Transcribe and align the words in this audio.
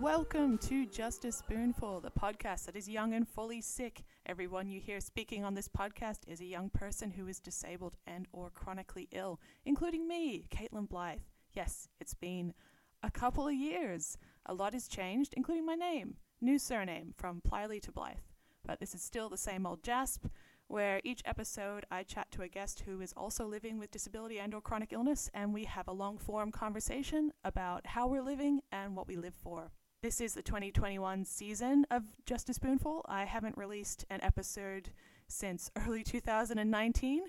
Welcome 0.00 0.58
to 0.58 0.86
Just 0.86 1.24
a 1.24 1.32
Spoonful, 1.32 2.00
the 2.00 2.12
podcast 2.12 2.66
that 2.66 2.76
is 2.76 2.88
young 2.88 3.14
and 3.14 3.26
fully 3.26 3.60
sick. 3.60 4.04
Everyone 4.26 4.68
you 4.68 4.78
hear 4.78 5.00
speaking 5.00 5.44
on 5.44 5.54
this 5.54 5.66
podcast 5.66 6.18
is 6.28 6.40
a 6.40 6.44
young 6.44 6.70
person 6.70 7.10
who 7.10 7.26
is 7.26 7.40
disabled 7.40 7.96
and 8.06 8.28
or 8.32 8.50
chronically 8.50 9.08
ill, 9.10 9.40
including 9.64 10.06
me, 10.06 10.44
Caitlin 10.50 10.88
Blythe. 10.88 11.22
Yes, 11.52 11.88
it's 11.98 12.14
been 12.14 12.54
a 13.02 13.10
couple 13.10 13.48
of 13.48 13.54
years. 13.54 14.16
A 14.46 14.54
lot 14.54 14.72
has 14.72 14.86
changed, 14.86 15.34
including 15.36 15.66
my 15.66 15.74
name. 15.74 16.18
New 16.40 16.60
surname 16.60 17.12
from 17.16 17.40
Pliley 17.40 17.82
to 17.82 17.90
Blythe. 17.90 18.18
But 18.64 18.78
this 18.78 18.94
is 18.94 19.02
still 19.02 19.28
the 19.28 19.36
same 19.36 19.66
old 19.66 19.82
Jasp, 19.82 20.26
where 20.68 21.00
each 21.02 21.22
episode 21.24 21.86
I 21.90 22.04
chat 22.04 22.30
to 22.32 22.42
a 22.42 22.48
guest 22.48 22.84
who 22.86 23.00
is 23.00 23.12
also 23.16 23.46
living 23.46 23.80
with 23.80 23.90
disability 23.90 24.38
and 24.38 24.54
or 24.54 24.60
chronic 24.60 24.92
illness 24.92 25.28
and 25.34 25.52
we 25.52 25.64
have 25.64 25.88
a 25.88 25.92
long 25.92 26.18
form 26.18 26.52
conversation 26.52 27.32
about 27.42 27.84
how 27.84 28.06
we're 28.06 28.22
living 28.22 28.60
and 28.70 28.94
what 28.94 29.08
we 29.08 29.16
live 29.16 29.34
for. 29.34 29.72
This 30.00 30.20
is 30.20 30.34
the 30.34 30.42
2021 30.42 31.24
season 31.24 31.84
of 31.90 32.04
Just 32.24 32.48
a 32.48 32.54
Spoonful. 32.54 33.04
I 33.08 33.24
haven't 33.24 33.58
released 33.58 34.04
an 34.10 34.20
episode 34.22 34.90
since 35.26 35.72
early 35.88 36.04
2019. 36.04 37.22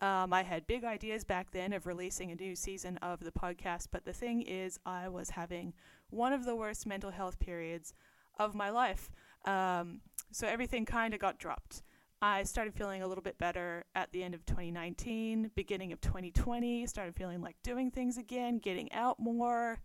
Um, 0.00 0.32
I 0.32 0.42
had 0.42 0.66
big 0.66 0.84
ideas 0.84 1.22
back 1.22 1.50
then 1.50 1.74
of 1.74 1.86
releasing 1.86 2.30
a 2.30 2.34
new 2.34 2.56
season 2.56 2.96
of 3.02 3.20
the 3.20 3.30
podcast, 3.30 3.88
but 3.92 4.06
the 4.06 4.14
thing 4.14 4.40
is, 4.40 4.80
I 4.86 5.10
was 5.10 5.28
having 5.28 5.74
one 6.08 6.32
of 6.32 6.46
the 6.46 6.56
worst 6.56 6.86
mental 6.86 7.10
health 7.10 7.38
periods 7.38 7.92
of 8.38 8.54
my 8.54 8.70
life. 8.70 9.10
Um, 9.44 10.00
so 10.32 10.46
everything 10.46 10.86
kind 10.86 11.12
of 11.12 11.20
got 11.20 11.38
dropped. 11.38 11.82
I 12.22 12.44
started 12.44 12.72
feeling 12.72 13.02
a 13.02 13.06
little 13.06 13.22
bit 13.22 13.36
better 13.36 13.84
at 13.94 14.12
the 14.12 14.22
end 14.22 14.34
of 14.34 14.46
2019, 14.46 15.50
beginning 15.54 15.92
of 15.92 16.00
2020, 16.00 16.86
started 16.86 17.14
feeling 17.16 17.42
like 17.42 17.56
doing 17.62 17.90
things 17.90 18.16
again, 18.16 18.60
getting 18.60 18.90
out 18.92 19.20
more. 19.20 19.82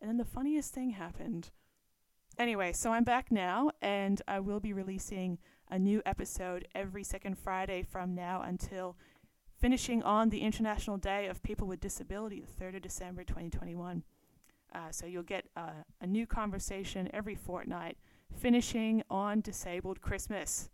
And 0.00 0.08
then 0.08 0.16
the 0.16 0.24
funniest 0.24 0.72
thing 0.72 0.88
happened. 0.88 1.50
Anyway, 2.38 2.72
so 2.72 2.92
I'm 2.92 3.04
back 3.04 3.30
now, 3.30 3.70
and 3.80 4.20
I 4.26 4.40
will 4.40 4.60
be 4.60 4.72
releasing 4.72 5.38
a 5.70 5.78
new 5.78 6.02
episode 6.06 6.66
every 6.74 7.04
second 7.04 7.38
Friday 7.38 7.82
from 7.82 8.14
now 8.14 8.42
until 8.42 8.96
finishing 9.58 10.02
on 10.02 10.30
the 10.30 10.40
International 10.40 10.96
Day 10.96 11.26
of 11.26 11.42
People 11.42 11.66
with 11.66 11.80
Disability, 11.80 12.40
the 12.40 12.64
3rd 12.64 12.76
of 12.76 12.82
December 12.82 13.24
2021. 13.24 14.02
Uh, 14.74 14.78
so 14.90 15.06
you'll 15.06 15.22
get 15.22 15.44
uh, 15.56 15.82
a 16.00 16.06
new 16.06 16.26
conversation 16.26 17.08
every 17.12 17.34
fortnight, 17.34 17.96
finishing 18.34 19.02
on 19.10 19.40
Disabled 19.40 20.00
Christmas 20.00 20.70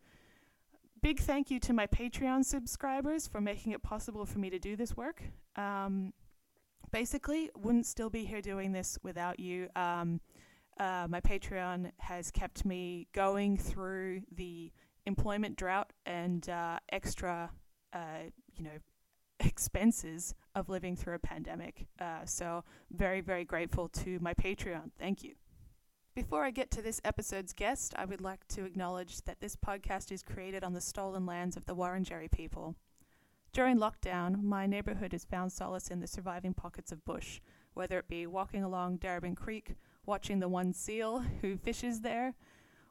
big 1.01 1.21
thank 1.21 1.51
you 1.51 1.61
to 1.61 1.73
my 1.73 1.87
Patreon 1.87 2.45
subscribers 2.45 3.27
for 3.27 3.41
making 3.41 3.73
it 3.73 3.83
possible 3.83 4.27
for 4.27 4.39
me 4.39 4.51
to 4.51 4.59
do 4.59 4.77
this 4.77 4.97
work. 4.97 5.23
Um, 5.57 6.13
basically, 6.91 7.51
wouldn't 7.57 7.87
still 7.87 8.11
be 8.11 8.25
here 8.25 8.41
doing 8.41 8.73
this 8.73 8.99
without 9.03 9.39
you. 9.39 9.69
Um, 9.77 10.21
uh, 10.79 11.07
my 11.09 11.21
Patreon 11.21 11.91
has 11.99 12.31
kept 12.31 12.65
me 12.65 13.09
going 13.13 13.57
through 13.57 14.23
the 14.35 14.73
employment 15.07 15.57
drought 15.57 15.93
and 16.07 16.49
uh, 16.49 16.79
extra, 16.91 17.51
uh, 17.93 18.31
you 18.55 18.65
know, 18.65 18.79
expenses 19.41 20.35
of 20.55 20.69
living 20.69 20.97
through 20.97 21.15
a 21.15 21.19
pandemic. 21.19 21.87
Uh, 22.01 22.25
so, 22.25 22.65
very, 22.91 23.21
very 23.21 23.45
grateful 23.45 23.89
to 23.89 24.19
my 24.21 24.35
Patreon. 24.35 24.91
Thank 24.99 25.23
you. 25.23 25.35
Before 26.15 26.45
I 26.45 26.51
get 26.51 26.71
to 26.73 26.83
this 26.83 27.01
episode's 27.05 27.53
guest, 27.53 27.95
I 27.97 28.05
would 28.05 28.21
like 28.21 28.47
to 28.49 28.65
acknowledge 28.65 29.23
that 29.23 29.41
this 29.41 29.55
podcast 29.55 30.11
is 30.11 30.23
created 30.23 30.65
on 30.65 30.73
the 30.73 30.81
stolen 30.81 31.27
lands 31.27 31.57
of 31.57 31.67
the 31.67 31.77
Wurundjeri 31.77 32.31
people. 32.31 32.75
During 33.53 33.79
lockdown, 33.79 34.43
my 34.43 34.67
neighborhood 34.67 35.13
has 35.13 35.25
found 35.25 35.53
solace 35.53 35.89
in 35.89 36.01
the 36.01 36.07
surviving 36.07 36.55
pockets 36.55 36.93
of 36.93 37.05
bush, 37.05 37.41
whether 37.75 37.99
it 37.99 38.09
be 38.09 38.27
walking 38.27 38.65
along 38.65 38.99
Darebin 38.99 39.37
Creek, 39.37 39.77
watching 40.09 40.41
the 40.41 40.49
one 40.49 40.73
seal 40.73 41.19
who 41.43 41.57
fishes 41.57 42.01
there, 42.01 42.35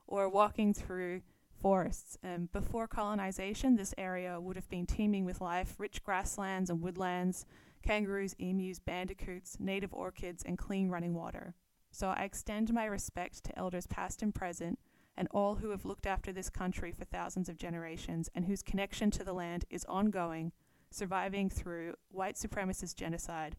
or 0.08 0.30
walking 0.30 0.74
through 0.74 1.22
forests. 1.62 2.18
And 2.24 2.52
before 2.52 2.88
colonization, 2.88 3.76
this 3.76 3.94
area 3.98 4.40
would 4.40 4.56
have 4.56 4.70
been 4.70 4.86
teeming 4.86 5.26
with 5.26 5.42
life, 5.42 5.76
rich 5.80 6.04
grasslands 6.04 6.70
and 6.70 6.82
woodlands, 6.82 7.46
kangaroos, 7.84 8.36
emus, 8.40 8.80
bandicoots, 8.80 9.58
native 9.60 9.94
orchids, 9.94 10.44
and 10.46 10.58
clean 10.58 10.90
running 10.90 11.14
water. 11.14 11.56
So 11.92 12.10
I 12.10 12.24
extend 12.24 12.72
my 12.72 12.86
respect 12.86 13.44
to 13.46 13.58
elders 13.58 13.88
past 13.88 14.22
and 14.22 14.34
present 14.34 14.78
and 15.18 15.28
all 15.32 15.56
who 15.56 15.72
have 15.72 15.84
looked 15.84 16.06
after 16.06 16.32
this 16.32 16.50
country 16.50 16.92
for 16.92 17.06
thousands 17.06 17.50
of 17.50 17.58
generations 17.58 18.30
and 18.36 18.46
whose 18.46 18.62
connection 18.62 19.10
to 19.12 19.24
the 19.24 19.34
land 19.34 19.66
is 19.72 19.84
ongoing, 19.86 20.52
surviving 20.92 21.50
through 21.50 21.96
white 22.10 22.36
supremacist 22.36 22.96
genocide, 22.96 23.56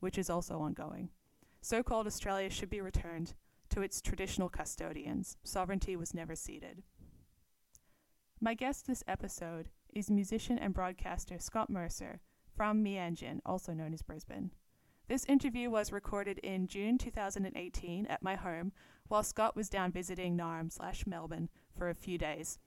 which 0.00 0.18
is 0.18 0.28
also 0.28 0.58
ongoing. 0.58 1.08
So 1.64 1.84
called 1.84 2.08
Australia 2.08 2.50
should 2.50 2.70
be 2.70 2.80
returned 2.80 3.34
to 3.70 3.82
its 3.82 4.02
traditional 4.02 4.48
custodians. 4.48 5.36
Sovereignty 5.44 5.94
was 5.94 6.12
never 6.12 6.34
ceded. 6.34 6.82
My 8.40 8.54
guest 8.54 8.88
this 8.88 9.04
episode 9.06 9.68
is 9.94 10.10
musician 10.10 10.58
and 10.58 10.74
broadcaster 10.74 11.38
Scott 11.38 11.70
Mercer 11.70 12.20
from 12.52 12.84
Meanjin, 12.84 13.38
also 13.46 13.72
known 13.72 13.94
as 13.94 14.02
Brisbane. 14.02 14.50
This 15.06 15.24
interview 15.26 15.70
was 15.70 15.92
recorded 15.92 16.38
in 16.38 16.66
June 16.66 16.98
2018 16.98 18.06
at 18.06 18.22
my 18.24 18.34
home 18.34 18.72
while 19.06 19.22
Scott 19.22 19.54
was 19.54 19.68
down 19.68 19.92
visiting 19.92 20.36
Naarm 20.36 20.72
slash 20.72 21.06
Melbourne 21.06 21.48
for 21.78 21.88
a 21.88 21.94
few 21.94 22.18
days. 22.18 22.58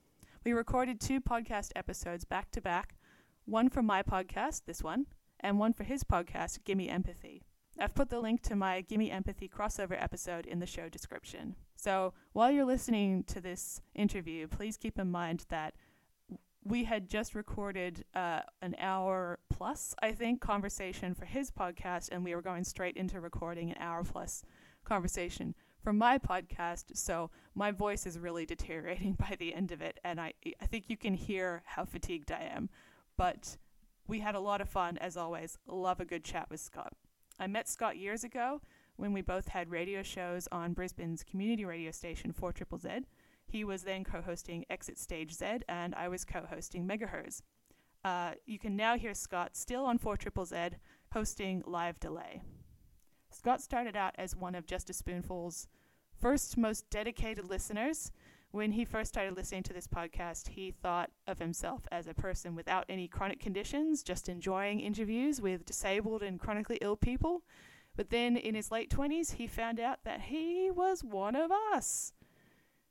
We 0.42 0.54
recorded 0.54 1.00
two 1.00 1.20
podcast 1.20 1.70
episodes 1.76 2.24
back 2.24 2.50
to 2.52 2.62
back, 2.62 2.96
one 3.44 3.68
for 3.68 3.82
my 3.82 4.02
podcast, 4.02 4.62
this 4.64 4.82
one, 4.82 5.06
and 5.40 5.58
one 5.58 5.74
for 5.74 5.84
his 5.84 6.02
podcast, 6.02 6.64
Gimme 6.64 6.88
Empathy. 6.88 7.45
I've 7.78 7.94
put 7.94 8.08
the 8.08 8.20
link 8.20 8.42
to 8.42 8.56
my 8.56 8.80
Gimme 8.80 9.10
Empathy 9.10 9.48
crossover 9.48 10.00
episode 10.00 10.46
in 10.46 10.60
the 10.60 10.66
show 10.66 10.88
description. 10.88 11.56
So 11.74 12.14
while 12.32 12.50
you're 12.50 12.64
listening 12.64 13.24
to 13.24 13.40
this 13.40 13.82
interview, 13.94 14.46
please 14.48 14.76
keep 14.76 14.98
in 14.98 15.10
mind 15.10 15.44
that 15.50 15.74
we 16.64 16.84
had 16.84 17.08
just 17.08 17.34
recorded 17.34 18.04
uh, 18.14 18.40
an 18.62 18.74
hour 18.78 19.38
plus, 19.50 19.94
I 20.02 20.12
think, 20.12 20.40
conversation 20.40 21.14
for 21.14 21.24
his 21.24 21.50
podcast, 21.50 22.08
and 22.10 22.24
we 22.24 22.34
were 22.34 22.42
going 22.42 22.64
straight 22.64 22.96
into 22.96 23.20
recording 23.20 23.70
an 23.70 23.76
hour 23.78 24.02
plus 24.02 24.42
conversation 24.84 25.54
for 25.82 25.92
my 25.92 26.18
podcast. 26.18 26.96
So 26.96 27.30
my 27.54 27.70
voice 27.70 28.06
is 28.06 28.18
really 28.18 28.46
deteriorating 28.46 29.12
by 29.18 29.36
the 29.38 29.54
end 29.54 29.70
of 29.70 29.80
it, 29.80 30.00
and 30.02 30.20
I 30.20 30.32
I 30.60 30.66
think 30.66 30.86
you 30.88 30.96
can 30.96 31.14
hear 31.14 31.62
how 31.66 31.84
fatigued 31.84 32.32
I 32.32 32.50
am. 32.52 32.68
But 33.16 33.58
we 34.08 34.20
had 34.20 34.34
a 34.34 34.40
lot 34.40 34.60
of 34.60 34.68
fun 34.68 34.98
as 34.98 35.16
always. 35.16 35.58
Love 35.66 36.00
a 36.00 36.04
good 36.04 36.24
chat 36.24 36.50
with 36.50 36.60
Scott. 36.60 36.94
I 37.38 37.46
met 37.46 37.68
Scott 37.68 37.96
years 37.96 38.24
ago 38.24 38.60
when 38.96 39.12
we 39.12 39.20
both 39.20 39.48
had 39.48 39.70
radio 39.70 40.02
shows 40.02 40.48
on 40.50 40.72
Brisbane's 40.72 41.22
community 41.22 41.64
radio 41.64 41.90
station 41.90 42.32
4 42.32 42.52
Triple 42.52 42.78
Z 42.78 42.88
he 43.48 43.64
was 43.64 43.82
then 43.82 44.04
co 44.04 44.20
hosting 44.20 44.64
Exit 44.68 44.98
Stage 44.98 45.32
Z, 45.32 45.46
and 45.68 45.94
I 45.94 46.08
was 46.08 46.24
co 46.24 46.42
hosting 46.48 46.86
Megahertz. 46.86 47.42
Uh, 48.04 48.32
you 48.44 48.58
can 48.58 48.76
now 48.76 48.96
hear 48.96 49.14
Scott 49.14 49.56
still 49.56 49.84
on 49.84 49.98
4 49.98 50.16
Triple 50.16 50.44
Z 50.44 50.56
hosting 51.12 51.62
Live 51.66 52.00
Delay. 52.00 52.42
Scott 53.30 53.60
started 53.60 53.96
out 53.96 54.14
as 54.18 54.36
one 54.36 54.54
of 54.54 54.66
Just 54.66 54.90
a 54.90 54.92
Spoonful's 54.92 55.68
first 56.18 56.56
most 56.56 56.88
dedicated 56.90 57.48
listeners. 57.48 58.10
When 58.56 58.72
he 58.72 58.86
first 58.86 59.12
started 59.12 59.36
listening 59.36 59.64
to 59.64 59.74
this 59.74 59.86
podcast, 59.86 60.48
he 60.48 60.70
thought 60.70 61.10
of 61.26 61.38
himself 61.38 61.82
as 61.92 62.06
a 62.06 62.14
person 62.14 62.54
without 62.54 62.86
any 62.88 63.06
chronic 63.06 63.38
conditions, 63.38 64.02
just 64.02 64.30
enjoying 64.30 64.80
interviews 64.80 65.42
with 65.42 65.66
disabled 65.66 66.22
and 66.22 66.40
chronically 66.40 66.78
ill 66.80 66.96
people. 66.96 67.42
But 67.96 68.08
then 68.08 68.34
in 68.34 68.54
his 68.54 68.70
late 68.70 68.88
20s, 68.88 69.34
he 69.34 69.46
found 69.46 69.78
out 69.78 70.04
that 70.04 70.22
he 70.22 70.70
was 70.70 71.04
one 71.04 71.36
of 71.36 71.50
us. 71.74 72.14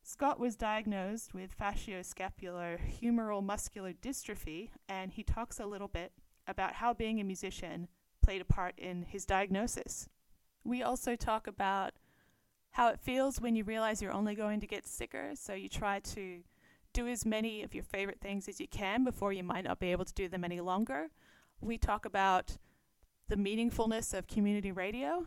Scott 0.03 0.39
was 0.39 0.55
diagnosed 0.55 1.33
with 1.33 1.57
fascioscapular 1.57 2.77
humeral 3.01 3.43
muscular 3.43 3.91
dystrophy, 3.91 4.69
and 4.87 5.13
he 5.13 5.23
talks 5.23 5.59
a 5.59 5.65
little 5.65 5.87
bit 5.87 6.11
about 6.45 6.73
how 6.73 6.93
being 6.93 7.19
a 7.19 7.23
musician 7.23 7.87
played 8.21 8.41
a 8.41 8.45
part 8.45 8.77
in 8.77 9.01
his 9.01 9.25
diagnosis. 9.25 10.09
We 10.63 10.83
also 10.83 11.15
talk 11.15 11.47
about 11.47 11.93
how 12.75 12.89
it 12.89 12.99
feels 12.99 13.39
when 13.39 13.55
you 13.55 13.63
realize 13.63 14.01
you're 14.01 14.11
only 14.11 14.35
going 14.35 14.59
to 14.59 14.67
get 14.67 14.85
sicker, 14.85 15.31
so 15.33 15.53
you 15.53 15.69
try 15.69 15.97
to 15.99 16.41
do 16.91 17.07
as 17.07 17.25
many 17.25 17.63
of 17.63 17.73
your 17.73 17.85
favorite 17.85 18.19
things 18.19 18.49
as 18.49 18.59
you 18.59 18.67
can 18.67 19.05
before 19.05 19.31
you 19.31 19.43
might 19.43 19.63
not 19.63 19.79
be 19.79 19.93
able 19.93 20.03
to 20.03 20.13
do 20.13 20.27
them 20.27 20.43
any 20.43 20.59
longer. 20.59 21.07
We 21.61 21.77
talk 21.77 22.03
about 22.03 22.57
the 23.29 23.37
meaningfulness 23.37 24.13
of 24.13 24.27
community 24.27 24.73
radio 24.73 25.25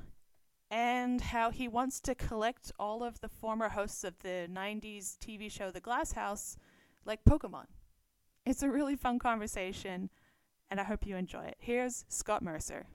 and 0.71 1.23
how 1.23 1.51
he 1.51 1.69
wants 1.69 2.01
to 2.01 2.15
collect 2.15 2.71
all 2.79 3.03
of 3.03 3.19
the 3.23 3.31
former 3.31 3.71
hosts 3.71 4.05
of 4.05 4.19
the 4.19 4.47
90s 4.53 5.17
TV 5.17 5.51
show 5.51 5.71
The 5.71 5.81
Glass 5.81 6.13
House 6.13 6.59
like 7.07 7.25
Pokemon. 7.25 7.65
It's 8.45 8.63
a 8.63 8.69
really 8.69 8.95
fun 8.95 9.19
conversation, 9.19 10.11
and 10.71 10.79
I 10.79 10.85
hope 10.85 11.07
you 11.07 11.17
enjoy 11.17 11.45
it. 11.45 11.57
Here's 11.61 12.05
Scott 12.11 12.43
Mercer. 12.43 12.89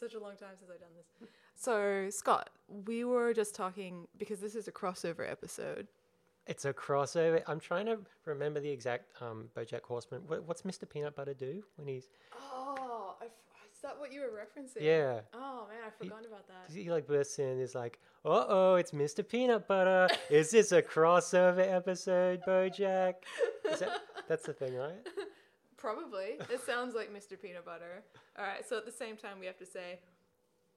Been 0.00 0.08
such 0.10 0.14
a 0.14 0.22
long 0.22 0.36
time 0.36 0.50
since 0.58 0.70
I've 0.72 0.80
done 0.80 0.88
this. 0.96 1.28
So, 1.54 2.08
Scott, 2.10 2.50
we 2.86 3.04
were 3.04 3.32
just 3.34 3.54
talking 3.54 4.06
because 4.18 4.40
this 4.40 4.54
is 4.54 4.68
a 4.68 4.72
crossover 4.72 5.30
episode 5.30 5.86
It's 6.46 6.64
a 6.64 6.72
crossover. 6.72 7.42
I'm 7.46 7.60
trying 7.60 7.86
to 7.86 7.98
remember 8.24 8.58
the 8.60 8.70
exact 8.70 9.12
um, 9.22 9.48
BoJack 9.56 9.82
Horseman. 9.82 10.22
What, 10.26 10.44
what's 10.48 10.62
Mr. 10.62 10.88
Peanut 10.88 11.14
Butter 11.14 11.34
do 11.34 11.62
when 11.76 11.86
he's? 11.86 12.08
Oh, 12.34 13.14
I 13.20 13.26
f- 13.26 13.30
is 13.72 13.80
that 13.82 13.98
what 13.98 14.12
you 14.12 14.20
were 14.20 14.28
referencing? 14.28 14.80
Yeah, 14.80 15.20
Oh 15.34 15.66
man, 15.68 15.78
I 15.86 15.90
forgot 15.90 16.24
about 16.26 16.46
that. 16.48 16.72
he 16.74 16.90
like 16.90 17.06
bursts 17.06 17.38
in. 17.38 17.46
and 17.48 17.60
is 17.60 17.74
like, 17.74 17.98
"Uh 18.24 18.44
oh, 18.48 18.74
it's 18.76 18.92
Mr. 18.92 19.26
Peanut 19.28 19.66
Butter. 19.68 20.08
Is 20.30 20.50
this 20.52 20.72
a 20.72 20.82
crossover 20.82 21.68
episode, 21.72 22.40
BoJack?" 22.46 23.14
Is 23.72 23.80
that 23.80 24.00
that's 24.28 24.46
the 24.46 24.52
thing, 24.52 24.74
right? 24.76 24.94
Probably. 25.82 26.36
It 26.48 26.60
sounds 26.64 26.94
like 26.94 27.12
Mr. 27.12 27.40
Peanut 27.40 27.64
Butter. 27.64 28.04
All 28.38 28.44
right, 28.44 28.64
so 28.64 28.76
at 28.76 28.86
the 28.86 28.92
same 28.92 29.16
time, 29.16 29.40
we 29.40 29.46
have 29.46 29.58
to 29.58 29.66
say, 29.66 29.98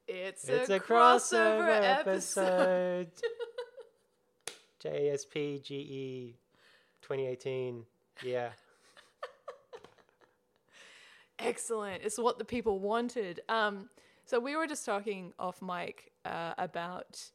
it's, 0.08 0.48
It's 0.48 0.68
a, 0.68 0.74
a 0.74 0.80
crossover, 0.80 1.68
crossover 1.68 1.98
episode. 2.00 3.10
JSPGE 4.84 6.34
2018. 7.02 7.84
Yeah. 8.24 8.48
Excellent. 11.38 12.02
It's 12.02 12.18
what 12.18 12.38
the 12.38 12.44
people 12.44 12.80
wanted. 12.80 13.42
Um, 13.48 13.88
so 14.24 14.40
we 14.40 14.56
were 14.56 14.66
just 14.66 14.84
talking 14.84 15.32
off 15.38 15.62
mic 15.62 16.10
uh, 16.24 16.54
about 16.58 17.30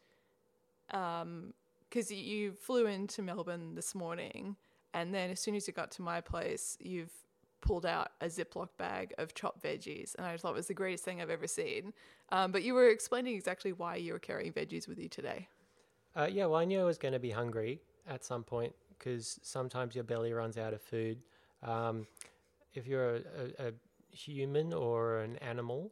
because 0.90 2.12
you 2.12 2.52
flew 2.52 2.88
into 2.88 3.22
Melbourne 3.22 3.76
this 3.76 3.96
morning, 3.96 4.58
and 4.94 5.14
then 5.14 5.30
as 5.30 5.40
soon 5.40 5.56
as 5.56 5.70
you 5.70 5.74
got 5.74 5.90
to 5.92 6.02
my 6.02 6.20
place, 6.20 6.78
you've 6.82 7.14
pulled 7.62 7.86
out 7.86 8.12
a 8.22 8.26
Ziploc 8.26 8.70
bag 8.78 9.14
of 9.18 9.34
chopped 9.34 9.64
veggies, 9.64 10.16
and 10.16 10.26
I 10.26 10.36
thought 10.38 10.52
it 10.52 10.56
was 10.56 10.68
the 10.68 10.74
greatest 10.74 11.04
thing 11.04 11.22
I've 11.22 11.30
ever 11.30 11.48
seen. 11.48 11.94
Um, 12.32 12.52
but 12.52 12.64
you 12.64 12.74
were 12.74 12.90
explaining 12.90 13.36
exactly 13.36 13.74
why 13.74 13.96
you 13.96 14.14
were 14.14 14.20
carrying 14.20 14.52
veggies 14.52 14.88
with 14.88 15.00
you 15.00 15.08
today. 15.08 15.48
Uh, 16.16 16.28
yeah, 16.30 16.46
well, 16.46 16.60
I 16.60 16.66
knew 16.66 16.80
I 16.82 16.84
was 16.84 16.98
going 16.98 17.14
to 17.14 17.20
be 17.20 17.32
hungry 17.32 17.80
at 18.08 18.24
some 18.24 18.44
point 18.44 18.74
because 18.98 19.40
sometimes 19.42 19.96
your 19.96 20.04
belly 20.04 20.34
runs 20.34 20.58
out 20.58 20.74
of 20.74 20.82
food. 20.82 21.20
Um, 21.64 22.06
if 22.74 22.88
you're 22.88 23.16
a, 23.16 23.20
a, 23.60 23.68
a 23.68 23.72
human 24.12 24.74
or 24.74 25.20
an 25.20 25.38
animal, 25.38 25.92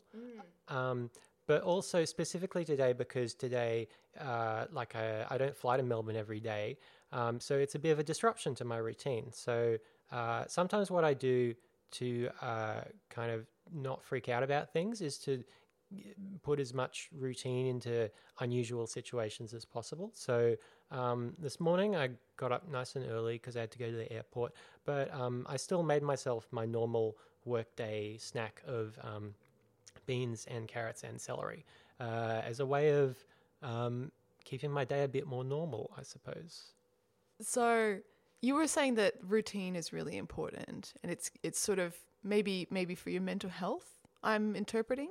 um, 0.67 1.09
but 1.47 1.61
also 1.63 2.05
specifically 2.05 2.63
today 2.65 2.93
because 2.93 3.33
today, 3.33 3.87
uh, 4.19 4.65
like 4.71 4.95
I, 4.95 5.25
I 5.29 5.37
don't 5.37 5.55
fly 5.55 5.77
to 5.77 5.83
Melbourne 5.83 6.15
every 6.15 6.39
day, 6.39 6.77
um, 7.11 7.39
so 7.39 7.57
it's 7.57 7.75
a 7.75 7.79
bit 7.79 7.91
of 7.91 7.99
a 7.99 8.03
disruption 8.03 8.53
to 8.55 8.65
my 8.65 8.77
routine. 8.77 9.31
So 9.31 9.77
uh, 10.11 10.45
sometimes 10.47 10.89
what 10.91 11.03
I 11.03 11.13
do 11.13 11.53
to 11.91 12.29
uh, 12.41 12.81
kind 13.09 13.31
of 13.31 13.45
not 13.73 14.03
freak 14.03 14.29
out 14.29 14.43
about 14.43 14.71
things 14.71 15.01
is 15.01 15.17
to 15.19 15.43
put 16.43 16.59
as 16.59 16.73
much 16.73 17.09
routine 17.17 17.65
into 17.65 18.09
unusual 18.39 18.85
situations 18.85 19.53
as 19.53 19.65
possible. 19.65 20.11
So 20.13 20.55
um, 20.91 21.33
this 21.39 21.59
morning 21.59 21.95
I 21.95 22.09
got 22.37 22.51
up 22.51 22.69
nice 22.69 22.95
and 22.95 23.09
early 23.09 23.33
because 23.33 23.57
I 23.57 23.61
had 23.61 23.71
to 23.71 23.79
go 23.79 23.89
to 23.89 23.97
the 23.97 24.11
airport, 24.11 24.53
but 24.85 25.13
um, 25.13 25.45
I 25.49 25.57
still 25.57 25.83
made 25.83 26.03
myself 26.03 26.47
my 26.51 26.65
normal 26.65 27.17
workday 27.45 28.17
snack 28.17 28.61
of 28.67 28.97
um, 29.01 29.33
beans 30.05 30.45
and 30.49 30.67
carrots 30.67 31.03
and 31.03 31.19
celery 31.19 31.65
uh, 31.99 32.41
as 32.45 32.59
a 32.59 32.65
way 32.65 32.89
of 32.89 33.17
um, 33.63 34.11
keeping 34.43 34.71
my 34.71 34.85
day 34.85 35.03
a 35.03 35.07
bit 35.07 35.27
more 35.27 35.43
normal, 35.43 35.91
I 35.97 36.03
suppose. 36.03 36.73
So 37.41 37.97
you 38.41 38.55
were 38.55 38.67
saying 38.67 38.95
that 38.95 39.15
routine 39.27 39.75
is 39.75 39.91
really 39.93 40.17
important, 40.17 40.93
and 41.03 41.11
it's 41.11 41.29
it's 41.43 41.59
sort 41.59 41.79
of 41.79 41.95
maybe 42.23 42.67
maybe 42.69 42.95
for 42.95 43.09
your 43.09 43.21
mental 43.21 43.49
health. 43.49 43.85
I'm 44.23 44.55
interpreting. 44.55 45.09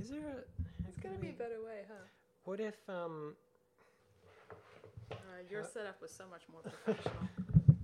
Is 0.00 0.10
there 0.10 0.20
a? 0.20 0.88
It's 0.88 0.98
gonna 1.02 1.18
be 1.18 1.28
a 1.28 1.32
better 1.32 1.62
way, 1.64 1.82
huh? 1.88 1.94
What 2.44 2.60
if 2.60 2.76
um? 2.88 3.34
Uh, 5.10 5.16
your 5.50 5.62
How- 5.62 5.68
setup 5.68 6.00
was 6.00 6.10
so 6.12 6.24
much 6.30 6.42
more 6.50 6.60
professional. 6.84 7.28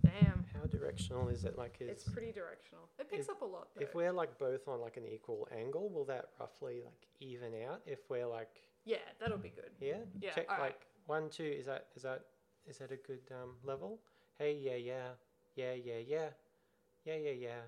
Damn, 0.03 0.45
How 0.55 0.67
directional 0.67 1.29
is 1.29 1.45
it? 1.45 1.59
Like, 1.59 1.77
is 1.81 1.89
it's 1.91 2.05
pretty 2.09 2.31
directional. 2.33 2.89
It 2.99 3.11
picks 3.11 3.27
If- 3.27 3.31
up 3.33 3.43
a 3.43 3.45
lot. 3.45 3.69
Though. 3.75 3.83
if 3.83 3.95
we're 3.95 4.13
like 4.13 4.39
both 4.39 4.67
on 4.69 4.81
like 4.81 4.97
an 4.97 5.05
equal 5.07 5.49
angle, 5.57 5.89
will 5.91 6.05
that 6.07 6.27
roughly 6.41 6.83
like 6.85 7.07
even 7.21 7.53
out? 7.69 7.83
If 7.87 7.99
we're 8.09 8.27
like 8.27 8.63
yeah, 8.85 8.99
that'll 9.21 9.39
be 9.39 9.49
good. 9.51 9.71
Yeah. 9.81 9.97
Yeah, 10.21 10.31
Check 10.35 10.47
alright. 10.49 10.63
like 10.71 10.87
one, 11.07 11.29
two. 11.29 11.43
Is 11.59 11.67
that 11.67 11.87
is 11.97 12.03
that 12.03 12.25
is 12.69 12.79
that 12.79 12.91
a 12.93 12.97
good 12.97 13.23
um, 13.31 13.55
level? 13.65 13.99
Hey, 14.39 14.55
yeah, 14.61 14.77
yeah, 14.77 15.15
yeah, 15.55 15.73
yeah, 15.75 15.99
yeah, 16.07 16.29
yeah, 17.05 17.17
yeah, 17.17 17.31
yeah. 17.31 17.63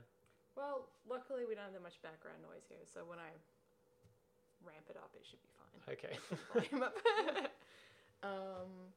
Well, 0.57 0.89
luckily 1.09 1.45
we 1.49 1.55
don't 1.55 1.65
have 1.65 1.73
that 1.73 1.83
much 1.83 2.03
background 2.03 2.43
noise 2.43 2.67
here, 2.69 2.83
so 2.85 3.01
when 3.07 3.19
I 3.19 3.31
ramp 4.65 4.87
it 4.91 4.97
up, 4.97 5.11
it 5.15 5.25
should 5.25 5.43
be 5.43 5.53
fine. 5.55 5.81
Okay. 5.95 6.15
Volume 6.53 6.83
up. 6.83 6.97
um, 8.23 8.91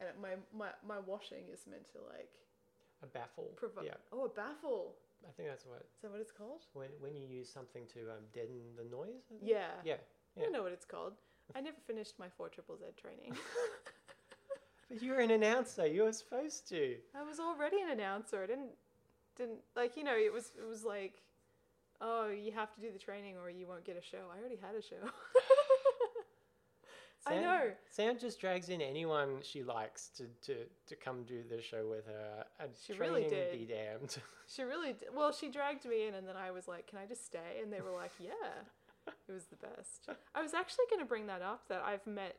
and 0.00 0.08
my 0.20 0.34
my 0.56 0.70
my 0.86 0.98
washing 1.00 1.44
is 1.52 1.66
meant 1.70 1.86
to 1.92 1.98
like 2.08 2.32
a 3.02 3.06
baffle. 3.06 3.52
provoke. 3.56 3.84
Yeah, 3.84 4.00
Oh, 4.12 4.24
a 4.24 4.28
baffle. 4.28 4.96
I 5.26 5.32
think 5.36 5.48
that's 5.48 5.64
what 5.66 5.80
Is 5.96 6.02
that 6.02 6.10
what 6.12 6.20
it's 6.20 6.32
called? 6.32 6.64
when 6.72 6.88
when 7.00 7.14
you 7.16 7.26
use 7.26 7.48
something 7.48 7.84
to 7.92 8.00
um, 8.16 8.24
deaden 8.32 8.60
the 8.76 8.84
noise. 8.84 9.24
Think? 9.28 9.42
Yeah. 9.44 9.76
Yeah. 9.84 9.96
I 10.36 10.40
don't 10.40 10.52
know 10.52 10.62
what 10.62 10.72
it's 10.72 10.84
called. 10.84 11.14
I 11.54 11.60
never 11.60 11.78
finished 11.86 12.18
my 12.18 12.28
four 12.36 12.48
triple 12.48 12.76
Z 12.76 12.84
training. 13.00 13.36
But 14.88 15.02
you're 15.02 15.20
an 15.20 15.30
announcer. 15.30 15.86
You 15.86 16.04
were 16.04 16.12
supposed 16.12 16.68
to. 16.68 16.96
I 17.14 17.22
was 17.22 17.40
already 17.40 17.80
an 17.80 17.90
announcer. 17.90 18.42
I 18.42 18.46
didn't 18.46 18.70
didn't 19.36 19.58
like 19.74 19.96
you 19.96 20.04
know 20.04 20.16
it 20.16 20.32
was 20.32 20.52
it 20.58 20.66
was 20.66 20.84
like 20.84 21.20
oh 22.00 22.28
you 22.28 22.52
have 22.52 22.72
to 22.74 22.80
do 22.80 22.90
the 22.90 22.98
training 22.98 23.36
or 23.36 23.50
you 23.50 23.66
won't 23.66 23.84
get 23.84 23.96
a 23.96 24.02
show. 24.02 24.30
I 24.32 24.38
already 24.38 24.56
had 24.56 24.74
a 24.74 24.82
show. 24.82 25.10
I 27.26 27.40
know. 27.40 27.70
Sam 27.90 28.18
just 28.18 28.40
drags 28.40 28.68
in 28.68 28.80
anyone 28.80 29.38
she 29.42 29.62
likes 29.62 30.10
to, 30.16 30.24
to, 30.42 30.58
to 30.86 30.94
come 30.94 31.24
do 31.24 31.42
the 31.48 31.60
show 31.60 31.84
with 31.88 32.06
her. 32.06 32.44
And 32.60 32.70
She 32.86 32.92
really 32.92 33.24
did. 33.24 33.52
Be 33.52 33.66
damned. 33.66 34.18
She 34.48 34.62
really 34.62 34.92
did. 34.92 35.08
Well, 35.12 35.32
she 35.32 35.50
dragged 35.50 35.84
me 35.86 36.06
in, 36.06 36.14
and 36.14 36.24
then 36.24 36.36
I 36.36 36.52
was 36.52 36.68
like, 36.68 36.86
"Can 36.86 37.00
I 37.00 37.04
just 37.04 37.26
stay?" 37.26 37.58
And 37.60 37.72
they 37.72 37.80
were 37.80 37.90
like, 37.90 38.12
"Yeah." 38.20 38.30
It 39.28 39.32
was 39.32 39.46
the 39.46 39.56
best. 39.56 40.08
I 40.36 40.40
was 40.40 40.54
actually 40.54 40.84
going 40.88 41.00
to 41.00 41.04
bring 41.04 41.26
that 41.26 41.42
up 41.42 41.62
that 41.68 41.82
I've 41.84 42.06
met, 42.06 42.36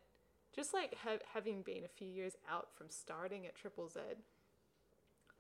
just 0.56 0.74
like 0.74 0.96
ha- 1.04 1.24
having 1.34 1.62
been 1.62 1.84
a 1.84 1.98
few 1.98 2.08
years 2.08 2.36
out 2.50 2.70
from 2.76 2.88
starting 2.90 3.46
at 3.46 3.56
Triple 3.56 3.90
Z. 3.90 4.00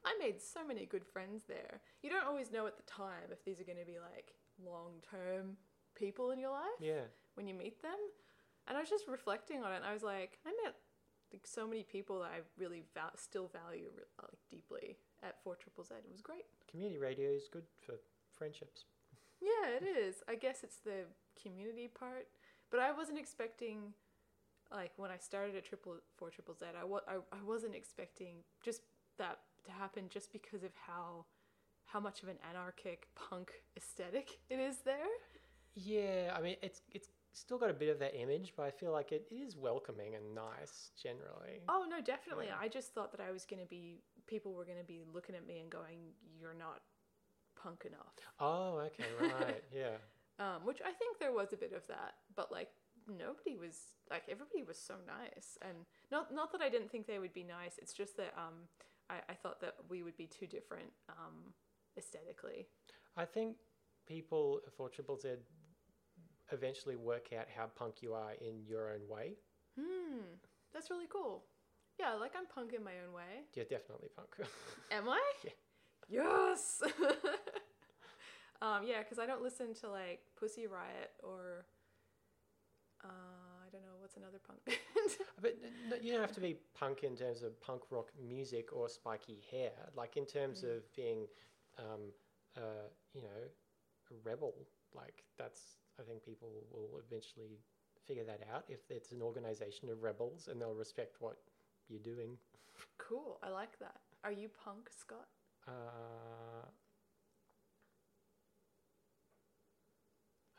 I 0.06 0.16
made 0.20 0.42
so 0.42 0.66
many 0.66 0.86
good 0.86 1.06
friends 1.06 1.44
there. 1.48 1.82
You 2.02 2.10
don't 2.10 2.26
always 2.26 2.52
know 2.52 2.68
at 2.68 2.78
the 2.78 2.84
time 2.84 3.32
if 3.32 3.44
these 3.44 3.60
are 3.60 3.66
going 3.66 3.80
to 3.80 3.86
be 3.86 3.98
like 4.00 4.34
long 4.64 5.02
term 5.10 5.58
people 5.96 6.32
in 6.32 6.40
your 6.40 6.52
life 6.52 6.80
yeah. 6.80 7.08
when 7.34 7.48
you 7.48 7.54
meet 7.54 7.82
them. 7.82 7.98
And 8.68 8.78
I 8.78 8.82
was 8.82 8.90
just 8.90 9.08
reflecting 9.08 9.64
on 9.64 9.72
it, 9.72 9.78
and 9.78 9.86
I 9.86 9.94
was 9.94 10.04
like, 10.04 10.40
I 10.46 10.52
met 10.64 10.76
like 11.32 11.46
so 11.46 11.68
many 11.68 11.84
people 11.84 12.20
that 12.20 12.32
I 12.32 12.40
really 12.58 12.84
val- 12.94 13.16
still 13.16 13.48
value 13.48 13.90
uh, 14.20 14.24
like 14.24 14.40
deeply 14.50 14.98
at 15.24 15.42
Four 15.44 15.56
Triple 15.56 15.84
Z. 15.84 15.96
It 15.98 16.12
was 16.12 16.22
great. 16.22 16.46
Community 16.70 16.98
radio 17.00 17.30
is 17.30 17.48
good 17.52 17.64
for 17.82 17.96
friendships. 18.32 18.86
Yeah, 19.42 19.78
it 19.82 19.84
is. 19.84 20.24
I 20.28 20.36
guess 20.36 20.64
it's 20.64 20.78
the 20.78 21.06
community 21.42 21.88
part, 21.88 22.28
but 22.72 22.80
I 22.80 22.92
wasn't 22.92 23.20
expecting, 23.20 23.94
like 24.72 24.92
when 24.98 25.12
I 25.12 25.18
started 25.18 25.56
at 25.56 25.66
Triple 25.66 25.96
Four 26.18 26.30
Triple 26.30 26.56
Z, 26.56 26.66
I, 26.80 26.84
wa- 26.84 27.02
I 27.08 27.16
I 27.32 27.44
wasn't 27.46 27.76
expecting 27.76 28.38
just 28.64 28.82
that 29.18 29.40
to 29.66 29.72
happen 29.72 30.06
just 30.10 30.32
because 30.32 30.64
of 30.64 30.72
how 30.86 31.26
how 31.86 32.00
much 32.00 32.22
of 32.24 32.30
an 32.30 32.38
anarchic 32.50 33.08
punk 33.16 33.52
aesthetic 33.78 34.40
it 34.50 34.60
is 34.60 34.80
there. 34.80 35.08
Yeah, 35.76 36.34
I 36.38 36.42
mean 36.42 36.56
it's 36.62 36.82
it's 36.92 37.10
still 37.34 37.58
got 37.58 37.70
a 37.70 37.74
bit 37.74 37.90
of 37.90 38.00
that 38.00 38.20
image, 38.20 38.54
but 38.58 38.64
I 38.64 38.72
feel 38.72 38.92
like 38.92 39.12
it 39.12 39.28
is 39.32 39.56
welcoming 39.56 40.16
and 40.16 40.34
nice 40.34 40.92
generally. 41.02 41.62
Oh 41.70 41.86
no, 41.90 42.02
definitely. 42.02 42.48
Yeah. 42.48 42.56
I 42.60 42.68
just 42.68 42.94
thought 42.94 43.12
that 43.12 43.22
I 43.22 43.32
was 43.32 43.46
gonna 43.46 43.66
be 43.66 44.02
people 44.26 44.54
were 44.54 44.66
gonna 44.66 44.84
be 44.84 45.02
looking 45.14 45.36
at 45.36 45.46
me 45.46 45.60
and 45.60 45.70
going, 45.70 46.00
"You're 46.40 46.54
not 46.56 46.82
punk 47.62 47.86
enough," 47.86 48.16
Oh, 48.40 48.78
okay, 48.88 49.06
right, 49.22 49.64
yeah. 49.74 49.98
um, 50.40 50.66
which 50.66 50.82
I 50.82 50.92
think 50.92 51.20
there 51.20 51.32
was 51.32 51.54
a 51.54 51.58
bit 51.58 51.74
of 51.74 51.86
that, 51.88 52.16
but 52.36 52.52
like 52.52 52.70
nobody 53.08 53.56
was 53.56 53.94
like 54.10 54.24
everybody 54.30 54.64
was 54.64 54.78
so 54.78 54.96
nice, 55.06 55.58
and 55.62 55.86
not 56.12 56.34
not 56.34 56.52
that 56.52 56.62
I 56.62 56.70
didn't 56.70 56.92
think 56.92 57.08
they 57.08 57.20
would 57.20 57.34
be 57.34 57.44
nice. 57.44 57.78
It's 57.82 57.94
just 57.94 58.18
that 58.18 58.34
um, 58.38 58.68
I, 59.10 59.16
I 59.30 59.34
thought 59.34 59.62
that 59.62 59.76
we 59.90 60.04
would 60.04 60.18
be 60.18 60.28
too 60.28 60.48
different 60.48 60.92
um, 61.10 61.54
aesthetically. 61.98 62.68
I 63.16 63.26
think 63.26 63.58
people 64.08 64.62
Four 64.76 64.90
Triple 64.90 65.18
Z 65.18 65.30
eventually 66.52 66.96
work 66.96 67.34
out 67.38 67.46
how 67.56 67.66
punk 67.76 67.96
you 68.02 68.14
are 68.14 68.34
in 68.40 68.64
your 68.66 68.92
own 68.92 69.08
way. 69.10 69.34
Hmm, 69.78 70.24
that's 70.74 70.90
really 70.90 71.08
cool. 71.12 71.44
Yeah, 72.00 72.14
like 72.14 72.34
I'm 72.38 72.46
punk 72.46 72.74
in 72.74 72.84
my 72.84 72.94
own 73.06 73.14
way. 73.14 73.46
You're 73.56 73.66
definitely 73.66 74.10
punk. 74.16 74.30
Am 74.92 75.10
I? 75.10 75.22
Yeah. 75.44 75.52
Yes. 76.10 76.82
um, 78.62 78.82
yeah, 78.86 79.00
because 79.00 79.20
I 79.20 79.26
don't 79.26 79.42
listen 79.42 79.74
to 79.82 79.90
like 79.90 80.20
Pussy 80.40 80.68
Riot 80.68 81.12
or 81.24 81.66
uh, 83.08 83.66
I 83.66 83.70
don't 83.72 83.84
know 83.84 83.98
what's 84.00 84.18
another 84.18 84.40
punk 84.46 84.64
band. 84.66 84.78
but 85.42 85.56
n- 85.64 85.94
n- 85.94 86.00
you 86.04 86.12
don't 86.12 86.22
have 86.22 86.34
to 86.34 86.42
be 86.42 86.58
punk 86.78 87.04
in 87.04 87.16
terms 87.16 87.42
of 87.44 87.60
punk 87.62 87.82
rock 87.90 88.12
music 88.22 88.70
or 88.74 88.90
spiky 88.90 89.40
hair. 89.52 89.72
Like 89.96 90.18
in 90.18 90.26
terms 90.26 90.62
Mm. 90.64 90.78
of 90.78 90.94
being, 90.96 91.28
um, 91.78 92.12
uh, 92.56 92.88
you 93.14 93.22
know, 93.22 93.42
a 94.12 94.30
rebel. 94.30 94.54
Like 94.94 95.24
that's. 95.38 95.78
I 96.00 96.04
think 96.04 96.24
people 96.24 96.50
will 96.72 97.02
eventually 97.06 97.58
figure 98.06 98.24
that 98.26 98.42
out 98.54 98.66
if 98.70 98.82
it's 98.92 99.12
an 99.12 99.22
organization 99.24 99.90
of 99.90 100.04
rebels 100.04 100.48
and 100.48 100.62
they'll 100.62 100.76
respect 100.76 101.16
what 101.20 101.38
you're 101.90 102.00
doing. 102.14 102.38
Cool. 103.00 103.40
I 103.42 103.50
like 103.50 103.80
that. 103.80 103.96
Are 104.24 104.32
you 104.32 104.50
punk, 104.64 104.90
Scott? 104.92 105.28
Uh, 105.68 106.66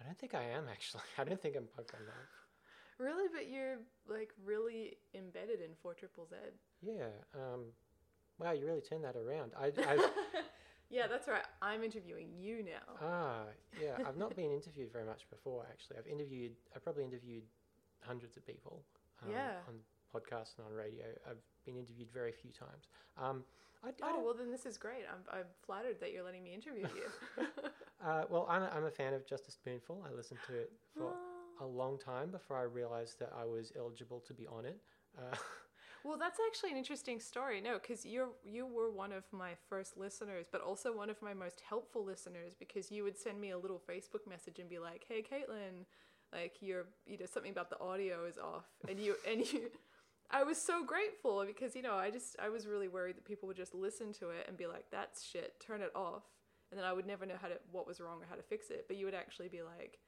don't 0.08 0.18
think 0.18 0.34
I 0.34 0.44
am 0.56 0.64
actually. 0.70 1.02
I 1.18 1.24
don't 1.24 1.40
think 1.40 1.54
I'm 1.56 1.68
punk 1.76 1.92
enough. 1.94 2.32
Really, 2.98 3.28
but 3.32 3.48
you're 3.48 3.76
like 4.08 4.30
really 4.44 4.96
embedded 5.14 5.60
in 5.60 5.70
Four 5.82 5.94
Triple 5.94 6.26
Z. 6.26 6.36
Yeah. 6.82 7.12
Um, 7.34 7.66
wow, 8.40 8.52
you 8.52 8.66
really 8.66 8.80
turned 8.80 9.04
that 9.04 9.14
around. 9.16 9.52
I, 9.56 9.66
I've, 9.66 10.10
yeah, 10.90 11.06
that's 11.06 11.28
right. 11.28 11.44
I'm 11.62 11.84
interviewing 11.84 12.28
you 12.36 12.64
now. 12.64 12.96
ah, 13.00 13.42
yeah. 13.80 13.98
I've 14.04 14.16
not 14.16 14.34
been 14.40 14.50
interviewed 14.50 14.92
very 14.92 15.04
much 15.04 15.28
before. 15.30 15.64
Actually, 15.70 15.98
I've 15.98 16.08
interviewed. 16.08 16.52
I 16.74 16.78
probably 16.80 17.04
interviewed 17.04 17.44
hundreds 18.00 18.36
of 18.36 18.44
people. 18.46 18.82
Um, 19.22 19.30
Yeah. 19.32 19.52
On 19.68 19.74
podcasts 20.14 20.56
and 20.58 20.66
on 20.66 20.72
radio, 20.72 21.04
I've 21.28 21.42
been 21.72 21.78
interviewed 21.80 22.10
very 22.12 22.32
few 22.32 22.50
times. 22.50 22.88
Um, 23.16 23.44
I, 23.84 23.88
I 23.88 23.92
oh 24.14 24.22
well, 24.24 24.34
then 24.34 24.50
this 24.50 24.66
is 24.66 24.76
great. 24.76 25.04
I'm 25.10 25.22
I'm 25.38 25.46
flattered 25.64 26.00
that 26.00 26.12
you're 26.12 26.24
letting 26.24 26.42
me 26.42 26.52
interview 26.54 26.86
you. 26.94 27.44
uh, 28.04 28.24
well, 28.28 28.46
I'm 28.48 28.62
a, 28.62 28.70
I'm 28.74 28.84
a 28.84 28.90
fan 28.90 29.14
of 29.14 29.26
Just 29.26 29.48
a 29.48 29.52
Spoonful. 29.52 30.04
I 30.10 30.14
listened 30.14 30.40
to 30.48 30.54
it 30.54 30.72
for 30.96 31.12
Oh. 31.60 31.64
a 31.64 31.66
long 31.66 31.98
time 31.98 32.30
before 32.30 32.56
I 32.58 32.62
realized 32.62 33.18
that 33.20 33.32
I 33.38 33.44
was 33.44 33.72
eligible 33.76 34.20
to 34.26 34.32
be 34.34 34.46
on 34.46 34.64
it. 34.64 34.78
Uh, 35.18 35.34
Well, 36.04 36.16
that's 36.16 36.38
actually 36.46 36.70
an 36.70 36.76
interesting 36.76 37.18
story. 37.20 37.60
No, 37.60 37.74
because 37.74 38.06
you're 38.06 38.28
you 38.44 38.66
were 38.66 38.90
one 38.90 39.12
of 39.12 39.24
my 39.32 39.50
first 39.68 39.96
listeners, 39.96 40.46
but 40.50 40.60
also 40.60 40.96
one 40.96 41.10
of 41.10 41.20
my 41.20 41.34
most 41.34 41.60
helpful 41.68 42.04
listeners 42.04 42.54
because 42.58 42.90
you 42.90 43.02
would 43.02 43.18
send 43.18 43.40
me 43.40 43.50
a 43.50 43.58
little 43.58 43.82
Facebook 43.88 44.26
message 44.28 44.58
and 44.60 44.68
be 44.68 44.78
like, 44.78 45.04
"Hey, 45.08 45.22
Caitlin, 45.22 45.84
like 46.32 46.56
you're 46.60 46.86
you 47.04 47.18
know 47.18 47.26
something 47.26 47.50
about 47.52 47.68
the 47.68 47.80
audio 47.80 48.24
is 48.26 48.38
off," 48.38 48.64
and 48.88 48.98
you 49.00 49.16
and 49.28 49.40
you. 49.52 49.70
I 50.30 50.44
was 50.44 50.60
so 50.60 50.84
grateful 50.84 51.44
because 51.46 51.74
you 51.74 51.82
know 51.82 51.94
I 51.94 52.10
just 52.10 52.36
I 52.38 52.48
was 52.48 52.66
really 52.66 52.88
worried 52.88 53.16
that 53.16 53.24
people 53.24 53.46
would 53.46 53.56
just 53.56 53.74
listen 53.74 54.12
to 54.14 54.30
it 54.30 54.46
and 54.48 54.56
be 54.56 54.66
like 54.66 54.84
that's 54.90 55.24
shit 55.24 55.58
turn 55.60 55.80
it 55.80 55.92
off 55.94 56.24
and 56.70 56.78
then 56.78 56.86
I 56.86 56.92
would 56.92 57.06
never 57.06 57.24
know 57.24 57.36
how 57.40 57.48
to 57.48 57.58
what 57.72 57.86
was 57.86 58.00
wrong 58.00 58.18
or 58.22 58.26
how 58.28 58.36
to 58.36 58.42
fix 58.42 58.70
it 58.70 58.84
but 58.88 58.96
you 58.96 59.06
would 59.06 59.14
actually 59.14 59.48
be 59.48 59.62
like 59.62 59.98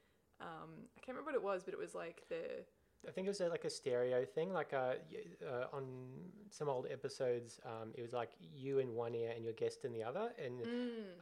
um, 0.40 0.70
I 0.96 1.00
can't 1.00 1.16
remember 1.16 1.30
what 1.30 1.34
it 1.34 1.42
was 1.42 1.64
but 1.64 1.74
it 1.74 1.80
was 1.80 1.94
like 1.94 2.22
the 2.28 2.64
I 3.08 3.12
think 3.12 3.26
it 3.26 3.30
was 3.30 3.40
a, 3.40 3.48
like 3.48 3.64
a 3.64 3.70
stereo 3.70 4.24
thing. 4.24 4.52
Like 4.52 4.74
uh, 4.74 4.94
uh, 5.46 5.66
on 5.72 5.84
some 6.50 6.68
old 6.68 6.86
episodes, 6.90 7.58
um, 7.64 7.92
it 7.94 8.02
was 8.02 8.12
like 8.12 8.30
you 8.54 8.78
in 8.78 8.94
one 8.94 9.14
ear 9.14 9.32
and 9.34 9.42
your 9.42 9.54
guest 9.54 9.84
in 9.84 9.92
the 9.92 10.02
other, 10.02 10.30
and 10.42 10.60
mm, 10.60 10.66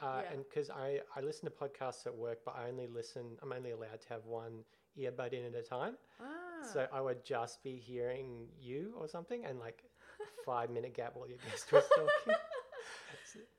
uh, 0.02 0.22
yeah. 0.22 0.32
and 0.32 0.44
because 0.48 0.70
I 0.70 1.00
I 1.14 1.20
listen 1.20 1.48
to 1.48 1.54
podcasts 1.54 2.06
at 2.06 2.14
work, 2.14 2.40
but 2.44 2.56
I 2.56 2.68
only 2.68 2.88
listen. 2.88 3.36
I'm 3.42 3.52
only 3.52 3.70
allowed 3.70 4.00
to 4.00 4.08
have 4.08 4.24
one 4.24 4.64
earbud 4.98 5.32
in 5.32 5.44
at 5.44 5.54
a 5.54 5.62
time. 5.62 5.94
ah. 6.20 6.47
So 6.64 6.86
I 6.92 7.00
would 7.00 7.24
just 7.24 7.62
be 7.62 7.76
hearing 7.76 8.48
you 8.60 8.94
or 8.98 9.08
something, 9.08 9.44
and 9.44 9.58
like 9.58 9.84
a 10.20 10.44
five 10.44 10.70
minute 10.70 10.94
gap 10.94 11.12
while 11.14 11.28
your 11.28 11.38
guest 11.50 11.70
was 11.72 11.84
talking. 11.94 12.34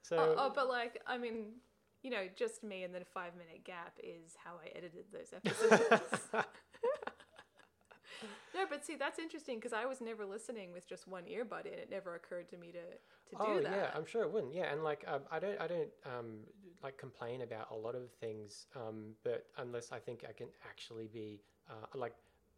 so 0.02 0.18
Oh, 0.18 0.36
oh, 0.38 0.52
but 0.54 0.68
like, 0.68 1.02
I 1.08 1.18
mean, 1.18 1.54
you 2.04 2.12
know, 2.12 2.28
just 2.36 2.64
me 2.64 2.84
and 2.84 2.94
then 2.94 3.02
a 3.02 3.06
five 3.06 3.34
minute 3.36 3.64
gap 3.64 3.98
is 4.02 4.36
how 4.44 4.54
I 4.64 4.70
edited 4.78 5.06
those 5.12 5.34
episodes. 5.34 6.30
no, 8.54 8.66
but 8.70 8.86
see, 8.86 8.96
that's 8.96 9.20
interesting 9.20 9.58
because 9.58 9.74
I 9.74 9.86
was 9.86 10.02
never 10.02 10.26
listening 10.26 10.72
with 10.72 10.88
just 10.88 11.08
one 11.08 11.24
earbud 11.24 11.66
in. 11.66 11.74
It 11.74 11.90
never 11.92 12.16
occurred 12.16 12.50
to 12.50 12.58
me 12.58 12.72
to 12.72 12.80
to 12.80 13.36
do 13.36 13.38
that. 13.38 13.48
oh 13.50 13.62
that. 13.62 13.72
yeah, 13.72 13.92
I'm 13.96 14.06
sure 14.06 14.24
it 14.24 14.32
wouldn't. 14.32 14.54
Yeah, 14.54 14.72
and 14.72 14.84
like 14.84 15.04
um, 15.08 15.22
I 15.32 15.40
don't 15.40 15.60
I 15.60 15.68
don't 15.68 15.90
um, 16.06 16.40
like 16.84 16.98
complain 16.98 17.42
about 17.42 17.68
a 17.72 17.76
lot 17.76 17.96
of 17.96 18.12
things, 18.20 18.68
um, 18.76 19.14
but 19.24 19.46
unless 19.58 19.92
I 19.92 20.00
think 20.00 20.26
I 20.28 20.32
can 20.32 20.48
actually 20.68 21.08
be 21.08 21.42
uh, 21.70 21.86
like 21.96 22.14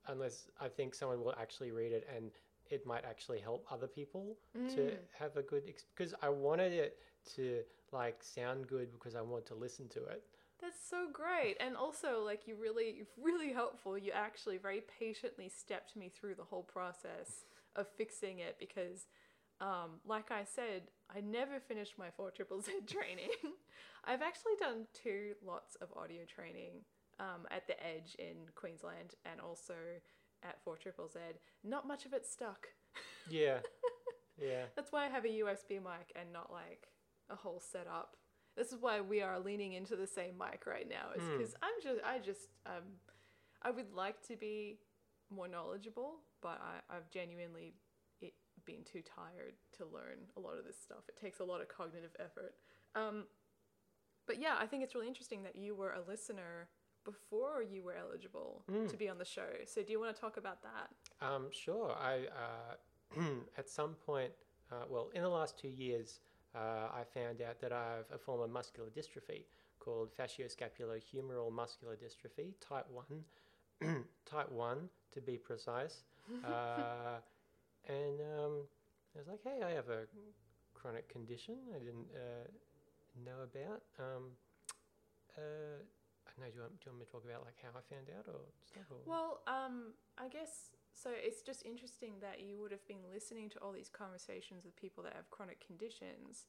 unless 0.08 0.48
I 0.60 0.67
think 0.67 0.96
someone 0.96 1.20
will 1.24 1.36
actually 1.39 1.72
read 1.72 1.91
it 1.91 2.08
and 2.13 2.31
it 2.70 2.86
might 2.86 3.03
actually 3.05 3.39
help 3.39 3.65
other 3.72 3.88
people 3.88 4.38
to 4.70 4.81
Mm. 4.81 4.98
have 5.17 5.36
a 5.38 5.41
good 5.41 5.63
because 5.96 6.13
I 6.22 6.29
wanted 6.29 6.74
it 6.74 6.98
to 7.36 7.63
like 7.91 8.24
sound 8.24 8.67
good 8.67 8.91
because 8.91 9.15
I 9.15 9.22
want 9.22 9.46
to 9.48 9.55
listen 9.55 9.88
to 9.89 10.05
it. 10.05 10.24
That's 10.62 10.79
so 10.89 11.08
great. 11.12 11.58
And 11.60 11.75
also, 11.75 12.24
like, 12.24 12.48
you 12.48 12.55
really, 12.55 13.03
really 13.22 13.51
helpful. 13.51 13.98
You 13.98 14.12
actually 14.12 14.58
very 14.58 14.81
patiently 15.00 15.50
stepped 15.50 15.96
me 15.96 16.10
through 16.10 16.36
the 16.36 16.43
whole 16.43 16.62
process 16.63 17.46
of 17.75 17.88
fixing 17.88 18.39
it 18.39 18.58
because, 18.60 19.08
um, 19.60 20.00
like 20.05 20.29
I 20.29 20.43
said, 20.43 20.84
I 21.13 21.22
never 21.22 21.60
finished 21.60 21.98
my 21.98 22.12
4 22.15 22.29
Triple 22.31 22.62
Z 22.62 22.72
training. 22.88 23.31
I've 24.05 24.22
actually 24.22 24.53
done 24.60 24.86
two 24.93 25.34
lots 25.43 25.75
of 25.81 25.89
audio 25.98 26.25
training 26.25 26.86
um, 27.21 27.45
at 27.51 27.67
the 27.67 27.77
Edge 27.81 28.15
in 28.19 28.49
Queensland 28.55 29.13
and 29.23 29.39
also 29.39 29.75
at 30.43 30.61
4 30.63 30.75
Triple 30.75 31.07
Z. 31.07 31.19
Not 31.63 31.87
much 31.87 32.05
of 32.05 32.13
it 32.13 32.25
stuck. 32.25 32.67
Yeah, 33.29 33.59
yeah. 34.41 34.65
That's 34.75 34.91
why 34.91 35.05
I 35.05 35.09
have 35.09 35.23
a 35.25 35.29
USB 35.29 35.73
mic 35.77 36.11
and 36.19 36.33
not 36.33 36.51
like 36.51 36.87
a 37.29 37.35
whole 37.35 37.61
setup. 37.61 38.17
This 38.57 38.71
is 38.73 38.81
why 38.81 38.99
we 38.99 39.21
are 39.21 39.39
leaning 39.39 39.73
into 39.73 39.95
the 39.95 40.07
same 40.07 40.37
mic 40.37 40.65
right 40.65 40.89
now. 40.89 41.11
Is 41.15 41.21
Hmm. 41.23 41.37
because 41.37 41.55
I'm 41.61 41.77
just 41.83 41.99
I 42.03 42.17
just 42.19 42.49
um 42.65 42.97
I 43.61 43.69
would 43.69 43.93
like 43.93 44.21
to 44.27 44.35
be 44.35 44.79
more 45.29 45.47
knowledgeable, 45.47 46.15
but 46.41 46.59
I, 46.61 46.81
I've 46.93 47.09
genuinely 47.11 47.75
it, 48.21 48.33
been 48.65 48.83
too 48.83 49.03
tired 49.03 49.53
to 49.77 49.85
learn 49.85 50.17
a 50.35 50.39
lot 50.39 50.57
of 50.57 50.65
this 50.65 50.81
stuff. 50.81 51.03
It 51.07 51.15
takes 51.15 51.39
a 51.39 51.45
lot 51.45 51.61
of 51.61 51.69
cognitive 51.69 52.15
effort. 52.19 52.55
Um, 52.95 53.25
but 54.27 54.41
yeah, 54.41 54.55
I 54.59 54.65
think 54.65 54.83
it's 54.83 54.95
really 54.95 55.07
interesting 55.07 55.43
that 55.43 55.55
you 55.55 55.75
were 55.75 55.93
a 55.93 56.01
listener 56.05 56.67
before 57.03 57.63
you 57.63 57.84
were 57.84 57.96
eligible 57.96 58.63
Hmm. 58.70 58.88
to 58.88 58.98
be 58.98 59.10
on 59.10 59.17
the 59.17 59.25
show. 59.25 59.50
So 59.65 59.81
do 59.84 59.91
you 59.91 60.00
want 60.00 60.15
to 60.15 60.22
talk 60.22 60.38
about 60.38 60.60
that? 60.63 60.89
Um, 61.25 61.50
sure. 61.51 61.91
I 61.91 62.27
uh, 63.17 63.22
at 63.58 63.70
some 63.70 63.96
point, 63.96 64.31
uh, 64.72 64.86
well, 64.89 65.10
in 65.13 65.22
the 65.24 65.29
last 65.29 65.58
two 65.58 65.67
years, 65.70 66.20
uh, 66.55 66.89
I 66.93 67.03
found 67.13 67.41
out 67.41 67.60
that 67.62 67.72
I 67.72 67.96
have 67.98 68.05
a 68.13 68.17
form 68.17 68.41
of 68.41 68.50
muscular 68.50 68.89
dystrophy 68.89 69.46
called 69.79 70.10
facioscapulohumeral 70.15 71.51
muscular 71.51 71.96
dystrophy, 71.96 72.53
type 72.60 72.88
one, 72.91 73.25
type 74.25 74.51
one 74.51 74.89
to 75.13 75.22
be 75.22 75.38
precise. 75.38 76.03
Uh, 76.46 77.20
and 77.88 78.22
um, 78.22 78.53
I 79.15 79.20
was 79.20 79.27
like, 79.27 79.41
hey, 79.43 79.62
I 79.65 79.72
have 79.72 79.89
a 79.89 80.05
chronic 80.75 81.10
condition 81.10 81.55
I 81.75 81.79
didn't 81.79 82.08
uh, 82.15 82.48
know 83.25 83.41
about. 83.43 83.81
Um, 84.00 84.24
uh, 85.38 85.81
I 86.27 86.31
don't 86.31 86.45
know. 86.45 86.51
Do 86.51 86.55
you, 86.55 86.61
want, 86.61 86.79
do 86.79 86.83
you 86.85 86.91
want 86.91 86.99
me 86.99 87.05
to 87.05 87.11
talk 87.11 87.25
about 87.25 87.41
like 87.45 87.57
how 87.61 87.69
I 87.73 87.81
found 87.93 88.07
out 88.13 88.27
or 88.27 88.41
stuff? 88.65 88.87
Or? 88.89 89.01
Well, 89.05 89.41
um, 89.47 89.93
I 90.17 90.27
guess 90.27 90.69
so. 90.93 91.09
It's 91.11 91.41
just 91.41 91.65
interesting 91.65 92.13
that 92.21 92.39
you 92.39 92.59
would 92.61 92.71
have 92.71 92.85
been 92.87 93.03
listening 93.13 93.49
to 93.51 93.59
all 93.59 93.71
these 93.71 93.89
conversations 93.89 94.63
with 94.63 94.75
people 94.75 95.03
that 95.03 95.13
have 95.13 95.29
chronic 95.29 95.65
conditions, 95.65 96.47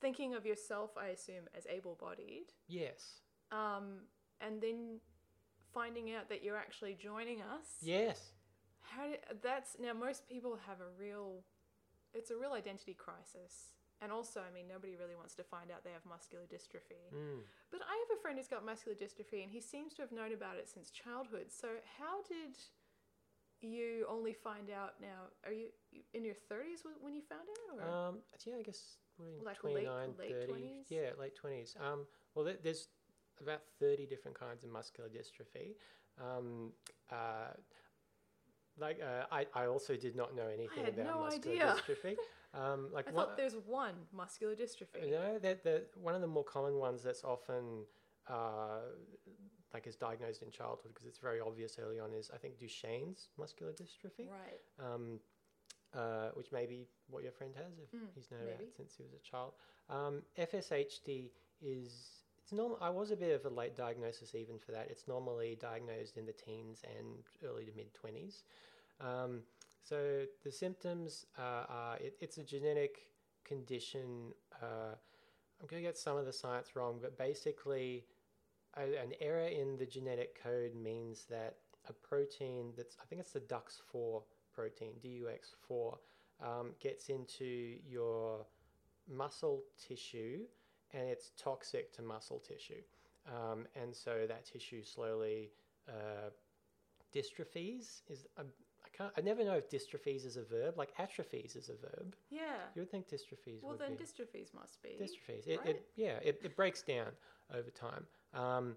thinking 0.00 0.34
of 0.34 0.46
yourself, 0.46 0.90
I 0.96 1.08
assume, 1.08 1.50
as 1.56 1.66
able-bodied, 1.66 2.54
yes. 2.68 3.20
um, 3.50 4.06
and 4.40 4.62
then 4.62 5.00
finding 5.74 6.14
out 6.14 6.28
that 6.28 6.44
you're 6.44 6.56
actually 6.56 6.94
joining 6.94 7.40
us. 7.40 7.82
Yes. 7.82 8.32
How 8.80 9.08
did, 9.08 9.18
that's 9.42 9.76
now 9.78 9.92
most 9.92 10.26
people 10.28 10.58
have 10.66 10.80
a 10.80 10.90
real, 10.98 11.44
it's 12.14 12.30
a 12.30 12.36
real 12.36 12.52
identity 12.52 12.94
crisis. 12.94 13.74
And 14.00 14.12
also, 14.12 14.40
I 14.40 14.54
mean, 14.54 14.68
nobody 14.68 14.94
really 14.94 15.16
wants 15.16 15.34
to 15.34 15.42
find 15.42 15.70
out 15.70 15.82
they 15.82 15.90
have 15.90 16.06
muscular 16.06 16.44
dystrophy. 16.44 17.10
Mm. 17.12 17.40
But 17.70 17.80
I 17.82 17.94
have 18.08 18.18
a 18.18 18.20
friend 18.22 18.38
who's 18.38 18.46
got 18.46 18.64
muscular 18.64 18.96
dystrophy, 18.96 19.42
and 19.42 19.50
he 19.50 19.60
seems 19.60 19.92
to 19.94 20.02
have 20.02 20.12
known 20.12 20.32
about 20.32 20.56
it 20.56 20.68
since 20.68 20.90
childhood. 20.90 21.46
So 21.50 21.68
how 21.98 22.22
did 22.22 22.54
you 23.60 24.06
only 24.08 24.32
find 24.32 24.70
out 24.70 24.94
now? 25.00 25.26
Are 25.44 25.52
you 25.52 25.68
in 26.14 26.24
your 26.24 26.36
thirties 26.48 26.84
when 27.00 27.14
you 27.14 27.22
found 27.22 27.48
out, 27.50 27.78
or 27.78 27.82
Um, 28.08 28.22
yeah, 28.46 28.56
I 28.56 28.62
guess 28.62 28.98
we're 29.18 29.26
in 29.38 29.44
Like 29.44 29.64
late- 29.64 29.86
29, 29.86 30.14
late 30.16 30.30
30. 30.30 30.52
20s? 30.52 30.90
Yeah, 30.90 31.10
late 31.18 31.34
20s. 31.34 31.76
Um, 31.80 32.06
well, 32.34 32.44
there's 32.62 32.88
about 33.40 33.62
30 33.80 34.06
different 34.06 34.38
kinds 34.38 34.62
of 34.62 34.70
muscular 34.70 35.08
dystrophy. 35.10 35.74
Um, 36.20 36.72
uh, 37.10 37.50
like, 38.76 39.00
uh, 39.02 39.26
I, 39.32 39.46
I 39.54 39.66
also 39.66 39.96
did 39.96 40.14
not 40.14 40.36
know 40.36 40.46
anything 40.46 40.86
about 40.86 40.96
no 41.06 41.18
muscular 41.24 41.56
idea. 41.56 41.76
dystrophy. 41.82 42.16
Um, 42.54 42.88
like 42.92 43.08
I 43.08 43.12
one, 43.12 43.26
thought 43.26 43.36
there's 43.36 43.56
one 43.66 43.94
muscular 44.12 44.54
dystrophy. 44.54 45.04
You 45.06 45.10
no, 45.12 45.38
that 45.38 45.62
the 45.62 45.82
one 46.00 46.14
of 46.14 46.20
the 46.20 46.26
more 46.26 46.44
common 46.44 46.74
ones 46.76 47.02
that's 47.02 47.22
often 47.24 47.84
uh, 48.28 48.80
like 49.74 49.86
is 49.86 49.96
diagnosed 49.96 50.42
in 50.42 50.50
childhood 50.50 50.92
because 50.94 51.06
it's 51.06 51.18
very 51.18 51.40
obvious 51.40 51.78
early 51.78 52.00
on 52.00 52.12
is 52.12 52.30
I 52.34 52.38
think 52.38 52.58
Duchenne's 52.58 53.28
muscular 53.38 53.72
dystrophy 53.72 54.28
Right. 54.30 54.60
um, 54.82 55.20
uh, 55.94 56.30
which 56.34 56.52
may 56.52 56.66
be 56.66 56.86
what 57.10 57.22
your 57.22 57.32
friend 57.32 57.52
has 57.56 57.78
if 57.78 57.90
Mm, 57.98 58.08
he's 58.14 58.30
known 58.30 58.40
maybe. 58.40 58.54
about 58.64 58.76
since 58.76 58.94
he 58.96 59.02
was 59.02 59.12
a 59.12 59.18
child. 59.30 59.52
Um, 59.90 60.22
FSHD 60.38 61.30
is 61.62 62.24
it's 62.42 62.52
normal. 62.52 62.78
I 62.80 62.88
was 62.88 63.10
a 63.10 63.16
bit 63.16 63.34
of 63.34 63.44
a 63.50 63.54
late 63.54 63.76
diagnosis 63.76 64.34
even 64.34 64.58
for 64.58 64.72
that. 64.72 64.88
It's 64.90 65.06
normally 65.06 65.58
diagnosed 65.60 66.16
in 66.16 66.24
the 66.24 66.32
teens 66.32 66.82
and 66.98 67.06
early 67.46 67.64
to 67.66 67.72
mid 67.76 67.92
twenties. 67.92 68.44
Um, 69.00 69.42
so 69.88 70.24
the 70.44 70.50
symptoms 70.50 71.26
uh, 71.38 71.64
are 71.68 71.96
it, 71.96 72.16
it's 72.20 72.38
a 72.38 72.42
genetic 72.42 73.08
condition. 73.44 74.32
Uh, 74.62 74.94
I'm 75.60 75.66
going 75.66 75.82
to 75.82 75.88
get 75.88 75.96
some 75.96 76.16
of 76.16 76.26
the 76.26 76.32
science 76.32 76.76
wrong, 76.76 76.98
but 77.00 77.16
basically, 77.16 78.04
a, 78.76 78.82
an 78.82 79.12
error 79.20 79.46
in 79.46 79.76
the 79.78 79.86
genetic 79.86 80.40
code 80.42 80.74
means 80.74 81.24
that 81.30 81.56
a 81.88 81.92
protein 81.92 82.72
that's 82.76 82.96
I 83.00 83.06
think 83.06 83.20
it's 83.20 83.32
the 83.32 83.40
DUX4 83.40 84.22
protein, 84.54 84.92
DUX4, 85.02 85.96
um, 86.44 86.70
gets 86.80 87.08
into 87.08 87.76
your 87.88 88.46
muscle 89.10 89.62
tissue 89.88 90.40
and 90.92 91.08
it's 91.08 91.30
toxic 91.38 91.92
to 91.94 92.02
muscle 92.02 92.40
tissue. 92.46 92.82
Um, 93.26 93.66
and 93.80 93.94
so 93.94 94.26
that 94.26 94.44
tissue 94.44 94.82
slowly 94.82 95.50
uh, 95.88 96.30
dystrophies 97.14 98.02
is 98.08 98.26
can't 98.98 99.12
I 99.16 99.20
never 99.20 99.44
know 99.44 99.54
if 99.54 99.70
dystrophies 99.70 100.26
is 100.26 100.36
a 100.36 100.42
verb 100.42 100.76
like 100.76 100.92
atrophies 100.98 101.56
is 101.56 101.68
a 101.70 101.76
verb. 101.76 102.14
Yeah. 102.30 102.42
You 102.74 102.82
would 102.82 102.90
think 102.90 103.08
dystrophies 103.08 103.62
Well, 103.62 103.76
then 103.78 103.94
be 103.96 104.04
dystrophies 104.04 104.52
must 104.54 104.82
be. 104.82 104.90
dystrophies. 105.00 105.46
It, 105.46 105.60
right? 105.60 105.68
it 105.70 105.86
yeah 105.96 106.18
it, 106.22 106.40
it 106.42 106.56
breaks 106.56 106.82
down 106.82 107.12
over 107.54 107.70
time. 107.70 108.04
Um, 108.34 108.76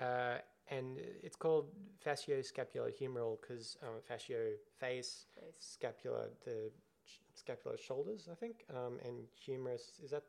uh, 0.00 0.38
and 0.70 0.98
it's 1.22 1.36
called 1.36 1.66
facioscapulohumeral 2.04 3.38
because 3.40 3.76
um, 3.82 4.00
fascio 4.10 4.52
face, 4.78 5.26
Face. 5.34 5.54
scapula 5.58 6.26
the 6.44 6.70
sh- 7.04 7.18
scapular 7.34 7.76
shoulders 7.76 8.28
I 8.30 8.34
think, 8.34 8.64
um, 8.70 8.98
and 9.04 9.24
humerus 9.34 10.00
is 10.02 10.10
that 10.10 10.24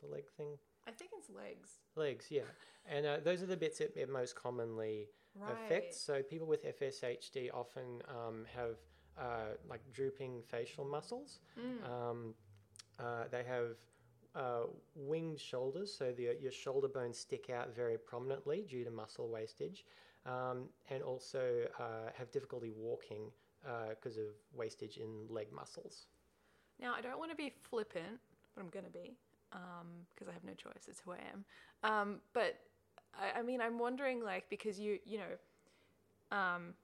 the 0.00 0.08
leg 0.08 0.24
thing? 0.36 0.58
I 0.86 0.90
think 0.92 1.10
it's 1.18 1.28
legs. 1.28 1.80
Legs, 1.96 2.26
yeah. 2.30 2.48
And 2.86 3.04
uh, 3.04 3.18
those 3.22 3.42
are 3.42 3.46
the 3.46 3.56
bits 3.56 3.80
it, 3.80 3.92
it 3.96 4.08
most 4.08 4.34
commonly 4.34 5.08
Right. 5.40 5.52
affects. 5.52 6.00
So 6.00 6.22
people 6.22 6.46
with 6.46 6.64
FSHD 6.64 7.50
often 7.52 8.02
um, 8.08 8.44
have 8.54 8.76
uh, 9.18 9.54
like 9.68 9.80
drooping 9.92 10.42
facial 10.46 10.84
muscles. 10.84 11.40
Mm. 11.58 11.90
Um, 11.90 12.34
uh, 12.98 13.24
they 13.30 13.44
have 13.44 13.76
uh, 14.34 14.66
winged 14.94 15.40
shoulders, 15.40 15.92
so 15.92 16.12
the, 16.12 16.36
your 16.40 16.52
shoulder 16.52 16.88
bones 16.88 17.18
stick 17.18 17.50
out 17.50 17.74
very 17.74 17.98
prominently 17.98 18.64
due 18.68 18.84
to 18.84 18.90
muscle 18.90 19.28
wastage, 19.28 19.84
um, 20.26 20.68
and 20.90 21.02
also 21.02 21.66
uh, 21.78 22.10
have 22.16 22.30
difficulty 22.30 22.70
walking 22.76 23.30
because 23.90 24.16
of 24.16 24.26
wastage 24.54 24.98
in 24.98 25.26
leg 25.28 25.48
muscles. 25.52 26.06
Now, 26.80 26.94
I 26.96 27.00
don't 27.00 27.18
want 27.18 27.32
to 27.32 27.36
be 27.36 27.52
flippant, 27.68 28.20
but 28.54 28.62
I'm 28.62 28.70
going 28.70 28.84
to 28.84 28.90
be 28.90 29.16
because 30.14 30.28
I 30.28 30.32
have 30.32 30.44
no 30.44 30.54
choice. 30.54 30.86
It's 30.86 31.00
who 31.04 31.12
I 31.12 31.18
am. 31.32 31.44
Um, 31.82 32.20
but 32.32 32.60
I, 33.14 33.40
I 33.40 33.42
mean, 33.42 33.60
I'm 33.60 33.78
wondering, 33.78 34.22
like, 34.22 34.48
because 34.50 34.78
you, 34.80 34.98
you 35.04 35.18
know, 35.18 36.36
um, 36.36 36.74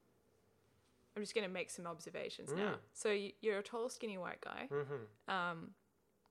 I'm 1.16 1.22
just 1.22 1.34
going 1.34 1.46
to 1.46 1.52
make 1.52 1.70
some 1.70 1.86
observations 1.86 2.50
now. 2.52 2.72
Mm. 2.72 2.76
So 2.92 3.10
you, 3.10 3.32
you're 3.40 3.58
a 3.58 3.62
tall, 3.62 3.88
skinny 3.88 4.18
white 4.18 4.40
guy 4.40 4.68
Mm-hmm. 4.70 5.32
um, 5.34 5.70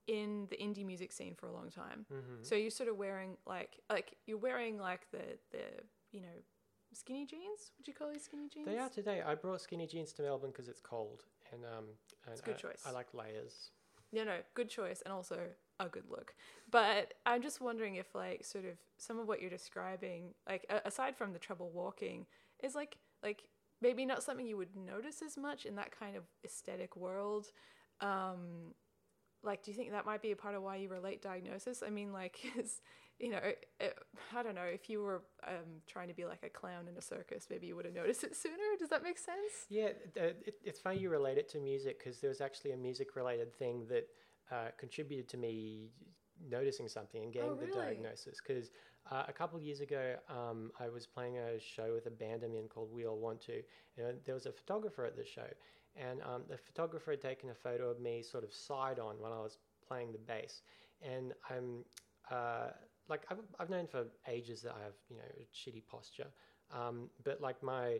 in 0.07 0.47
the 0.49 0.57
indie 0.57 0.85
music 0.85 1.11
scene 1.13 1.35
for 1.35 1.47
a 1.47 1.53
long 1.53 1.69
time. 1.69 2.05
Mm-hmm. 2.13 2.43
So 2.43 2.55
you're 2.55 2.69
sort 2.69 2.89
of 2.89 2.97
wearing 2.97 3.37
like, 3.45 3.79
like 3.89 4.15
you're 4.25 4.37
wearing 4.37 4.77
like 4.77 5.09
the 5.11 5.37
the 5.51 5.63
you 6.11 6.19
know 6.19 6.27
skinny 6.93 7.25
jeans. 7.25 7.71
Would 7.77 7.87
you 7.87 7.93
call 7.93 8.11
these 8.11 8.23
skinny 8.25 8.49
jeans? 8.53 8.65
They 8.65 8.77
are 8.77 8.89
today. 8.89 9.21
I 9.25 9.35
brought 9.35 9.61
skinny 9.61 9.87
jeans 9.87 10.11
to 10.13 10.23
Melbourne 10.23 10.51
because 10.51 10.67
it's 10.67 10.81
cold, 10.81 11.23
and 11.53 11.63
um, 11.63 11.85
and 12.25 12.33
It's 12.33 12.41
a 12.41 12.43
good 12.43 12.55
I- 12.55 12.57
choice. 12.57 12.81
I 12.85 12.91
like 12.91 13.13
layers. 13.13 13.69
No, 14.11 14.25
no, 14.25 14.35
good 14.53 14.69
choice, 14.69 15.01
and 15.05 15.13
also 15.13 15.39
a 15.79 15.87
good 15.87 16.09
look. 16.09 16.33
But 16.69 17.13
I'm 17.25 17.41
just 17.41 17.61
wondering 17.61 17.95
if, 17.95 18.15
like, 18.15 18.45
sort 18.45 18.65
of 18.65 18.77
some 18.97 19.19
of 19.19 19.27
what 19.27 19.41
you're 19.41 19.49
describing, 19.49 20.33
like, 20.47 20.65
aside 20.85 21.15
from 21.15 21.33
the 21.33 21.39
trouble 21.39 21.71
walking, 21.73 22.25
is 22.61 22.75
like, 22.75 22.97
like 23.21 23.43
maybe 23.81 24.05
not 24.05 24.23
something 24.23 24.47
you 24.47 24.57
would 24.57 24.75
notice 24.75 25.21
as 25.21 25.37
much 25.37 25.65
in 25.65 25.75
that 25.75 25.97
kind 25.97 26.15
of 26.15 26.23
aesthetic 26.45 26.95
world. 26.95 27.47
Um, 28.01 28.73
like, 29.43 29.61
do 29.63 29.71
you 29.71 29.77
think 29.77 29.91
that 29.91 30.05
might 30.05 30.21
be 30.21 30.31
a 30.31 30.35
part 30.35 30.55
of 30.55 30.63
why 30.63 30.77
you 30.77 30.89
were 30.89 30.99
late 30.99 31.21
diagnosis? 31.21 31.83
I 31.85 31.89
mean, 31.89 32.13
like, 32.13 32.39
is, 32.57 32.81
you 33.19 33.29
know, 33.29 33.39
it, 33.79 33.97
I 34.35 34.41
don't 34.41 34.55
know 34.55 34.61
if 34.61 34.89
you 34.89 35.01
were 35.01 35.23
um, 35.45 35.81
trying 35.87 36.07
to 36.07 36.13
be 36.13 36.25
like 36.25 36.43
a 36.43 36.49
clown 36.49 36.87
in 36.87 36.97
a 36.97 37.01
circus, 37.01 37.47
maybe 37.49 37.67
you 37.67 37.75
would 37.75 37.85
have 37.85 37.93
noticed 37.93 38.23
it 38.23 38.35
sooner. 38.41 38.55
Does 38.79 38.89
that 38.89 39.03
make 39.03 39.17
sense? 39.17 39.67
Yeah, 39.69 39.89
th- 40.13 40.35
it, 40.45 40.55
it's 40.63 40.79
funny 40.79 40.99
you 40.99 41.09
relate 41.09 41.37
it 41.37 41.49
to 41.49 41.59
music 41.59 41.99
because 41.99 42.19
there 42.19 42.29
was 42.29 42.41
actually 42.41 42.71
a 42.71 42.77
music-related 42.77 43.53
thing 43.53 43.85
that 43.89 44.07
uh, 44.51 44.69
contributed 44.77 45.27
to 45.29 45.37
me 45.37 45.89
noticing 46.49 46.87
something 46.87 47.23
and 47.23 47.33
getting 47.33 47.51
Oh, 47.51 47.55
the 47.55 47.67
diagnosis. 47.67 48.39
Because 48.45 48.71
uh, 49.11 49.23
a 49.27 49.33
couple 49.33 49.57
of 49.57 49.63
years 49.63 49.81
ago, 49.81 50.15
um, 50.29 50.71
I 50.79 50.89
was 50.89 51.05
playing 51.05 51.37
a 51.37 51.59
show 51.59 51.93
with 51.93 52.05
a 52.05 52.11
band 52.11 52.43
I'm 52.43 52.55
in 52.55 52.67
called 52.67 52.89
We 52.91 53.05
All 53.05 53.17
Want 53.17 53.41
To, 53.41 53.61
and 53.97 54.17
there 54.25 54.35
was 54.35 54.45
a 54.45 54.51
photographer 54.51 55.05
at 55.05 55.15
the 55.15 55.25
show, 55.25 55.47
and 55.95 56.21
um, 56.21 56.43
the 56.49 56.57
photographer 56.57 57.11
had 57.11 57.21
taken 57.21 57.49
a 57.49 57.55
photo 57.55 57.89
of 57.89 57.99
me 57.99 58.23
sort 58.23 58.43
of 58.43 58.53
side 58.53 58.99
on 58.99 59.15
while 59.19 59.33
I 59.33 59.39
was 59.39 59.57
playing 59.87 60.11
the 60.11 60.19
bass, 60.19 60.61
and 61.01 61.33
I'm 61.49 61.83
uh, 62.31 62.69
like 63.09 63.25
I've, 63.29 63.39
I've 63.59 63.69
known 63.69 63.87
for 63.87 64.05
ages 64.27 64.61
that 64.61 64.73
I 64.79 64.83
have 64.83 64.93
you 65.09 65.17
know 65.17 65.23
shitty 65.53 65.85
posture, 65.85 66.27
um, 66.71 67.09
but 67.23 67.41
like 67.41 67.61
my 67.61 67.99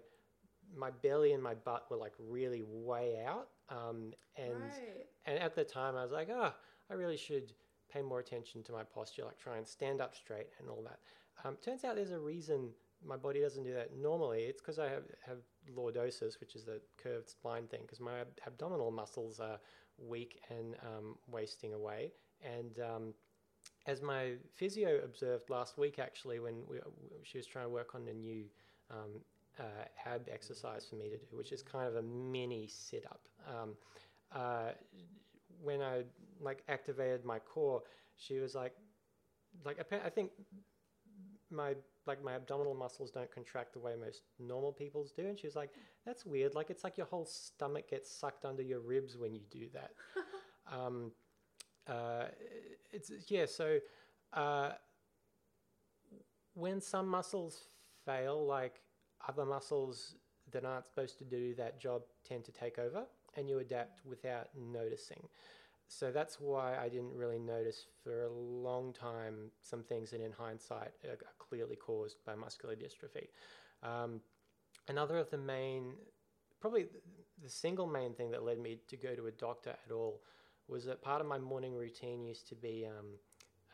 my 0.76 0.90
belly 0.90 1.34
and 1.34 1.44
my 1.44 1.54
butt 1.54 1.86
were 1.92 1.98
like 1.98 2.14
really 2.18 2.64
way 2.66 3.24
out, 3.28 3.50
um, 3.70 4.14
and 4.38 4.54
right. 4.54 5.08
and 5.26 5.40
at 5.40 5.56
the 5.56 5.64
time 5.64 5.96
I 5.96 6.04
was 6.04 6.12
like, 6.12 6.30
oh, 6.32 6.54
I 6.90 6.94
really 6.94 7.18
should 7.18 7.54
pay 7.92 8.02
more 8.02 8.20
attention 8.20 8.64
to 8.64 8.72
my 8.72 8.84
posture, 8.84 9.24
like 9.26 9.38
try 9.38 9.58
and 9.58 9.68
stand 9.68 10.02
up 10.02 10.16
straight 10.16 10.48
and 10.60 10.70
all 10.70 10.84
that. 10.84 11.00
Um, 11.46 11.58
turns 11.64 11.84
out 11.84 11.96
there's 11.96 12.12
a 12.12 12.20
reason 12.20 12.70
my 13.06 13.18
body 13.18 13.42
doesn't 13.42 13.64
do 13.64 13.74
that 13.74 13.96
normally. 13.96 14.44
It's 14.44 14.62
because 14.62 14.80
I 14.80 14.90
have, 14.90 15.04
have 15.26 15.38
lordosis, 15.76 16.40
which 16.40 16.56
is 16.56 16.64
the 16.64 16.80
curved 16.98 17.30
spine 17.30 17.68
thing, 17.68 17.82
because 17.82 18.00
my 18.00 18.22
ab- 18.22 18.40
abdominal 18.48 18.92
muscles 18.92 19.40
are 19.40 19.60
weak 19.98 20.42
and 20.50 20.76
um, 20.82 21.16
wasting 21.28 21.74
away. 21.74 22.12
And 22.42 22.80
um, 22.80 23.14
as 23.86 24.02
my 24.02 24.34
physio 24.56 25.00
observed 25.04 25.50
last 25.50 25.78
week, 25.78 26.00
actually, 26.00 26.40
when 26.40 26.64
we, 26.70 26.78
she 27.24 27.38
was 27.38 27.46
trying 27.46 27.66
to 27.66 27.70
work 27.70 27.96
on 27.96 28.08
a 28.08 28.14
new 28.14 28.46
um, 28.90 29.22
uh, 29.60 29.86
ab 30.06 30.28
exercise 30.32 30.86
for 30.90 30.96
me 30.96 31.10
to 31.10 31.18
do, 31.18 31.26
which 31.32 31.52
is 31.52 31.62
kind 31.62 31.88
of 31.88 31.96
a 31.96 32.02
mini 32.02 32.68
sit 32.68 33.06
up. 33.06 33.22
Um, 33.48 33.76
uh, 34.34 34.72
when 35.62 35.82
I 35.82 36.04
like 36.42 36.64
activated 36.68 37.26
my 37.26 37.40
core, 37.40 37.84
she 38.16 38.40
was 38.40 38.56
like, 38.56 38.74
like 39.66 39.78
I 39.92 40.10
think 40.10 40.32
my 41.50 41.76
like 42.06 42.24
my 42.24 42.34
abdominal 42.34 42.74
muscles 42.74 43.12
don't 43.12 43.32
contract 43.32 43.74
the 43.74 43.80
way 43.80 43.94
most 43.96 44.24
normal 44.40 44.74
people's 44.74 45.12
do, 45.12 45.26
and 45.28 45.40
she 45.40 45.48
was 45.48 45.56
like, 45.56 45.70
that's 46.06 46.26
weird. 46.26 46.56
Like 46.56 46.70
it's 46.70 46.84
like 46.84 46.98
your 46.98 47.08
whole 47.08 47.26
stomach 47.26 47.90
gets 47.90 48.10
sucked 48.12 48.46
under 48.46 48.62
your 48.62 48.80
ribs 48.80 49.18
when 49.18 49.34
you 49.34 49.42
do 49.52 49.68
that. 49.74 49.92
um, 50.72 51.12
uh, 51.88 52.26
it's 52.92 53.12
yeah. 53.30 53.46
So 53.46 53.80
uh, 54.34 54.72
when 56.54 56.82
some 56.82 57.08
muscles 57.08 57.66
fail, 58.06 58.46
like 58.46 58.82
other 59.28 59.46
muscles 59.46 60.16
that 60.52 60.66
aren't 60.66 60.86
supposed 60.86 61.18
to 61.20 61.24
do 61.24 61.54
that 61.56 61.80
job 61.80 62.04
tend 62.28 62.46
to 62.46 62.52
take 62.52 62.78
over, 62.78 63.04
and 63.36 63.50
you 63.50 63.60
adapt 63.60 64.06
without 64.06 64.50
noticing. 64.56 65.28
So 65.88 66.12
that's 66.12 66.40
why 66.40 66.78
I 66.78 66.90
didn't 66.90 67.16
really 67.16 67.40
notice 67.40 67.86
for 68.04 68.24
a 68.24 68.32
long 68.32 68.94
time 68.94 69.52
some 69.62 69.84
things 69.84 70.12
that, 70.12 70.22
in 70.22 70.32
hindsight, 70.32 70.92
are, 71.06 71.18
clearly 71.38 71.76
caused 71.76 72.18
by 72.26 72.34
muscular 72.34 72.76
dystrophy. 72.76 73.28
Um, 73.84 74.22
another 74.88 75.18
of 75.18 75.30
the 75.30 75.38
main, 75.38 75.94
probably 76.60 76.88
the 77.44 77.50
single 77.50 77.86
main 77.86 78.14
thing 78.14 78.32
that 78.32 78.44
led 78.44 78.60
me 78.60 78.80
to 78.88 78.98
go 78.98 79.14
to 79.14 79.28
a 79.28 79.32
doctor 79.32 79.76
at 79.86 79.92
all 79.92 80.22
was 80.68 80.86
that 80.86 81.02
part 81.02 81.22
of 81.22 81.28
my 81.28 81.38
morning 81.38 81.76
routine 81.76 82.24
used 82.24 82.48
to 82.50 82.56
be 82.56 82.88
um, 82.88 83.06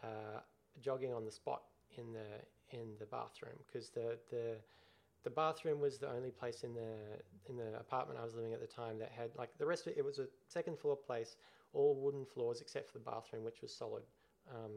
uh, 0.03 0.39
jogging 0.81 1.13
on 1.13 1.23
the 1.23 1.31
spot 1.31 1.61
in 1.97 2.11
the 2.13 2.77
in 2.77 2.89
the 2.99 3.05
bathroom 3.05 3.57
because 3.65 3.89
the 3.89 4.17
the 4.29 4.55
the 5.23 5.29
bathroom 5.29 5.79
was 5.79 5.97
the 5.97 6.09
only 6.09 6.31
place 6.31 6.63
in 6.63 6.73
the 6.73 7.19
in 7.47 7.57
the 7.57 7.77
apartment 7.79 8.19
I 8.19 8.23
was 8.23 8.35
living 8.35 8.53
at 8.53 8.61
the 8.61 8.67
time 8.67 8.97
that 8.99 9.11
had 9.11 9.31
like 9.37 9.49
the 9.57 9.65
rest 9.65 9.87
of 9.87 9.93
it, 9.93 9.97
it 9.97 10.05
was 10.05 10.19
a 10.19 10.27
second 10.47 10.79
floor 10.79 10.95
place, 10.95 11.35
all 11.73 11.95
wooden 11.95 12.25
floors 12.25 12.61
except 12.61 12.87
for 12.87 12.97
the 12.97 13.03
bathroom, 13.03 13.43
which 13.43 13.61
was 13.61 13.73
solid 13.73 14.03
um, 14.49 14.71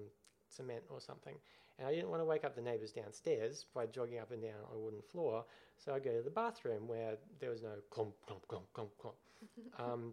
cement 0.49 0.83
or 0.89 1.01
something. 1.01 1.35
And 1.79 1.89
I 1.89 1.93
didn't 1.93 2.11
want 2.11 2.21
to 2.21 2.25
wake 2.25 2.45
up 2.45 2.55
the 2.55 2.63
neighbours 2.63 2.93
downstairs 2.93 3.67
by 3.75 3.87
jogging 3.87 4.19
up 4.19 4.31
and 4.31 4.43
down 4.43 4.61
on 4.71 4.77
a 4.77 4.79
wooden 4.79 5.03
floor, 5.11 5.45
so 5.79 5.95
I 5.95 5.99
go 5.99 6.13
to 6.13 6.23
the 6.23 6.31
bathroom 6.31 6.87
where 6.87 7.17
there 7.41 7.51
was 7.51 7.63
no 7.63 7.75
clump 7.91 8.15
clump 8.27 8.47
clump 8.49 8.67
clump 8.75 8.91
clump. 8.99 9.17
um, 9.79 10.13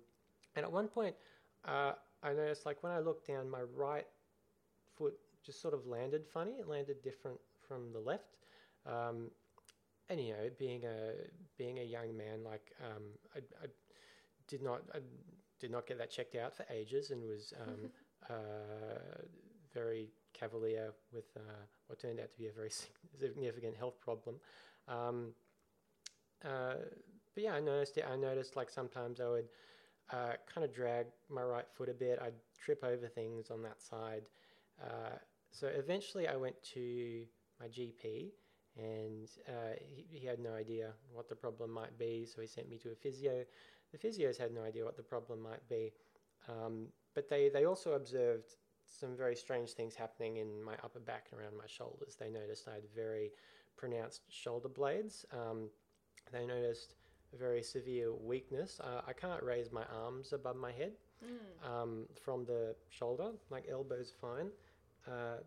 and 0.55 0.63
at 0.65 0.71
one 0.71 0.87
point, 0.87 1.15
uh, 1.65 1.93
I 2.23 2.33
noticed 2.33 2.65
like 2.65 2.81
when 2.83 2.91
I 2.91 2.99
looked 2.99 3.27
down, 3.27 3.49
my 3.49 3.61
right 3.75 4.07
foot 4.97 5.15
just 5.43 5.61
sort 5.61 5.73
of 5.73 5.87
landed 5.87 6.25
funny. 6.25 6.53
It 6.59 6.67
landed 6.67 7.01
different 7.01 7.39
from 7.67 7.91
the 7.93 7.99
left. 7.99 8.37
Um, 8.85 9.31
and 10.09 10.19
you 10.19 10.33
know, 10.33 10.49
being 10.57 10.83
a 10.85 11.13
being 11.57 11.79
a 11.79 11.83
young 11.83 12.15
man, 12.17 12.43
like 12.43 12.71
um, 12.83 13.03
I, 13.35 13.39
I 13.63 13.67
did 14.47 14.61
not 14.61 14.81
I 14.93 14.99
did 15.59 15.71
not 15.71 15.87
get 15.87 15.97
that 15.99 16.09
checked 16.09 16.35
out 16.35 16.55
for 16.55 16.65
ages, 16.71 17.11
and 17.11 17.21
was 17.23 17.53
um, 17.61 17.91
uh, 18.29 19.21
very 19.73 20.09
cavalier 20.33 20.93
with 21.13 21.25
uh, 21.37 21.63
what 21.87 21.99
turned 21.99 22.19
out 22.19 22.31
to 22.31 22.37
be 22.37 22.47
a 22.47 22.51
very 22.51 22.71
significant 23.19 23.75
health 23.77 23.99
problem. 24.01 24.35
Um, 24.87 25.33
uh, 26.43 26.75
but 27.35 27.43
yeah, 27.43 27.53
I 27.53 27.59
noticed 27.59 27.97
it. 27.97 28.05
I 28.09 28.15
noticed 28.15 28.55
like 28.55 28.69
sometimes 28.69 29.19
I 29.19 29.27
would 29.27 29.49
uh, 30.11 30.33
kind 30.51 30.65
of 30.65 30.73
drag 30.73 31.05
my 31.29 31.43
right 31.43 31.67
foot 31.71 31.89
a 31.89 31.93
bit. 31.93 32.19
I'd 32.21 32.33
trip 32.59 32.83
over 32.83 33.07
things 33.07 33.51
on 33.51 33.61
that 33.63 33.81
side. 33.81 34.23
Uh, 34.81 35.17
so 35.51 35.67
eventually, 35.67 36.27
I 36.27 36.35
went 36.35 36.55
to 36.73 37.25
my 37.59 37.67
GP 37.67 38.31
and 38.79 39.27
uh, 39.47 39.73
he, 39.79 40.05
he 40.09 40.25
had 40.25 40.39
no 40.39 40.53
idea 40.53 40.93
what 41.13 41.27
the 41.27 41.35
problem 41.35 41.69
might 41.71 41.97
be, 41.97 42.25
so 42.25 42.41
he 42.41 42.47
sent 42.47 42.69
me 42.69 42.77
to 42.77 42.89
a 42.91 42.95
physio. 42.95 43.43
The 43.91 43.97
physios 43.97 44.37
had 44.37 44.53
no 44.53 44.63
idea 44.63 44.85
what 44.85 44.97
the 44.97 45.03
problem 45.03 45.41
might 45.41 45.67
be, 45.67 45.91
Um, 46.47 46.87
but 47.13 47.29
they, 47.29 47.49
they 47.49 47.65
also 47.65 47.93
observed 47.93 48.55
some 48.85 49.15
very 49.15 49.35
strange 49.35 49.71
things 49.71 49.95
happening 49.95 50.37
in 50.37 50.63
my 50.63 50.75
upper 50.83 50.99
back 50.99 51.27
and 51.31 51.39
around 51.39 51.57
my 51.57 51.67
shoulders. 51.67 52.15
They 52.15 52.29
noticed 52.29 52.67
I 52.67 52.75
had 52.75 52.89
very 52.95 53.31
pronounced 53.77 54.21
shoulder 54.29 54.69
blades. 54.69 55.25
Um, 55.31 55.69
they 56.31 56.45
noticed 56.45 56.95
a 57.33 57.37
very 57.37 57.61
severe 57.61 58.13
weakness. 58.13 58.79
Uh, 58.79 59.01
I 59.07 59.13
can't 59.13 59.43
raise 59.43 59.71
my 59.71 59.83
arms 60.03 60.33
above 60.33 60.55
my 60.55 60.71
head 60.71 60.93
um, 61.63 62.07
from 62.15 62.45
the 62.45 62.75
shoulder. 62.89 63.31
Like 63.49 63.65
elbows 63.69 64.11
fine. 64.19 64.49
Uh, 65.07 65.37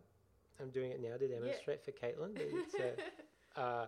I'm 0.59 0.69
doing 0.69 0.91
it 0.91 1.01
now 1.01 1.17
to 1.17 1.27
demonstrate 1.27 1.83
for 1.83 1.91
Caitlin. 1.91 2.31
It's, 2.35 2.75
uh, 2.75 3.59
uh, 3.59 3.85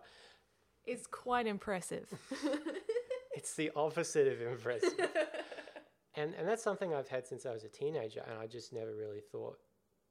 It's 0.85 1.07
quite 1.07 1.47
impressive. 1.47 2.13
it's 3.35 3.55
the 3.55 3.71
opposite 3.75 4.27
of 4.27 4.41
impressive. 4.41 4.93
and 6.15 6.33
and 6.35 6.47
that's 6.47 6.63
something 6.63 6.93
I've 6.93 7.07
had 7.07 7.27
since 7.27 7.45
I 7.45 7.51
was 7.51 7.63
a 7.63 7.69
teenager, 7.69 8.21
and 8.29 8.39
I 8.39 8.47
just 8.47 8.73
never 8.73 8.95
really 8.95 9.21
thought 9.31 9.57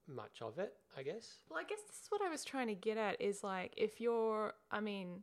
much 0.06 0.42
of 0.42 0.58
it. 0.58 0.74
I 0.96 1.02
guess. 1.02 1.38
Well, 1.48 1.58
I 1.58 1.64
guess 1.64 1.80
this 1.86 1.96
is 1.96 2.06
what 2.10 2.22
I 2.22 2.30
was 2.30 2.44
trying 2.44 2.68
to 2.68 2.74
get 2.74 2.96
at 2.96 3.20
is 3.20 3.42
like 3.42 3.74
if 3.76 4.00
you're, 4.00 4.54
I 4.70 4.80
mean, 4.80 5.22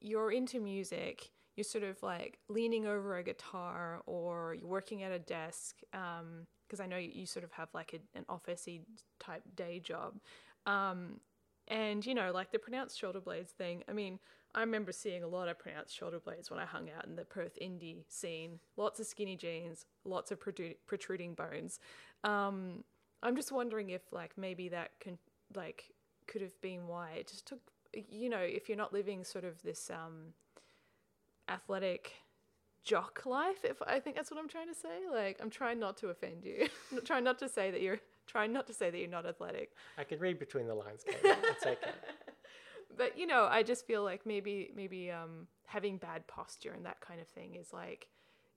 you're 0.00 0.30
into 0.32 0.60
music, 0.60 1.30
you're 1.56 1.64
sort 1.64 1.84
of 1.84 2.02
like 2.02 2.38
leaning 2.48 2.86
over 2.86 3.16
a 3.16 3.22
guitar 3.22 4.00
or 4.06 4.54
you're 4.58 4.68
working 4.68 5.02
at 5.02 5.12
a 5.12 5.18
desk, 5.18 5.76
because 5.90 6.80
I 6.80 6.86
know 6.86 6.96
you, 6.96 7.10
you 7.12 7.26
sort 7.26 7.44
of 7.44 7.52
have 7.52 7.68
like 7.74 7.94
a, 7.94 8.18
an 8.18 8.24
officey 8.28 8.82
type 9.20 9.42
day 9.54 9.80
job. 9.80 10.14
Um, 10.66 11.20
and, 11.68 12.04
you 12.04 12.14
know, 12.14 12.32
like 12.32 12.52
the 12.52 12.58
pronounced 12.58 12.98
shoulder 12.98 13.20
blades 13.20 13.52
thing, 13.52 13.82
I 13.88 13.92
mean, 13.92 14.18
I 14.54 14.60
remember 14.60 14.92
seeing 14.92 15.22
a 15.22 15.28
lot 15.28 15.48
of 15.48 15.58
pronounced 15.58 15.96
shoulder 15.96 16.20
blades 16.20 16.50
when 16.50 16.60
I 16.60 16.66
hung 16.66 16.90
out 16.90 17.06
in 17.06 17.16
the 17.16 17.24
Perth 17.24 17.58
indie 17.60 18.04
scene. 18.08 18.58
Lots 18.76 19.00
of 19.00 19.06
skinny 19.06 19.36
jeans, 19.36 19.86
lots 20.04 20.30
of 20.30 20.38
protruding 20.40 21.34
bones. 21.34 21.78
Um, 22.24 22.84
I'm 23.22 23.36
just 23.36 23.52
wondering 23.52 23.90
if 23.90 24.02
like 24.12 24.32
maybe 24.36 24.68
that 24.70 24.90
can 25.00 25.18
like 25.54 25.84
could 26.26 26.42
have 26.42 26.60
been 26.60 26.86
why 26.88 27.12
it 27.12 27.28
just 27.28 27.46
took 27.46 27.60
you 27.92 28.28
know 28.28 28.38
if 28.38 28.68
you're 28.68 28.78
not 28.78 28.92
living 28.92 29.24
sort 29.24 29.44
of 29.44 29.62
this 29.62 29.90
um 29.90 30.32
athletic 31.48 32.12
jock 32.84 33.22
life 33.26 33.64
if 33.64 33.80
I 33.82 34.00
think 34.00 34.16
that's 34.16 34.30
what 34.30 34.40
I'm 34.40 34.48
trying 34.48 34.68
to 34.68 34.74
say 34.74 35.08
like 35.12 35.38
I'm 35.40 35.50
trying 35.50 35.78
not 35.78 35.96
to 35.98 36.08
offend 36.08 36.44
you 36.44 36.68
I'm 36.92 37.04
trying 37.04 37.24
not 37.24 37.38
to 37.40 37.48
say 37.48 37.70
that 37.70 37.80
you're 37.80 38.00
trying 38.32 38.52
not 38.52 38.66
to 38.66 38.74
say 38.74 38.90
that 38.90 38.98
you're 38.98 39.08
not 39.08 39.26
athletic 39.26 39.72
I 39.98 40.04
can 40.04 40.18
read 40.18 40.38
between 40.38 40.66
the 40.66 40.74
lines. 40.74 41.04
It's 41.06 41.66
okay. 41.66 41.76
but 42.96 43.18
you 43.18 43.26
know 43.26 43.46
I 43.50 43.62
just 43.62 43.86
feel 43.86 44.02
like 44.02 44.24
maybe 44.24 44.70
maybe 44.74 45.10
um 45.10 45.46
having 45.66 45.98
bad 45.98 46.26
posture 46.26 46.72
and 46.72 46.84
that 46.86 47.00
kind 47.00 47.20
of 47.20 47.28
thing 47.28 47.54
is 47.54 47.72
like 47.72 48.08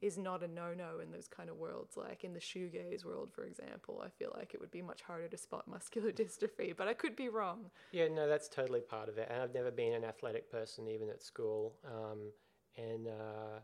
is 0.01 0.17
not 0.17 0.43
a 0.43 0.47
no-no 0.47 0.99
in 1.03 1.11
those 1.11 1.27
kind 1.27 1.49
of 1.49 1.55
worlds 1.57 1.97
like 1.97 2.23
in 2.23 2.33
the 2.33 2.39
shoegaze 2.39 3.03
world 3.05 3.29
for 3.33 3.45
example 3.45 4.03
I 4.05 4.09
feel 4.09 4.31
like 4.37 4.53
it 4.53 4.59
would 4.61 4.71
be 4.71 4.81
much 4.81 5.01
harder 5.01 5.27
to 5.27 5.37
spot 5.37 5.67
muscular 5.67 6.11
dystrophy 6.21 6.75
but 6.75 6.87
I 6.87 6.93
could 6.93 7.15
be 7.15 7.29
wrong 7.29 7.71
Yeah, 7.91 8.07
no, 8.09 8.27
that's 8.27 8.47
totally 8.49 8.81
part 8.81 9.09
of 9.09 9.17
it. 9.17 9.27
And 9.31 9.41
I've 9.41 9.53
never 9.53 9.71
been 9.71 9.93
an 9.93 10.03
athletic 10.03 10.51
person, 10.51 10.87
even 10.87 11.09
at 11.09 11.21
school. 11.21 11.75
Um, 11.85 12.19
and 12.77 13.07
uh, 13.07 13.59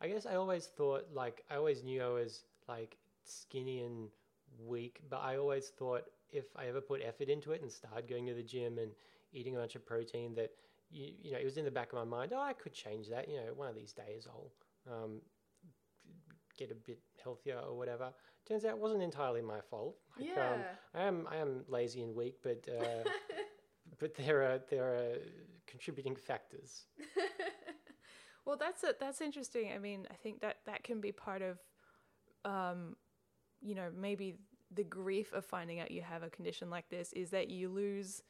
I 0.00 0.08
guess 0.08 0.24
I 0.26 0.36
always 0.36 0.66
thought, 0.66 1.08
like, 1.12 1.44
I 1.50 1.56
always 1.56 1.82
knew 1.82 2.00
I 2.02 2.08
was 2.08 2.44
like 2.68 2.96
skinny 3.24 3.80
and 3.82 4.08
weak, 4.58 5.00
but 5.08 5.18
I 5.18 5.36
always 5.36 5.68
thought 5.68 6.04
if 6.30 6.44
I 6.56 6.66
ever 6.66 6.80
put 6.80 7.00
effort 7.02 7.28
into 7.28 7.52
it 7.52 7.62
and 7.62 7.70
started 7.70 8.08
going 8.08 8.26
to 8.26 8.34
the 8.34 8.42
gym 8.42 8.78
and 8.78 8.92
eating 9.32 9.56
a 9.56 9.58
bunch 9.58 9.74
of 9.74 9.86
protein, 9.86 10.34
that 10.34 10.50
you, 10.90 11.12
you 11.22 11.32
know, 11.32 11.38
it 11.38 11.44
was 11.44 11.56
in 11.56 11.64
the 11.64 11.70
back 11.70 11.92
of 11.92 11.98
my 11.98 12.04
mind. 12.04 12.32
Oh, 12.34 12.40
I 12.40 12.52
could 12.52 12.72
change 12.72 13.08
that. 13.08 13.28
You 13.28 13.36
know, 13.36 13.52
one 13.54 13.68
of 13.68 13.74
these 13.74 13.92
days 13.92 14.26
I'll 14.28 14.52
um, 14.92 15.20
get 16.56 16.70
a 16.70 16.74
bit 16.74 16.98
healthier 17.22 17.58
or 17.58 17.76
whatever. 17.76 18.10
Turns 18.46 18.64
out 18.64 18.70
it 18.70 18.78
wasn't 18.78 19.02
entirely 19.02 19.42
my 19.42 19.60
fault. 19.60 19.96
Like, 20.18 20.28
um, 20.38 20.60
I 20.94 21.02
am 21.04 21.26
I 21.30 21.36
am 21.36 21.64
lazy 21.68 22.02
and 22.02 22.14
weak, 22.14 22.36
but 22.42 22.66
uh, 22.68 23.08
but 23.98 24.14
there 24.14 24.42
are 24.42 24.60
there 24.70 24.84
are 24.84 25.16
contributing 25.66 26.16
factors. 26.16 26.86
Well, 28.48 28.56
that's 28.56 28.82
a, 28.82 28.94
that's 28.98 29.20
interesting. 29.20 29.72
I 29.74 29.78
mean, 29.78 30.06
I 30.10 30.14
think 30.14 30.40
that 30.40 30.60
that 30.64 30.82
can 30.82 31.02
be 31.02 31.12
part 31.12 31.42
of, 31.42 31.58
um, 32.50 32.96
you 33.60 33.74
know, 33.74 33.90
maybe 33.94 34.36
the 34.74 34.84
grief 34.84 35.32
of 35.32 35.44
finding 35.44 35.80
out 35.80 35.90
you 35.90 36.02
have 36.02 36.22
a 36.22 36.30
condition 36.30 36.70
like 36.70 36.88
this 36.88 37.12
is 37.12 37.30
that 37.30 37.48
you 37.50 37.68
lose 37.68 38.22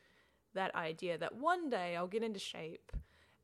that 0.54 0.74
idea 0.74 1.18
that 1.18 1.34
one 1.34 1.68
day 1.68 1.96
I'll 1.96 2.06
get 2.06 2.22
into 2.22 2.38
shape, 2.38 2.92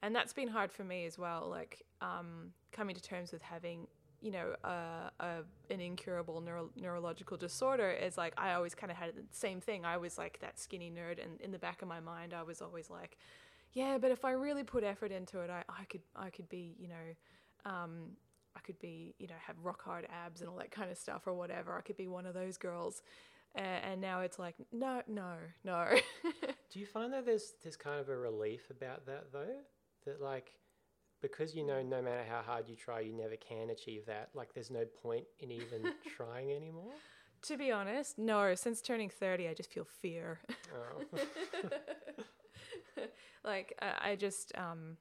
and 0.02 0.14
that's 0.14 0.32
been 0.32 0.48
hard 0.48 0.72
for 0.72 0.84
me 0.84 1.06
as 1.06 1.18
well. 1.18 1.48
Like 1.50 1.82
um, 2.00 2.52
coming 2.72 2.94
to 2.94 3.02
terms 3.02 3.32
with 3.32 3.42
having, 3.42 3.86
you 4.20 4.30
know, 4.30 4.54
a, 4.64 5.10
a 5.20 5.28
an 5.70 5.80
incurable 5.80 6.40
neuro- 6.40 6.70
neurological 6.76 7.36
disorder 7.36 7.90
is 7.90 8.16
like 8.16 8.34
I 8.36 8.52
always 8.54 8.74
kind 8.74 8.90
of 8.90 8.96
had 8.96 9.14
the 9.14 9.22
same 9.30 9.60
thing. 9.60 9.84
I 9.84 9.96
was 9.96 10.18
like 10.18 10.38
that 10.40 10.58
skinny 10.58 10.90
nerd, 10.90 11.22
and 11.22 11.40
in 11.40 11.50
the 11.50 11.58
back 11.58 11.82
of 11.82 11.88
my 11.88 12.00
mind, 12.00 12.32
I 12.32 12.42
was 12.42 12.62
always 12.62 12.90
like 12.90 13.18
yeah, 13.74 13.98
but 13.98 14.12
if 14.12 14.24
I 14.24 14.30
really 14.32 14.62
put 14.62 14.84
effort 14.84 15.10
into 15.10 15.40
it, 15.40 15.50
I, 15.50 15.64
I 15.68 15.84
could 15.84 16.02
I 16.16 16.30
could 16.30 16.48
be 16.48 16.76
you 16.78 16.88
know, 16.88 17.70
um, 17.70 18.16
I 18.56 18.60
could 18.60 18.78
be 18.78 19.14
you 19.18 19.26
know 19.26 19.34
have 19.46 19.56
rock 19.62 19.82
hard 19.84 20.06
abs 20.10 20.40
and 20.40 20.48
all 20.48 20.56
that 20.56 20.70
kind 20.70 20.90
of 20.90 20.98
stuff 20.98 21.26
or 21.26 21.34
whatever. 21.34 21.76
I 21.76 21.80
could 21.80 21.96
be 21.96 22.08
one 22.08 22.26
of 22.26 22.34
those 22.34 22.56
girls, 22.56 23.02
uh, 23.56 23.60
and 23.60 24.00
now 24.00 24.20
it's 24.20 24.38
like 24.38 24.54
no 24.72 25.02
no 25.08 25.34
no. 25.64 25.88
Do 26.72 26.80
you 26.80 26.86
find 26.86 27.12
that 27.12 27.24
there's 27.24 27.54
there's 27.62 27.76
kind 27.76 28.00
of 28.00 28.08
a 28.08 28.16
relief 28.16 28.70
about 28.70 29.06
that 29.06 29.32
though? 29.32 29.56
That 30.06 30.20
like 30.20 30.50
because 31.22 31.54
you 31.54 31.64
know 31.64 31.82
no 31.82 32.02
matter 32.02 32.24
how 32.28 32.42
hard 32.42 32.68
you 32.68 32.76
try, 32.76 33.00
you 33.00 33.12
never 33.12 33.36
can 33.36 33.70
achieve 33.70 34.06
that. 34.06 34.30
Like 34.34 34.54
there's 34.54 34.70
no 34.70 34.84
point 35.02 35.24
in 35.40 35.50
even 35.50 35.92
trying 36.16 36.52
anymore. 36.52 36.92
to 37.42 37.56
be 37.56 37.70
honest, 37.72 38.18
no. 38.18 38.54
Since 38.54 38.82
turning 38.82 39.08
thirty, 39.08 39.48
I 39.48 39.54
just 39.54 39.72
feel 39.72 39.86
fear. 40.02 40.40
Oh. 40.74 41.18
like 43.44 43.76
I, 43.80 44.10
I 44.10 44.16
just 44.16 44.52
um 44.56 44.96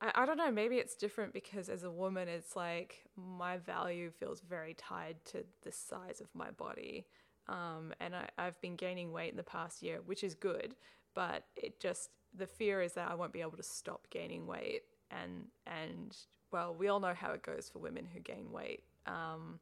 I, 0.00 0.10
I 0.14 0.26
don't 0.26 0.36
know 0.36 0.50
maybe 0.50 0.76
it's 0.76 0.94
different 0.94 1.32
because 1.32 1.68
as 1.68 1.84
a 1.84 1.90
woman 1.90 2.28
it's 2.28 2.56
like 2.56 3.04
my 3.16 3.56
value 3.58 4.10
feels 4.10 4.40
very 4.40 4.74
tied 4.74 5.16
to 5.26 5.44
the 5.62 5.72
size 5.72 6.20
of 6.20 6.28
my 6.34 6.50
body. 6.50 7.06
Um 7.48 7.92
and 8.00 8.14
I, 8.14 8.28
I've 8.38 8.60
been 8.60 8.76
gaining 8.76 9.12
weight 9.12 9.30
in 9.30 9.36
the 9.36 9.42
past 9.42 9.82
year 9.82 10.00
which 10.04 10.24
is 10.24 10.34
good 10.34 10.74
but 11.14 11.44
it 11.56 11.80
just 11.80 12.10
the 12.36 12.46
fear 12.46 12.82
is 12.82 12.92
that 12.92 13.10
I 13.10 13.14
won't 13.14 13.32
be 13.32 13.40
able 13.40 13.56
to 13.56 13.62
stop 13.62 14.06
gaining 14.10 14.46
weight. 14.46 14.82
And 15.10 15.46
and 15.66 16.16
well 16.52 16.74
we 16.74 16.88
all 16.88 17.00
know 17.00 17.14
how 17.14 17.32
it 17.32 17.42
goes 17.42 17.68
for 17.72 17.78
women 17.78 18.06
who 18.12 18.20
gain 18.20 18.50
weight. 18.52 18.84
Um 19.06 19.60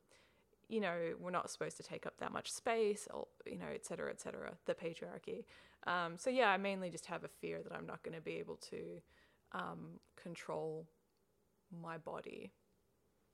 you 0.68 0.80
know 0.80 1.14
we're 1.20 1.30
not 1.30 1.48
supposed 1.50 1.76
to 1.76 1.82
take 1.82 2.06
up 2.06 2.18
that 2.18 2.32
much 2.32 2.50
space 2.52 3.06
or 3.14 3.28
you 3.46 3.56
know 3.56 3.66
et 3.72 3.86
cetera 3.86 4.10
et 4.10 4.20
cetera 4.20 4.52
the 4.66 4.74
patriarchy. 4.74 5.44
Um, 5.86 6.18
so 6.18 6.30
yeah 6.30 6.50
i 6.50 6.56
mainly 6.56 6.90
just 6.90 7.06
have 7.06 7.22
a 7.22 7.28
fear 7.28 7.62
that 7.62 7.72
i'm 7.72 7.86
not 7.86 8.02
going 8.02 8.16
to 8.16 8.20
be 8.20 8.32
able 8.34 8.56
to 8.70 9.00
um, 9.52 10.00
control 10.20 10.86
my 11.82 11.98
body. 11.98 12.52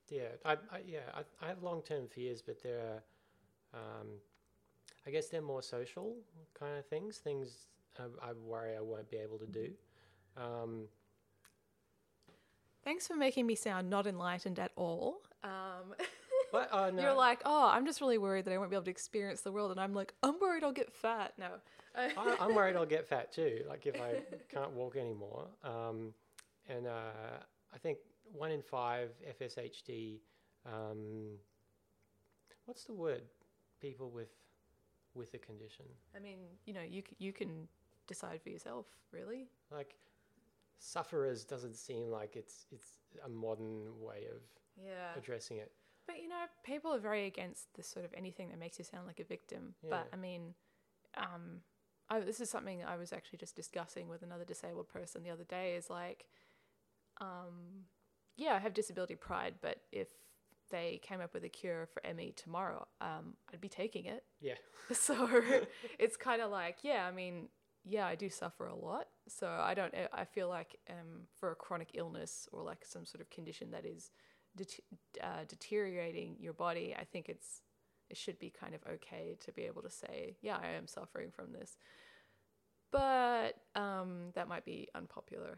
Yeah, 0.09 0.29
I, 0.45 0.53
I 0.53 0.79
yeah, 0.85 0.99
I, 1.13 1.45
I 1.45 1.47
have 1.49 1.63
long 1.63 1.81
term 1.81 2.07
fears, 2.07 2.41
but 2.41 2.61
they're, 2.61 3.03
um, 3.73 4.07
I 5.07 5.11
guess 5.11 5.27
they're 5.27 5.41
more 5.41 5.61
social 5.61 6.15
kind 6.57 6.77
of 6.77 6.85
things. 6.85 7.17
Things 7.17 7.67
I, 7.97 8.29
I 8.29 8.33
worry 8.33 8.75
I 8.75 8.81
won't 8.81 9.09
be 9.09 9.17
able 9.17 9.37
to 9.39 9.47
do. 9.47 9.69
Um, 10.37 10.85
thanks 12.83 13.07
for 13.07 13.15
making 13.15 13.45
me 13.47 13.55
sound 13.55 13.89
not 13.89 14.07
enlightened 14.07 14.59
at 14.59 14.71
all. 14.75 15.21
Um, 15.43 15.95
but 16.51 16.69
oh 16.71 16.91
no, 16.91 17.01
you're 17.01 17.13
like 17.13 17.41
oh 17.45 17.69
i'm 17.73 17.83
just 17.83 17.99
really 17.99 18.19
worried 18.19 18.45
that 18.45 18.53
i 18.53 18.57
won't 18.59 18.69
be 18.69 18.75
able 18.75 18.85
to 18.85 18.91
experience 18.91 19.41
the 19.41 19.51
world 19.51 19.71
and 19.71 19.79
i'm 19.79 19.91
like 19.91 20.13
i'm 20.21 20.39
worried 20.39 20.63
i'll 20.63 20.71
get 20.71 20.93
fat. 20.93 21.33
No 21.39 21.47
I, 21.95 22.35
I'm 22.39 22.55
worried 22.55 22.75
I'll 22.75 22.85
get 22.85 23.07
fat 23.07 23.31
too. 23.31 23.61
Like 23.67 23.85
if 23.85 23.99
I 24.01 24.15
can't 24.53 24.71
walk 24.71 24.95
anymore. 24.95 25.47
Um, 25.63 26.13
and 26.67 26.87
uh, 26.87 27.37
I 27.73 27.77
think 27.77 27.99
one 28.31 28.51
in 28.51 28.61
five 28.61 29.09
FSHD. 29.39 30.19
Um, 30.65 31.37
what's 32.65 32.83
the 32.85 32.93
word? 32.93 33.21
People 33.81 34.09
with 34.09 34.29
with 35.15 35.31
the 35.31 35.37
condition. 35.37 35.85
i 36.15 36.19
mean 36.19 36.39
you 36.65 36.73
know 36.73 36.81
you, 36.81 37.03
c- 37.07 37.15
you 37.19 37.31
can 37.31 37.67
decide 38.07 38.41
for 38.41 38.49
yourself 38.49 38.87
really 39.11 39.47
Like 39.71 39.95
sufferers 40.79 41.43
doesn't 41.45 41.75
seem 41.75 42.09
like 42.09 42.35
it's 42.35 42.65
it's 42.71 42.97
a 43.23 43.29
modern 43.29 43.83
way 44.01 44.25
of 44.33 44.41
yeah 44.83 45.11
addressing 45.15 45.57
it. 45.57 45.71
But 46.07 46.21
you 46.21 46.27
know, 46.27 46.45
people 46.63 46.91
are 46.93 46.99
very 46.99 47.25
against 47.27 47.73
this 47.75 47.87
sort 47.87 48.03
of 48.05 48.13
anything 48.17 48.49
that 48.49 48.59
makes 48.59 48.77
you 48.79 48.83
sound 48.85 49.07
like 49.07 49.19
a 49.19 49.23
victim. 49.23 49.73
But 49.89 50.07
I 50.11 50.15
mean, 50.17 50.53
um, 51.15 51.61
I, 52.13 52.19
this 52.19 52.39
is 52.39 52.49
something 52.49 52.83
I 52.83 52.97
was 52.97 53.13
actually 53.13 53.39
just 53.39 53.55
discussing 53.55 54.07
with 54.07 54.21
another 54.21 54.45
disabled 54.45 54.89
person 54.89 55.23
the 55.23 55.29
other 55.29 55.43
day. 55.43 55.75
Is 55.75 55.89
like, 55.89 56.25
um, 57.19 57.85
yeah, 58.37 58.53
I 58.53 58.59
have 58.59 58.73
disability 58.73 59.15
pride, 59.15 59.55
but 59.61 59.77
if 59.91 60.07
they 60.69 60.99
came 61.03 61.21
up 61.21 61.33
with 61.33 61.43
a 61.43 61.49
cure 61.49 61.87
for 61.93 62.01
ME 62.15 62.33
tomorrow, 62.35 62.87
um, 63.01 63.35
I'd 63.51 63.61
be 63.61 63.69
taking 63.69 64.05
it. 64.05 64.23
Yeah. 64.41 64.55
So 64.93 65.29
it's 65.97 66.17
kind 66.17 66.41
of 66.41 66.51
like, 66.51 66.79
yeah, 66.83 67.07
I 67.07 67.11
mean, 67.11 67.47
yeah, 67.85 68.05
I 68.05 68.15
do 68.15 68.29
suffer 68.29 68.67
a 68.67 68.75
lot. 68.75 69.07
So 69.27 69.47
I 69.47 69.73
don't, 69.73 69.93
I 70.11 70.25
feel 70.25 70.49
like 70.49 70.77
um, 70.89 71.27
for 71.39 71.51
a 71.51 71.55
chronic 71.55 71.91
illness 71.93 72.49
or 72.51 72.63
like 72.63 72.85
some 72.85 73.05
sort 73.05 73.21
of 73.21 73.29
condition 73.29 73.71
that 73.71 73.85
is 73.85 74.11
det- 74.57 74.83
uh, 75.21 75.45
deteriorating 75.47 76.35
your 76.39 76.53
body, 76.53 76.95
I 76.97 77.05
think 77.05 77.29
it's 77.29 77.61
it 78.09 78.17
should 78.17 78.37
be 78.37 78.49
kind 78.49 78.75
of 78.75 78.81
okay 78.87 79.37
to 79.43 79.51
be 79.51 79.63
able 79.63 79.81
to 79.81 79.89
say, 79.89 80.37
yeah, 80.41 80.57
I 80.61 80.67
am 80.71 80.87
suffering 80.87 81.31
from 81.31 81.53
this. 81.53 81.77
But 82.93 83.55
um, 83.75 84.29
that 84.35 84.47
might 84.47 84.63
be 84.63 84.87
unpopular. 84.95 85.57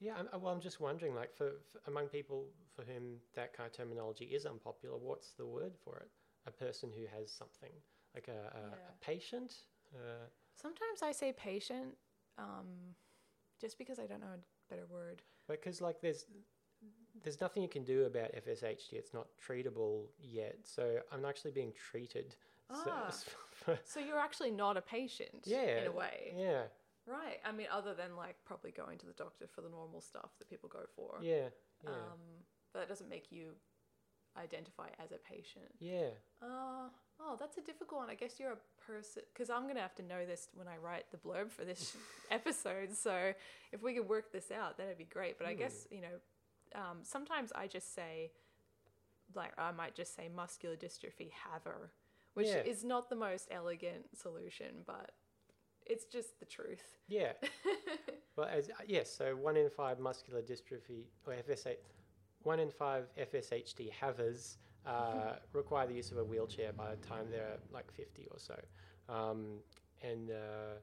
Yeah, 0.00 0.14
I'm, 0.18 0.40
well, 0.42 0.52
I'm 0.52 0.60
just 0.60 0.80
wondering, 0.80 1.14
like, 1.14 1.34
for, 1.34 1.52
for 1.70 1.80
among 1.86 2.08
people 2.08 2.46
for 2.74 2.82
whom 2.82 3.18
that 3.34 3.56
kind 3.56 3.66
of 3.68 3.72
terminology 3.76 4.24
is 4.26 4.44
unpopular, 4.44 4.96
what's 4.98 5.30
the 5.32 5.46
word 5.46 5.72
for 5.84 5.98
it? 5.98 6.08
A 6.46 6.50
person 6.50 6.90
who 6.94 7.04
has 7.18 7.30
something, 7.30 7.70
like 8.14 8.28
a, 8.28 8.32
a, 8.56 8.60
Yeah. 8.70 8.74
a 8.90 9.04
patient. 9.04 9.54
Uh, 9.94 10.26
Sometimes 10.60 11.02
I 11.02 11.12
say 11.12 11.32
patient, 11.32 11.96
um, 12.38 12.94
just 13.60 13.78
because 13.78 13.98
I 13.98 14.06
don't 14.06 14.20
know 14.20 14.34
a 14.34 14.70
better 14.74 14.86
word. 14.90 15.22
because 15.48 15.80
like 15.80 16.00
there's 16.00 16.26
there's 17.22 17.40
nothing 17.40 17.62
you 17.62 17.68
can 17.68 17.84
do 17.84 18.04
about 18.04 18.30
FSHD. 18.32 18.92
It's 18.92 19.14
not 19.14 19.26
treatable 19.48 20.08
yet. 20.20 20.58
So 20.64 20.98
I'm 21.10 21.24
actually 21.24 21.52
being 21.52 21.72
treated. 21.72 22.36
So- 22.84 22.90
Ah. 22.90 23.10
for- 23.52 23.78
So 23.84 24.00
you're 24.00 24.18
actually 24.18 24.50
not 24.50 24.76
a 24.76 24.82
patient, 24.82 25.42
yeah, 25.46 25.80
in 25.80 25.86
a 25.86 25.92
way, 25.92 26.32
Yeah, 26.36 26.64
right? 27.06 27.40
I 27.44 27.52
mean, 27.52 27.68
other 27.70 27.94
than 27.94 28.16
like 28.16 28.36
probably 28.44 28.70
going 28.72 28.98
to 28.98 29.06
the 29.06 29.12
doctor 29.14 29.46
for 29.46 29.60
the 29.62 29.68
normal 29.70 30.00
stuff 30.00 30.30
that 30.38 30.48
people 30.48 30.68
go 30.68 30.84
for. 30.94 31.18
yeah, 31.22 31.48
yeah, 31.82 31.90
Um, 31.90 32.44
but 32.72 32.80
that 32.80 32.88
doesn't 32.88 33.08
make 33.08 33.30
you 33.32 33.54
identify 34.36 34.88
as 34.98 35.12
a 35.12 35.18
patient. 35.18 35.74
yeah. 35.78 36.10
Uh, 36.42 36.88
oh, 37.20 37.36
that's 37.38 37.56
a 37.56 37.62
difficult 37.62 38.00
one. 38.02 38.10
I 38.10 38.14
guess 38.14 38.38
you're 38.38 38.52
a 38.52 38.82
person 38.86 39.22
because 39.32 39.48
I'm 39.48 39.66
gonna 39.66 39.80
have 39.80 39.94
to 39.96 40.02
know 40.02 40.26
this 40.26 40.48
when 40.54 40.68
I 40.68 40.76
write 40.76 41.10
the 41.10 41.16
blurb 41.16 41.50
for 41.50 41.64
this 41.64 41.96
episode. 42.30 42.92
So 42.92 43.32
if 43.72 43.82
we 43.82 43.94
could 43.94 44.06
work 44.08 44.32
this 44.32 44.50
out, 44.50 44.76
that'd 44.76 44.98
be 44.98 45.04
great. 45.04 45.38
But 45.38 45.46
I 45.46 45.52
Hmm. 45.54 45.58
guess 45.60 45.88
you 45.90 46.02
know, 46.02 46.20
um, 46.74 46.98
sometimes 47.02 47.52
I 47.54 47.66
just 47.66 47.94
say, 47.94 48.32
like, 49.34 49.52
I 49.58 49.70
might 49.72 49.94
just 49.94 50.14
say 50.14 50.28
muscular 50.28 50.76
dystrophy 50.76 51.30
haver, 51.30 51.90
which 52.36 52.48
Yeah. 52.48 52.62
is 52.72 52.84
not 52.84 53.08
the 53.08 53.16
most 53.16 53.48
elegant 53.50 54.14
solution, 54.14 54.82
but 54.86 55.12
it's 55.86 56.04
just 56.04 56.38
the 56.38 56.44
truth. 56.44 56.98
Yeah. 57.08 57.32
well, 58.36 58.46
as 58.46 58.70
yes, 58.86 59.10
so 59.10 59.34
one 59.34 59.56
in 59.56 59.70
five 59.70 59.98
muscular 59.98 60.42
dystrophy 60.42 61.06
or 61.26 61.32
FSH, 61.32 61.76
one 62.42 62.60
in 62.60 62.70
five 62.70 63.06
FSHD 63.18 63.90
havers 63.90 64.58
uh, 64.84 65.36
require 65.54 65.86
the 65.86 65.94
use 65.94 66.10
of 66.10 66.18
a 66.18 66.24
wheelchair 66.24 66.74
by 66.74 66.90
the 66.90 66.96
time 67.06 67.30
they're 67.30 67.56
like 67.72 67.90
fifty 67.90 68.28
or 68.30 68.38
so, 68.38 68.56
um, 69.08 69.60
and 70.02 70.30
uh, 70.30 70.74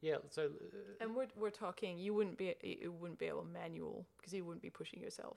yeah, 0.00 0.16
so 0.30 0.44
uh, 0.44 1.02
And 1.02 1.14
we're, 1.14 1.28
we're 1.36 1.50
talking, 1.50 1.98
you 1.98 2.14
wouldn't 2.14 2.38
be 2.38 2.54
you 2.62 2.92
wouldn't 2.92 3.18
be 3.18 3.26
able 3.26 3.44
manual 3.44 4.06
because 4.16 4.32
you 4.32 4.42
wouldn't 4.46 4.62
be 4.62 4.70
pushing 4.70 5.02
yourself. 5.02 5.36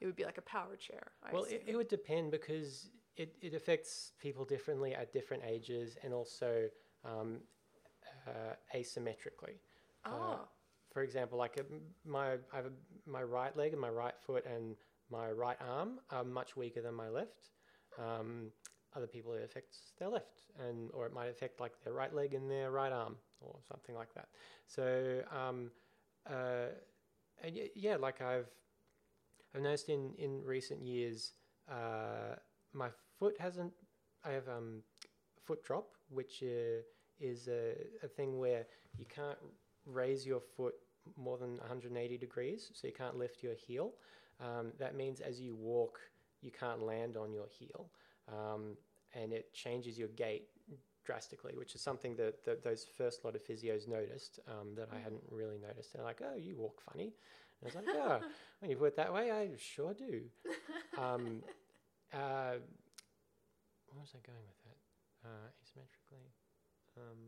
It 0.00 0.06
would 0.06 0.16
be 0.16 0.24
like 0.24 0.38
a 0.38 0.42
power 0.42 0.76
chair. 0.76 1.12
I 1.24 1.32
well, 1.32 1.44
it, 1.44 1.64
it 1.66 1.76
would 1.76 1.88
depend 1.88 2.30
because 2.30 2.90
it, 3.18 3.36
it 3.42 3.54
affects 3.54 4.12
people 4.20 4.44
differently 4.46 4.94
at 4.94 5.12
different 5.12 5.44
ages 5.46 5.98
and 6.04 6.14
also 6.14 6.68
um, 7.04 7.40
uh, 8.26 8.54
asymmetrically. 8.76 9.58
oh, 10.04 10.48
for 10.92 11.02
example, 11.02 11.38
like 11.38 11.56
uh, 11.58 11.64
m- 11.70 11.82
my 12.04 12.32
I 12.52 12.56
have 12.56 12.66
a, 12.66 12.72
my 13.10 13.22
right 13.22 13.56
leg 13.56 13.72
and 13.72 13.80
my 13.80 13.90
right 13.90 14.14
foot 14.26 14.44
and 14.46 14.76
my 15.10 15.30
right 15.30 15.58
arm 15.60 16.00
are 16.10 16.24
much 16.24 16.56
weaker 16.56 16.82
than 16.82 16.94
my 16.94 17.08
left. 17.08 17.50
Um, 17.98 18.52
other 18.96 19.06
people 19.06 19.34
it 19.34 19.44
affects 19.44 19.92
their 19.98 20.08
left, 20.08 20.42
and 20.58 20.90
or 20.94 21.06
it 21.06 21.14
might 21.14 21.28
affect 21.28 21.60
like 21.60 21.72
their 21.84 21.94
right 21.94 22.14
leg 22.14 22.34
and 22.34 22.50
their 22.50 22.70
right 22.72 22.92
arm 22.92 23.16
or 23.40 23.56
something 23.68 23.94
like 23.94 24.14
that. 24.14 24.28
So 24.66 25.22
um, 25.30 25.70
uh, 26.28 26.68
and 27.42 27.54
y- 27.56 27.70
yeah, 27.74 27.96
like 27.96 28.20
I've 28.22 28.48
I've 29.54 29.62
noticed 29.62 29.88
in 29.88 30.14
in 30.18 30.42
recent 30.44 30.82
years, 30.82 31.32
uh, 31.70 32.36
my 32.72 32.90
foot 33.18 33.36
hasn't. 33.38 33.72
I 34.24 34.30
have 34.30 34.48
um, 34.48 34.82
foot 35.44 35.64
drop, 35.64 35.88
which 36.10 36.42
uh, 36.42 36.82
is 37.20 37.48
a, 37.48 37.74
a 38.02 38.08
thing 38.08 38.38
where 38.38 38.66
you 38.98 39.06
can't 39.06 39.38
raise 39.86 40.26
your 40.26 40.40
foot 40.40 40.74
more 41.16 41.38
than 41.38 41.56
180 41.58 42.18
degrees, 42.18 42.70
so 42.74 42.86
you 42.86 42.92
can't 42.92 43.16
lift 43.16 43.42
your 43.42 43.54
heel. 43.54 43.92
Um, 44.40 44.72
that 44.78 44.94
means 44.94 45.20
as 45.20 45.40
you 45.40 45.54
walk, 45.54 45.98
you 46.42 46.50
can't 46.50 46.82
land 46.82 47.16
on 47.16 47.32
your 47.32 47.46
heel, 47.48 47.90
um, 48.28 48.76
and 49.14 49.32
it 49.32 49.52
changes 49.52 49.98
your 49.98 50.08
gait 50.08 50.48
drastically, 51.04 51.54
which 51.56 51.74
is 51.74 51.80
something 51.80 52.14
that, 52.16 52.44
that 52.44 52.62
those 52.62 52.84
first 52.84 53.24
lot 53.24 53.34
of 53.34 53.42
physios 53.42 53.88
noticed 53.88 54.40
um, 54.46 54.74
that 54.76 54.88
I 54.92 54.98
hadn't 54.98 55.22
really 55.30 55.58
noticed. 55.58 55.94
They're 55.94 56.04
like, 56.04 56.20
"Oh, 56.22 56.36
you 56.36 56.56
walk 56.56 56.82
funny." 56.92 57.14
And 57.60 57.62
I 57.62 57.64
was 57.64 57.74
like, 57.74 57.96
"Oh, 57.96 58.20
when 58.60 58.70
you 58.70 58.76
put 58.76 58.88
it 58.88 58.96
that 58.96 59.12
way, 59.12 59.30
I 59.30 59.48
sure 59.58 59.94
do." 59.94 60.22
Um, 60.98 61.44
uh, 62.12 62.54
where 63.98 64.02
was 64.02 64.14
I 64.14 64.24
going 64.24 64.46
with 64.46 64.62
that? 64.64 65.28
Uh, 65.28 65.48
asymmetrically. 65.58 66.30
Um, 66.96 67.18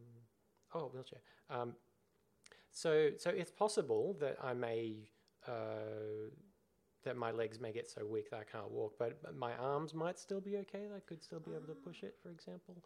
oh, 0.74 0.90
wheelchair. 0.94 1.20
Um, 1.50 1.74
so, 2.70 3.10
so 3.18 3.30
it's 3.30 3.50
possible 3.50 4.16
that 4.20 4.36
I 4.40 4.54
may, 4.54 4.94
uh, 5.48 6.30
that 7.02 7.16
my 7.16 7.32
legs 7.32 7.60
may 7.60 7.72
get 7.72 7.90
so 7.90 8.06
weak 8.06 8.30
that 8.30 8.38
I 8.38 8.44
can't 8.44 8.70
walk, 8.70 8.94
but, 9.00 9.20
but 9.20 9.36
my 9.36 9.52
arms 9.54 9.94
might 9.94 10.18
still 10.18 10.40
be 10.40 10.58
okay. 10.58 10.86
I 10.94 11.00
could 11.00 11.22
still 11.24 11.40
be 11.40 11.50
able 11.50 11.66
to 11.66 11.74
push 11.74 12.04
it, 12.04 12.14
for 12.22 12.30
example. 12.30 12.76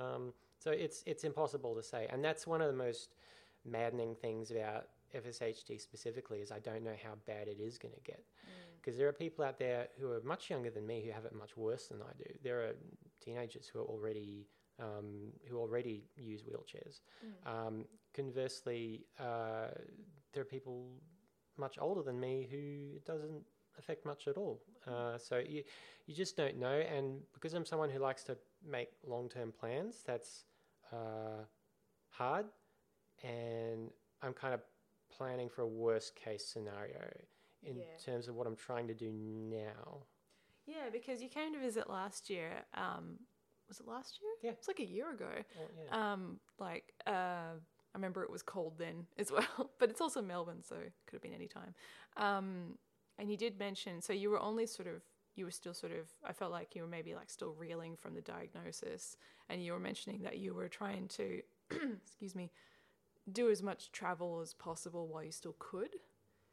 Um, 0.00 0.32
so 0.58 0.70
it's 0.70 1.02
it's 1.06 1.24
impossible 1.24 1.74
to 1.74 1.82
say, 1.82 2.06
and 2.10 2.24
that's 2.24 2.46
one 2.46 2.62
of 2.62 2.68
the 2.68 2.76
most 2.76 3.16
maddening 3.64 4.14
things 4.14 4.50
about 4.50 4.88
FSHD 5.14 5.80
specifically 5.80 6.40
is 6.40 6.50
I 6.50 6.58
don't 6.60 6.82
know 6.82 6.96
how 7.02 7.14
bad 7.26 7.48
it 7.48 7.60
is 7.60 7.78
going 7.78 7.94
to 7.94 8.00
get 8.00 8.22
because 8.86 8.96
there 8.96 9.08
are 9.08 9.12
people 9.12 9.44
out 9.44 9.58
there 9.58 9.88
who 10.00 10.12
are 10.12 10.20
much 10.22 10.48
younger 10.48 10.70
than 10.70 10.86
me 10.86 11.02
who 11.04 11.10
have 11.10 11.24
it 11.24 11.34
much 11.34 11.56
worse 11.56 11.88
than 11.88 12.00
I 12.02 12.12
do. 12.16 12.30
There 12.44 12.60
are 12.60 12.74
teenagers 13.26 13.66
who 13.70 13.76
are 13.80 13.88
already 13.94 14.32
um, 14.78 15.32
who 15.48 15.56
already 15.64 15.96
use 16.16 16.42
wheelchairs. 16.48 16.96
Um, 17.52 17.74
conversely, 18.20 19.06
uh, 19.18 19.68
there 20.32 20.42
are 20.42 20.50
people 20.56 20.76
much 21.56 21.76
older 21.80 22.02
than 22.08 22.20
me 22.20 22.34
who 22.50 22.96
it 22.96 23.04
doesn't 23.06 23.42
affect 23.78 24.04
much 24.04 24.28
at 24.28 24.36
all. 24.36 24.56
Uh, 24.86 25.16
so 25.18 25.34
you 25.54 25.62
you 26.06 26.14
just 26.22 26.36
don't 26.36 26.56
know. 26.66 26.78
And 26.96 27.20
because 27.34 27.52
I'm 27.54 27.64
someone 27.72 27.90
who 27.90 27.98
likes 27.98 28.22
to 28.24 28.36
make 28.76 28.90
long 29.14 29.28
term 29.28 29.52
plans, 29.60 30.02
that's 30.06 30.44
uh, 30.92 31.42
hard. 32.10 32.46
And 33.22 33.90
I'm 34.22 34.34
kind 34.34 34.54
of 34.54 34.60
planning 35.16 35.48
for 35.48 35.62
a 35.62 35.66
worst 35.84 36.10
case 36.16 36.44
scenario 36.52 37.04
in 37.62 37.76
Yeah. 37.78 37.84
terms 38.04 38.28
of 38.28 38.34
what 38.34 38.46
I'm 38.46 38.56
trying 38.56 38.86
to 38.88 38.94
do 38.94 39.10
now. 39.12 40.02
Yeah, 40.66 40.90
because 40.92 41.22
you 41.22 41.28
came 41.28 41.52
to 41.52 41.60
visit 41.60 41.88
last 41.88 42.30
year. 42.30 42.64
Um, 42.74 43.18
was 43.68 43.80
it 43.80 43.88
last 43.88 44.20
year? 44.22 44.30
Yeah. 44.42 44.56
it's 44.56 44.68
like 44.68 44.80
a 44.80 44.84
year 44.84 45.10
ago. 45.10 45.30
Oh, 45.58 45.68
yeah. 45.76 46.12
Um, 46.12 46.38
like 46.58 46.92
uh, 47.06 47.10
I 47.96 47.98
remember 47.98 48.22
it 48.22 48.30
was 48.30 48.42
cold 48.42 48.74
then 48.78 49.06
as 49.18 49.32
well, 49.32 49.70
but 49.78 49.90
it's 49.90 50.00
also 50.00 50.22
Melbourne, 50.22 50.62
so 50.62 50.76
it 50.76 50.92
could 51.06 51.16
have 51.16 51.22
been 51.22 51.34
any 51.34 51.48
time. 51.48 51.74
Um, 52.16 52.78
and 53.18 53.30
you 53.30 53.36
did 53.36 53.58
mention, 53.58 54.02
so 54.02 54.12
you 54.12 54.28
were 54.28 54.40
only 54.40 54.66
sort 54.66 54.88
of, 54.88 55.02
you 55.34 55.46
were 55.46 55.50
still 55.50 55.72
sort 55.72 55.92
of, 55.92 56.10
I 56.24 56.32
felt 56.32 56.52
like 56.52 56.74
you 56.74 56.82
were 56.82 56.88
maybe 56.88 57.14
like 57.14 57.30
still 57.30 57.54
reeling 57.58 57.96
from 57.96 58.14
the 58.14 58.20
diagnosis, 58.20 59.16
and 59.48 59.64
you 59.64 59.72
were 59.72 59.80
mentioning 59.80 60.22
that 60.22 60.36
you 60.38 60.54
were 60.54 60.68
trying 60.68 61.08
to, 61.08 61.40
excuse 62.06 62.34
me, 62.34 62.52
do 63.32 63.50
as 63.50 63.62
much 63.62 63.90
travel 63.92 64.40
as 64.40 64.52
possible 64.52 65.08
while 65.08 65.24
you 65.24 65.32
still 65.32 65.56
could. 65.58 65.96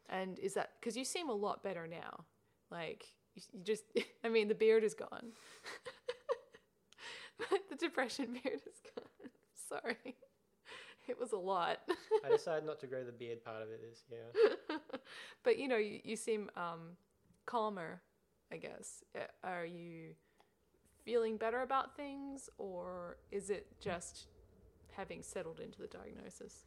And 0.08 0.38
is 0.38 0.54
that 0.54 0.70
because 0.80 0.96
you 0.96 1.04
seem 1.04 1.28
a 1.28 1.34
lot 1.34 1.62
better 1.62 1.86
now? 1.86 2.24
Like 2.70 3.04
you, 3.34 3.42
just, 3.62 3.84
I 4.24 4.28
mean, 4.28 4.48
the 4.48 4.54
beard 4.54 4.84
is 4.84 4.94
gone. 4.94 5.32
the 7.70 7.76
depression 7.76 8.38
beard 8.42 8.60
is 8.66 8.80
gone. 8.96 9.30
Sorry. 9.68 10.16
It 11.06 11.20
was 11.20 11.32
a 11.32 11.36
lot. 11.36 11.80
I 12.24 12.30
decided 12.30 12.64
not 12.64 12.80
to 12.80 12.86
grow 12.86 13.04
the 13.04 13.12
beard 13.12 13.44
part 13.44 13.62
of 13.62 13.68
it 13.68 13.82
this 13.82 14.04
year. 14.10 14.80
but 15.42 15.58
you 15.58 15.68
know, 15.68 15.76
you, 15.76 16.00
you 16.02 16.16
seem 16.16 16.50
um, 16.56 16.96
calmer, 17.44 18.00
I 18.50 18.56
guess. 18.56 19.04
Uh, 19.14 19.46
Are 19.46 19.66
you 19.66 20.14
feeling 21.04 21.36
better 21.36 21.60
about 21.60 21.94
things, 21.94 22.48
or 22.56 23.18
is 23.30 23.50
it 23.50 23.66
just 23.80 24.28
having 24.96 25.22
settled 25.22 25.60
into 25.60 25.78
the 25.82 25.88
diagnosis? 25.88 26.64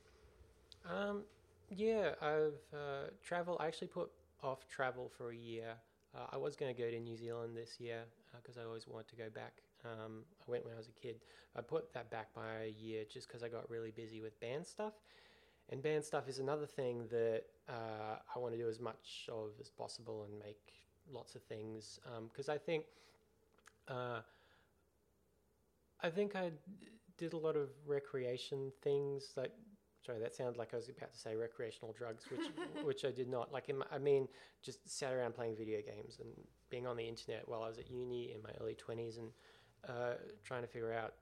Um, 0.87 1.23
yeah, 1.69 2.11
I've 2.21 2.61
uh, 2.73 3.09
travel. 3.23 3.57
I 3.59 3.67
actually 3.67 3.87
put 3.87 4.11
off 4.43 4.67
travel 4.67 5.11
for 5.17 5.31
a 5.31 5.35
year. 5.35 5.75
Uh, 6.17 6.25
I 6.31 6.37
was 6.37 6.55
going 6.55 6.73
to 6.73 6.81
go 6.81 6.89
to 6.89 6.99
New 6.99 7.15
Zealand 7.15 7.55
this 7.55 7.79
year 7.79 8.03
because 8.41 8.57
I 8.57 8.63
always 8.63 8.87
wanted 8.87 9.07
to 9.09 9.15
go 9.15 9.29
back. 9.29 9.53
Um, 9.85 10.23
I 10.41 10.51
went 10.51 10.65
when 10.65 10.73
I 10.73 10.77
was 10.77 10.89
a 10.89 10.99
kid. 10.99 11.17
I 11.55 11.61
put 11.61 11.93
that 11.93 12.09
back 12.09 12.33
by 12.33 12.63
a 12.63 12.69
year 12.69 13.03
just 13.11 13.27
because 13.27 13.43
I 13.43 13.49
got 13.49 13.69
really 13.69 13.91
busy 13.91 14.21
with 14.21 14.39
band 14.39 14.65
stuff. 14.65 14.93
And 15.69 15.81
band 15.81 16.03
stuff 16.03 16.27
is 16.27 16.39
another 16.39 16.65
thing 16.65 17.07
that 17.11 17.43
uh, 17.69 18.17
I 18.35 18.39
want 18.39 18.53
to 18.53 18.59
do 18.59 18.67
as 18.69 18.79
much 18.79 19.29
of 19.31 19.51
as 19.59 19.69
possible 19.69 20.25
and 20.27 20.39
make 20.39 20.73
lots 21.11 21.35
of 21.35 21.41
things 21.43 21.99
because 22.29 22.49
I 22.49 22.57
think 22.57 22.85
uh, 23.87 24.19
I 26.01 26.09
think 26.09 26.35
I 26.35 26.49
d- 26.49 26.87
did 27.17 27.33
a 27.33 27.37
lot 27.37 27.55
of 27.55 27.69
recreation 27.85 28.71
things 28.81 29.33
like 29.35 29.51
Sorry, 30.07 30.19
that 30.19 30.33
sounded 30.33 30.57
like 30.57 30.73
I 30.73 30.77
was 30.77 30.87
about 30.87 31.11
to 31.11 31.19
say 31.19 31.35
recreational 31.35 31.91
drugs, 31.91 32.23
which 32.31 32.47
which 32.85 33.03
I 33.03 33.11
did 33.11 33.27
not. 33.27 33.51
Like, 33.51 33.67
my, 33.75 33.85
I 33.91 33.97
mean, 33.97 34.29
just 34.63 34.89
sat 34.89 35.11
around 35.11 35.35
playing 35.35 35.57
video 35.57 35.79
games 35.81 36.19
and 36.21 36.29
being 36.69 36.87
on 36.87 36.95
the 36.95 37.05
internet 37.05 37.43
while 37.45 37.61
I 37.61 37.67
was 37.67 37.77
at 37.77 37.91
uni 37.91 38.31
in 38.33 38.41
my 38.41 38.51
early 38.61 38.73
twenties 38.73 39.17
and 39.17 39.27
uh, 39.85 40.13
trying 40.45 40.61
to 40.61 40.67
figure 40.67 40.93
out 40.93 41.15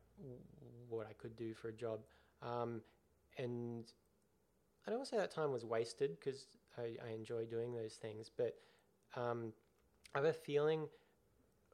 what 0.88 1.08
I 1.08 1.14
could 1.14 1.36
do 1.36 1.56
for 1.56 1.70
a 1.70 1.74
job. 1.74 2.02
Um, 2.44 2.82
and 3.40 3.92
I 4.86 4.92
don't 4.92 5.00
want 5.00 5.10
to 5.10 5.16
say 5.16 5.20
that 5.20 5.32
time 5.32 5.52
was 5.52 5.66
wasted 5.66 6.20
because 6.20 6.46
I, 6.78 6.96
I 7.10 7.14
enjoy 7.16 7.46
doing 7.46 7.74
those 7.74 7.96
things, 7.96 8.30
but 8.38 8.56
um, 9.16 9.52
I 10.14 10.20
have 10.20 10.26
a 10.26 10.34
feeling, 10.34 10.88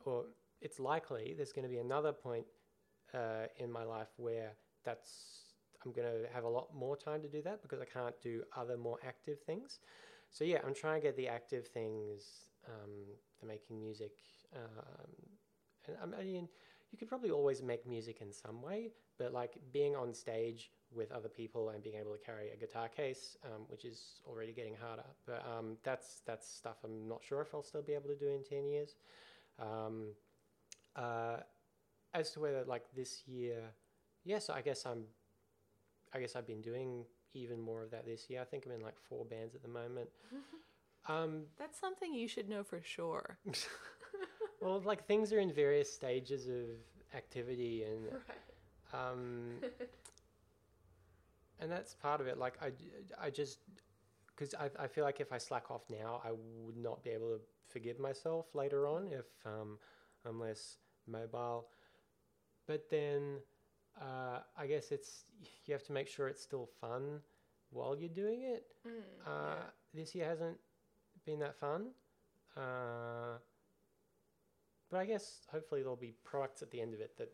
or 0.06 0.28
it's 0.62 0.80
likely, 0.80 1.34
there's 1.36 1.52
going 1.52 1.64
to 1.64 1.70
be 1.70 1.80
another 1.80 2.14
point 2.14 2.46
uh, 3.14 3.48
in 3.58 3.70
my 3.70 3.84
life 3.84 4.08
where 4.16 4.54
that's 4.86 5.51
I'm 5.86 5.92
going 5.92 6.08
to 6.08 6.34
have 6.34 6.44
a 6.44 6.50
lot 6.50 6.70
more 6.76 6.96
time 6.96 7.22
to 7.22 7.28
do 7.28 7.42
that 7.44 7.62
because 7.62 7.80
I 7.82 7.86
can't 7.86 8.16
do 8.22 8.44
other 8.56 8.78
more 8.78 9.00
active 9.06 9.40
things. 9.42 9.80
So 10.30 10.44
yeah, 10.44 10.60
I'm 10.66 10.74
trying 10.74 11.02
to 11.02 11.08
get 11.08 11.18
the 11.18 11.28
active 11.28 11.68
things, 11.68 12.22
um, 12.68 12.92
the 13.40 13.48
making 13.48 13.80
music, 13.80 14.14
um, 14.56 15.12
and 15.88 16.16
I 16.16 16.24
mean, 16.24 16.48
you 16.92 16.98
could 16.98 17.08
probably 17.08 17.32
always 17.32 17.62
make 17.62 17.88
music 17.88 18.18
in 18.22 18.32
some 18.32 18.62
way, 18.62 18.92
but 19.18 19.34
like 19.34 19.58
being 19.72 19.96
on 19.96 20.14
stage 20.14 20.72
with 20.94 21.12
other 21.12 21.30
people 21.30 21.70
and 21.70 21.82
being 21.82 21.96
able 21.96 22.12
to 22.12 22.20
carry 22.24 22.50
a 22.52 22.58
guitar 22.58 22.90
case, 22.90 23.38
um, 23.46 23.62
which 23.68 23.86
is 23.86 24.22
already 24.28 24.52
getting 24.52 24.76
harder. 24.76 25.06
But 25.26 25.46
um, 25.48 25.78
that's 25.84 26.22
that's 26.26 26.48
stuff 26.54 26.78
I'm 26.84 27.08
not 27.08 27.24
sure 27.24 27.42
if 27.42 27.54
I'll 27.54 27.64
still 27.64 27.82
be 27.82 27.94
able 27.94 28.10
to 28.10 28.16
do 28.16 28.28
in 28.28 28.44
ten 28.44 28.66
years. 28.68 28.96
Um, 29.60 30.10
uh, 30.96 31.38
as 32.14 32.32
to 32.32 32.42
whether 32.42 32.64
like 32.66 32.84
this 32.94 33.24
year, 33.26 33.62
yes, 34.24 34.50
I 34.50 34.62
guess 34.62 34.86
I'm. 34.86 35.04
I 36.14 36.20
guess 36.20 36.36
I've 36.36 36.48
been 36.48 36.62
doing 36.62 37.06
even 37.34 37.60
more 37.60 37.84
of 37.84 37.92
that 37.92 38.06
this 38.06 38.30
year. 38.30 38.42
I 38.42 38.46
think 38.46 38.66
I'm 38.66 38.72
in 38.74 38.82
like 38.82 38.98
four 38.98 39.26
bands 39.26 39.56
at 39.56 39.62
the 39.62 39.70
moment. 39.70 40.10
Um, 41.08 41.46
That's 41.58 41.80
something 41.80 42.14
you 42.14 42.28
should 42.28 42.48
know 42.48 42.64
for 42.64 42.80
sure. 42.82 43.40
well, 44.62 44.80
like 44.86 45.06
things 45.08 45.34
are 45.34 45.40
in 45.40 45.52
various 45.52 45.92
stages 45.92 46.48
of 46.48 46.68
activity, 47.16 47.84
and 47.84 48.08
um, 48.94 49.56
and 51.60 51.72
that's 51.72 51.96
part 51.96 52.22
of 52.22 52.28
it. 52.28 52.38
Like 52.38 52.54
I, 52.62 52.72
I 53.20 53.30
just 53.30 53.60
because 54.28 54.54
I, 54.54 54.70
I 54.84 54.88
feel 54.88 55.04
like 55.04 55.20
if 55.20 55.32
I 55.34 55.38
slack 55.38 55.72
off 55.72 55.82
now, 55.90 56.22
I 56.24 56.32
would 56.32 56.78
not 56.78 57.04
be 57.04 57.12
able 57.12 57.30
to 57.30 57.42
forgive 57.68 58.00
myself 58.00 58.54
later 58.54 58.88
on 58.88 59.12
if 59.12 59.26
um, 59.46 59.78
I'm 60.26 60.40
less 60.40 60.78
mobile. 61.08 61.68
But 62.68 62.90
then 62.90 63.38
uh, 64.00 64.40
I 64.58 64.68
guess 64.68 64.92
it's 64.92 65.26
you 65.66 65.74
have 65.74 65.84
to 65.86 65.92
make 65.92 66.08
sure 66.08 66.28
it's 66.28 66.42
still 66.42 66.68
fun 66.80 67.22
while 67.72 67.98
you're 67.98 68.10
doing 68.10 68.44
it. 68.44 68.66
Mm, 68.88 69.02
Uh, 69.26 69.64
This 69.94 70.16
year 70.16 70.26
hasn't 70.26 70.58
been 71.26 71.40
that 71.40 71.56
fun. 71.56 71.92
Uh, 72.56 73.38
but 74.90 74.98
I 75.00 75.06
guess 75.06 75.46
hopefully 75.52 75.82
there'll 75.82 75.96
be 75.96 76.14
products 76.24 76.62
at 76.62 76.72
the 76.72 76.82
end 76.82 76.94
of 76.94 77.00
it 77.00 77.18
that 77.18 77.32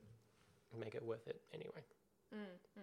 make 0.80 0.96
it 0.96 1.04
worth 1.04 1.28
it 1.28 1.41
anyway. 1.54 1.84
Mm, 2.34 2.60
mm. 2.80 2.82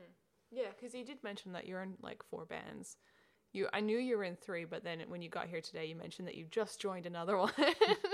Yeah, 0.50 0.68
because 0.76 0.94
you 0.94 1.04
did 1.04 1.22
mention 1.22 1.52
that 1.52 1.66
you're 1.66 1.82
in 1.82 1.94
like 2.02 2.22
four 2.22 2.44
bands. 2.44 2.96
You, 3.52 3.68
I 3.72 3.80
knew 3.80 3.98
you 3.98 4.16
were 4.16 4.24
in 4.24 4.36
three, 4.36 4.64
but 4.64 4.82
then 4.82 5.00
when 5.08 5.22
you 5.22 5.28
got 5.28 5.46
here 5.46 5.60
today, 5.60 5.86
you 5.86 5.94
mentioned 5.94 6.26
that 6.26 6.34
you 6.34 6.46
just 6.50 6.80
joined 6.80 7.06
another 7.06 7.36
one. 7.38 7.52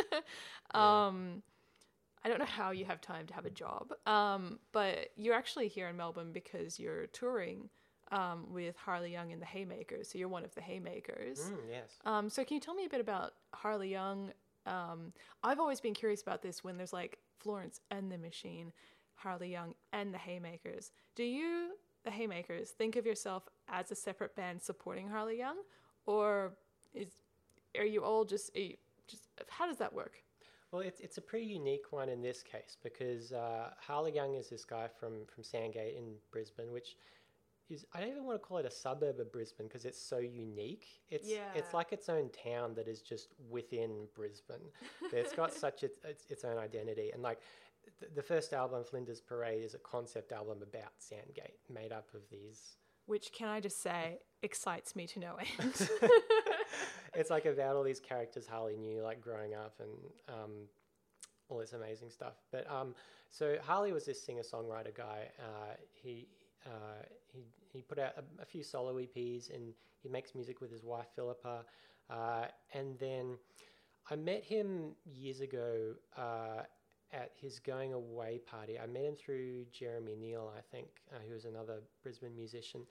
um, 0.74 1.42
I 2.24 2.28
don't 2.28 2.38
know 2.38 2.44
how 2.44 2.70
you 2.70 2.84
have 2.84 3.00
time 3.00 3.26
to 3.26 3.34
have 3.34 3.46
a 3.46 3.50
job, 3.50 3.92
um, 4.06 4.58
but 4.72 5.10
you're 5.16 5.34
actually 5.34 5.68
here 5.68 5.88
in 5.88 5.96
Melbourne 5.96 6.32
because 6.32 6.78
you're 6.78 7.06
touring 7.06 7.70
um, 8.12 8.46
with 8.50 8.76
Harley 8.76 9.12
Young 9.12 9.32
and 9.32 9.40
the 9.40 9.46
Haymakers. 9.46 10.10
So 10.10 10.18
you're 10.18 10.28
one 10.28 10.44
of 10.44 10.54
the 10.54 10.60
Haymakers. 10.60 11.40
Mm, 11.40 11.56
yes. 11.70 11.98
Um, 12.04 12.28
so 12.28 12.44
can 12.44 12.56
you 12.56 12.60
tell 12.60 12.74
me 12.74 12.84
a 12.84 12.88
bit 12.88 13.00
about 13.00 13.34
Harley 13.54 13.90
Young? 13.90 14.32
Um, 14.66 15.12
I've 15.42 15.60
always 15.60 15.80
been 15.80 15.94
curious 15.94 16.20
about 16.22 16.42
this 16.42 16.62
when 16.62 16.76
there's 16.76 16.92
like 16.92 17.18
Florence 17.38 17.80
and 17.90 18.10
the 18.10 18.18
Machine, 18.18 18.72
Harley 19.14 19.50
Young 19.50 19.74
and 19.92 20.12
the 20.12 20.18
Haymakers. 20.18 20.92
Do 21.14 21.24
you, 21.24 21.70
the 22.04 22.10
Haymakers, 22.10 22.70
think 22.70 22.96
of 22.96 23.06
yourself 23.06 23.48
as 23.68 23.90
a 23.90 23.94
separate 23.94 24.34
band 24.36 24.60
supporting 24.60 25.08
Harley 25.08 25.38
Young, 25.38 25.56
or 26.06 26.52
is 26.94 27.08
are 27.78 27.84
you 27.84 28.02
all 28.02 28.24
just 28.24 28.54
you 28.56 28.76
just 29.06 29.28
how 29.48 29.66
does 29.66 29.78
that 29.78 29.92
work? 29.92 30.22
Well, 30.72 30.82
it's, 30.82 31.00
it's 31.00 31.18
a 31.18 31.20
pretty 31.20 31.46
unique 31.46 31.86
one 31.90 32.08
in 32.08 32.22
this 32.22 32.42
case 32.42 32.76
because 32.82 33.32
uh, 33.32 33.70
Harley 33.80 34.12
Young 34.12 34.34
is 34.34 34.48
this 34.48 34.64
guy 34.64 34.86
from, 34.88 35.26
from 35.34 35.42
Sandgate 35.42 35.96
in 35.96 36.14
Brisbane, 36.30 36.70
which 36.72 36.96
is, 37.68 37.84
I 37.92 38.00
don't 38.00 38.10
even 38.10 38.24
want 38.24 38.40
to 38.40 38.46
call 38.46 38.58
it 38.58 38.66
a 38.66 38.70
suburb 38.70 39.18
of 39.18 39.32
Brisbane 39.32 39.66
because 39.66 39.84
it's 39.84 40.00
so 40.00 40.18
unique. 40.18 40.86
It's, 41.08 41.28
Yeah. 41.28 41.48
it's 41.56 41.74
like 41.74 41.92
its 41.92 42.08
own 42.08 42.30
town 42.30 42.74
that 42.74 42.86
is 42.86 43.00
just 43.02 43.28
within 43.50 44.06
Brisbane. 44.14 44.70
it's 45.12 45.32
got 45.32 45.52
such 45.64 45.82
its, 45.82 45.98
its, 46.04 46.26
its 46.30 46.44
own 46.44 46.56
identity. 46.58 47.10
And 47.12 47.22
like 47.22 47.40
th- 47.98 48.12
the 48.14 48.22
first 48.22 48.52
album, 48.52 48.84
Flinders 48.84 49.20
Parade, 49.20 49.64
is 49.64 49.74
a 49.74 49.78
concept 49.78 50.30
album 50.30 50.58
about 50.62 50.92
Sandgate 50.98 51.58
made 51.72 51.90
up 51.92 52.08
of 52.14 52.20
these 52.30 52.76
Which 53.06 53.32
can 53.32 53.48
I 53.48 53.58
just 53.60 53.82
say 53.82 54.18
excites 54.42 54.94
me 54.96 55.06
to 55.08 55.18
no 55.20 55.34
end. 55.36 55.90
it's 57.14 57.30
like 57.30 57.46
about 57.46 57.76
all 57.76 57.82
these 57.82 58.00
characters 58.00 58.46
Harley 58.46 58.76
knew, 58.76 59.02
like 59.02 59.20
growing 59.20 59.54
up 59.54 59.74
and 59.80 59.90
um, 60.28 60.52
all 61.48 61.58
this 61.58 61.72
amazing 61.72 62.10
stuff. 62.10 62.34
But 62.52 62.70
um, 62.70 62.94
so 63.30 63.56
Harley 63.62 63.92
was 63.92 64.04
this 64.04 64.22
singer 64.22 64.42
songwriter 64.42 64.94
guy. 64.94 65.28
Uh, 65.38 65.74
he 65.92 66.28
uh, 66.66 67.02
he 67.32 67.44
he 67.72 67.82
put 67.82 67.98
out 67.98 68.12
a, 68.16 68.42
a 68.42 68.44
few 68.44 68.62
solo 68.62 68.94
EPs 68.94 69.54
and 69.54 69.72
he 70.02 70.08
makes 70.08 70.34
music 70.34 70.60
with 70.60 70.70
his 70.70 70.84
wife 70.84 71.06
Philippa. 71.14 71.64
Uh, 72.08 72.46
and 72.74 72.98
then 72.98 73.36
I 74.10 74.16
met 74.16 74.42
him 74.42 74.96
years 75.04 75.40
ago 75.40 75.94
uh, 76.16 76.62
at 77.12 77.32
his 77.36 77.58
going 77.58 77.92
away 77.92 78.40
party. 78.44 78.78
I 78.78 78.86
met 78.86 79.04
him 79.04 79.14
through 79.14 79.66
Jeremy 79.72 80.16
Neale, 80.16 80.52
I 80.56 80.60
think, 80.74 80.88
uh, 81.12 81.18
who 81.26 81.34
was 81.34 81.44
another 81.44 81.80
Brisbane 82.02 82.34
musician. 82.34 82.82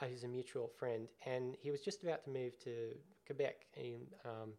Uh, 0.00 0.06
he's 0.06 0.24
a 0.24 0.28
mutual 0.28 0.68
friend, 0.68 1.08
and 1.26 1.56
he 1.60 1.70
was 1.70 1.80
just 1.80 2.02
about 2.02 2.24
to 2.24 2.30
move 2.30 2.58
to 2.64 2.94
Quebec. 3.26 3.66
And, 3.76 4.06
um, 4.24 4.50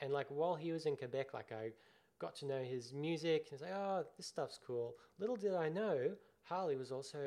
and 0.00 0.12
like 0.12 0.26
while 0.28 0.54
he 0.54 0.72
was 0.72 0.86
in 0.86 0.96
Quebec, 0.96 1.34
like 1.34 1.52
I 1.52 1.70
got 2.18 2.34
to 2.36 2.46
know 2.46 2.62
his 2.62 2.92
music 2.92 3.48
and 3.50 3.52
was 3.52 3.62
like, 3.62 3.72
oh, 3.74 4.04
this 4.16 4.26
stuff's 4.26 4.58
cool. 4.66 4.94
Little 5.18 5.36
did 5.36 5.54
I 5.54 5.68
know, 5.68 6.12
Harley 6.44 6.76
was 6.76 6.90
also 6.92 7.18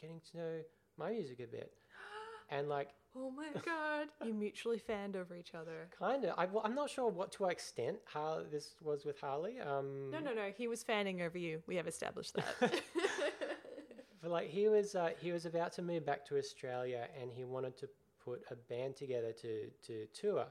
getting 0.00 0.20
to 0.30 0.36
know 0.36 0.54
my 0.96 1.10
music 1.10 1.40
a 1.40 1.46
bit. 1.46 1.72
And 2.52 2.68
like, 2.68 2.88
oh 3.14 3.30
my 3.30 3.46
god, 3.64 4.08
you 4.26 4.34
mutually 4.34 4.78
fanned 4.78 5.14
over 5.14 5.36
each 5.36 5.54
other. 5.54 5.88
kind 5.96 6.24
of, 6.24 6.34
I, 6.36 6.46
well, 6.46 6.62
I'm 6.64 6.74
not 6.74 6.90
sure 6.90 7.08
what 7.08 7.30
to 7.32 7.44
what 7.44 7.52
extent 7.52 7.98
how 8.12 8.40
this 8.50 8.74
was 8.82 9.04
with 9.04 9.20
Harley. 9.20 9.60
Um, 9.60 10.10
No, 10.10 10.18
no, 10.18 10.34
no. 10.34 10.50
He 10.56 10.66
was 10.66 10.82
fanning 10.82 11.22
over 11.22 11.38
you. 11.38 11.62
We 11.68 11.76
have 11.76 11.86
established 11.86 12.34
that. 12.34 12.82
But 14.22 14.30
like 14.32 14.48
he 14.50 14.68
was, 14.68 14.94
uh, 14.94 15.10
he 15.20 15.30
was 15.32 15.46
about 15.46 15.72
to 15.74 15.82
move 15.82 16.04
back 16.04 16.26
to 16.26 16.36
Australia, 16.38 17.06
and 17.20 17.30
he 17.32 17.44
wanted 17.44 17.76
to 17.78 17.88
put 18.30 18.42
a 18.50 18.56
band 18.56 18.96
together 18.96 19.32
to 19.32 19.70
to 19.86 20.06
tour. 20.14 20.46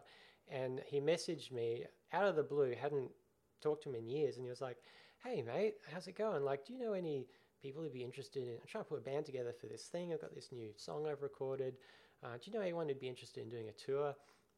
And 0.47 0.81
he 0.87 0.99
messaged 0.99 1.51
me 1.51 1.85
out 2.11 2.25
of 2.25 2.35
the 2.35 2.43
blue. 2.43 2.73
Hadn't 2.79 3.11
talked 3.61 3.83
to 3.83 3.89
him 3.89 3.95
in 3.95 4.07
years, 4.07 4.35
and 4.35 4.45
he 4.45 4.49
was 4.49 4.61
like, 4.61 4.77
"Hey 5.23 5.41
mate, 5.41 5.75
how's 5.91 6.07
it 6.07 6.17
going? 6.17 6.43
Like, 6.43 6.65
do 6.65 6.73
you 6.73 6.79
know 6.79 6.93
any 6.93 7.27
people 7.61 7.81
who'd 7.81 7.93
be 7.93 8.03
interested 8.03 8.43
in? 8.43 8.53
I'm 8.53 8.67
trying 8.67 8.83
to 8.83 8.89
put 8.89 8.99
a 8.99 9.09
band 9.09 9.25
together 9.25 9.53
for 9.53 9.67
this 9.67 9.83
thing. 9.83 10.13
I've 10.13 10.21
got 10.21 10.35
this 10.35 10.51
new 10.51 10.71
song 10.77 11.07
I've 11.07 11.21
recorded. 11.21 11.75
Uh, 12.23 12.33
do 12.33 12.49
you 12.49 12.53
know 12.53 12.61
anyone 12.61 12.87
who'd 12.87 12.99
be 12.99 13.07
interested 13.07 13.43
in 13.43 13.49
doing 13.49 13.69
a 13.69 13.73
tour?" 13.85 14.15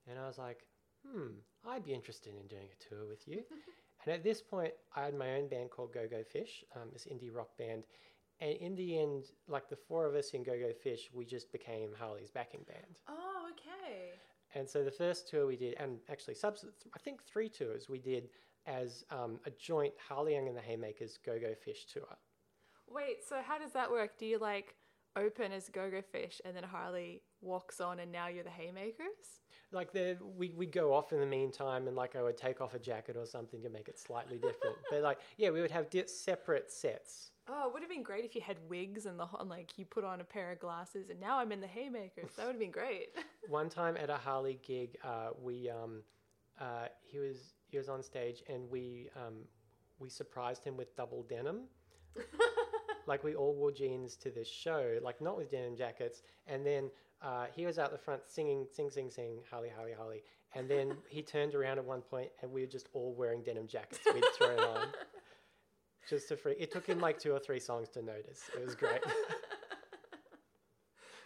And 0.08 0.18
I 0.18 0.28
was 0.28 0.38
like, 0.38 0.66
"Hmm, 1.06 1.34
I'd 1.66 1.84
be 1.84 1.94
interested 1.94 2.34
in 2.36 2.48
doing 2.48 2.70
a 2.72 2.90
tour 2.90 3.06
with 3.06 3.28
you." 3.28 3.44
and 4.06 4.14
at 4.16 4.24
this 4.24 4.42
point, 4.42 4.74
I 4.96 5.04
had 5.06 5.16
my 5.16 5.36
own 5.36 5.48
band 5.48 5.72
called 5.72 5.94
Go 5.94 6.08
Go 6.08 6.24
Fish, 6.24 6.64
um, 6.76 6.90
this 6.92 7.06
indie 7.06 7.34
rock 7.34 7.58
band. 7.58 7.84
And 8.42 8.58
in 8.58 8.76
the 8.76 9.00
end, 9.00 9.26
like 9.48 9.70
the 9.70 9.76
four 9.76 10.08
of 10.08 10.16
us 10.16 10.32
in 10.32 10.44
Go 10.44 10.54
Go 10.58 10.74
Fish, 10.74 11.10
we 11.14 11.26
just 11.26 11.52
became 11.52 11.90
Harley's 11.98 12.32
backing 12.32 12.66
band. 12.68 13.00
oh, 13.08 13.48
okay. 13.52 14.14
And 14.54 14.68
so 14.68 14.84
the 14.84 14.92
first 14.92 15.30
tour 15.30 15.46
we 15.48 15.56
did, 15.56 15.76
and 15.80 16.00
actually, 16.10 16.34
subs- 16.36 16.66
I 16.94 17.00
think 17.00 17.24
three 17.24 17.48
tours 17.48 17.88
we 17.88 18.00
did 18.00 18.30
as 18.66 19.06
um, 19.10 19.40
a 19.46 19.52
joint 19.52 19.94
Harley 20.08 20.34
Young 20.36 20.48
and 20.48 20.58
the 20.58 20.62
Haymakers 20.62 21.20
Go 21.26 21.40
Go 21.40 21.54
Fish 21.54 21.86
tour. 21.86 22.18
Wait, 22.90 23.18
so 23.28 23.38
how 23.46 23.58
does 23.58 23.72
that 23.72 23.90
work? 23.90 24.18
Do 24.18 24.26
you 24.26 24.40
like 24.40 24.76
open 25.16 25.52
as 25.52 25.70
Go 25.70 25.90
Go 25.90 26.02
Fish 26.02 26.42
and 26.44 26.56
then 26.56 26.64
Harley 26.64 27.22
walks 27.42 27.80
on 27.80 28.00
and 28.00 28.12
now 28.12 28.28
you're 28.28 28.44
the 28.44 28.50
Haymakers? 28.50 29.40
Like 29.72 29.94
the 29.94 30.18
we 30.38 30.54
we 30.58 30.66
go 30.66 30.94
off 30.94 31.14
in 31.14 31.22
the 31.22 31.26
meantime, 31.26 31.88
and 31.88 31.96
like 31.96 32.18
I 32.18 32.22
would 32.22 32.36
take 32.38 32.60
off 32.60 32.74
a 32.74 32.80
jacket 32.80 33.16
or 33.16 33.26
something 33.26 33.62
to 33.62 33.70
make 33.70 33.88
it 33.88 33.98
slightly 33.98 34.36
different. 34.38 34.76
but 34.90 35.02
like 35.02 35.20
yeah, 35.38 35.50
we 35.50 35.62
would 35.62 35.72
have 35.72 35.90
di- 35.90 36.08
separate 36.08 36.70
sets. 36.72 37.32
Oh, 37.54 37.68
it 37.68 37.74
would 37.74 37.82
have 37.82 37.90
been 37.90 38.04
great 38.04 38.24
if 38.24 38.34
you 38.34 38.42
had 38.42 38.58
wigs 38.70 39.06
and 39.06 39.20
the 39.20 39.28
and 39.40 39.50
like 39.50 39.78
you 39.78 39.86
put 39.86 40.04
on 40.06 40.22
a 40.22 40.24
pair 40.24 40.52
of 40.52 40.60
glasses 40.60 41.10
and 41.10 41.20
now 41.20 41.38
I'm 41.38 41.52
in 41.52 41.60
the 41.60 41.68
Haymakers. 41.68 42.32
That 42.38 42.46
would 42.46 42.54
have 42.54 42.60
been 42.60 42.72
great. 42.72 43.10
One 43.50 43.70
time 43.70 43.98
at 43.98 44.10
a 44.10 44.16
Harley 44.16 44.60
gig, 44.66 44.98
uh, 45.04 45.30
we 45.42 45.70
um, 45.70 46.02
uh, 46.60 46.88
he 47.02 47.20
was 47.20 47.54
he 47.68 47.78
was 47.78 47.90
on 47.90 48.02
stage 48.02 48.42
and 48.48 48.70
we 48.70 49.10
um, 49.16 49.40
we 50.00 50.10
surprised 50.10 50.64
him 50.64 50.78
with 50.78 50.96
double 50.96 51.24
denim. 51.24 51.64
like 53.08 53.24
we 53.24 53.36
all 53.36 53.54
wore 53.54 53.72
jeans 53.72 54.16
to 54.18 54.30
this 54.30 54.48
show, 54.48 54.98
like 55.02 55.20
not 55.22 55.38
with 55.38 55.52
denim 55.52 55.76
jackets. 55.76 56.24
And 56.48 56.66
then 56.66 56.90
uh, 57.22 57.46
he 57.54 57.66
was 57.66 57.78
out 57.78 57.92
the 57.92 57.98
front 57.98 58.22
singing, 58.28 58.66
sing, 58.72 58.90
sing, 58.90 59.12
sing, 59.12 59.40
Harley, 59.50 59.70
Harley, 59.76 59.94
Harley. 59.98 60.24
And 60.56 60.70
then 60.70 60.94
he 61.10 61.22
turned 61.34 61.56
around 61.56 61.78
at 61.78 61.86
one 61.86 62.02
point, 62.02 62.30
and 62.42 62.52
we 62.52 62.62
were 62.62 62.68
just 62.68 62.90
all 62.94 63.14
wearing 63.14 63.44
denim 63.44 63.68
jackets 63.68 64.00
we'd 64.14 64.24
thrown 64.38 64.60
on. 64.60 64.88
Just 66.10 66.28
to 66.30 66.38
free. 66.38 66.56
It 66.60 66.72
took 66.72 66.86
him 66.86 67.00
like 67.00 67.20
two 67.20 67.32
or 67.32 67.40
three 67.40 67.60
songs 67.60 67.90
to 67.90 68.02
notice. 68.02 68.50
It 68.56 68.66
was 68.66 68.76
great. 68.76 69.02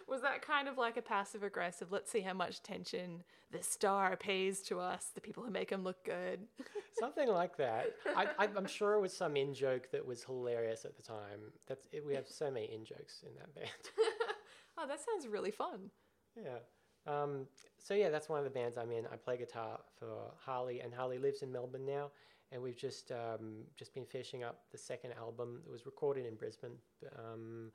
Was 0.08 0.22
that 0.22 0.40
kind 0.40 0.68
of 0.68 0.78
like 0.78 0.96
a 0.96 1.02
passive 1.02 1.42
aggressive? 1.42 1.90
Let's 1.90 2.12
see 2.12 2.20
how 2.20 2.32
much 2.32 2.58
attention 2.58 3.24
the 3.50 3.60
star 3.60 4.16
pays 4.16 4.62
to 4.62 4.78
us, 4.78 5.10
the 5.14 5.20
people 5.20 5.42
who 5.42 5.50
make 5.50 5.70
him 5.70 5.82
look 5.82 6.04
good. 6.04 6.40
Something 7.00 7.28
like 7.28 7.56
that. 7.56 7.86
I, 8.16 8.28
I'm 8.38 8.66
sure 8.66 8.94
it 8.94 9.00
was 9.00 9.16
some 9.16 9.36
in 9.36 9.52
joke 9.52 9.90
that 9.92 10.04
was 10.04 10.22
hilarious 10.22 10.84
at 10.84 10.96
the 10.96 11.02
time. 11.02 11.52
That's 11.66 11.86
it, 11.92 12.04
we 12.06 12.14
have 12.14 12.28
so 12.28 12.50
many 12.50 12.72
in 12.72 12.84
jokes 12.84 13.24
in 13.26 13.34
that 13.36 13.54
band. 13.54 13.68
oh, 14.78 14.86
that 14.86 15.00
sounds 15.00 15.26
really 15.26 15.50
fun. 15.50 15.90
Yeah. 16.36 16.58
Um, 17.06 17.46
so 17.78 17.94
yeah, 17.94 18.08
that's 18.10 18.28
one 18.28 18.38
of 18.38 18.44
the 18.44 18.50
bands 18.50 18.76
I'm 18.78 18.90
in. 18.92 19.06
I 19.12 19.16
play 19.16 19.36
guitar 19.36 19.78
for 19.98 20.32
Harley, 20.38 20.80
and 20.80 20.94
Harley 20.94 21.18
lives 21.18 21.42
in 21.42 21.52
Melbourne 21.52 21.86
now. 21.86 22.10
And 22.52 22.62
we've 22.62 22.76
just 22.76 23.10
um, 23.10 23.64
just 23.76 23.92
been 23.94 24.06
finishing 24.06 24.44
up 24.44 24.64
the 24.70 24.78
second 24.78 25.12
album. 25.18 25.62
It 25.66 25.70
was 25.70 25.84
recorded 25.86 26.26
in 26.26 26.36
Brisbane. 26.36 26.76
Um, 27.18 27.72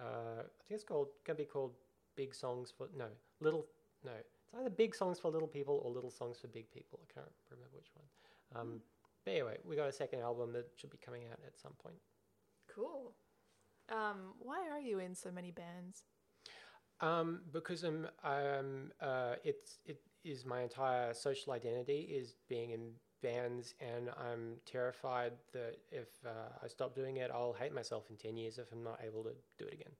uh, 0.00 0.42
I 0.42 0.62
think 0.66 0.70
it's 0.70 0.84
called 0.84 1.08
gonna 1.26 1.36
be 1.36 1.44
called 1.44 1.72
Big 2.16 2.34
Songs 2.34 2.72
for 2.76 2.88
no 2.96 3.06
Little 3.40 3.66
no. 4.04 4.12
It's 4.12 4.54
either 4.58 4.70
Big 4.70 4.94
Songs 4.94 5.18
for 5.18 5.30
Little 5.30 5.48
People 5.48 5.80
or 5.84 5.90
Little 5.90 6.10
Songs 6.10 6.38
for 6.40 6.46
Big 6.48 6.70
People. 6.70 7.00
I 7.02 7.12
can't 7.12 7.32
remember 7.50 7.74
which 7.74 7.90
one. 7.94 8.60
Um, 8.60 8.80
But 9.24 9.32
anyway, 9.32 9.58
we 9.64 9.76
got 9.76 9.88
a 9.88 9.92
second 9.92 10.20
album 10.20 10.52
that 10.52 10.66
should 10.76 10.90
be 10.90 10.98
coming 10.98 11.24
out 11.30 11.38
at 11.46 11.58
some 11.58 11.72
point. 11.82 11.96
Cool. 12.74 13.14
Um, 13.88 14.34
why 14.38 14.68
are 14.70 14.80
you 14.80 14.98
in 14.98 15.14
so 15.14 15.30
many 15.30 15.50
bands? 15.50 16.04
Um, 17.00 17.42
because 17.52 17.82
I'm, 17.82 18.08
um, 18.24 18.92
uh, 19.00 19.34
it's 19.44 19.78
it 19.84 20.00
is 20.24 20.44
my 20.44 20.62
entire 20.62 21.12
social 21.14 21.52
identity 21.52 22.00
is 22.02 22.36
being 22.48 22.70
in 22.70 22.92
bands, 23.22 23.74
and 23.80 24.10
I'm 24.10 24.56
terrified 24.66 25.32
that 25.52 25.78
if 25.90 26.08
uh, 26.26 26.30
I 26.62 26.68
stop 26.68 26.94
doing 26.94 27.18
it, 27.18 27.30
I'll 27.32 27.52
hate 27.52 27.74
myself 27.74 28.10
in 28.10 28.16
ten 28.16 28.36
years 28.36 28.58
if 28.58 28.72
I'm 28.72 28.82
not 28.82 29.00
able 29.06 29.22
to 29.24 29.32
do 29.58 29.64
it 29.64 29.74
again. 29.74 29.92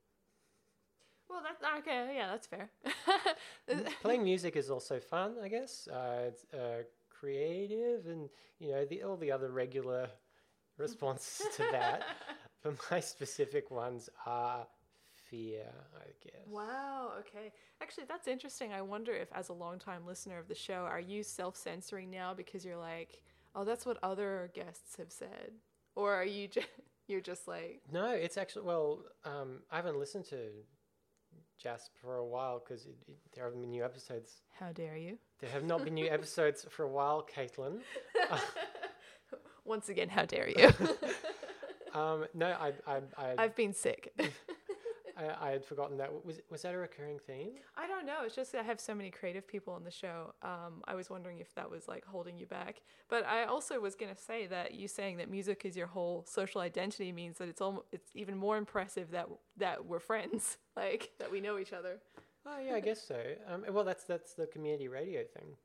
Well, 1.28 1.42
that's 1.42 1.64
okay. 1.80 2.14
Yeah, 2.14 2.28
that's 2.28 2.46
fair. 2.46 2.70
Playing 4.02 4.24
music 4.24 4.56
is 4.56 4.68
also 4.70 5.00
fun, 5.00 5.36
I 5.42 5.48
guess. 5.48 5.88
Uh, 5.88 6.24
it's 6.28 6.44
uh, 6.52 6.82
creative, 7.08 8.06
and 8.06 8.28
you 8.58 8.72
know 8.72 8.84
the 8.84 9.02
all 9.02 9.16
the 9.16 9.32
other 9.32 9.50
regular 9.50 10.08
responses 10.78 11.46
to 11.56 11.62
that. 11.72 12.02
But 12.64 12.76
my 12.92 13.00
specific 13.00 13.72
ones 13.72 14.08
are 14.24 14.68
fear, 15.32 15.72
I 15.96 16.10
guess. 16.22 16.46
Wow. 16.46 17.12
Okay. 17.20 17.50
Actually, 17.82 18.04
that's 18.08 18.28
interesting. 18.28 18.72
I 18.72 18.82
wonder 18.82 19.12
if, 19.12 19.28
as 19.34 19.48
a 19.48 19.52
long-time 19.54 20.06
listener 20.06 20.38
of 20.38 20.46
the 20.48 20.54
show, 20.54 20.86
are 20.88 21.00
you 21.00 21.22
self-censoring 21.22 22.10
now 22.10 22.34
because 22.34 22.64
you're 22.64 22.76
like, 22.76 23.22
oh, 23.54 23.64
that's 23.64 23.86
what 23.86 23.96
other 24.02 24.50
guests 24.54 24.96
have 24.98 25.10
said, 25.10 25.52
or 25.96 26.12
are 26.14 26.24
you 26.24 26.48
just 26.48 26.68
you're 27.08 27.20
just 27.20 27.48
like, 27.48 27.80
No, 27.90 28.10
it's 28.10 28.36
actually 28.36 28.66
well. 28.66 29.00
Um, 29.24 29.60
I 29.70 29.76
haven't 29.76 29.98
listened 29.98 30.26
to 30.26 30.36
Jasp 31.58 31.92
for 32.00 32.16
a 32.16 32.26
while 32.26 32.62
because 32.62 32.86
there 33.34 33.44
haven't 33.44 33.60
been 33.60 33.70
new 33.70 33.84
episodes. 33.84 34.42
how 34.52 34.72
dare 34.72 34.96
you? 34.96 35.18
There 35.40 35.50
have 35.50 35.64
not 35.64 35.84
been 35.84 35.94
new 35.94 36.08
episodes 36.18 36.66
for 36.70 36.84
a 36.84 36.88
while, 36.88 37.26
Caitlin. 37.34 37.80
Once 39.64 39.88
again, 39.88 40.08
how 40.08 40.24
dare 40.24 40.48
you? 40.48 40.70
Um, 41.94 42.24
no, 42.34 42.46
I, 42.46 42.72
I, 42.86 43.00
I, 43.18 43.34
I've 43.38 43.54
been 43.54 43.74
sick. 43.74 44.12
I, 45.16 45.48
I 45.48 45.50
had 45.50 45.64
forgotten 45.64 45.96
that. 45.98 46.24
Was 46.24 46.40
was 46.50 46.62
that 46.62 46.74
a 46.74 46.78
recurring 46.78 47.18
theme? 47.18 47.52
I 47.76 47.86
don't 47.86 48.06
know. 48.06 48.20
It's 48.24 48.34
just 48.34 48.54
I 48.54 48.62
have 48.62 48.80
so 48.80 48.94
many 48.94 49.10
creative 49.10 49.46
people 49.46 49.72
on 49.74 49.84
the 49.84 49.90
show. 49.90 50.34
Um, 50.42 50.82
I 50.86 50.94
was 50.94 51.10
wondering 51.10 51.38
if 51.40 51.54
that 51.54 51.70
was 51.70 51.88
like 51.88 52.04
holding 52.04 52.38
you 52.38 52.46
back. 52.46 52.82
But 53.08 53.26
I 53.26 53.44
also 53.44 53.80
was 53.80 53.94
gonna 53.94 54.16
say 54.16 54.46
that 54.46 54.74
you 54.74 54.88
saying 54.88 55.18
that 55.18 55.30
music 55.30 55.64
is 55.64 55.76
your 55.76 55.86
whole 55.86 56.24
social 56.28 56.60
identity 56.60 57.12
means 57.12 57.38
that 57.38 57.48
it's 57.48 57.60
all 57.60 57.84
it's 57.92 58.10
even 58.14 58.36
more 58.36 58.56
impressive 58.56 59.10
that 59.10 59.28
that 59.56 59.86
we're 59.86 60.00
friends, 60.00 60.58
like 60.76 61.10
that 61.18 61.30
we 61.30 61.40
know 61.40 61.58
each 61.58 61.72
other. 61.72 62.00
Oh 62.46 62.58
yeah, 62.58 62.74
I 62.74 62.80
guess 62.80 63.02
so. 63.06 63.20
Um, 63.48 63.64
well, 63.70 63.84
that's 63.84 64.04
that's 64.04 64.34
the 64.34 64.46
community 64.46 64.88
radio 64.88 65.22
thing. 65.22 65.56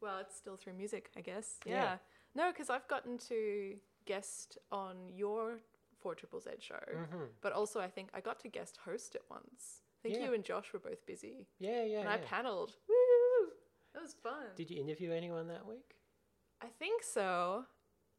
Well, 0.00 0.18
it's 0.18 0.36
still 0.36 0.56
through 0.56 0.74
music, 0.74 1.10
I 1.16 1.20
guess. 1.20 1.56
Yeah. 1.64 1.74
Yeah. 1.74 1.96
No, 2.34 2.50
because 2.50 2.68
I've 2.68 2.86
gotten 2.88 3.16
to 3.28 3.76
guest 4.06 4.58
on 4.72 4.96
your 5.14 5.60
Four 6.04 6.14
Triple 6.14 6.38
Z 6.38 6.50
show, 6.58 6.78
Mhm. 6.86 7.30
but 7.40 7.54
also 7.54 7.80
I 7.80 7.88
think 7.88 8.10
I 8.12 8.20
got 8.20 8.38
to 8.40 8.48
guest 8.50 8.76
host 8.76 9.14
it 9.14 9.24
once. 9.30 9.80
I 10.00 10.02
think 10.02 10.16
Yeah. 10.16 10.24
you 10.26 10.34
and 10.34 10.44
Josh 10.44 10.70
were 10.74 10.78
both 10.78 11.06
busy, 11.06 11.48
Yeah, 11.58 11.82
yeah. 11.82 12.00
and 12.00 12.10
I 12.10 12.16
yeah. 12.18 12.26
paneled. 12.26 12.76
Woo! 12.86 13.52
That 13.94 14.02
was 14.02 14.12
fun. 14.12 14.54
Did 14.54 14.70
you 14.70 14.78
interview 14.82 15.12
anyone 15.12 15.48
that 15.48 15.64
week? 15.64 15.96
I 16.60 16.68
think 16.68 17.02
so. 17.02 17.64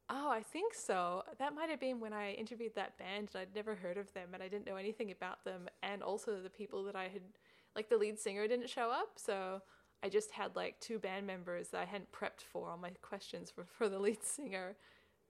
Oh, 0.10 0.30
I 0.32 0.42
think 0.42 0.74
so. 0.74 1.24
That 1.38 1.54
might 1.54 1.70
have 1.70 1.80
been 1.80 2.00
when 2.00 2.12
I 2.12 2.32
interviewed 2.34 2.74
that 2.74 2.98
band 2.98 3.30
and 3.36 3.42
I'd 3.42 3.54
never 3.54 3.76
heard 3.76 3.98
of 3.98 4.12
them 4.14 4.34
and 4.34 4.42
I 4.42 4.48
didn't 4.48 4.66
know 4.66 4.78
anything 4.78 5.12
about 5.12 5.44
them. 5.44 5.70
And 5.84 6.02
also 6.02 6.42
the 6.42 6.50
people 6.50 6.84
that 6.86 6.96
I 6.96 7.08
had, 7.08 7.38
like 7.76 7.90
the 7.90 7.98
lead 7.98 8.18
singer 8.20 8.48
didn't 8.48 8.70
show 8.70 8.90
up. 8.90 9.20
So 9.20 9.62
I 10.02 10.10
just 10.10 10.32
had 10.32 10.56
like 10.56 10.80
two 10.80 10.98
band 10.98 11.28
members 11.28 11.70
that 11.70 11.82
I 11.82 11.86
hadn't 11.86 12.12
prepped 12.12 12.42
for 12.42 12.68
all 12.72 12.78
my 12.78 12.92
questions 13.04 13.52
for, 13.52 13.64
for 13.66 13.90
the 13.90 14.00
lead 14.00 14.24
singer. 14.24 14.76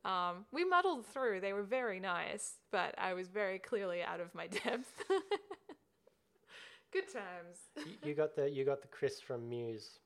Um, 0.06 0.46
we 0.52 0.64
muddled 0.64 1.06
through. 1.08 1.42
They 1.42 1.54
were 1.54 1.64
very 1.64 2.00
nice, 2.00 2.60
but 2.72 2.94
I 2.98 3.14
was 3.14 3.28
very 3.28 3.60
clearly 3.60 4.04
out 4.04 4.20
of 4.20 4.34
my 4.36 4.48
depth. 4.64 5.04
Good 6.94 7.12
times. 7.12 7.88
you, 8.04 8.14
got 8.14 8.36
the 8.36 8.50
you 8.50 8.64
got 8.64 8.82
the 8.82 8.88
Chris 8.88 9.20
from 9.20 9.50
Muse. 9.50 10.00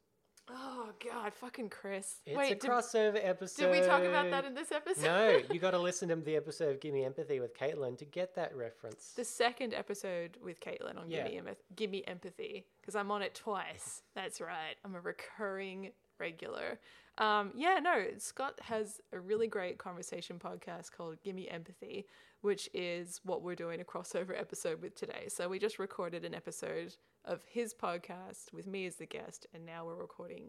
Oh, 0.51 0.89
God, 1.05 1.31
fucking 1.33 1.69
Chris. 1.69 2.15
It's 2.25 2.35
Wait, 2.35 2.51
a 2.53 2.55
did, 2.55 2.69
crossover 2.69 3.19
episode. 3.21 3.71
did 3.71 3.81
we 3.81 3.85
talk 3.85 4.01
about 4.01 4.31
that 4.31 4.45
in 4.45 4.55
this 4.55 4.71
episode? 4.71 5.03
no, 5.03 5.41
you 5.51 5.59
got 5.59 5.71
to 5.71 5.79
listen 5.79 6.09
to 6.09 6.15
the 6.15 6.35
episode 6.35 6.73
of 6.73 6.79
Give 6.79 6.93
Me 6.93 7.05
Empathy 7.05 7.39
with 7.39 7.55
Caitlin 7.55 7.97
to 7.99 8.05
get 8.05 8.33
that 8.35 8.55
reference. 8.55 9.13
the 9.15 9.23
second 9.23 9.75
episode 9.75 10.37
with 10.43 10.59
Caitlin 10.59 10.97
on 10.97 11.07
Yeah. 11.07 11.27
Give, 11.27 11.45
me 11.45 11.51
Give 11.75 11.91
Me 11.91 12.03
Empathy 12.07 12.65
because 12.81 12.95
I'm 12.95 13.11
on 13.11 13.21
it 13.21 13.35
twice. 13.35 14.01
That's 14.15 14.41
right. 14.41 14.75
I'm 14.83 14.95
a 14.95 15.01
recurring 15.01 15.91
regular. 16.19 16.79
Um, 17.19 17.51
yeah, 17.55 17.79
no, 17.81 18.05
Scott 18.17 18.59
has 18.63 19.01
a 19.11 19.19
really 19.19 19.47
great 19.47 19.77
conversation 19.77 20.39
podcast 20.39 20.91
called 20.91 21.21
Give 21.21 21.35
Me 21.35 21.49
Empathy, 21.49 22.05
which 22.41 22.69
is 22.73 23.19
what 23.23 23.41
we're 23.41 23.55
doing 23.55 23.81
a 23.81 23.83
crossover 23.83 24.39
episode 24.39 24.81
with 24.81 24.95
today. 24.95 25.25
So 25.27 25.49
we 25.49 25.59
just 25.59 25.79
recorded 25.79 26.23
an 26.23 26.33
episode 26.33 26.95
of 27.25 27.41
his 27.45 27.73
podcast 27.73 28.53
with 28.53 28.65
me 28.65 28.85
as 28.85 28.95
the 28.95 29.05
guest, 29.05 29.47
and 29.53 29.65
now 29.65 29.85
we're 29.85 29.95
recording 29.95 30.45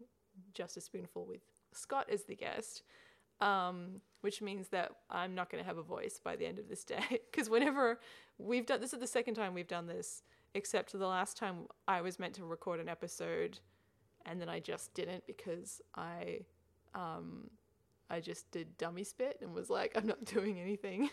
just 0.55 0.77
a 0.77 0.81
spoonful 0.81 1.27
with 1.27 1.41
Scott 1.73 2.09
as 2.11 2.25
the 2.25 2.37
guest 2.37 2.83
um, 3.41 4.01
which 4.21 4.43
means 4.43 4.69
that 4.69 4.93
I'm 5.09 5.35
not 5.35 5.51
going 5.51 5.63
to 5.63 5.67
have 5.67 5.79
a 5.79 5.83
voice 5.83 6.21
by 6.23 6.37
the 6.37 6.47
end 6.47 6.59
of 6.59 6.69
this 6.69 6.85
day. 6.85 7.05
Because 7.31 7.49
whenever 7.49 8.01
we've 8.39 8.67
done 8.67 8.81
this 8.81 8.93
is 8.93 9.01
the 9.01 9.07
second 9.07 9.35
time 9.35 9.55
we've 9.55 9.69
done 9.69 9.87
this, 9.87 10.23
except 10.55 10.93
the 10.93 11.07
last 11.07 11.37
time 11.37 11.67
I 11.87 12.01
was 12.01 12.19
meant 12.19 12.35
to 12.35 12.45
record 12.45 12.81
an 12.81 12.89
episode, 12.89 13.61
and 14.27 14.41
then 14.41 14.49
I 14.49 14.61
just 14.61 14.93
didn't 14.95 15.27
because 15.27 15.81
I, 15.97 16.41
um, 16.95 17.51
I 18.11 18.21
just 18.21 18.51
did 18.51 18.77
dummy 18.77 19.05
spit 19.05 19.39
and 19.41 19.55
was 19.55 19.71
like, 19.71 19.93
I'm 19.95 20.07
not 20.07 20.25
doing 20.25 20.59
anything. 20.59 21.11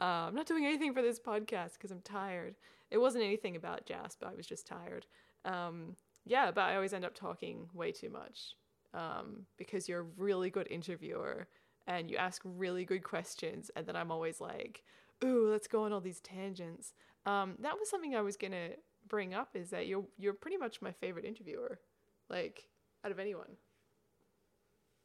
uh, 0.00 0.04
I'm 0.04 0.34
not 0.34 0.46
doing 0.46 0.66
anything 0.66 0.92
for 0.92 1.02
this 1.02 1.18
podcast 1.18 1.74
because 1.74 1.90
I'm 1.90 2.02
tired. 2.02 2.56
It 2.90 2.98
wasn't 2.98 3.24
anything 3.24 3.56
about 3.56 3.86
Jasper. 3.86 4.26
I 4.26 4.34
was 4.34 4.46
just 4.46 4.66
tired. 4.66 5.06
Um, 5.44 5.96
yeah, 6.24 6.50
but 6.50 6.62
I 6.62 6.76
always 6.76 6.92
end 6.92 7.04
up 7.04 7.14
talking 7.14 7.68
way 7.72 7.90
too 7.90 8.10
much 8.10 8.54
um, 8.94 9.46
because 9.56 9.88
you're 9.88 10.00
a 10.00 10.06
really 10.16 10.50
good 10.50 10.68
interviewer 10.70 11.48
and 11.86 12.10
you 12.10 12.16
ask 12.16 12.42
really 12.44 12.84
good 12.84 13.02
questions. 13.02 13.70
And 13.74 13.86
then 13.86 13.96
I'm 13.96 14.10
always 14.10 14.40
like, 14.40 14.82
ooh, 15.24 15.48
let's 15.50 15.66
go 15.66 15.84
on 15.84 15.92
all 15.92 16.00
these 16.00 16.20
tangents. 16.20 16.92
Um, 17.26 17.54
that 17.60 17.78
was 17.78 17.88
something 17.88 18.14
I 18.14 18.20
was 18.20 18.36
going 18.36 18.52
to 18.52 18.70
bring 19.08 19.34
up 19.34 19.50
is 19.54 19.70
that 19.70 19.86
you're, 19.86 20.04
you're 20.18 20.34
pretty 20.34 20.58
much 20.58 20.82
my 20.82 20.92
favorite 20.92 21.24
interviewer, 21.24 21.80
like 22.28 22.68
out 23.04 23.10
of 23.10 23.18
anyone. 23.18 23.56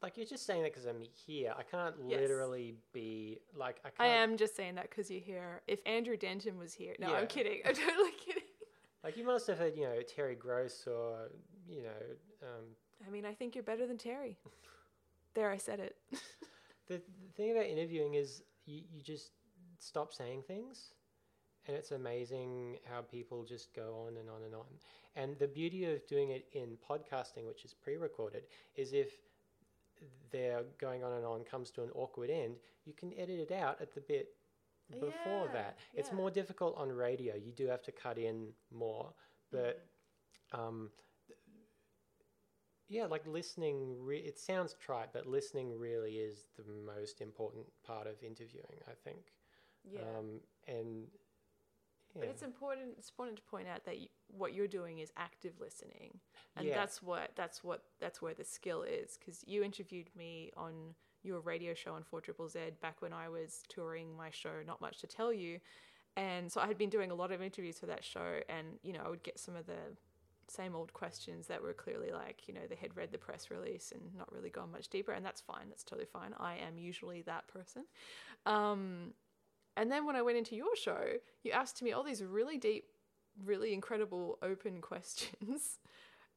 Like 0.02 0.16
you're 0.18 0.28
just 0.28 0.45
saying 0.45 0.62
that 0.64 0.72
because 0.74 0.86
I'm 0.86 1.02
here. 1.26 1.54
I 1.58 1.64
can't 1.64 1.95
Yes. 2.08 2.20
literally 2.22 2.76
be 2.93 3.39
like 3.56 3.78
I 3.84 3.89
can't. 3.89 3.95
I 4.00 4.08
am 4.08 4.38
just 4.38 4.56
saying 4.56 4.76
that 4.76 4.89
because 4.89 5.10
you're 5.10 5.20
here. 5.22 5.62
If 5.68 5.80
Andrew 5.86 6.18
Denton 6.18 6.58
was 6.58 6.74
here, 6.74 6.95
no, 7.00 7.10
Yeah. 7.10 7.18
I'm 7.18 7.28
kidding. 7.28 7.62
I'm 7.66 7.74
totally 7.74 8.12
kidding. 8.26 8.43
Like 9.04 9.18
you 9.18 9.26
must 9.26 9.48
have 9.48 9.58
heard, 9.58 9.76
you 9.76 9.84
know, 9.86 10.00
Terry 10.02 10.36
Gross 10.36 10.86
or 10.88 11.30
you 11.68 11.84
know, 11.84 12.48
um, 12.48 12.66
I 13.06 13.10
mean, 13.10 13.26
I 13.26 13.34
think 13.34 13.56
you're 13.56 13.64
better 13.64 13.88
than 13.88 13.98
Terry. 13.98 14.38
There, 15.34 15.52
I 15.52 15.58
said 15.58 15.80
it. 15.80 15.95
the, 16.88 16.95
the 16.98 17.02
thing 17.36 17.52
about 17.52 17.68
interviewing 17.68 18.16
is 18.16 18.41
you, 18.66 18.82
you 18.91 19.04
just 19.04 19.30
stop 19.78 20.12
saying 20.12 20.41
things, 20.48 20.93
and 21.68 21.78
it's 21.78 21.91
amazing 21.91 22.78
how 22.91 23.02
people 23.02 23.43
just 23.43 23.72
go 23.76 24.08
on 24.08 24.18
and 24.18 24.32
on 24.32 24.41
and 24.43 24.56
on. 24.56 24.66
And 25.16 25.38
the 25.38 25.48
beauty 25.48 25.86
of 25.86 26.08
doing 26.08 26.32
it 26.32 26.45
in 26.54 26.76
podcasting, 26.89 27.45
which 27.48 27.66
is 27.66 27.76
pre-recorded, 27.76 28.45
is 28.76 28.93
if 28.93 29.12
they're 30.32 30.64
going 30.80 31.04
on 31.04 31.14
and 31.14 31.26
on 31.26 31.43
comes 31.43 31.72
to 31.72 31.84
an 31.84 31.89
awkward 31.95 32.30
end, 32.30 32.56
you 32.86 32.93
can 32.93 33.14
edit 33.18 33.39
it 33.39 33.52
out 33.52 33.82
at 33.82 33.93
the 33.93 34.02
bit 34.02 34.30
before 34.91 35.45
Yeah, 35.48 35.54
that. 35.54 35.78
It's 35.93 36.12
more 36.12 36.32
difficult 36.32 36.76
on 36.78 36.89
radio. 36.91 37.36
You 37.36 37.52
do 37.52 37.68
have 37.68 37.82
to 37.84 37.91
cut 37.91 38.18
in 38.18 38.54
more, 38.72 39.14
but 39.52 39.86
Mm. 40.54 40.60
um, 40.60 40.91
yeah, 42.89 43.06
like 43.06 43.26
listening. 43.28 44.02
Re- 44.02 44.20
it 44.20 44.39
sounds 44.39 44.74
trite, 44.76 45.12
but 45.12 45.26
listening 45.26 45.78
really 45.78 46.20
is 46.20 46.48
the 46.56 46.64
most 46.64 47.20
important 47.22 47.66
part 47.84 48.08
of 48.08 48.22
interviewing. 48.24 48.82
I 48.88 48.93
think. 49.04 49.34
Yeah. 49.84 50.02
Um, 50.18 50.41
and 50.68 51.08
yeah, 52.18 52.22
But 52.22 52.30
it's 52.30 52.41
important. 52.43 52.95
It's 52.97 53.09
important 53.09 53.38
to 53.38 53.43
point 53.43 53.68
out 53.68 53.86
that 53.86 53.99
you, 53.99 54.07
what 54.28 54.53
you're 54.53 54.68
doing 54.68 54.99
is 54.99 55.11
active 55.18 55.53
listening, 55.59 56.20
and 56.55 56.68
Yeah. 56.68 56.76
that's 56.76 57.01
what 57.01 57.32
that's 57.36 57.63
what 57.63 57.84
that's 57.99 58.22
where 58.22 58.34
the 58.34 58.43
skill 58.43 58.84
is. 58.84 59.18
Because 59.18 59.43
you 59.47 59.63
interviewed 59.63 60.09
me 60.15 60.51
on 60.57 60.95
your 61.24 61.39
radio 61.41 61.74
show 61.74 61.93
on 61.93 62.03
Four 62.03 62.22
Triple 62.22 62.47
Z 62.49 62.59
back 62.82 63.01
when 63.01 63.13
I 63.13 63.30
was 63.30 63.63
touring 63.70 64.15
my 64.15 64.30
show. 64.30 64.61
Not 64.65 64.82
much 64.82 64.99
to 64.99 65.07
tell 65.07 65.32
you, 65.34 65.59
and 66.15 66.51
so 66.51 66.61
I 66.61 66.68
had 66.68 66.78
been 66.78 66.89
doing 66.89 67.11
a 67.11 67.15
lot 67.15 67.32
of 67.32 67.41
interviews 67.41 67.80
for 67.80 67.86
that 67.88 68.03
show, 68.03 68.41
and 68.49 68.80
you 68.84 68.93
know 68.93 69.01
I 69.05 69.09
would 69.09 69.24
get 69.24 69.39
some 69.39 69.55
of 69.55 69.65
the 69.65 69.95
same 70.49 70.76
old 70.76 70.93
questions 70.93 71.47
that 71.47 71.61
were 71.61 71.74
clearly 71.74 72.09
like 72.11 72.47
you 72.47 72.53
know 72.53 72.61
they 72.70 72.76
had 72.76 72.95
read 72.95 73.11
the 73.11 73.18
press 73.18 73.51
release 73.51 73.91
and 73.91 74.01
not 74.15 74.32
really 74.32 74.49
gone 74.49 74.72
much 74.72 74.88
deeper, 74.89 75.11
and 75.11 75.26
that's 75.26 75.41
fine. 75.41 75.68
That's 75.70 75.84
totally 75.84 76.07
fine. 76.11 76.34
I 76.39 76.55
am 76.57 76.78
usually 76.78 77.22
that 77.24 77.47
person. 77.47 77.84
Um, 78.45 79.13
and 79.78 79.91
then 79.91 80.05
when 80.05 80.15
I 80.15 80.23
went 80.23 80.38
into 80.38 80.55
your 80.55 80.75
show, 80.75 81.03
you 81.43 81.51
asked 81.51 81.82
me 81.84 81.93
all 81.93 82.03
these 82.03 82.23
really 82.23 82.57
deep, 82.57 82.86
really 83.45 83.73
incredible 83.73 84.39
open 84.41 84.82
questions. 84.82 85.80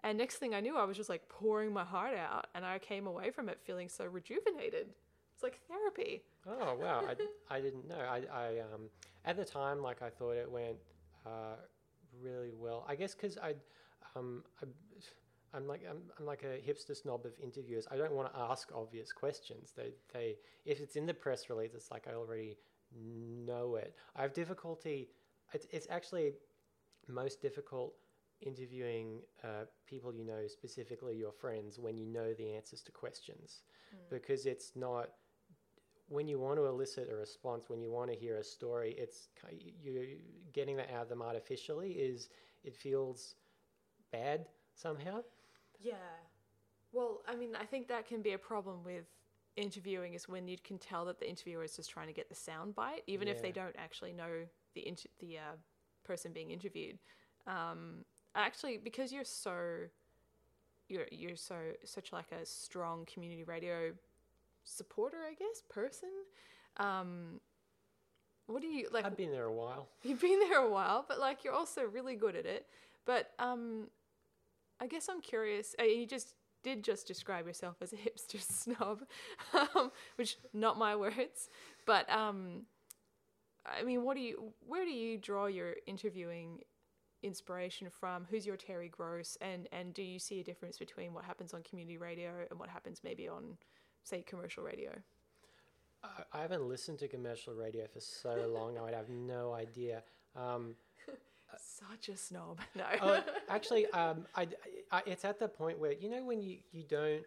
And 0.04 0.18
next 0.18 0.36
thing 0.36 0.54
I 0.54 0.60
knew, 0.60 0.76
I 0.76 0.84
was 0.84 0.96
just 0.96 1.08
like 1.08 1.28
pouring 1.28 1.72
my 1.72 1.84
heart 1.84 2.14
out, 2.14 2.46
and 2.54 2.64
I 2.64 2.78
came 2.78 3.06
away 3.06 3.30
from 3.30 3.48
it 3.48 3.58
feeling 3.64 3.88
so 3.88 4.04
rejuvenated. 4.04 4.94
It's 5.34 5.42
like 5.42 5.58
therapy. 5.68 6.22
Oh 6.46 6.74
wow, 6.74 7.02
I, 7.08 7.56
I 7.56 7.60
didn't 7.60 7.88
know. 7.88 7.98
I, 7.98 8.22
I 8.32 8.48
um 8.74 8.88
at 9.24 9.36
the 9.36 9.44
time 9.44 9.82
like 9.82 10.02
I 10.02 10.10
thought 10.10 10.32
it 10.32 10.50
went 10.50 10.76
uh, 11.26 11.56
really 12.22 12.52
well. 12.54 12.84
I 12.88 12.94
guess 12.94 13.14
because 13.14 13.38
I 13.38 13.54
um 14.16 14.44
I, 14.62 14.66
I'm 15.56 15.66
like 15.66 15.82
I'm, 15.88 15.98
I'm 16.18 16.26
like 16.26 16.44
a 16.44 16.58
hipster 16.66 16.96
snob 16.96 17.26
of 17.26 17.32
interviewers. 17.42 17.86
I 17.90 17.96
don't 17.96 18.12
want 18.12 18.32
to 18.32 18.40
ask 18.40 18.70
obvious 18.74 19.12
questions. 19.12 19.72
They 19.76 19.92
they 20.12 20.36
if 20.64 20.80
it's 20.80 20.96
in 20.96 21.06
the 21.06 21.14
press 21.14 21.50
release, 21.50 21.72
it's 21.74 21.90
like 21.90 22.06
I 22.08 22.14
already 22.14 22.56
know 22.96 23.76
it. 23.76 23.94
I 24.16 24.22
have 24.22 24.32
difficulty. 24.32 25.08
It's, 25.52 25.66
it's 25.70 25.86
actually 25.90 26.32
most 27.08 27.40
difficult 27.42 27.94
interviewing 28.40 29.20
uh, 29.44 29.64
people 29.86 30.14
you 30.14 30.24
know, 30.24 30.46
specifically 30.46 31.16
your 31.16 31.32
friends, 31.32 31.78
when 31.78 31.96
you 31.96 32.06
know 32.06 32.32
the 32.34 32.54
answers 32.54 32.82
to 32.82 32.92
questions, 32.92 33.62
because 34.08 34.46
it's 34.46 34.72
not 34.76 35.10
when 36.08 36.26
you 36.26 36.38
want 36.38 36.56
to 36.56 36.66
elicit 36.66 37.08
a 37.10 37.14
response, 37.14 37.68
when 37.68 37.80
you 37.80 37.90
want 37.90 38.10
to 38.10 38.16
hear 38.16 38.38
a 38.38 38.44
story, 38.44 38.94
it's 38.98 39.28
ki- 39.40 39.74
you 39.80 40.16
getting 40.52 40.76
that 40.76 40.90
out 40.90 41.02
of 41.02 41.08
them 41.08 41.22
artificially 41.22 41.92
is 41.92 42.28
it 42.64 42.74
feels 42.74 43.36
bad 44.10 44.46
somehow. 44.74 45.20
Yeah. 45.78 45.94
Well, 46.92 47.22
I 47.28 47.36
mean, 47.36 47.54
I 47.54 47.64
think 47.64 47.86
that 47.88 48.06
can 48.08 48.22
be 48.22 48.32
a 48.32 48.38
problem 48.38 48.82
with 48.84 49.04
interviewing 49.56 50.14
is 50.14 50.28
when 50.28 50.48
you 50.48 50.56
can 50.62 50.78
tell 50.78 51.04
that 51.06 51.18
the 51.18 51.28
interviewer 51.28 51.64
is 51.64 51.76
just 51.76 51.90
trying 51.90 52.06
to 52.06 52.12
get 52.12 52.28
the 52.28 52.34
sound 52.34 52.74
bite, 52.74 53.02
even 53.06 53.28
if 53.28 53.42
they 53.42 53.52
don't 53.52 53.74
actually 53.78 54.12
know 54.12 54.46
the 54.74 54.86
inter- 54.86 55.10
the 55.18 55.38
uh, 55.38 55.56
person 56.04 56.32
being 56.32 56.50
interviewed. 56.50 56.98
Um, 57.46 58.04
actually, 58.34 58.78
because 58.78 59.12
you're 59.12 59.24
so 59.24 59.54
you're 60.88 61.06
you're 61.10 61.36
so 61.36 61.56
such 61.84 62.12
like 62.12 62.32
a 62.32 62.44
strong 62.44 63.06
community 63.12 63.44
radio 63.44 63.92
supporter, 64.64 65.18
I 65.28 65.34
guess, 65.34 65.62
person. 65.68 66.10
Um, 66.76 67.40
what 68.46 68.62
do 68.62 68.68
you 68.68 68.88
like? 68.92 69.04
I've 69.04 69.16
been 69.16 69.30
there 69.30 69.44
a 69.44 69.52
while. 69.52 69.88
You've 70.02 70.20
been 70.20 70.40
there 70.40 70.58
a 70.58 70.70
while, 70.70 71.04
but 71.06 71.20
like 71.20 71.44
you're 71.44 71.54
also 71.54 71.82
really 71.82 72.16
good 72.16 72.36
at 72.36 72.46
it. 72.46 72.66
But 73.06 73.30
um, 73.38 73.88
I 74.80 74.86
guess 74.86 75.08
I'm 75.08 75.20
curious. 75.20 75.74
Uh, 75.78 75.84
you 75.84 76.06
just 76.06 76.34
did 76.62 76.84
just 76.84 77.06
describe 77.06 77.46
yourself 77.46 77.76
as 77.80 77.92
a 77.92 77.96
hipster 77.96 78.40
snob, 78.40 79.02
um, 79.52 79.90
which 80.16 80.38
not 80.52 80.78
my 80.78 80.96
words. 80.96 81.48
But 81.86 82.10
um, 82.10 82.62
I 83.66 83.82
mean, 83.82 84.02
what 84.04 84.16
do 84.16 84.22
you? 84.22 84.52
Where 84.66 84.84
do 84.84 84.90
you 84.90 85.18
draw 85.18 85.46
your 85.46 85.76
interviewing 85.86 86.60
inspiration 87.22 87.88
from? 87.90 88.26
Who's 88.30 88.46
your 88.46 88.56
Terry 88.56 88.88
Gross? 88.88 89.36
And 89.40 89.68
and 89.72 89.94
do 89.94 90.02
you 90.02 90.18
see 90.18 90.40
a 90.40 90.44
difference 90.44 90.78
between 90.78 91.12
what 91.12 91.24
happens 91.24 91.54
on 91.54 91.62
community 91.62 91.98
radio 91.98 92.30
and 92.50 92.58
what 92.58 92.68
happens 92.68 93.00
maybe 93.04 93.28
on, 93.28 93.56
say, 94.04 94.22
commercial 94.22 94.62
radio? 94.62 94.92
I, 96.32 96.40
haven't 96.40 96.66
listened 96.66 96.98
to 97.00 97.08
commercial 97.08 97.52
radio 97.52 97.86
for 97.86 98.00
so 98.00 98.50
long. 98.50 98.78
I 98.78 98.82
would 98.82 98.94
have 98.94 99.10
no 99.10 99.52
idea. 99.52 100.02
Um, 100.34 100.74
Such 101.58 102.08
a 102.08 102.16
snob. 102.16 102.60
No. 102.74 102.84
oh, 103.02 103.24
actually, 103.48 103.86
um, 103.92 104.26
I, 104.34 104.48
I, 104.92 105.02
it's 105.06 105.24
at 105.24 105.38
the 105.38 105.48
point 105.48 105.78
where 105.78 105.92
you 105.92 106.08
know 106.08 106.24
when 106.24 106.40
you, 106.40 106.58
you 106.72 106.82
don't 106.84 107.24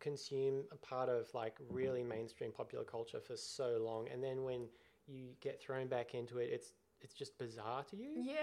consume 0.00 0.64
a 0.72 0.76
part 0.76 1.08
of 1.08 1.26
like 1.34 1.56
really 1.70 2.02
mainstream 2.02 2.50
popular 2.52 2.84
culture 2.84 3.20
for 3.20 3.36
so 3.36 3.78
long, 3.84 4.08
and 4.12 4.22
then 4.22 4.42
when 4.44 4.68
you 5.06 5.28
get 5.40 5.60
thrown 5.62 5.86
back 5.88 6.14
into 6.14 6.38
it, 6.38 6.50
it's 6.52 6.72
it's 7.00 7.14
just 7.14 7.38
bizarre 7.38 7.84
to 7.84 7.96
you. 7.96 8.10
yeah. 8.16 8.34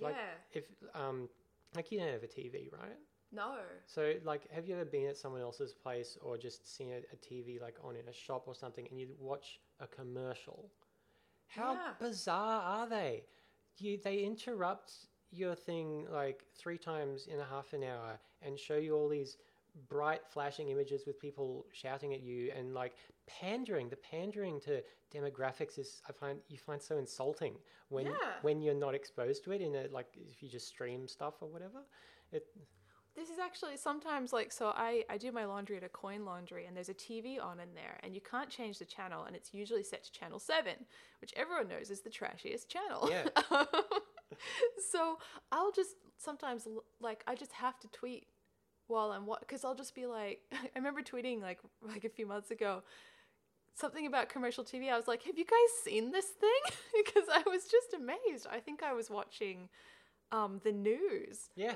Like 0.00 0.16
if 0.52 0.64
um, 0.94 1.28
like 1.74 1.90
you 1.92 1.98
don't 1.98 2.12
have 2.12 2.22
a 2.22 2.26
TV, 2.26 2.72
right? 2.72 2.98
No. 3.32 3.56
So 3.86 4.14
like, 4.24 4.48
have 4.52 4.66
you 4.68 4.74
ever 4.74 4.84
been 4.84 5.06
at 5.08 5.16
someone 5.16 5.40
else's 5.40 5.72
place 5.74 6.16
or 6.22 6.36
just 6.38 6.72
seen 6.76 6.92
a, 6.92 6.98
a 6.98 7.16
TV 7.16 7.60
like 7.60 7.76
on 7.82 7.96
in 7.96 8.08
a 8.08 8.12
shop 8.12 8.44
or 8.46 8.54
something, 8.54 8.86
and 8.90 8.98
you 9.00 9.08
watch 9.18 9.60
a 9.80 9.86
commercial? 9.86 10.70
How 11.48 11.74
Yeah. 11.74 11.90
bizarre 12.00 12.62
are 12.62 12.88
they? 12.88 13.24
You 13.78 13.98
they 14.02 14.18
interrupt 14.18 14.92
your 15.30 15.54
thing 15.54 16.06
like 16.10 16.44
three 16.56 16.78
times 16.78 17.26
in 17.26 17.40
a 17.40 17.44
half 17.44 17.72
an 17.72 17.82
hour 17.82 18.18
and 18.42 18.58
show 18.58 18.76
you 18.76 18.94
all 18.94 19.08
these 19.08 19.36
bright 19.88 20.20
flashing 20.28 20.68
images 20.68 21.02
with 21.06 21.18
people 21.18 21.66
shouting 21.72 22.14
at 22.14 22.20
you 22.22 22.52
and 22.56 22.72
like 22.74 22.94
pandering 23.26 23.88
the 23.88 23.96
pandering 23.96 24.60
to 24.60 24.80
demographics 25.12 25.78
is 25.78 26.00
i 26.08 26.12
find 26.12 26.38
you 26.48 26.56
find 26.56 26.80
so 26.80 26.96
insulting 26.96 27.54
when 27.88 28.06
Yeah. 28.06 28.12
when 28.42 28.62
you're 28.62 28.74
not 28.74 28.94
exposed 28.94 29.42
to 29.44 29.50
it 29.52 29.60
in 29.60 29.74
a 29.74 29.88
like 29.90 30.06
if 30.14 30.42
you 30.44 30.48
just 30.48 30.68
stream 30.68 31.08
stuff 31.08 31.34
or 31.40 31.48
whatever 31.48 31.80
it 32.30 32.46
This 33.16 33.30
is 33.30 33.38
actually 33.38 33.76
sometimes 33.76 34.32
like 34.32 34.50
so 34.50 34.72
I 34.74 35.04
I 35.08 35.18
do 35.18 35.30
my 35.30 35.44
laundry 35.44 35.76
at 35.76 35.84
a 35.84 35.88
coin 35.88 36.24
laundry 36.24 36.66
and 36.66 36.76
there's 36.76 36.88
a 36.88 36.94
TV 36.94 37.42
on 37.42 37.60
in 37.60 37.74
there 37.74 37.98
and 38.02 38.14
you 38.14 38.20
can't 38.20 38.50
change 38.50 38.78
the 38.78 38.84
channel 38.84 39.24
and 39.24 39.36
it's 39.36 39.54
usually 39.54 39.84
set 39.84 40.02
to 40.04 40.12
channel 40.12 40.38
7 40.38 40.72
which 41.20 41.32
everyone 41.36 41.68
knows 41.68 41.90
is 41.90 42.00
the 42.00 42.10
trashiest 42.10 42.68
channel. 42.68 43.08
Yeah. 43.08 43.28
so 44.90 45.18
I'll 45.52 45.70
just 45.70 45.94
sometimes 46.18 46.66
like 47.00 47.22
I 47.26 47.36
just 47.36 47.52
have 47.52 47.78
to 47.80 47.88
tweet 47.88 48.26
while 48.88 49.12
I'm 49.12 49.26
what 49.26 49.46
cuz 49.46 49.64
I'll 49.64 49.76
just 49.76 49.94
be 49.94 50.06
like 50.06 50.40
I 50.52 50.68
remember 50.74 51.02
tweeting 51.02 51.40
like 51.40 51.60
like 51.82 52.04
a 52.04 52.10
few 52.10 52.26
months 52.26 52.50
ago 52.50 52.82
something 53.76 54.06
about 54.06 54.28
commercial 54.28 54.62
TV. 54.64 54.88
I 54.88 54.96
was 54.96 55.08
like, 55.08 55.24
"Have 55.24 55.36
you 55.36 55.44
guys 55.44 55.82
seen 55.82 56.12
this 56.12 56.26
thing?" 56.26 56.62
because 57.04 57.28
I 57.28 57.42
was 57.48 57.64
just 57.64 57.92
amazed. 57.92 58.46
I 58.48 58.60
think 58.60 58.82
I 58.82 58.92
was 58.92 59.10
watching 59.10 59.68
um 60.32 60.60
the 60.64 60.72
news 60.72 61.50
yeah 61.54 61.74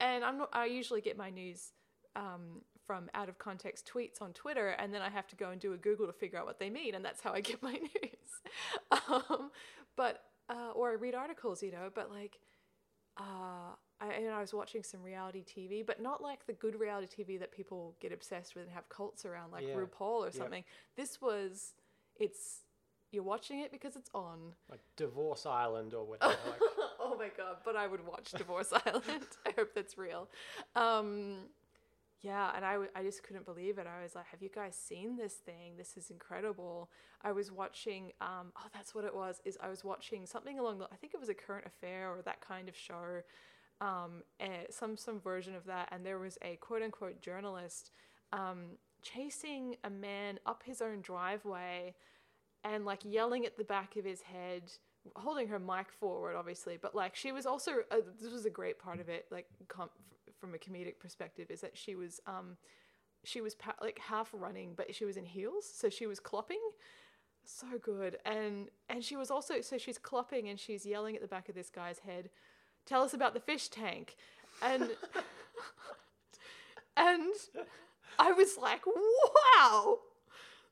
and 0.00 0.24
I'm 0.24 0.38
not. 0.38 0.50
I 0.52 0.66
usually 0.66 1.00
get 1.00 1.16
my 1.16 1.30
news 1.30 1.72
um, 2.16 2.62
from 2.86 3.08
out 3.14 3.28
of 3.28 3.38
context 3.38 3.90
tweets 3.92 4.20
on 4.20 4.32
Twitter, 4.32 4.68
and 4.70 4.92
then 4.92 5.02
I 5.02 5.08
have 5.10 5.26
to 5.28 5.36
go 5.36 5.50
and 5.50 5.60
do 5.60 5.72
a 5.72 5.76
Google 5.76 6.06
to 6.06 6.12
figure 6.12 6.38
out 6.38 6.46
what 6.46 6.58
they 6.58 6.70
mean, 6.70 6.94
and 6.94 7.04
that's 7.04 7.20
how 7.20 7.32
I 7.32 7.40
get 7.40 7.62
my 7.62 7.72
news. 8.02 9.00
um, 9.08 9.50
but 9.96 10.22
uh, 10.48 10.72
or 10.74 10.90
I 10.90 10.94
read 10.94 11.14
articles, 11.14 11.62
you 11.62 11.70
know. 11.72 11.90
But 11.94 12.10
like, 12.10 12.38
uh, 13.18 13.74
I 14.00 14.12
and 14.14 14.30
I 14.30 14.40
was 14.40 14.52
watching 14.52 14.82
some 14.82 15.02
reality 15.02 15.44
TV, 15.44 15.82
but 15.86 16.00
not 16.02 16.22
like 16.22 16.46
the 16.46 16.52
good 16.54 16.78
reality 16.78 17.24
TV 17.24 17.38
that 17.40 17.52
people 17.52 17.94
get 18.00 18.12
obsessed 18.12 18.54
with 18.54 18.64
and 18.64 18.72
have 18.72 18.88
cults 18.88 19.24
around, 19.24 19.52
like 19.52 19.64
Yeah. 19.68 19.74
RuPaul 19.74 20.20
or 20.20 20.26
Yep. 20.26 20.34
something. 20.34 20.64
This 20.96 21.20
was, 21.20 21.74
it's 22.18 22.62
you're 23.12 23.22
watching 23.22 23.60
it 23.60 23.70
because 23.70 23.94
it's 23.96 24.10
on. 24.14 24.54
like 24.70 24.80
divorce 24.96 25.44
island 25.46 25.92
or 25.94 26.04
whatever 26.04 26.34
like, 26.48 26.60
oh 27.02 27.16
my 27.18 27.28
god! 27.36 27.56
But 27.64 27.76
I 27.76 27.86
would 27.86 28.06
watch 28.06 28.32
Divorce 28.32 28.72
Island. 28.86 29.26
I 29.46 29.52
hope 29.56 29.74
that's 29.74 29.98
real. 29.98 30.28
Um, 30.76 31.48
yeah, 32.22 32.52
and 32.54 32.64
I, 32.64 32.72
w- 32.74 32.90
I 32.94 33.02
just 33.02 33.24
couldn't 33.24 33.44
believe 33.44 33.78
it. 33.78 33.86
I 33.86 34.02
was 34.02 34.14
like, 34.14 34.26
"Have 34.26 34.42
you 34.42 34.50
guys 34.54 34.76
seen 34.76 35.16
this 35.16 35.34
thing? 35.34 35.76
This 35.76 35.96
is 35.96 36.10
incredible." 36.10 36.90
I 37.22 37.32
was 37.32 37.50
watching. 37.50 38.12
Um, 38.20 38.52
oh, 38.56 38.66
that's 38.72 38.94
what 38.94 39.04
it 39.04 39.14
was. 39.14 39.40
Is 39.44 39.58
I 39.60 39.68
was 39.68 39.84
watching 39.84 40.26
something 40.26 40.58
along 40.58 40.78
the. 40.78 40.84
I 40.92 40.96
think 40.96 41.14
it 41.14 41.20
was 41.20 41.28
a 41.28 41.34
current 41.34 41.66
affair 41.66 42.10
or 42.10 42.22
that 42.22 42.40
kind 42.40 42.68
of 42.68 42.76
show. 42.76 43.22
Um, 43.80 44.22
eh, 44.38 44.66
some 44.70 44.96
some 44.96 45.20
version 45.20 45.54
of 45.54 45.64
that, 45.66 45.88
and 45.90 46.06
there 46.06 46.18
was 46.18 46.38
a 46.42 46.56
quote 46.56 46.82
unquote 46.82 47.20
journalist 47.20 47.90
um, 48.32 48.78
chasing 49.02 49.76
a 49.84 49.90
man 49.90 50.38
up 50.46 50.62
his 50.64 50.80
own 50.80 51.00
driveway 51.00 51.94
and 52.64 52.84
like 52.84 53.00
yelling 53.04 53.44
at 53.44 53.56
the 53.56 53.64
back 53.64 53.96
of 53.96 54.04
his 54.04 54.22
head 54.22 54.72
holding 55.16 55.48
her 55.48 55.58
mic 55.58 55.90
forward 55.90 56.36
obviously 56.36 56.78
but 56.80 56.94
like 56.94 57.16
she 57.16 57.32
was 57.32 57.46
also 57.46 57.72
uh, 57.90 57.96
this 58.20 58.32
was 58.32 58.46
a 58.46 58.50
great 58.50 58.78
part 58.78 59.00
of 59.00 59.08
it 59.08 59.26
like 59.30 59.46
com- 59.68 59.90
from 60.38 60.54
a 60.54 60.58
comedic 60.58 60.98
perspective 61.00 61.50
is 61.50 61.60
that 61.60 61.76
she 61.76 61.94
was 61.94 62.20
um 62.26 62.56
she 63.24 63.40
was 63.40 63.54
pa- 63.54 63.74
like 63.80 63.98
half 63.98 64.30
running 64.32 64.74
but 64.76 64.94
she 64.94 65.04
was 65.04 65.16
in 65.16 65.24
heels 65.24 65.70
so 65.72 65.88
she 65.88 66.06
was 66.06 66.20
clopping 66.20 66.60
so 67.44 67.66
good. 67.80 68.18
And 68.24 68.68
and 68.88 69.04
she 69.04 69.16
was 69.16 69.30
also 69.30 69.60
so 69.60 69.78
she's 69.78 69.98
clopping 69.98 70.50
and 70.50 70.58
she's 70.58 70.86
yelling 70.86 71.14
at 71.14 71.22
the 71.22 71.28
back 71.28 71.48
of 71.48 71.54
this 71.54 71.70
guy's 71.70 72.00
head, 72.00 72.30
"Tell 72.86 73.02
us 73.02 73.14
about 73.14 73.34
the 73.34 73.40
fish 73.40 73.68
tank," 73.68 74.16
and 74.60 74.82
and 76.96 77.32
I 78.18 78.32
was 78.32 78.56
like, 78.58 78.82
"Wow, 78.86 79.98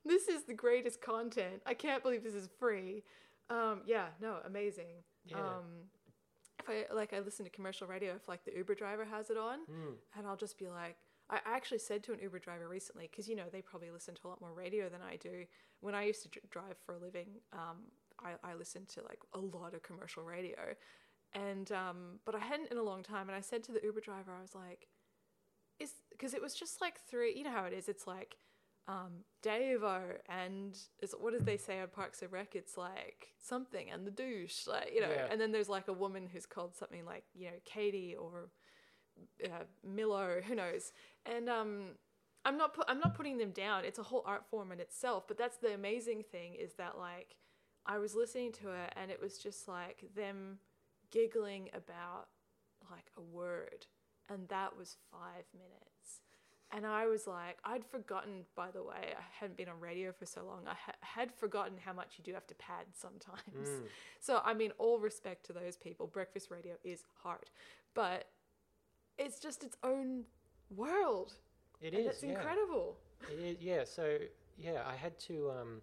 this 0.05 0.28
is 0.28 0.45
the 0.45 0.55
greatest 0.55 1.01
content! 1.01 1.62
I 1.66 1.74
can't 1.74 2.03
believe 2.03 2.22
this 2.22 2.35
is 2.35 2.49
free." 2.59 3.03
Um, 3.51 3.82
yeah, 3.86 4.07
no, 4.20 4.36
amazing. 4.46 5.03
Yeah. 5.26 5.38
Um, 5.38 5.90
if 6.61 6.68
I 6.70 6.94
like, 6.94 7.12
I 7.12 7.18
listen 7.20 7.44
to 7.44 7.51
commercial 7.51 7.86
radio 7.86 8.14
if 8.14 8.28
like 8.28 8.44
the 8.44 8.55
Uber 8.57 8.74
driver 8.74 9.05
has 9.05 9.28
it 9.30 9.36
on, 9.36 9.61
Mm. 9.70 9.94
and 10.16 10.26
I'll 10.26 10.36
just 10.36 10.59
be 10.59 10.68
like, 10.68 10.96
I 11.28 11.40
actually 11.44 11.78
said 11.78 12.03
to 12.05 12.12
an 12.12 12.20
Uber 12.20 12.38
driver 12.38 12.68
recently, 12.68 13.09
because 13.11 13.28
you 13.28 13.36
know 13.36 13.44
they 13.51 13.62
probably 13.62 13.90
listen 13.90 14.14
to 14.14 14.20
a 14.26 14.28
lot 14.28 14.40
more 14.40 14.53
radio 14.53 14.88
than 14.88 15.01
I 15.03 15.16
do. 15.16 15.44
When 15.80 15.94
I 15.94 16.05
used 16.05 16.22
to 16.24 16.28
dr- 16.28 16.48
drive 16.51 16.76
for 16.84 16.94
a 16.94 16.98
living, 16.98 17.28
um, 17.53 17.78
I, 18.22 18.32
I 18.51 18.55
listened 18.55 18.88
to 18.90 19.03
like 19.03 19.20
a 19.32 19.38
lot 19.38 19.74
of 19.74 19.82
commercial 19.82 20.22
radio, 20.24 20.74
and 21.32 21.70
um, 21.72 22.18
but 22.24 22.34
I 22.34 22.40
hadn't 22.40 22.70
in 22.70 22.78
a 22.78 22.82
long 22.82 23.03
time. 23.03 23.28
And 23.28 23.36
I 23.36 23.40
said 23.40 23.62
to 23.64 23.72
the 23.72 23.80
Uber 23.82 24.01
driver, 24.01 24.32
I 24.36 24.42
was 24.42 24.55
like, 24.55 24.88
is 25.78 25.92
because 26.11 26.34
it 26.34 26.42
was 26.42 26.55
just 26.55 26.80
like 26.80 27.01
three. 27.09 27.34
You 27.36 27.44
know 27.44 27.53
how 27.53 27.64
it 27.64 27.72
is. 27.72 27.88
It's 27.88 28.07
like 28.07 28.36
um, 28.89 29.24
Davo 29.43 30.01
and 30.28 30.76
is 31.01 31.14
what 31.18 31.33
did 31.33 31.47
they 31.47 31.57
say 31.57 31.81
on 31.81 31.89
Parks 31.89 32.22
and 32.22 32.33
Rec? 32.33 32.55
It's 32.55 32.76
like 32.76 33.28
something 33.39 33.91
and 33.91 34.07
the 34.07 34.11
douche, 34.11 34.66
like 34.66 34.91
you 34.95 35.01
know. 35.01 35.11
Yeah. 35.11 35.26
And 35.31 35.41
then 35.41 35.53
there's 35.53 35.68
like 35.68 35.89
a 35.89 35.93
woman 35.93 36.28
who's 36.33 36.47
called 36.47 36.76
something 36.76 37.05
like 37.05 37.24
you 37.35 37.47
know 37.47 37.57
Katie 37.64 38.16
or 38.16 38.51
uh, 39.45 39.64
Milo, 39.87 40.41
who 40.47 40.55
knows? 40.55 40.93
And 41.26 41.49
um, 41.49 41.83
I'm 42.45 42.57
not 42.57 42.74
pu- 42.74 42.85
I'm 42.89 43.01
not 43.01 43.14
putting 43.14 43.39
them 43.39 43.51
down. 43.51 43.85
It's 43.85 43.99
a 43.99 44.05
whole 44.05 44.22
art 44.26 44.45
form 44.51 44.72
in 44.72 44.81
itself. 44.81 45.24
But 45.28 45.39
that's 45.39 45.59
the 45.59 45.74
amazing 45.74 46.24
thing 46.31 46.55
is 46.55 46.74
that 46.74 46.99
like 46.99 47.37
I 47.87 47.99
was 47.99 48.14
listening 48.14 48.53
to 48.53 48.70
it 48.70 48.93
and 49.01 49.11
it 49.11 49.20
was 49.20 49.39
just 49.39 49.68
like 49.68 50.05
them 50.14 50.59
giggling 51.11 51.68
about 51.74 52.28
like 52.91 53.11
a 53.16 53.20
word, 53.20 53.87
and 54.28 54.49
that 54.49 54.76
was 54.76 54.97
five 55.11 55.45
minutes. 55.55 55.99
And 56.73 56.87
I 56.87 57.07
was 57.07 57.27
like, 57.27 57.59
I'd 57.64 57.85
forgotten, 57.85 58.45
by 58.55 58.71
the 58.71 58.83
way, 58.83 59.14
I 59.16 59.23
hadn't 59.41 59.57
been 59.57 59.68
on 59.68 59.81
radio 59.81 60.12
for 60.12 60.25
so 60.25 60.45
long. 60.45 60.61
I 60.68 60.75
ha- 60.75 60.93
had 61.01 61.33
forgotten 61.33 61.75
how 61.85 61.93
much 61.93 62.14
you 62.16 62.23
do 62.23 62.33
have 62.33 62.47
to 62.47 62.55
pad 62.55 62.87
sometimes. 62.95 63.68
Mm. 63.68 63.83
So, 64.23 64.43
I 64.45 64.53
mean, 64.53 64.71
all 64.77 64.99
respect 64.99 65.47
to 65.47 65.55
those 65.55 65.79
people. 65.79 66.07
Breakfast 66.07 66.51
radio 66.51 66.75
is 66.85 67.05
hard, 67.23 67.49
but 67.95 68.27
it's 69.16 69.41
just 69.41 69.64
its 69.64 69.79
own 69.83 70.25
world. 70.77 71.33
It 71.81 71.95
and 71.95 72.03
is. 72.03 72.14
it's 72.14 72.23
yeah. 72.23 72.31
incredible. 72.31 72.99
It 73.31 73.43
is, 73.43 73.57
yeah. 73.61 73.85
So 73.85 74.18
yeah, 74.59 74.83
I 74.87 74.95
had 74.95 75.18
to. 75.21 75.51
Um, 75.59 75.81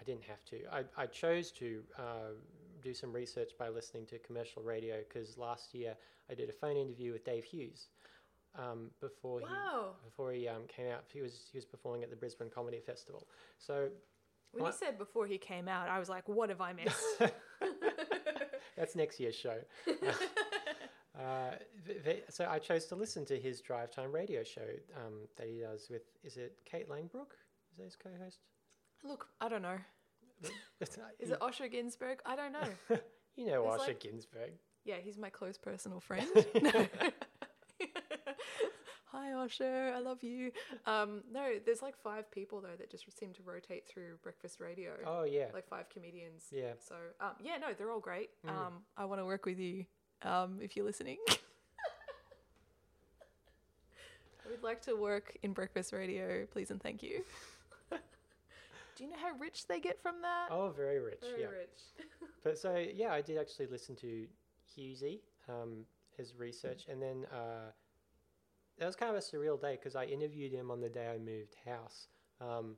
I 0.00 0.04
didn't 0.04 0.24
have 0.24 0.44
to. 0.46 0.56
I, 0.72 1.02
I 1.02 1.06
chose 1.06 1.50
to 1.52 1.82
uh, 1.98 2.34
do 2.82 2.92
some 2.92 3.12
research 3.12 3.52
by 3.58 3.68
listening 3.68 4.06
to 4.06 4.18
commercial 4.18 4.62
radio 4.62 4.96
because 5.08 5.38
last 5.38 5.74
year 5.74 5.94
I 6.30 6.34
did 6.34 6.48
a 6.48 6.52
phone 6.52 6.76
interview 6.76 7.12
with 7.12 7.24
Dave 7.24 7.44
Hughes. 7.44 7.88
Um, 8.58 8.90
before 9.00 9.40
he 9.40 9.46
Wow. 9.46 9.94
before 10.04 10.32
he 10.32 10.46
um, 10.46 10.62
came 10.68 10.88
out, 10.88 11.04
he 11.12 11.20
was 11.22 11.48
he 11.50 11.56
was 11.58 11.64
performing 11.64 12.02
at 12.02 12.10
the 12.10 12.16
Brisbane 12.16 12.50
Comedy 12.50 12.80
Festival. 12.80 13.26
So 13.58 13.88
When 14.52 14.62
What? 14.64 14.74
you 14.74 14.78
said 14.86 14.98
before 14.98 15.26
he 15.26 15.38
came 15.38 15.68
out, 15.68 15.88
I 15.88 15.98
was 15.98 16.08
like, 16.10 16.28
what 16.28 16.48
have 16.50 16.60
I 16.60 16.72
missed? 16.74 17.02
that's 18.76 18.94
next 18.94 19.18
year's 19.20 19.34
show. 19.34 19.56
uh, 21.18 21.52
th- 21.86 22.04
th- 22.04 22.24
so 22.28 22.46
I 22.48 22.58
chose 22.58 22.86
to 22.86 22.94
listen 22.94 23.24
to 23.26 23.38
his 23.38 23.60
drive 23.60 23.90
time 23.90 24.12
radio 24.12 24.42
show 24.42 24.68
um, 24.96 25.14
that 25.36 25.46
he 25.46 25.60
does 25.60 25.88
with 25.90 26.02
is 26.22 26.36
it 26.36 26.58
Kate 26.64 26.88
Langbroek? 26.88 27.32
Is 27.72 27.78
that 27.78 27.84
his 27.84 27.96
co-host? 27.96 28.40
Look, 29.04 29.28
I 29.40 29.48
don't 29.48 29.62
know. 29.62 29.78
Is 30.80 31.30
it 31.30 31.40
Osher 31.40 31.72
Günsberg? 31.72 32.16
I 32.26 32.36
don't 32.36 32.52
know. 32.52 32.98
you 33.36 33.46
know 33.46 33.62
Osher 33.62 33.78
like- 33.78 34.00
Günsberg? 34.02 34.52
Yeah, 34.84 34.96
he's 35.00 35.16
my 35.16 35.30
close 35.30 35.56
personal 35.58 36.00
friend. 36.00 36.26
Osher. 39.32 39.92
I 39.94 39.98
love 39.98 40.22
you. 40.22 40.52
Um, 40.86 41.22
no, 41.32 41.52
there's 41.64 41.82
like 41.82 41.96
five 42.02 42.30
people 42.30 42.60
though 42.60 42.76
that 42.78 42.90
just 42.90 43.04
seem 43.18 43.32
to 43.34 43.42
rotate 43.44 43.86
through 43.86 44.16
breakfast 44.22 44.60
radio. 44.60 44.92
Oh 45.06 45.24
yeah, 45.24 45.46
Like 45.52 45.68
five 45.68 45.88
comedians. 45.88 46.44
yeah. 46.50 46.72
So 46.78 46.94
um, 47.20 47.32
yeah, 47.42 47.56
no, 47.60 47.68
they're 47.76 47.90
all 47.90 48.00
great. 48.00 48.30
Mm. 48.46 48.50
Um, 48.50 48.72
I 48.96 49.04
want 49.04 49.20
to 49.20 49.24
work 49.24 49.46
with 49.46 49.58
you 49.58 49.84
um, 50.22 50.58
if 50.60 50.76
you're 50.76 50.86
listening. 50.86 51.18
I 54.44 54.50
would 54.50 54.62
like 54.62 54.82
to 54.82 54.94
work 54.96 55.36
in 55.42 55.52
breakfast 55.52 55.92
radio, 55.92 56.46
please 56.46 56.70
and 56.70 56.82
thank 56.82 57.02
you. 57.02 57.22
Do 57.90 59.04
you 59.04 59.10
know 59.10 59.16
how 59.16 59.36
rich 59.38 59.66
they 59.66 59.80
get 59.80 60.02
from 60.02 60.16
that? 60.22 60.48
Oh, 60.50 60.68
very 60.76 60.98
rich. 60.98 61.20
Very 61.22 61.42
yeah. 61.42 61.48
rich. 61.48 61.80
But 62.44 62.58
so 62.58 62.74
yeah, 62.92 63.12
I 63.12 63.20
did 63.22 63.38
actually 63.38 63.68
listen 63.68 63.94
to 63.96 64.26
Hughesy, 64.76 65.20
um, 65.48 65.84
his 66.16 66.34
research, 66.36 66.86
and 66.90 67.00
then 67.00 67.24
uh, 67.32 67.70
that 68.82 68.86
was 68.86 68.96
kind 68.96 69.14
of 69.14 69.16
a 69.16 69.20
surreal 69.20 69.60
day 69.60 69.78
because 69.80 69.94
I 69.94 70.06
interviewed 70.06 70.52
him 70.52 70.68
on 70.68 70.80
the 70.80 70.88
day 70.88 71.06
I 71.06 71.16
moved 71.16 71.54
house. 71.64 72.08
Um, 72.40 72.74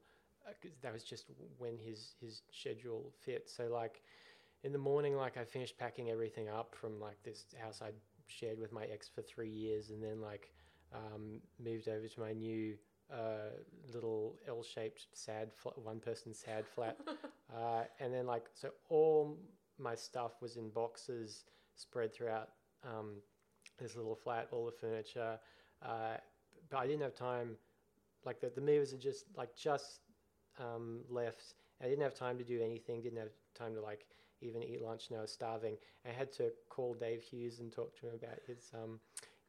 uh, 0.46 0.52
that 0.82 0.92
was 0.92 1.02
just 1.02 1.24
when 1.56 1.78
his 1.78 2.14
his 2.20 2.42
schedule 2.52 3.10
fit. 3.24 3.48
So 3.48 3.68
like 3.72 4.02
in 4.64 4.72
the 4.72 4.78
morning, 4.78 5.16
like 5.16 5.38
I 5.38 5.44
finished 5.44 5.78
packing 5.78 6.10
everything 6.10 6.50
up 6.50 6.74
from 6.78 7.00
like 7.00 7.16
this 7.22 7.46
house 7.58 7.80
I'd 7.80 7.94
shared 8.26 8.60
with 8.60 8.70
my 8.70 8.84
ex 8.84 9.08
for 9.08 9.22
three 9.22 9.48
years, 9.48 9.88
and 9.88 10.04
then 10.04 10.20
like 10.20 10.52
um, 10.94 11.40
moved 11.58 11.88
over 11.88 12.06
to 12.06 12.20
my 12.20 12.34
new 12.34 12.76
uh, 13.10 13.56
little 13.90 14.36
L-shaped 14.46 15.06
sad 15.14 15.54
fl- 15.54 15.70
one-person 15.76 16.34
sad 16.34 16.66
flat, 16.66 16.98
uh, 17.56 17.84
and 17.98 18.12
then 18.12 18.26
like 18.26 18.44
so 18.52 18.72
all 18.90 19.38
my 19.78 19.94
stuff 19.94 20.32
was 20.42 20.58
in 20.58 20.68
boxes 20.68 21.44
spread 21.76 22.12
throughout 22.12 22.50
um, 22.86 23.14
this 23.80 23.96
little 23.96 24.14
flat, 24.14 24.48
all 24.52 24.66
the 24.66 24.72
furniture, 24.72 25.38
uh, 25.82 26.16
but 26.70 26.78
I 26.78 26.86
didn't 26.86 27.02
have 27.02 27.14
time. 27.14 27.56
Like 28.24 28.40
the 28.40 28.50
the 28.54 28.60
movers 28.60 28.92
had 28.92 29.00
just 29.00 29.26
like 29.36 29.54
just 29.54 30.00
um, 30.58 31.00
left. 31.08 31.54
I 31.82 31.88
didn't 31.88 32.02
have 32.02 32.14
time 32.14 32.38
to 32.38 32.44
do 32.44 32.62
anything. 32.62 33.02
Didn't 33.02 33.18
have 33.18 33.32
time 33.54 33.74
to 33.74 33.80
like 33.80 34.06
even 34.40 34.62
eat 34.62 34.82
lunch. 34.82 35.08
And 35.10 35.18
I 35.18 35.22
was 35.22 35.32
starving. 35.32 35.76
I 36.06 36.12
had 36.12 36.32
to 36.34 36.50
call 36.68 36.94
Dave 36.94 37.22
Hughes 37.22 37.60
and 37.60 37.72
talk 37.72 37.98
to 38.00 38.06
him 38.06 38.14
about 38.14 38.38
his 38.46 38.70
um, 38.74 39.00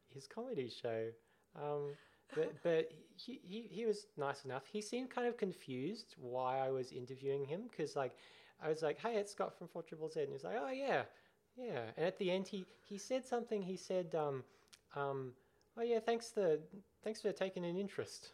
his 0.09 0.27
comedy 0.27 0.69
show. 0.69 1.07
Um, 1.55 1.91
but 2.35 2.53
but 2.63 2.91
he, 3.15 3.39
he, 3.43 3.67
he 3.69 3.85
was 3.85 4.07
nice 4.17 4.45
enough. 4.45 4.63
He 4.71 4.81
seemed 4.81 5.09
kind 5.09 5.27
of 5.27 5.37
confused 5.37 6.15
why 6.17 6.59
I 6.59 6.71
was 6.71 6.91
interviewing 6.91 7.45
him 7.45 7.63
because 7.69 7.95
like 7.95 8.15
I 8.61 8.69
was 8.69 8.81
like, 8.81 8.99
"Hey, 8.99 9.15
it's 9.15 9.31
Scott 9.31 9.57
from 9.57 9.67
Four 9.67 9.83
Triple 9.83 10.09
Z," 10.09 10.21
and 10.21 10.31
he's 10.31 10.43
like, 10.43 10.57
"Oh 10.59 10.71
yeah, 10.71 11.03
yeah." 11.55 11.81
And 11.97 12.05
at 12.05 12.17
the 12.17 12.31
end, 12.31 12.47
he 12.47 12.65
he 12.83 12.97
said 12.97 13.25
something. 13.25 13.61
He 13.61 13.75
said, 13.75 14.15
um, 14.15 14.43
um, 14.95 15.33
"Oh 15.77 15.81
yeah, 15.83 15.99
thanks 15.99 16.29
for 16.31 16.57
thanks 17.03 17.21
for 17.21 17.31
taking 17.31 17.65
an 17.65 17.77
interest." 17.77 18.31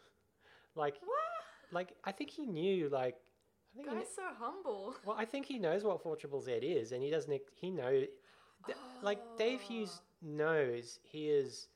Like 0.74 0.96
What? 1.02 1.72
like 1.72 1.92
I 2.04 2.12
think 2.12 2.30
he 2.30 2.46
knew 2.46 2.88
like 2.88 3.16
I 3.74 3.76
think 3.76 3.88
Guy's 3.88 4.14
so 4.14 4.22
humble. 4.38 4.94
well, 5.04 5.16
I 5.18 5.24
think 5.24 5.46
he 5.46 5.58
knows 5.58 5.82
what 5.84 6.02
Four 6.02 6.16
Triple 6.16 6.40
Z 6.40 6.52
is, 6.52 6.92
and 6.92 7.02
he 7.02 7.10
doesn't. 7.10 7.40
He 7.54 7.70
know, 7.70 7.90
th- 7.90 8.78
like 9.02 9.18
Dave 9.38 9.60
Hughes 9.60 10.00
knows 10.20 10.98
he 11.02 11.28
is 11.28 11.68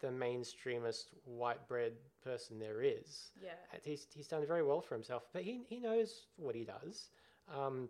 the 0.00 0.08
mainstreamest 0.08 1.06
white 1.24 1.66
bread 1.68 1.92
person 2.24 2.58
there 2.58 2.82
is. 2.82 3.32
Yeah. 3.42 3.50
He's 3.84 4.06
he's 4.14 4.26
done 4.28 4.46
very 4.46 4.62
well 4.62 4.80
for 4.80 4.94
himself, 4.94 5.24
but 5.32 5.42
he 5.42 5.62
he 5.68 5.78
knows 5.78 6.26
what 6.36 6.54
he 6.54 6.64
does, 6.64 7.10
um, 7.54 7.88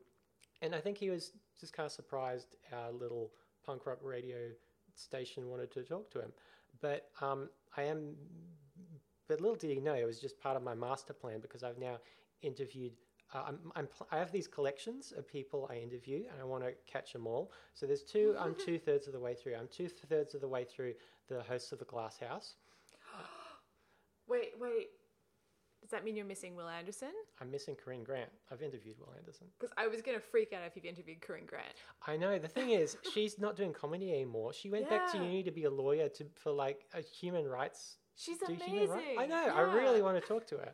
and 0.61 0.74
I 0.74 0.80
think 0.80 0.99
he 0.99 1.11
was 1.11 1.33
just 1.59 1.72
kind 1.72 1.87
of 1.87 1.93
surprised 1.93 2.57
our 2.72 2.91
little 2.91 3.30
punk 3.64 3.87
rock 3.87 3.99
radio 4.03 4.51
station 4.97 5.49
wanted 5.49 5.70
to 5.72 5.83
talk 5.85 6.11
to 6.11 6.20
him. 6.20 6.33
But 6.83 7.09
um, 7.20 7.49
I 7.76 7.85
am, 7.85 8.14
but 9.28 9.41
little 9.41 9.57
did 9.57 9.70
he 9.70 9.80
know 9.80 9.95
it 9.95 10.05
was 10.05 10.20
just 10.20 10.39
part 10.39 10.57
of 10.57 10.62
my 10.62 10.74
master 10.74 11.14
plan 11.14 11.41
because 11.41 11.62
I've 11.62 11.78
now 11.78 11.99
interviewed. 12.43 12.93
Uh, 13.33 13.45
I'm, 13.49 13.59
I'm 13.74 13.87
pl- 13.87 14.09
I 14.11 14.18
have 14.18 14.30
these 14.33 14.47
collections 14.47 15.12
of 15.16 15.26
people 15.26 15.66
I 15.70 15.76
interview, 15.76 16.24
and 16.30 16.41
I 16.41 16.45
want 16.45 16.64
to 16.64 16.72
catch 16.87 17.12
them 17.14 17.26
all. 17.26 17.53
So 17.72 17.87
there's 17.87 18.03
two. 18.03 18.35
I'm 18.41 18.55
two 18.55 18.78
thirds 18.78 19.07
of 19.07 19.14
the 19.14 19.20
way 19.20 19.35
through. 19.35 19.55
I'm 19.55 19.68
two 19.68 19.89
thirds 19.89 20.35
of 20.35 20.43
the 20.43 20.49
way 20.49 20.64
through 20.64 20.95
the 21.28 21.43
hosts 21.43 21.72
of 21.72 21.78
the 21.78 21.87
Glass 21.87 22.18
House. 22.18 22.57
Wait, 24.28 24.53
wait. 24.59 24.87
Does 25.93 25.99
that 25.99 26.07
mean 26.07 26.16
you're 26.16 26.24
missing 26.24 26.57
Wil 26.57 26.70
Anderson? 26.70 27.11
I'm 27.38 27.51
missing 27.51 27.74
Corinne 27.76 28.03
Grant. 28.03 28.30
I've 28.51 28.62
interviewed 28.62 28.97
Wil 28.99 29.12
Anderson. 29.14 29.47
Because 29.61 29.74
I 29.76 29.88
was 29.88 30.01
gonna 30.01 30.20
freak 30.20 30.55
out 30.55 30.62
if 30.66 30.74
you've 30.74 30.86
interviewed 30.86 31.20
Corinne 31.20 31.45
Grant. 31.45 31.74
I 32.07 32.16
know. 32.16 32.38
The 32.38 32.49
thing 32.49 32.70
is, 32.70 32.97
she's 33.12 33.38
not 33.38 33.57
doing 33.57 33.74
comedy 33.74 34.11
anymore. 34.11 34.55
She 34.55 34.70
went 34.70 34.88
back 34.88 35.12
to 35.12 35.18
Yeah. 35.18 35.24
uni 35.24 35.43
to 35.43 35.51
be 35.51 35.64
a 35.64 35.70
lawyer 35.70 36.09
to 36.09 36.24
for 36.34 36.51
like 36.51 36.86
a 36.95 37.03
human 37.03 37.47
rights. 37.47 37.99
She's 38.16 38.38
do 38.38 38.47
amazing. 38.47 38.68
human 38.70 38.88
rights. 38.88 39.18
I 39.18 39.26
know. 39.26 39.55
I 39.55 39.61
really 39.61 39.99
Yeah. 39.99 40.05
want 40.05 40.18
to 40.18 40.26
talk 40.26 40.47
to 40.47 40.57
her. 40.57 40.72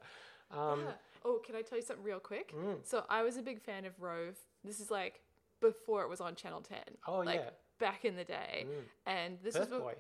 Um, 0.52 0.82
Yeah. 0.84 0.92
Oh, 1.24 1.40
can 1.44 1.56
I 1.56 1.62
tell 1.62 1.78
you 1.78 1.82
something 1.84 2.04
real 2.04 2.20
quick? 2.20 2.52
Mm. 2.54 2.86
So 2.86 3.04
I 3.10 3.24
was 3.24 3.36
a 3.36 3.42
big 3.42 3.60
fan 3.60 3.86
of 3.86 4.00
Rove. 4.00 4.38
This 4.62 4.78
is 4.78 4.88
like 4.88 5.20
before 5.60 6.02
it 6.04 6.08
was 6.08 6.20
on 6.20 6.36
Channel 6.36 6.60
Ten. 6.60 6.96
Oh, 7.08 7.18
like 7.18 7.40
yeah. 7.40 7.50
back 7.80 8.04
in 8.04 8.14
the 8.14 8.22
day. 8.22 8.66
Mm. 8.68 8.84
And 9.06 9.38
this 9.42 9.56
Perth 9.56 9.70
boy. 9.70 9.94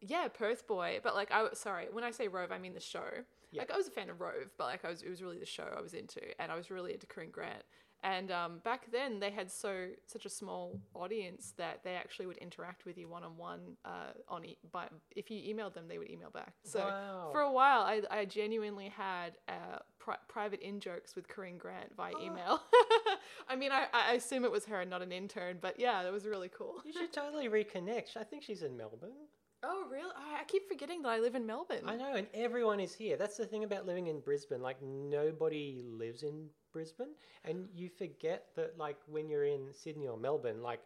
yeah, 0.00 0.28
Perth 0.28 0.68
boy. 0.68 1.00
But 1.02 1.16
like, 1.16 1.32
I 1.32 1.48
sorry 1.54 1.88
when 1.90 2.04
I 2.04 2.12
say 2.12 2.28
Rove, 2.28 2.52
I 2.52 2.58
mean 2.58 2.74
the 2.74 2.78
show. 2.94 3.24
Yeah. 3.52 3.62
Like 3.62 3.70
I 3.70 3.76
was 3.76 3.86
a 3.86 3.90
fan 3.90 4.10
of 4.10 4.20
Rove, 4.20 4.50
but 4.58 4.64
like 4.64 4.84
I 4.84 4.88
was, 4.88 5.02
it 5.02 5.08
was 5.10 5.22
really 5.22 5.38
the 5.38 5.46
show 5.46 5.64
I 5.76 5.80
was 5.80 5.94
into, 5.94 6.20
and 6.40 6.50
I 6.50 6.56
was 6.56 6.70
really 6.70 6.92
into 6.94 7.06
Corinne 7.06 7.30
Grant. 7.30 7.62
And 8.04 8.32
um, 8.32 8.58
back 8.64 8.90
then, 8.90 9.20
they 9.20 9.30
had 9.30 9.48
so 9.48 9.90
such 10.08 10.26
a 10.26 10.28
small 10.28 10.80
audience 10.92 11.54
that 11.56 11.84
they 11.84 11.94
actually 11.94 12.26
would 12.26 12.38
interact 12.38 12.84
with 12.84 12.98
you 12.98 13.08
one 13.08 13.22
on 13.22 13.36
one. 13.36 13.76
On 14.28 14.44
e- 14.44 14.58
by 14.72 14.88
if 15.14 15.30
you 15.30 15.54
emailed 15.54 15.74
them, 15.74 15.86
they 15.86 15.98
would 15.98 16.10
email 16.10 16.30
back. 16.30 16.54
So 16.64 16.80
Wow. 16.80 17.28
for 17.30 17.42
a 17.42 17.52
while, 17.52 17.82
I, 17.82 18.02
I 18.10 18.24
genuinely 18.24 18.88
had 18.88 19.36
uh, 19.48 19.78
pri- 20.00 20.16
private 20.28 20.58
in 20.62 20.80
jokes 20.80 21.14
with 21.14 21.28
Corinne 21.28 21.58
Grant 21.58 21.94
via 21.96 22.14
email. 22.20 22.60
I 23.48 23.54
mean, 23.54 23.70
I, 23.70 23.86
I 23.92 24.14
assume 24.14 24.44
it 24.44 24.50
was 24.50 24.64
her, 24.64 24.80
and 24.80 24.90
not 24.90 25.02
an 25.02 25.12
intern, 25.12 25.58
but 25.60 25.78
yeah, 25.78 26.02
that 26.02 26.12
was 26.12 26.26
really 26.26 26.48
cool. 26.48 26.80
You 26.84 26.92
should 26.92 27.12
totally 27.12 27.48
reconnect. 27.48 28.16
I 28.16 28.24
think 28.24 28.42
she's 28.42 28.62
in 28.62 28.76
Melbourne. 28.76 29.10
Oh, 29.62 29.84
really? 29.90 30.10
I 30.16 30.40
I 30.40 30.44
keep 30.44 30.68
forgetting 30.68 31.02
that 31.02 31.10
I 31.10 31.18
live 31.20 31.34
in 31.34 31.46
Melbourne. 31.46 31.84
I 31.86 31.96
know, 31.96 32.14
and 32.14 32.26
everyone 32.34 32.80
is 32.80 32.94
here. 32.94 33.16
That's 33.16 33.36
the 33.36 33.46
thing 33.46 33.64
about 33.64 33.86
living 33.86 34.08
in 34.08 34.20
Brisbane. 34.20 34.60
Like 34.62 34.82
nobody 34.82 35.82
lives 35.84 36.22
in 36.22 36.48
Brisbane, 36.72 37.14
and 37.44 37.68
you 37.74 37.88
forget 37.88 38.46
that 38.56 38.76
like 38.78 38.96
when 39.06 39.28
you're 39.28 39.44
in 39.44 39.72
Sydney 39.72 40.08
or 40.08 40.16
Melbourne, 40.16 40.62
like 40.62 40.80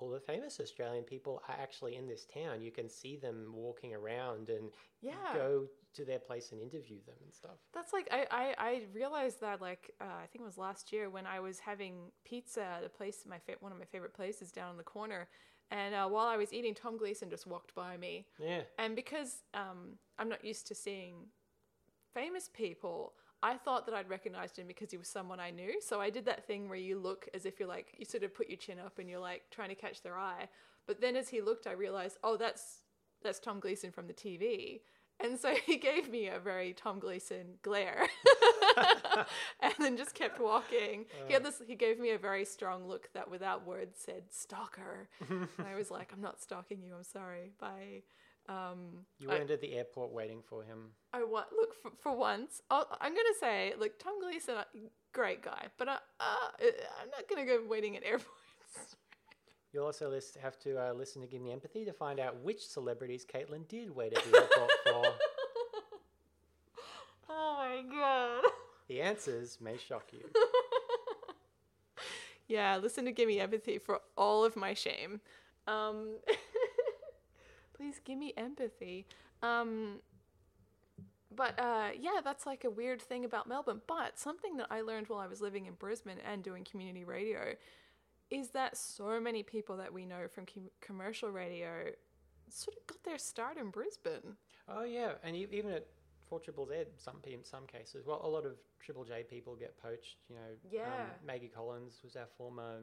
all 0.00 0.10
the 0.10 0.20
famous 0.20 0.58
Australian 0.60 1.04
people 1.04 1.42
are 1.48 1.56
actually 1.60 1.96
in 1.96 2.06
this 2.06 2.26
town. 2.26 2.60
You 2.62 2.70
can 2.72 2.88
see 2.88 3.16
them 3.16 3.52
walking 3.54 3.94
around 3.94 4.48
and 4.50 4.70
Yeah. 5.00 5.14
go 5.34 5.66
to 5.94 6.04
their 6.04 6.18
place 6.18 6.52
and 6.52 6.60
interview 6.60 6.98
them 7.06 7.16
and 7.22 7.32
stuff. 7.32 7.58
That's 7.74 7.92
like 7.92 8.08
I, 8.10 8.26
I, 8.30 8.54
I 8.58 8.82
realized 8.94 9.40
that 9.42 9.60
like 9.60 9.90
uh, 10.00 10.04
I 10.04 10.26
think 10.26 10.42
it 10.42 10.46
was 10.46 10.58
last 10.58 10.92
year 10.92 11.10
when 11.10 11.26
I 11.26 11.40
was 11.40 11.58
having 11.60 12.10
pizza 12.24 12.62
at 12.62 12.84
a 12.84 12.88
place 12.88 13.24
my 13.28 13.38
fa- 13.38 13.56
one 13.60 13.72
of 13.72 13.78
my 13.78 13.84
favorite 13.84 14.14
places 14.14 14.50
down 14.50 14.70
in 14.70 14.76
the 14.76 14.82
corner, 14.84 15.28
and 15.72 15.94
uh, 15.94 16.06
while 16.08 16.26
I 16.26 16.36
was 16.36 16.52
eating, 16.52 16.74
Tom 16.74 16.98
Gleisner 16.98 17.28
just 17.30 17.46
walked 17.46 17.74
by 17.74 17.96
me, 17.96 18.26
Yeah. 18.38 18.60
and 18.78 18.94
because 18.94 19.42
um, 19.54 19.98
I'm 20.18 20.28
not 20.28 20.44
used 20.44 20.66
to 20.68 20.74
seeing 20.74 21.14
famous 22.14 22.48
people, 22.52 23.14
I 23.42 23.54
thought 23.56 23.86
that 23.86 23.94
I'd 23.94 24.08
recognized 24.08 24.56
him 24.58 24.66
because 24.68 24.90
he 24.92 24.98
was 24.98 25.08
someone 25.08 25.40
I 25.40 25.50
knew. 25.50 25.80
So 25.80 26.00
I 26.00 26.10
did 26.10 26.24
that 26.26 26.46
thing 26.46 26.68
where 26.68 26.78
you 26.78 26.98
look 26.98 27.28
as 27.34 27.44
if 27.46 27.58
you're 27.58 27.68
like 27.68 27.88
you 27.98 28.04
sort 28.04 28.22
of 28.22 28.34
put 28.34 28.48
your 28.48 28.58
chin 28.58 28.78
up 28.78 28.98
and 29.00 29.08
you're 29.10 29.18
like 29.30 29.42
trying 29.50 29.70
to 29.70 29.74
catch 29.74 30.02
their 30.02 30.16
eye. 30.16 30.48
But 30.86 31.00
then 31.00 31.16
as 31.16 31.28
he 31.28 31.40
looked, 31.40 31.66
I 31.66 31.72
realized, 31.72 32.18
oh, 32.22 32.36
that's 32.36 32.82
that's 33.22 33.40
Tom 33.40 33.60
Gleisner 33.60 33.92
from 33.92 34.06
the 34.06 34.12
TV. 34.14 34.80
And 35.20 35.38
so 35.38 35.54
he 35.66 35.76
gave 35.76 36.10
me 36.10 36.28
a 36.28 36.38
very 36.38 36.72
Tom 36.72 37.00
Gleisner 37.00 37.44
glare, 37.62 38.06
and 39.60 39.74
then 39.78 39.96
just 39.96 40.14
kept 40.14 40.40
walking. 40.40 41.06
He 41.26 41.32
had 41.32 41.44
this. 41.44 41.60
He 41.66 41.74
gave 41.74 41.98
me 42.00 42.10
a 42.10 42.18
very 42.18 42.44
strong 42.44 42.86
look 42.88 43.08
that, 43.14 43.30
without 43.30 43.66
words, 43.66 43.98
said 44.04 44.24
"stalker." 44.30 45.08
and 45.28 45.48
I 45.66 45.76
was 45.76 45.90
like, 45.90 46.12
"I'm 46.12 46.20
not 46.20 46.40
stalking 46.40 46.82
you. 46.82 46.94
I'm 46.96 47.04
sorry." 47.04 47.52
Bye. 47.60 48.02
Um, 48.48 49.06
You 49.20 49.30
I- 49.30 49.34
weren't 49.38 49.50
at 49.50 49.60
the 49.60 49.74
airport 49.74 50.10
waiting 50.12 50.42
for 50.42 50.64
him. 50.64 50.90
I 51.12 51.22
want 51.22 51.46
look 51.52 51.74
for, 51.80 51.92
for 52.02 52.16
once. 52.16 52.60
I'll, 52.70 52.88
I'm 53.00 53.12
gonna 53.14 53.28
say, 53.38 53.74
look, 53.78 53.98
Tom 54.00 54.14
Gleisner, 54.20 54.58
uh, 54.58 54.64
great 55.12 55.42
guy, 55.42 55.68
but 55.78 55.86
uh, 55.88 55.98
uh, 56.18 56.24
I'm 57.00 57.10
not 57.10 57.28
gonna 57.28 57.46
go 57.46 57.60
waiting 57.68 57.96
at 57.96 58.02
airports. 58.04 58.96
You'll 59.72 59.86
also 59.86 60.10
list, 60.10 60.36
have 60.42 60.58
to 60.60 60.76
uh, 60.76 60.92
listen 60.92 61.22
to 61.22 61.28
Give 61.28 61.40
Me 61.40 61.52
Empathy 61.52 61.84
to 61.84 61.92
find 61.92 62.20
out 62.20 62.40
which 62.42 62.66
celebrities 62.66 63.24
Caitlin 63.24 63.66
did 63.68 63.94
wait 63.94 64.12
at 64.12 64.22
the 64.24 64.36
airport 64.36 64.70
for. 64.84 65.02
oh 67.30 67.56
my 67.58 67.82
god. 67.90 68.50
The 68.88 69.00
answers 69.00 69.58
may 69.60 69.78
shock 69.78 70.12
you. 70.12 70.20
Yeah, 72.52 72.76
listen 72.76 73.06
to 73.06 73.12
Give 73.12 73.28
Me 73.28 73.40
Empathy 73.40 73.78
for 73.78 74.00
all 74.14 74.44
of 74.44 74.56
my 74.56 74.74
shame. 74.74 75.22
Um, 75.66 76.16
please 77.74 77.98
give 78.04 78.18
me 78.18 78.34
empathy. 78.36 79.06
Um, 79.42 80.00
but 81.34 81.58
uh, 81.58 81.92
yeah, 81.98 82.20
that's 82.22 82.44
like 82.44 82.64
a 82.64 82.70
weird 82.70 83.00
thing 83.00 83.24
about 83.24 83.48
Melbourne. 83.48 83.80
But 83.86 84.18
something 84.18 84.58
that 84.58 84.66
I 84.70 84.82
learned 84.82 85.08
while 85.08 85.20
I 85.20 85.28
was 85.28 85.40
living 85.40 85.64
in 85.64 85.72
Brisbane 85.74 86.18
and 86.30 86.42
doing 86.42 86.62
community 86.62 87.04
radio 87.04 87.54
is 88.32 88.50
that 88.50 88.76
so 88.76 89.20
many 89.20 89.42
people 89.42 89.76
that 89.76 89.92
we 89.92 90.06
know 90.06 90.26
from 90.28 90.46
com- 90.46 90.70
commercial 90.80 91.30
radio 91.30 91.90
sort 92.48 92.76
of 92.76 92.86
got 92.86 93.02
their 93.04 93.18
start 93.18 93.56
in 93.58 93.70
Brisbane. 93.70 94.36
Oh 94.68 94.84
yeah, 94.84 95.12
and 95.22 95.36
e- 95.36 95.48
even 95.52 95.70
at 95.70 95.86
Four 96.28 96.40
Triple 96.40 96.66
Z, 96.66 96.74
some 96.96 97.16
pe- 97.22 97.34
in 97.34 97.44
some 97.44 97.66
cases, 97.66 98.06
well, 98.06 98.20
a 98.24 98.28
lot 98.28 98.46
of 98.46 98.52
Triple 98.80 99.04
J 99.04 99.22
people 99.22 99.54
get 99.54 99.76
poached. 99.76 100.16
You 100.28 100.36
know, 100.36 100.50
Yeah. 100.70 100.84
Um, 100.84 101.08
Maggie 101.26 101.50
Collins 101.54 102.00
was 102.02 102.16
our 102.16 102.28
former 102.38 102.78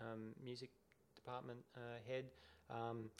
um, 0.00 0.34
music 0.42 0.70
department 1.14 1.58
uh, 1.76 1.98
head. 2.06 2.26
Um, 2.70 3.10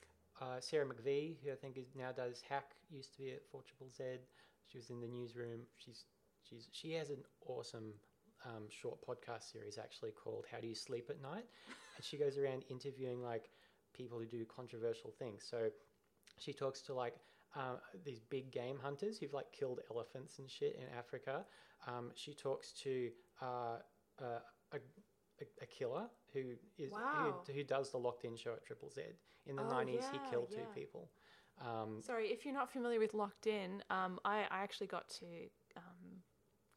uh, 0.41 0.61
Sarah 0.61 0.87
McVeigh, 0.87 1.37
who 1.45 1.53
I 1.53 1.57
think 1.57 1.76
is 1.76 1.95
now 1.97 2.11
does 2.12 2.43
Hack, 2.49 2.70
used 2.91 3.12
to 3.14 3.18
be 3.18 3.30
at 3.33 3.43
Four 3.51 3.62
Triple 3.62 3.91
Z. 3.97 4.05
She 4.68 4.78
was 4.78 4.91
in 4.91 5.01
the 5.01 5.09
newsroom. 5.09 5.61
She's 5.76 6.05
she's 6.49 6.68
she 6.72 6.93
has 6.93 7.11
an 7.11 7.24
awesome 7.47 7.93
um, 8.47 8.64
short 8.68 8.99
podcast 9.07 9.51
series 9.51 9.78
actually 9.78 10.11
called 10.12 10.47
"How 10.51 10.59
Do 10.61 10.66
You 10.66 10.74
Sleep 10.74 11.09
at 11.11 11.20
Night," 11.20 11.47
and 11.97 12.05
she 12.05 12.16
goes 12.16 12.38
around 12.38 12.64
interviewing 12.68 13.22
like 13.22 13.51
people 13.95 14.18
who 14.18 14.26
do 14.26 14.45
controversial 14.45 15.11
things. 15.11 15.45
So 15.49 15.70
she 16.38 16.53
talks 16.53 16.80
to 16.82 16.95
like 16.95 17.14
uh, 17.55 17.76
these 18.05 18.20
big 18.20 18.51
game 18.51 18.78
hunters 18.82 19.18
who've 19.18 19.32
like 19.34 19.51
killed 19.53 19.80
elephants 19.90 20.38
and 20.38 20.51
shit 20.51 20.76
in 20.76 20.97
Africa. 20.97 21.45
Um, 21.86 22.11
she 22.14 22.32
talks 22.34 22.72
to 22.84 23.11
uh, 23.40 23.76
uh, 24.20 24.24
a, 24.72 24.76
a, 24.76 25.45
a 25.62 25.66
killer 25.66 26.07
who 26.32 26.55
is 26.78 26.93
Wow. 26.93 27.43
who, 27.47 27.53
who 27.53 27.64
does 27.64 27.90
the 27.90 27.99
locked 27.99 28.24
in 28.24 28.36
show 28.36 28.53
at 28.53 28.64
Triple 28.64 28.90
Z. 28.90 29.03
In 29.47 29.57
the 29.57 29.62
Oh, 29.62 29.68
nineties, 29.70 30.05
yeah, 30.12 30.20
he 30.20 30.30
killed 30.30 30.51
two 30.51 30.66
people. 30.74 31.11
Um, 31.61 32.01
Sorry, 32.01 32.28
if 32.28 32.45
you're 32.45 32.55
not 32.55 32.70
familiar 32.70 32.99
with 32.99 33.12
Locked 33.12 33.47
In, 33.47 33.82
um, 33.90 34.18
I, 34.24 34.47
I 34.51 34.61
actually 34.62 34.86
got 34.86 35.09
to 35.20 35.26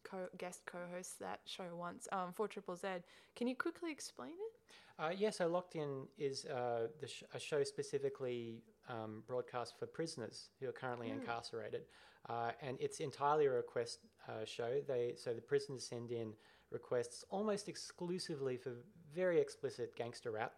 co- 0.09 0.29
guest 0.37 0.61
co-host 0.65 1.19
that 1.19 1.39
show 1.45 1.65
once 1.75 2.07
um, 2.11 2.31
for 2.33 2.47
Triple 2.47 2.75
Z. 2.75 2.87
Can 3.35 3.47
you 3.47 3.55
quickly 3.55 3.91
explain 3.91 4.31
it? 4.31 4.53
Uh, 4.97 5.09
yeah, 5.17 5.29
so 5.29 5.47
Locked 5.47 5.75
In 5.75 6.07
is 6.17 6.45
uh, 6.45 6.87
the 7.01 7.07
sh- 7.07 7.23
a 7.33 7.39
show 7.39 7.63
specifically 7.63 8.63
um, 8.87 9.23
broadcast 9.27 9.77
for 9.77 9.85
prisoners 9.87 10.49
who 10.59 10.69
are 10.69 10.71
currently 10.71 11.09
incarcerated, 11.09 11.81
uh, 12.29 12.51
and 12.61 12.77
it's 12.79 12.99
entirely 13.01 13.45
a 13.47 13.51
request 13.51 13.99
uh, 14.29 14.45
show. 14.45 14.79
They 14.87 15.13
so 15.17 15.33
the 15.33 15.41
prisoners 15.41 15.85
send 15.85 16.11
in 16.11 16.33
requests 16.71 17.25
almost 17.29 17.67
exclusively 17.67 18.57
for 18.57 18.71
very 19.13 19.39
explicit 19.39 19.95
gangster 19.95 20.31
rap 20.31 20.53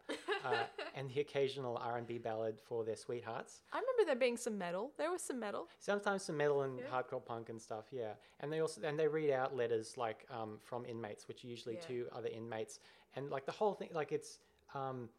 uh, 0.45 0.63
and 0.95 1.09
the 1.09 1.19
occasional 1.21 1.77
R 1.77 1.97
and 1.97 2.07
B 2.07 2.17
ballad 2.17 2.59
for 2.59 2.83
their 2.83 2.95
sweethearts. 2.95 3.61
I 3.73 3.77
remember 3.79 4.05
there 4.05 4.15
being 4.15 4.37
some 4.37 4.57
metal. 4.57 4.91
There 4.97 5.11
was 5.11 5.21
some 5.21 5.39
metal. 5.39 5.67
Sometimes 5.79 6.23
some 6.23 6.37
metal 6.37 6.61
and 6.63 6.79
Yeah. 6.79 6.85
hardcore 6.91 7.23
punk 7.25 7.49
and 7.49 7.61
stuff, 7.61 7.85
yeah. 7.91 8.13
And 8.39 8.51
they 8.51 8.59
also 8.59 8.81
and 8.83 8.97
they 8.99 9.07
read 9.07 9.31
out 9.31 9.55
letters 9.55 9.97
like 9.97 10.25
um, 10.29 10.59
from 10.63 10.85
inmates, 10.85 11.27
which 11.27 11.43
are 11.43 11.47
usually 11.47 11.75
Yeah. 11.75 11.87
to 11.87 12.07
other 12.13 12.29
inmates, 12.29 12.79
and 13.15 13.29
like 13.29 13.45
the 13.45 13.51
whole 13.51 13.73
thing, 13.73 13.89
like 13.93 14.11
it's 14.11 14.39
um, 14.73 15.09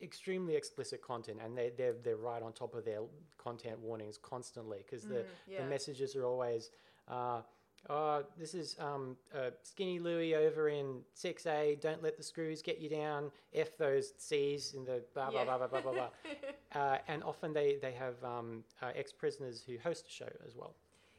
extremely 0.00 0.54
explicit 0.56 1.02
content, 1.02 1.40
and 1.42 1.56
they 1.56 1.70
they're 1.76 1.94
they're 1.94 2.16
right 2.16 2.42
on 2.42 2.52
top 2.52 2.74
of 2.74 2.84
their 2.84 3.00
content 3.38 3.78
warnings 3.80 4.18
constantly 4.18 4.78
because 4.84 5.04
the 5.06 5.20
Mm, 5.24 5.26
yeah. 5.46 5.62
the 5.62 5.68
messages 5.68 6.16
are 6.16 6.24
always. 6.24 6.70
Uh, 7.08 7.42
Oh, 7.88 8.22
this 8.38 8.54
is 8.54 8.76
um, 8.78 9.16
uh, 9.34 9.50
Skinny 9.62 9.98
Louie 9.98 10.34
over 10.34 10.68
in 10.68 11.00
6A. 11.16 11.80
Don't 11.80 12.02
let 12.02 12.16
the 12.16 12.22
screws 12.22 12.60
get 12.62 12.78
you 12.78 12.88
down. 12.90 13.30
F 13.54 13.76
those 13.78 14.12
C's 14.18 14.74
in 14.74 14.84
the 14.84 15.02
blah, 15.14 15.30
blah, 15.30 15.40
Yeah. 15.40 15.44
blah, 15.46 15.58
blah, 15.58 15.66
blah, 15.66 15.80
blah, 15.80 15.92
blah. 15.92 16.08
Uh, 16.72 16.98
and 17.08 17.24
often 17.24 17.52
they, 17.52 17.78
they 17.82 17.90
have 17.90 18.14
um, 18.22 18.62
uh, 18.80 18.92
ex 18.94 19.12
prisoners 19.12 19.60
who 19.66 19.76
host 19.82 20.04
the 20.04 20.10
show 20.12 20.28
as 20.46 20.54
well. 20.54 20.76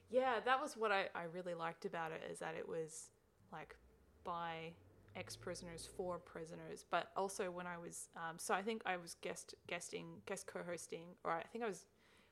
Yeah, 0.10 0.36
that 0.46 0.62
was 0.62 0.78
what 0.78 0.94
I, 0.94 1.10
I 1.14 1.24
really 1.34 1.54
liked 1.54 1.84
about 1.84 2.14
it 2.14 2.22
is 2.32 2.40
that 2.40 2.56
it 2.58 2.66
was 2.66 3.10
like 3.52 3.76
by 4.24 4.72
ex 5.18 5.36
prisoners 5.36 5.90
for 5.98 6.20
prisoners, 6.20 6.86
but 6.90 7.12
also 7.18 7.52
when 7.52 7.68
I 7.68 7.78
was 7.78 8.08
um, 8.16 8.38
so 8.38 8.54
I 8.54 8.62
think 8.62 8.82
I 8.86 8.96
was 8.96 9.16
guest 9.22 9.54
guesting 9.68 10.22
guest 10.26 10.48
co-hosting, 10.48 11.04
or 11.26 11.32
I 11.32 11.44
think 11.52 11.66
I 11.66 11.68
was 11.68 11.86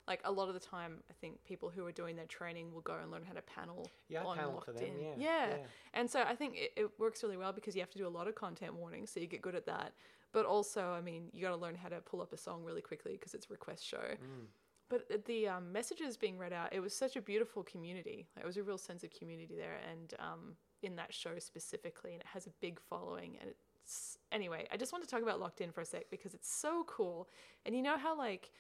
like 0.10 0.22
a 0.26 0.32
lot 0.32 0.47
of 0.49 0.55
the 0.55 0.60
time 0.60 1.03
I 1.10 1.14
think 1.22 1.41
people 1.45 1.70
who 1.70 1.86
are 1.86 1.91
doing 1.91 2.16
their 2.16 2.26
training 2.26 2.74
will 2.74 2.82
go 2.82 2.97
and 3.01 3.12
learn 3.12 3.24
how 3.24 3.34
to 3.34 3.41
panel 3.43 3.89
Yeah, 4.10 4.24
on 4.24 4.36
panel 4.38 4.53
locked 4.53 4.66
for 4.66 4.74
them, 4.74 4.84
in. 4.84 4.99
yeah, 5.01 5.14
yeah, 5.18 5.47
yeah. 5.49 5.55
and 5.93 6.10
so 6.10 6.24
I 6.24 6.36
think 6.36 6.57
it, 6.57 6.72
it 6.76 6.89
works 6.97 7.24
really 7.24 7.38
well 7.38 7.53
because 7.53 7.76
you 7.76 7.82
have 7.82 7.91
to 7.91 7.97
do 7.97 8.07
a 8.07 8.10
lot 8.10 8.28
of 8.28 8.36
content 8.36 8.74
warnings, 8.74 9.12
so 9.12 9.20
you 9.20 9.28
get 9.28 9.41
good 9.41 9.55
at 9.55 9.68
that. 9.68 9.93
But 10.32 10.45
also, 10.45 10.91
I 10.91 11.01
mean, 11.01 11.30
you 11.32 11.41
got 11.41 11.49
to 11.49 11.55
learn 11.55 11.76
how 11.76 11.89
to 11.89 12.01
pull 12.01 12.22
up 12.22 12.34
a 12.34 12.38
song 12.38 12.64
really 12.64 12.82
quickly 12.82 13.14
because 13.14 13.34
it's 13.34 13.45
a 13.45 13.53
request 13.53 13.86
show. 13.86 13.97
Mm. 13.97 14.45
But 14.89 15.26
the 15.26 15.47
um, 15.47 15.72
messages 15.72 16.18
being 16.18 16.38
read 16.38 16.51
out, 16.53 16.74
it 16.74 16.80
was 16.80 16.93
such 16.93 17.16
a 17.16 17.22
beautiful 17.22 17.64
community. 17.64 18.28
Like, 18.36 18.43
it 18.43 18.47
was 18.47 18.57
a 18.57 18.64
real 18.64 18.78
sense 18.78 19.03
of 19.03 19.12
community 19.12 19.55
there, 19.55 19.78
and 19.89 20.14
um, 20.20 20.55
in 20.82 20.95
that 20.95 21.14
show 21.14 21.38
specifically, 21.38 22.14
and 22.14 22.22
it 22.22 22.28
has 22.28 22.47
a 22.47 22.51
big 22.62 22.80
following. 22.89 23.38
And 23.39 23.51
it's 23.84 24.18
anyway, 24.32 24.68
I 24.72 24.78
just 24.78 24.91
want 24.91 25.03
to 25.03 25.10
talk 25.10 25.22
about 25.22 25.39
Locked 25.39 25.62
In 25.62 25.72
for 25.72 25.82
a 25.82 25.86
sec 25.86 26.10
because 26.10 26.34
it's 26.34 26.51
so 26.51 26.84
cool. 26.88 27.28
And 27.66 27.76
you 27.76 27.82
know 27.82 27.97
how 27.97 28.18
like 28.18 28.51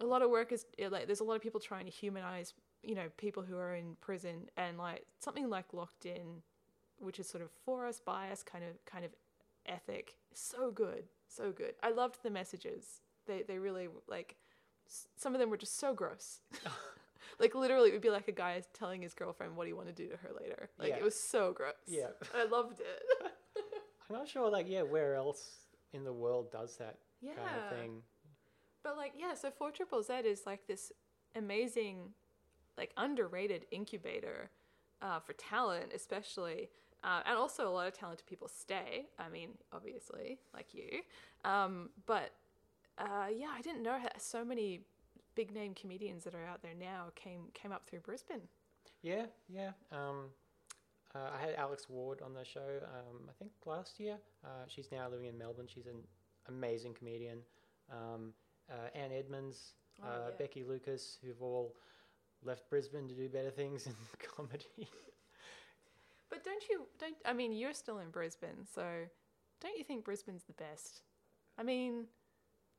a 0.00 0.06
lot 0.06 0.22
of 0.22 0.30
work 0.30 0.52
is 0.52 0.66
like 0.90 1.06
there's 1.06 1.20
a 1.20 1.24
lot 1.24 1.34
of 1.36 1.42
people 1.42 1.60
trying 1.60 1.84
to 1.84 1.90
humanize, 1.90 2.54
you 2.82 2.94
know, 2.94 3.08
people 3.16 3.42
who 3.42 3.56
are 3.56 3.74
in 3.74 3.96
prison, 4.00 4.48
and 4.56 4.78
like 4.78 5.04
something 5.18 5.48
like 5.48 5.72
Locked 5.72 6.06
In, 6.06 6.42
which 6.98 7.18
is 7.18 7.28
sort 7.28 7.42
of 7.42 7.50
for 7.64 7.86
us, 7.86 8.00
by 8.00 8.30
us 8.30 8.42
kind 8.42 8.64
of 8.64 8.84
kind 8.86 9.04
of 9.04 9.12
ethic, 9.66 10.16
so 10.32 10.70
good, 10.70 11.04
so 11.28 11.52
good. 11.52 11.74
I 11.82 11.90
loved 11.90 12.22
the 12.22 12.30
messages. 12.30 13.00
They 13.26 13.42
they 13.42 13.58
really 13.58 13.88
like 14.08 14.36
s- 14.88 15.08
some 15.16 15.34
of 15.34 15.40
them 15.40 15.50
were 15.50 15.58
just 15.58 15.78
so 15.78 15.92
gross. 15.94 16.40
like 17.38 17.54
literally, 17.54 17.90
it 17.90 17.92
would 17.92 18.00
be 18.02 18.10
like 18.10 18.28
a 18.28 18.32
guy 18.32 18.62
telling 18.72 19.02
his 19.02 19.14
girlfriend 19.14 19.56
what 19.56 19.66
he 19.66 19.72
wanted 19.72 19.96
to 19.96 20.02
do 20.04 20.08
to 20.10 20.16
her 20.16 20.30
later. 20.40 20.70
Like 20.78 20.90
Yeah. 20.90 20.96
it 20.96 21.04
was 21.04 21.18
so 21.20 21.52
gross. 21.52 21.74
Yeah. 21.86 22.08
I 22.34 22.44
loved 22.46 22.80
it. 22.80 23.32
I'm 24.08 24.16
not 24.16 24.26
sure, 24.26 24.50
like, 24.50 24.68
yeah, 24.68 24.82
where 24.82 25.14
else 25.14 25.66
in 25.92 26.02
the 26.02 26.12
world 26.12 26.50
does 26.50 26.76
that 26.78 26.96
yeah. 27.20 27.34
kind 27.34 27.60
of 27.60 27.78
thing? 27.78 28.02
But 28.82 28.96
like, 28.96 29.12
yeah, 29.18 29.34
so 29.34 29.50
Four 29.50 29.70
Triple 29.70 30.02
Z 30.02 30.12
is 30.24 30.42
like 30.46 30.66
this 30.66 30.92
amazing, 31.34 32.10
like 32.78 32.92
underrated 32.96 33.66
incubator 33.70 34.50
uh, 35.02 35.20
for 35.20 35.32
talent, 35.34 35.92
especially, 35.94 36.70
uh, 37.04 37.20
and 37.26 37.36
also 37.36 37.68
a 37.68 37.70
lot 37.70 37.86
of 37.86 37.94
talented 37.94 38.26
people 38.26 38.48
stay. 38.48 39.06
I 39.18 39.28
mean, 39.28 39.50
obviously, 39.72 40.38
like 40.54 40.74
you. 40.74 41.00
Um, 41.44 41.90
but 42.06 42.32
uh, 42.98 43.28
yeah, 43.34 43.48
I 43.56 43.60
didn't 43.62 43.82
know 43.82 43.98
so 44.18 44.44
many 44.44 44.80
big 45.34 45.54
name 45.54 45.74
comedians 45.74 46.24
that 46.24 46.34
are 46.34 46.44
out 46.44 46.62
there 46.62 46.74
now 46.78 47.06
came 47.14 47.48
came 47.54 47.72
up 47.72 47.86
through 47.88 48.00
Brisbane. 48.00 48.42
Yeah, 49.02 49.26
yeah. 49.48 49.70
Um, 49.92 50.30
uh, 51.14 51.30
I 51.36 51.40
had 51.40 51.54
Alex 51.56 51.88
Ward 51.88 52.20
on 52.22 52.34
the 52.34 52.44
show, 52.44 52.80
um, 52.84 53.22
I 53.28 53.32
think 53.38 53.50
last 53.66 53.98
year. 53.98 54.16
Uh, 54.44 54.64
she's 54.68 54.92
now 54.92 55.08
living 55.08 55.26
in 55.26 55.36
Melbourne. 55.36 55.66
She's 55.72 55.86
an 55.86 56.02
amazing 56.48 56.94
comedian. 56.94 57.38
Um, 57.90 58.32
uh, 58.70 58.88
Anne 58.98 59.12
Edmonds, 59.12 59.74
Oh, 60.02 60.06
uh, 60.08 60.10
yeah. 60.28 60.34
Becky 60.38 60.64
Lucas, 60.64 61.18
who've 61.22 61.42
all 61.42 61.74
left 62.42 62.70
Brisbane 62.70 63.06
to 63.08 63.14
do 63.14 63.28
better 63.28 63.50
things 63.50 63.86
in 63.86 63.94
comedy. 64.36 64.88
But 66.30 66.44
don't 66.44 66.62
you 66.70 66.86
don't 66.98 67.16
I 67.26 67.32
mean 67.32 67.52
you're 67.52 67.74
still 67.74 67.98
in 67.98 68.10
Brisbane, 68.10 68.66
so 68.72 68.82
don't 69.60 69.76
you 69.76 69.84
think 69.84 70.04
Brisbane's 70.04 70.44
the 70.44 70.52
best? 70.54 71.02
I 71.58 71.62
mean, 71.64 72.06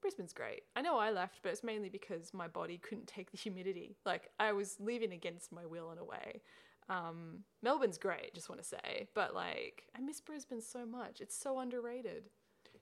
Brisbane's 0.01 0.33
great. 0.33 0.63
I 0.75 0.81
know 0.81 0.97
I 0.97 1.11
left, 1.11 1.41
but 1.43 1.51
it's 1.51 1.63
mainly 1.63 1.89
because 1.89 2.33
my 2.33 2.47
body 2.47 2.77
couldn't 2.79 3.07
take 3.07 3.29
the 3.29 3.37
humidity. 3.45 3.97
Like 4.05 4.31
I 4.39 4.53
was 4.53 4.77
leaving 4.79 5.11
against 5.13 5.51
my 5.51 5.65
will 5.65 5.91
in 5.91 5.97
a 5.99 6.03
way. 6.03 6.41
Um, 6.89 7.43
Melbourne's 7.61 7.99
great, 7.99 8.33
just 8.33 8.49
want 8.49 8.61
to 8.61 8.67
say, 8.67 9.07
but 9.13 9.35
like 9.35 9.83
I 9.95 10.01
miss 10.01 10.21
Brisbane 10.21 10.61
so 10.61 10.85
much. 10.85 11.21
It's 11.21 11.35
so 11.37 11.59
underrated. 11.59 12.29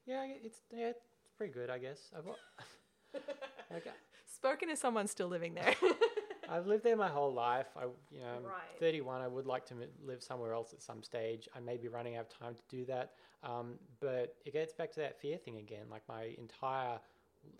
yeah, 0.05 0.25
it's 0.43 0.61
yeah, 0.71 0.87
it's 0.91 1.03
pretty 1.35 1.51
good, 1.51 1.69
I 1.69 1.77
guess. 1.79 2.11
I've, 2.17 2.23
like, 3.71 3.87
Spoken 4.35 4.69
as 4.69 4.79
someone 4.79 5.07
still 5.07 5.27
living 5.27 5.53
there. 5.53 5.73
I've 6.49 6.65
lived 6.65 6.83
there 6.83 6.95
my 6.95 7.09
whole 7.09 7.33
life. 7.33 7.67
I, 7.77 7.83
you 8.11 8.21
know, 8.21 8.37
I'm 8.37 8.43
Right. 8.43 8.79
31. 8.79 9.21
I 9.21 9.27
would 9.27 9.45
like 9.45 9.65
to 9.67 9.73
m- 9.75 9.81
live 10.03 10.23
somewhere 10.23 10.53
else 10.53 10.73
at 10.73 10.81
some 10.81 11.03
stage. 11.03 11.47
I 11.55 11.59
may 11.59 11.77
be 11.77 11.87
running 11.89 12.15
out 12.15 12.21
of 12.31 12.39
time 12.39 12.55
to 12.55 12.61
do 12.69 12.85
that. 12.85 13.11
Um, 13.43 13.75
but 13.99 14.35
it 14.45 14.53
gets 14.53 14.73
back 14.73 14.91
to 14.93 14.99
that 15.01 15.19
fear 15.19 15.37
thing 15.37 15.57
again. 15.57 15.85
Like 15.91 16.03
my 16.07 16.33
entire, 16.37 16.99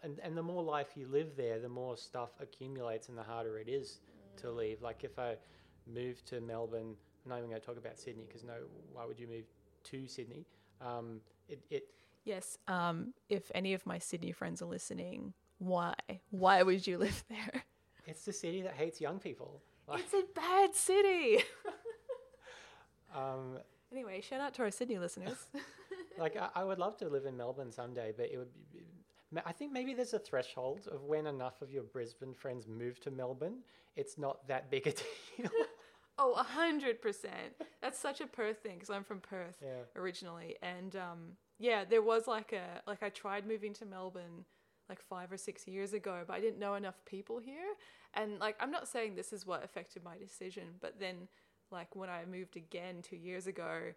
and, 0.04 0.20
and 0.24 0.36
the 0.38 0.42
more 0.44 0.64
life 0.64 0.88
you 0.96 1.08
live 1.08 1.36
there, 1.38 1.60
the 1.60 1.70
more 1.70 1.98
stuff 1.98 2.30
accumulates 2.40 3.10
and 3.10 3.18
the 3.18 3.24
harder 3.24 3.60
it 3.60 3.68
is 3.70 4.00
to 4.38 4.50
leave. 4.52 4.82
Like 4.82 5.04
if 5.04 5.20
I 5.20 5.36
moved 5.86 6.26
to 6.28 6.40
Melbourne, 6.42 6.96
I'm 7.26 7.30
not 7.30 7.38
even 7.40 7.50
going 7.50 7.62
to 7.62 7.66
talk 7.66 7.78
about 7.78 8.00
Sydney 8.00 8.24
because 8.28 8.44
no, 8.44 8.54
why 8.94 9.06
would 9.06 9.20
you 9.20 9.28
move 9.28 9.46
to 9.86 10.08
Sydney? 10.08 10.46
Um, 10.82 11.20
it, 11.48 11.60
it, 11.70 11.84
yes. 12.26 12.58
Um, 12.68 13.14
if 13.28 13.52
any 13.54 13.74
of 13.74 13.86
my 13.86 14.00
Sydney 14.00 14.32
friends 14.32 14.62
are 14.62 14.66
listening, 14.66 15.34
why? 15.60 15.94
Why 16.32 16.64
would 16.64 16.86
you 16.88 16.98
live 16.98 17.24
there? 17.30 17.64
it's 18.06 18.26
the 18.26 18.34
city 18.34 18.62
that 18.64 18.74
hates 18.74 19.00
young 19.00 19.20
people. 19.20 19.62
Like, 19.88 20.02
It's 20.02 20.14
a 20.14 20.24
bad 20.36 20.74
city. 20.76 21.44
um, 23.16 23.60
Anyway, 23.92 24.22
shout 24.22 24.40
out 24.40 24.54
to 24.56 24.62
our 24.64 24.72
Sydney 24.72 25.00
listeners. 25.00 25.38
like 26.18 26.38
I, 26.38 26.50
I 26.56 26.64
would 26.64 26.78
love 26.80 26.98
to 26.98 27.08
live 27.08 27.26
in 27.26 27.36
Melbourne 27.36 27.72
someday, 27.72 28.14
but 28.16 28.28
it 28.32 28.38
would. 28.38 28.50
Be, 28.72 28.80
I 29.46 29.52
think 29.52 29.72
maybe 29.72 29.94
there's 29.94 30.14
a 30.14 30.20
threshold 30.20 30.88
of 30.92 31.04
when 31.04 31.28
enough 31.28 31.62
of 31.62 31.72
your 31.72 31.84
Brisbane 31.84 32.34
friends 32.34 32.68
move 32.68 33.00
to 33.02 33.12
Melbourne. 33.12 33.60
It's 33.96 34.18
not 34.18 34.48
that 34.48 34.70
big 34.70 34.86
a 34.88 34.92
deal. 35.42 35.50
oh, 36.20 36.34
a 36.34 36.44
hundred 36.44 37.02
percent. 37.02 37.56
That's 37.82 37.98
such 37.98 38.22
a 38.22 38.28
Perth 38.28 38.60
thing 38.62 38.76
because 38.76 38.92
I'm 38.92 39.04
from 39.04 39.22
Perth 39.22 39.58
yeah, 39.62 39.82
originally, 39.96 40.58
and 40.62 40.96
um, 40.96 41.20
yeah, 41.58 41.84
there 41.84 42.04
was 42.04 42.28
like 42.28 42.54
a 42.54 42.82
like 42.86 43.02
I 43.02 43.10
tried 43.10 43.48
moving 43.48 43.74
to 43.76 43.86
Melbourne 43.86 44.46
like 44.90 45.02
five 45.02 45.32
or 45.32 45.38
six 45.38 45.68
years 45.68 45.94
ago, 45.94 46.24
but 46.28 46.34
I 46.34 46.40
didn't 46.42 46.60
know 46.60 46.74
enough 46.74 46.96
people 47.06 47.40
here, 47.40 47.76
and 48.16 48.40
like 48.40 48.56
I'm 48.60 48.72
not 48.72 48.88
saying 48.88 49.16
this 49.16 49.32
is 49.32 49.46
what 49.46 49.64
affected 49.64 50.04
my 50.04 50.18
decision, 50.18 50.64
but 50.82 51.00
then 51.00 51.28
like 51.72 51.96
when 51.96 52.10
I 52.10 52.26
moved 52.26 52.58
again 52.58 53.02
two 53.02 53.16
years 53.16 53.46
ago, 53.48 53.94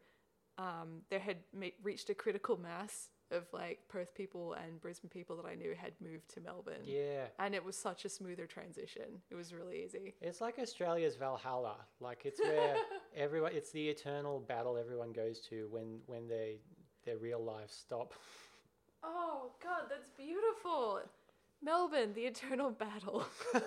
um, 0.58 1.00
there 1.10 1.18
had 1.20 1.38
ma- 1.58 1.66
reached 1.82 2.10
a 2.10 2.14
critical 2.14 2.58
mass 2.58 3.08
of 3.30 3.44
like 3.54 3.78
Perth 3.88 4.14
people 4.14 4.52
and 4.52 4.78
Brisbane 4.80 5.08
people 5.08 5.36
that 5.36 5.46
I 5.46 5.54
knew 5.54 5.74
had 5.74 5.94
moved 6.02 6.28
to 6.34 6.40
Melbourne. 6.42 6.82
yeah. 6.84 7.24
And 7.38 7.54
it 7.54 7.64
was 7.64 7.76
such 7.76 8.04
a 8.04 8.10
smoother 8.10 8.46
transition. 8.46 9.22
It 9.30 9.34
was 9.34 9.54
really 9.54 9.82
easy. 9.82 10.12
It's 10.20 10.42
like 10.42 10.58
Australia's 10.58 11.16
Valhalla. 11.16 11.76
Like 11.98 12.26
it's 12.26 12.40
where 12.40 12.76
everyone. 13.16 13.52
It's 13.54 13.72
the 13.72 13.88
eternal 13.88 14.40
battle 14.40 14.76
everyone 14.76 15.12
goes 15.12 15.40
to 15.48 15.66
when 15.70 16.00
when 16.06 16.28
they 16.28 16.58
their 17.06 17.16
real 17.16 17.42
lives 17.42 17.72
stop. 17.74 18.12
Oh 19.02 19.50
God, 19.62 19.84
that's 19.88 20.08
beautiful. 20.16 21.00
Melbourne, 21.62 22.12
the 22.14 22.22
eternal 22.22 22.70
battle. 22.70 23.24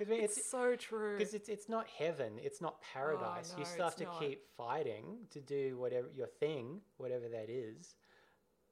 Because 0.00 0.12
I 0.12 0.14
mean, 0.14 0.24
it's 0.24 0.38
it's 0.38 0.50
so 0.50 0.76
true. 0.76 1.18
because 1.18 1.34
it's 1.34 1.50
it's 1.50 1.68
not 1.68 1.86
heaven. 1.86 2.32
It's 2.38 2.62
not 2.62 2.80
paradise. 2.80 3.52
no, 3.52 3.58
you 3.58 3.66
still 3.66 3.84
have 3.84 3.96
to 3.96 4.04
not. 4.04 4.18
keep 4.18 4.46
fighting 4.56 5.18
to 5.30 5.40
do 5.40 5.76
whatever 5.76 6.08
your 6.14 6.26
thing, 6.26 6.80
whatever 6.96 7.28
that 7.28 7.50
is. 7.50 7.96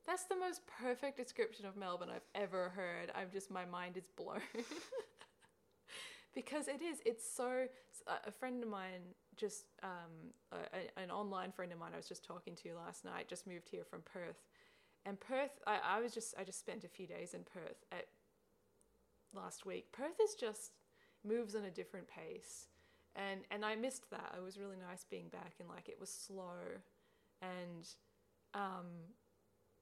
That's 0.06 0.24
the 0.24 0.36
most 0.36 0.62
perfect 0.66 1.18
description 1.18 1.66
of 1.66 1.76
Melbourne 1.76 2.08
I've 2.10 2.24
ever 2.34 2.70
heard. 2.70 3.12
I'm 3.14 3.28
just 3.30 3.50
my 3.50 3.66
mind 3.66 3.98
is 3.98 4.08
blown. 4.16 4.40
because 6.34 6.66
it 6.66 6.80
is. 6.80 6.98
It's 7.04 7.30
so. 7.30 7.66
A 8.26 8.32
friend 8.32 8.62
of 8.62 8.70
mine 8.70 9.02
just 9.36 9.66
um, 9.82 10.32
a, 10.52 11.00
an 11.00 11.10
online 11.10 11.52
friend 11.52 11.72
of 11.72 11.78
mine 11.78 11.90
I 11.92 11.98
was 11.98 12.08
just 12.08 12.24
talking 12.24 12.54
to 12.56 12.74
last 12.74 13.04
night 13.04 13.28
just 13.28 13.46
moved 13.46 13.68
here 13.68 13.84
from 13.84 14.00
Perth, 14.00 14.47
and 15.06 15.18
Perth. 15.20 15.60
I, 15.66 15.78
I 15.96 16.00
was 16.00 16.12
just 16.12 16.34
I 16.38 16.44
just 16.44 16.60
spent 16.60 16.84
a 16.84 16.88
few 16.88 17.06
days 17.06 17.34
in 17.34 17.40
Perth 17.42 17.84
at 17.92 18.06
last 19.34 19.66
week. 19.66 19.92
Perth 19.92 20.20
is 20.22 20.34
just 20.34 20.72
moves 21.26 21.54
on 21.54 21.64
a 21.64 21.70
different 21.70 22.06
pace, 22.08 22.66
and 23.16 23.40
and 23.50 23.64
I 23.64 23.74
missed 23.76 24.10
that. 24.10 24.34
It 24.36 24.42
was 24.42 24.58
really 24.58 24.76
nice 24.88 25.04
being 25.08 25.28
back 25.28 25.54
and 25.60 25.68
like 25.68 25.88
it 25.88 25.98
was 26.00 26.10
slow, 26.10 26.80
and 27.42 27.88
um, 28.54 28.86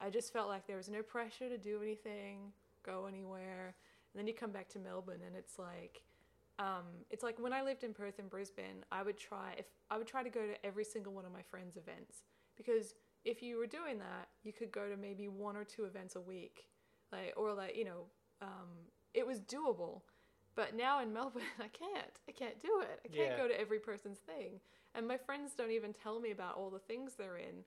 I 0.00 0.10
just 0.10 0.32
felt 0.32 0.48
like 0.48 0.66
there 0.66 0.76
was 0.76 0.88
no 0.88 1.02
pressure 1.02 1.48
to 1.48 1.58
do 1.58 1.80
anything, 1.82 2.52
go 2.84 3.06
anywhere. 3.06 3.74
And 4.12 4.20
then 4.20 4.26
you 4.26 4.34
come 4.34 4.50
back 4.50 4.68
to 4.70 4.78
Melbourne 4.78 5.20
and 5.26 5.36
it's 5.36 5.58
like 5.58 6.02
um, 6.58 6.84
it's 7.10 7.22
like 7.22 7.38
when 7.38 7.52
I 7.52 7.62
lived 7.62 7.84
in 7.84 7.92
Perth 7.92 8.18
and 8.18 8.30
Brisbane, 8.30 8.84
I 8.90 9.02
would 9.02 9.18
try 9.18 9.54
if 9.58 9.66
I 9.90 9.98
would 9.98 10.06
try 10.06 10.22
to 10.22 10.30
go 10.30 10.40
to 10.46 10.66
every 10.66 10.84
single 10.84 11.12
one 11.12 11.24
of 11.24 11.32
my 11.32 11.42
friends' 11.42 11.76
events 11.76 12.22
because 12.56 12.94
if 13.26 13.42
you 13.42 13.58
were 13.58 13.66
doing 13.66 13.98
that, 13.98 14.28
you 14.42 14.52
could 14.52 14.72
go 14.72 14.88
to 14.88 14.96
maybe 14.96 15.28
one 15.28 15.56
or 15.56 15.64
two 15.64 15.84
events 15.84 16.16
a 16.16 16.20
week, 16.20 16.68
like 17.12 17.34
or 17.36 17.52
like 17.52 17.76
you 17.76 17.84
know, 17.84 18.04
um, 18.40 18.68
it 19.12 19.26
was 19.26 19.40
doable. 19.40 20.02
But 20.54 20.74
now 20.74 21.02
in 21.02 21.12
Melbourne, 21.12 21.42
I 21.58 21.68
can't. 21.68 22.20
I 22.28 22.32
can't 22.32 22.58
do 22.60 22.80
it. 22.80 23.00
I 23.04 23.08
can't 23.08 23.32
Yeah. 23.32 23.36
go 23.36 23.48
to 23.48 23.60
every 23.60 23.78
person's 23.80 24.18
thing, 24.18 24.60
and 24.94 25.06
my 25.06 25.18
friends 25.18 25.52
don't 25.54 25.70
even 25.72 25.92
tell 25.92 26.20
me 26.20 26.30
about 26.30 26.56
all 26.56 26.70
the 26.70 26.78
things 26.78 27.14
they're 27.14 27.36
in 27.36 27.64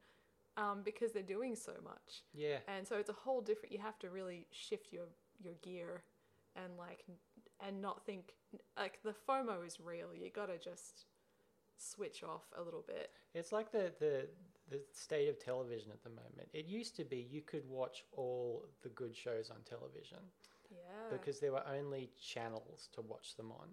um, 0.57 0.82
because 0.84 1.12
they're 1.12 1.22
doing 1.38 1.55
so 1.55 1.74
much. 1.84 2.24
Yeah. 2.34 2.57
And 2.68 2.88
so 2.88 2.95
it's 2.97 3.10
a 3.10 3.14
whole 3.14 3.41
different. 3.41 3.72
You 3.74 3.80
have 3.80 3.99
to 3.99 4.10
really 4.10 4.47
shift 4.51 4.91
your 4.91 5.05
your 5.43 5.53
gear, 5.62 6.03
and 6.55 6.78
like, 6.78 7.03
and 7.66 7.82
not 7.82 8.05
think 8.05 8.34
like 8.78 8.99
the 9.03 9.14
FOMO 9.28 9.66
is 9.68 9.80
real. 9.80 10.16
You 10.16 10.30
gotta 10.34 10.57
just 10.57 11.05
switch 11.78 12.24
off 12.24 12.43
a 12.57 12.62
little 12.62 12.84
bit. 12.86 13.12
It's 13.34 13.51
like 13.51 13.72
the, 13.72 13.93
the 13.99 14.28
the 14.70 14.80
state 14.93 15.28
of 15.30 15.39
television 15.39 15.91
at 15.91 16.03
the 16.03 16.09
moment. 16.09 16.49
It 16.53 16.65
used 16.65 16.95
to 16.97 17.03
be 17.03 17.28
you 17.32 17.41
could 17.41 17.67
watch 17.67 18.03
all 18.11 18.65
the 18.84 18.89
good 18.89 19.15
shows 19.15 19.49
on 19.49 19.57
television 19.67 20.20
Yeah. 20.72 20.78
because 21.11 21.39
there 21.39 21.51
were 21.51 21.65
only 21.67 22.09
channels 22.22 22.89
to 22.93 23.01
watch 23.01 23.36
them 23.36 23.51
on. 23.51 23.67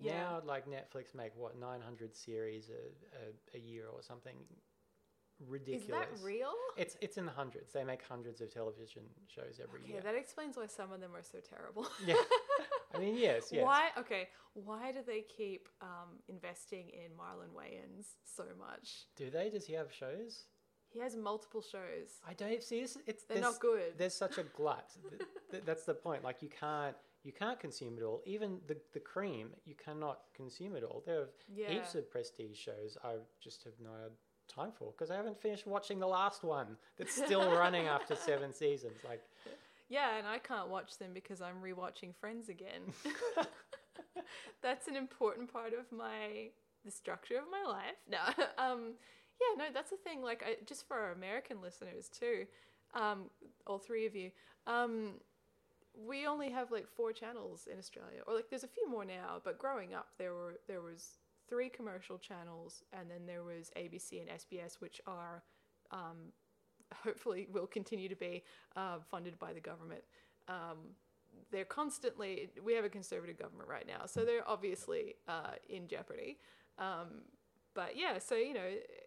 Yeah. 0.00 0.22
Now, 0.22 0.42
like 0.44 0.66
Netflix 0.66 1.14
make 1.14 1.32
what 1.36 1.58
900 1.58 2.14
series 2.14 2.70
a, 2.70 3.56
a, 3.56 3.58
a 3.58 3.60
year 3.60 3.86
or 3.92 4.02
something 4.02 4.36
ridiculous. 5.48 5.82
is 5.84 5.88
that 5.90 6.08
real? 6.24 6.52
It's 6.76 6.96
it's 7.00 7.16
in 7.18 7.26
the 7.26 7.32
hundreds. 7.32 7.72
They 7.72 7.84
make 7.84 8.02
hundreds 8.02 8.40
of 8.40 8.52
television 8.52 9.02
shows 9.26 9.60
every 9.62 9.80
Okay, 9.80 9.88
year. 9.88 9.96
Yeah, 10.04 10.12
that 10.12 10.18
explains 10.18 10.56
why 10.56 10.66
some 10.66 10.92
of 10.92 11.00
them 11.00 11.14
are 11.14 11.22
so 11.22 11.38
terrible. 11.40 11.86
Yeah. 12.06 12.14
I 12.94 12.98
mean, 12.98 13.16
yes, 13.16 13.48
yes. 13.52 13.64
Why? 13.64 13.88
Okay. 13.98 14.28
Why 14.54 14.92
do 14.92 14.98
they 15.06 15.22
keep 15.22 15.68
um, 15.82 16.18
investing 16.28 16.88
in 16.88 17.12
Marlon 17.12 17.50
Wayans 17.56 18.06
so 18.24 18.44
much? 18.58 19.06
Do 19.16 19.30
they? 19.30 19.50
Does 19.50 19.66
he 19.66 19.74
have 19.74 19.92
shows? 19.92 20.44
He 20.90 20.98
has 21.00 21.14
multiple 21.16 21.60
shows. 21.62 22.20
I 22.26 22.32
don't 22.32 22.62
see 22.62 22.80
this. 22.80 22.96
It's 23.06 23.24
They're 23.24 23.40
not 23.40 23.60
good. 23.60 23.92
There's 23.98 24.14
such 24.14 24.38
a 24.38 24.42
glut. 24.42 24.90
Th- 25.10 25.22
th- 25.50 25.62
that's 25.66 25.84
the 25.84 25.94
point. 25.94 26.24
Like 26.24 26.42
you 26.42 26.48
can't 26.48 26.96
you 27.24 27.32
can't 27.32 27.60
consume 27.60 27.98
it 27.98 28.02
all. 28.04 28.22
Even 28.24 28.58
the 28.66 28.76
the 28.94 29.00
cream, 29.00 29.50
you 29.66 29.74
cannot 29.74 30.20
consume 30.34 30.74
it 30.76 30.82
all. 30.82 31.02
There 31.04 31.20
are 31.20 31.28
Yeah. 31.54 31.68
heaps 31.70 31.94
of 31.94 32.10
prestige 32.10 32.56
shows 32.58 32.96
I 33.04 33.16
just 33.40 33.64
have 33.64 33.74
no 33.82 34.10
time 34.48 34.72
for 34.72 34.92
because 34.92 35.10
I 35.10 35.16
haven't 35.16 35.38
finished 35.38 35.66
watching 35.66 35.98
the 36.00 36.06
last 36.08 36.42
one 36.42 36.78
that's 36.96 37.14
still 37.14 37.50
running 37.52 37.86
after 37.86 38.14
seven 38.30 38.54
seasons. 38.54 38.96
Like 39.06 39.22
Yeah, 39.88 40.18
and 40.18 40.26
I 40.26 40.38
can't 40.38 40.68
watch 40.68 40.98
them 40.98 41.12
because 41.14 41.40
I'm 41.40 41.62
rewatching 41.64 42.14
Friends 42.14 42.48
again. 42.48 42.92
that's 44.62 44.86
an 44.88 44.96
important 44.96 45.52
part 45.52 45.72
of 45.72 45.90
my 45.96 46.50
the 46.84 46.90
structure 46.90 47.36
of 47.36 47.44
my 47.50 47.70
life. 47.70 47.96
No, 48.08 48.18
um, 48.58 48.94
yeah, 49.40 49.56
no, 49.56 49.64
that's 49.72 49.90
the 49.90 49.96
thing. 49.96 50.22
Like, 50.22 50.42
I, 50.46 50.56
just 50.66 50.86
for 50.86 50.96
our 50.96 51.12
American 51.12 51.60
listeners 51.62 52.08
too, 52.08 52.44
um, 52.94 53.30
all 53.66 53.78
three 53.78 54.06
of 54.06 54.14
you, 54.14 54.30
um, 54.66 55.14
we 56.06 56.26
only 56.26 56.50
have 56.50 56.70
like 56.70 56.86
four 56.86 57.12
channels 57.12 57.66
in 57.70 57.78
Australia, 57.78 58.20
or 58.26 58.34
like 58.34 58.50
there's 58.50 58.64
a 58.64 58.68
few 58.68 58.88
more 58.90 59.04
now. 59.04 59.40
But 59.42 59.58
growing 59.58 59.94
up, 59.94 60.08
there 60.18 60.34
were 60.34 60.60
there 60.66 60.82
was 60.82 61.18
three 61.48 61.68
commercial 61.68 62.18
channels, 62.18 62.82
and 62.92 63.10
then 63.10 63.26
there 63.26 63.42
was 63.42 63.70
ABC 63.76 64.20
and 64.20 64.28
SBS, 64.28 64.80
which 64.80 65.00
are 65.06 65.42
um, 65.90 66.32
hopefully 66.94 67.46
will 67.52 67.66
continue 67.66 68.08
to 68.08 68.16
be 68.16 68.42
uh, 68.76 68.98
funded 69.10 69.38
by 69.38 69.52
the 69.52 69.60
government. 69.60 70.02
Um, 70.48 70.78
they're 71.50 71.64
constantly 71.64 72.50
we 72.64 72.74
have 72.74 72.84
a 72.84 72.88
conservative 72.88 73.38
government 73.38 73.68
right 73.68 73.86
now, 73.86 74.06
so 74.06 74.24
they're 74.24 74.46
obviously 74.48 75.14
uh, 75.28 75.52
in 75.68 75.86
jeopardy. 75.86 76.38
Um, 76.78 77.22
but 77.74 77.96
yeah, 77.96 78.18
so 78.18 78.34
you 78.34 78.54
know, 78.54 78.60
it, 78.64 79.04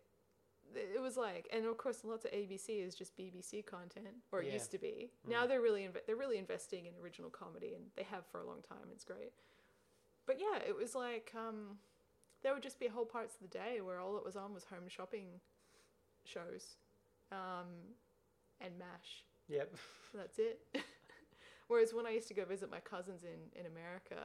it 0.96 1.02
was 1.02 1.18
like, 1.18 1.48
and 1.52 1.66
of 1.66 1.78
course, 1.78 2.04
lots 2.04 2.26
of 2.26 2.32
ABC 2.32 2.86
is 2.86 2.96
just 2.96 3.18
BBC 3.18 3.66
content, 3.66 4.08
or 4.32 4.42
it 4.42 4.48
Yeah. 4.48 4.54
used 4.54 4.72
to 4.72 4.78
be. 4.78 5.12
Now 5.28 5.46
they're 5.48 5.62
really 5.62 5.82
inve- 5.84 6.06
they're 6.08 6.16
really 6.16 6.38
investing 6.38 6.86
in 6.86 6.94
original 7.04 7.30
comedy, 7.30 7.74
and 7.76 7.86
they 7.98 8.04
have 8.04 8.26
for 8.32 8.40
a 8.40 8.46
long 8.46 8.62
time. 8.68 8.88
It's 8.92 9.04
great. 9.04 9.34
But 10.26 10.40
yeah, 10.40 10.60
it 10.66 10.76
was 10.78 10.96
like 10.96 11.32
um, 11.36 11.78
there 12.44 12.54
would 12.54 12.64
just 12.64 12.80
be 12.80 12.88
whole 12.88 13.06
parts 13.06 13.36
of 13.36 13.42
the 13.42 13.48
day 13.58 13.82
where 13.82 14.00
all 14.00 14.16
it 14.18 14.24
was 14.24 14.36
on 14.36 14.54
was 14.54 14.64
home 14.66 14.88
shopping 14.88 15.42
shows, 16.24 16.78
um, 17.32 17.68
and 18.60 18.78
Mash. 18.78 19.26
Yep. 19.48 19.76
That's 20.14 20.40
it. 20.40 20.60
Whereas 21.68 21.94
when 21.94 22.06
I 22.06 22.12
used 22.12 22.28
to 22.28 22.34
go 22.34 22.46
visit 22.46 22.70
my 22.70 22.80
cousins 22.80 23.24
in, 23.24 23.58
in 23.60 23.66
America, 23.66 24.18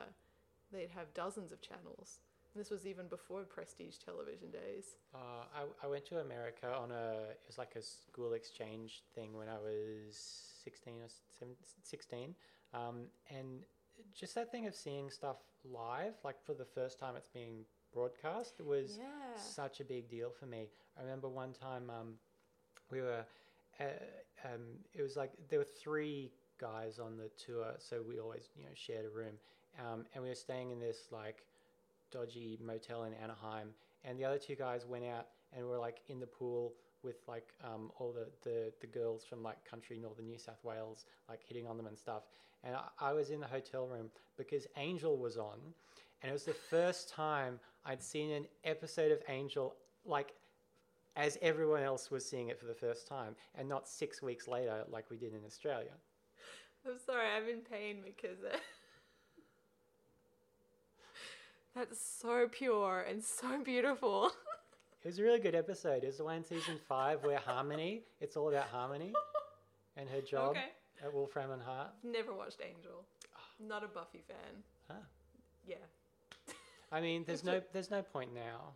they'd 0.72 0.90
have 0.90 1.12
dozens 1.14 1.52
of 1.52 1.61
channels. 1.61 2.20
And 2.54 2.61
this 2.61 2.70
was 2.70 2.86
even 2.86 3.07
before 3.09 3.42
prestige 3.44 3.96
television 4.04 4.50
days. 4.50 4.96
Uh, 5.14 5.44
I, 5.54 5.84
I 5.84 5.86
went 5.88 6.04
to 6.07 6.18
America 6.20 6.72
on 6.74 6.90
a 6.90 7.30
it 7.30 7.40
was 7.46 7.59
like 7.59 7.76
a 7.76 7.82
school 7.82 8.32
exchange 8.32 9.02
thing 9.14 9.36
when 9.36 9.48
I 9.48 9.59
was 9.59 10.16
sixteen 10.64 10.94
or 11.02 11.09
seven, 11.38 11.54
sixteen, 11.82 12.34
um, 12.72 13.02
and 13.30 13.61
just 14.18 14.34
that 14.36 14.50
thing 14.50 14.66
of 14.66 14.74
seeing 14.74 15.11
stuff 15.11 15.36
live, 15.64 16.14
like 16.24 16.42
for 16.44 16.54
the 16.54 16.64
first 16.64 16.98
time 16.98 17.14
it's 17.16 17.28
being 17.28 17.64
broadcast, 17.92 18.61
was 18.64 18.98
Yeah. 18.98 19.04
such 19.40 19.80
a 19.80 19.84
big 19.84 20.09
deal 20.09 20.30
for 20.30 20.46
me. 20.46 20.70
I 20.98 21.02
remember 21.02 21.28
one 21.28 21.52
time 21.52 21.90
um, 21.90 22.14
we 22.91 23.01
were, 23.01 23.24
uh, 23.80 23.84
um, 24.45 24.62
it 24.95 25.03
was 25.03 25.16
like 25.16 25.32
there 25.49 25.59
were 25.59 25.64
three 25.64 26.30
guys 26.61 26.99
on 26.99 27.16
the 27.16 27.30
tour, 27.45 27.74
so 27.78 28.03
we 28.07 28.18
always 28.18 28.49
you 28.57 28.64
know 28.64 28.70
shared 28.74 29.05
a 29.05 29.09
room, 29.11 29.34
um, 29.80 30.05
and 30.14 30.22
we 30.22 30.28
were 30.28 30.34
staying 30.34 30.70
in 30.70 30.78
this 30.78 31.09
like 31.11 31.45
dodgy 32.11 32.59
motel 32.62 33.05
in 33.05 33.12
Anaheim, 33.14 33.68
and 34.05 34.18
the 34.18 34.24
other 34.24 34.39
two 34.39 34.55
guys 34.55 34.87
went 34.87 35.05
out 35.05 35.26
and 35.57 35.66
were 35.66 35.78
like 35.78 36.01
in 36.09 36.20
the 36.20 36.26
pool 36.26 36.74
with 37.03 37.16
like 37.28 37.53
um, 37.64 37.91
all 37.99 38.12
the, 38.12 38.26
the, 38.43 38.72
the 38.80 38.87
girls 38.87 39.24
from 39.24 39.43
like 39.43 39.64
country 39.64 39.99
northern 39.99 40.26
New 40.26 40.39
South 40.39 40.62
Wales, 40.64 41.05
like 41.28 41.41
hitting 41.47 41.66
on 41.66 41.76
them 41.76 41.87
and 41.87 41.97
stuff. 41.97 42.22
And 42.64 42.74
I, 42.74 43.11
I 43.11 43.12
was 43.12 43.30
in 43.30 43.41
the 43.41 43.47
hotel 43.47 43.87
room 43.87 44.11
because 44.37 44.66
Angel 44.76 45.16
was 45.16 45.37
on, 45.37 45.59
and 46.22 46.30
it 46.30 46.32
was 46.32 46.45
the 46.45 46.53
first 46.53 47.09
time 47.09 47.61
I'd 47.84 48.03
seen 48.03 48.32
an 48.32 48.47
episode 48.64 49.12
of 49.12 49.20
Angel 49.28 49.74
like 50.05 50.34
as 51.16 51.38
everyone 51.42 51.82
else 51.82 52.10
was 52.10 52.24
seeing 52.28 52.48
it 52.48 52.58
for 52.60 52.66
the 52.66 52.74
first 52.74 53.08
time, 53.08 53.34
and 53.54 53.68
not 53.68 53.88
six 53.88 54.22
weeks 54.22 54.46
later 54.46 54.84
like 54.90 55.10
we 55.10 55.16
did 55.16 55.32
in 55.32 55.40
Australia. 55.46 55.92
I'm 56.86 56.98
sorry, 57.04 57.26
I'm 57.36 57.48
in 57.48 57.60
pain 57.62 57.96
because 58.04 58.38
uh, 58.44 58.56
that's 61.74 62.00
so 62.00 62.48
pure 62.50 63.04
and 63.08 63.22
so 63.22 63.62
beautiful. 63.62 64.30
It 65.04 65.10
was 65.10 65.20
a 65.20 65.22
really 65.22 65.38
good 65.38 65.54
episode. 65.54 66.02
It 66.02 66.06
was 66.06 66.16
the 66.16 66.24
one 66.24 66.38
in 66.38 66.44
season 66.44 66.80
five 66.88 67.22
where 67.22 67.38
Harmony, 67.38 68.00
it's 68.20 68.36
all 68.36 68.48
about 68.48 68.64
Harmony 68.64 69.12
and 69.96 70.08
her 70.08 70.20
job 70.20 70.50
Okay. 70.56 70.64
at 71.04 71.14
Wolfram 71.14 71.52
and 71.52 71.62
Hart. 71.62 71.90
Never 72.02 72.34
watched 72.34 72.60
Angel. 72.60 73.04
Not 73.64 73.84
a 73.84 73.86
Buffy 73.86 74.24
fan. 74.26 74.64
Ah. 74.90 74.94
Yeah. 75.64 75.76
I 76.92 77.00
mean, 77.00 77.22
there's 77.24 77.44
no 77.44 77.60
there's 77.72 77.88
no 77.92 78.02
point 78.02 78.34
now. 78.34 78.72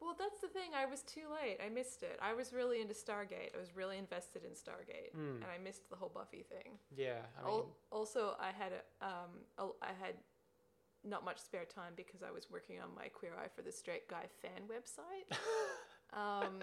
Well, 0.00 0.14
that's 0.18 0.40
the 0.40 0.48
thing. 0.48 0.70
I 0.76 0.84
was 0.86 1.02
too 1.02 1.26
late. 1.32 1.58
I 1.64 1.68
missed 1.68 2.02
it. 2.02 2.18
I 2.22 2.34
was 2.34 2.52
really 2.52 2.80
into 2.80 2.94
Stargate. 2.94 3.54
I 3.54 3.58
was 3.58 3.74
really 3.74 3.98
invested 3.98 4.44
in 4.44 4.50
Stargate, 4.52 5.12
Hmm. 5.12 5.36
and 5.42 5.46
I 5.46 5.58
missed 5.58 5.88
the 5.90 5.96
whole 5.96 6.10
Buffy 6.10 6.42
thing. 6.42 6.78
Yeah, 6.94 7.22
I 7.38 7.44
mean, 7.44 7.50
Al- 7.54 7.76
also, 7.90 8.36
I 8.38 8.50
had 8.52 8.72
a, 8.72 9.06
um, 9.06 9.30
a- 9.58 9.84
I 9.84 9.92
had 9.92 10.16
not 11.02 11.24
much 11.24 11.38
spare 11.38 11.64
time 11.64 11.94
because 11.96 12.22
I 12.22 12.30
was 12.30 12.50
working 12.50 12.80
on 12.80 12.94
my 12.94 13.08
Queer 13.08 13.32
Eye 13.38 13.48
for 13.48 13.62
the 13.62 13.72
Straight 13.72 14.08
Guy 14.08 14.26
fan 14.42 14.68
website 14.68 15.28
um, 16.12 16.58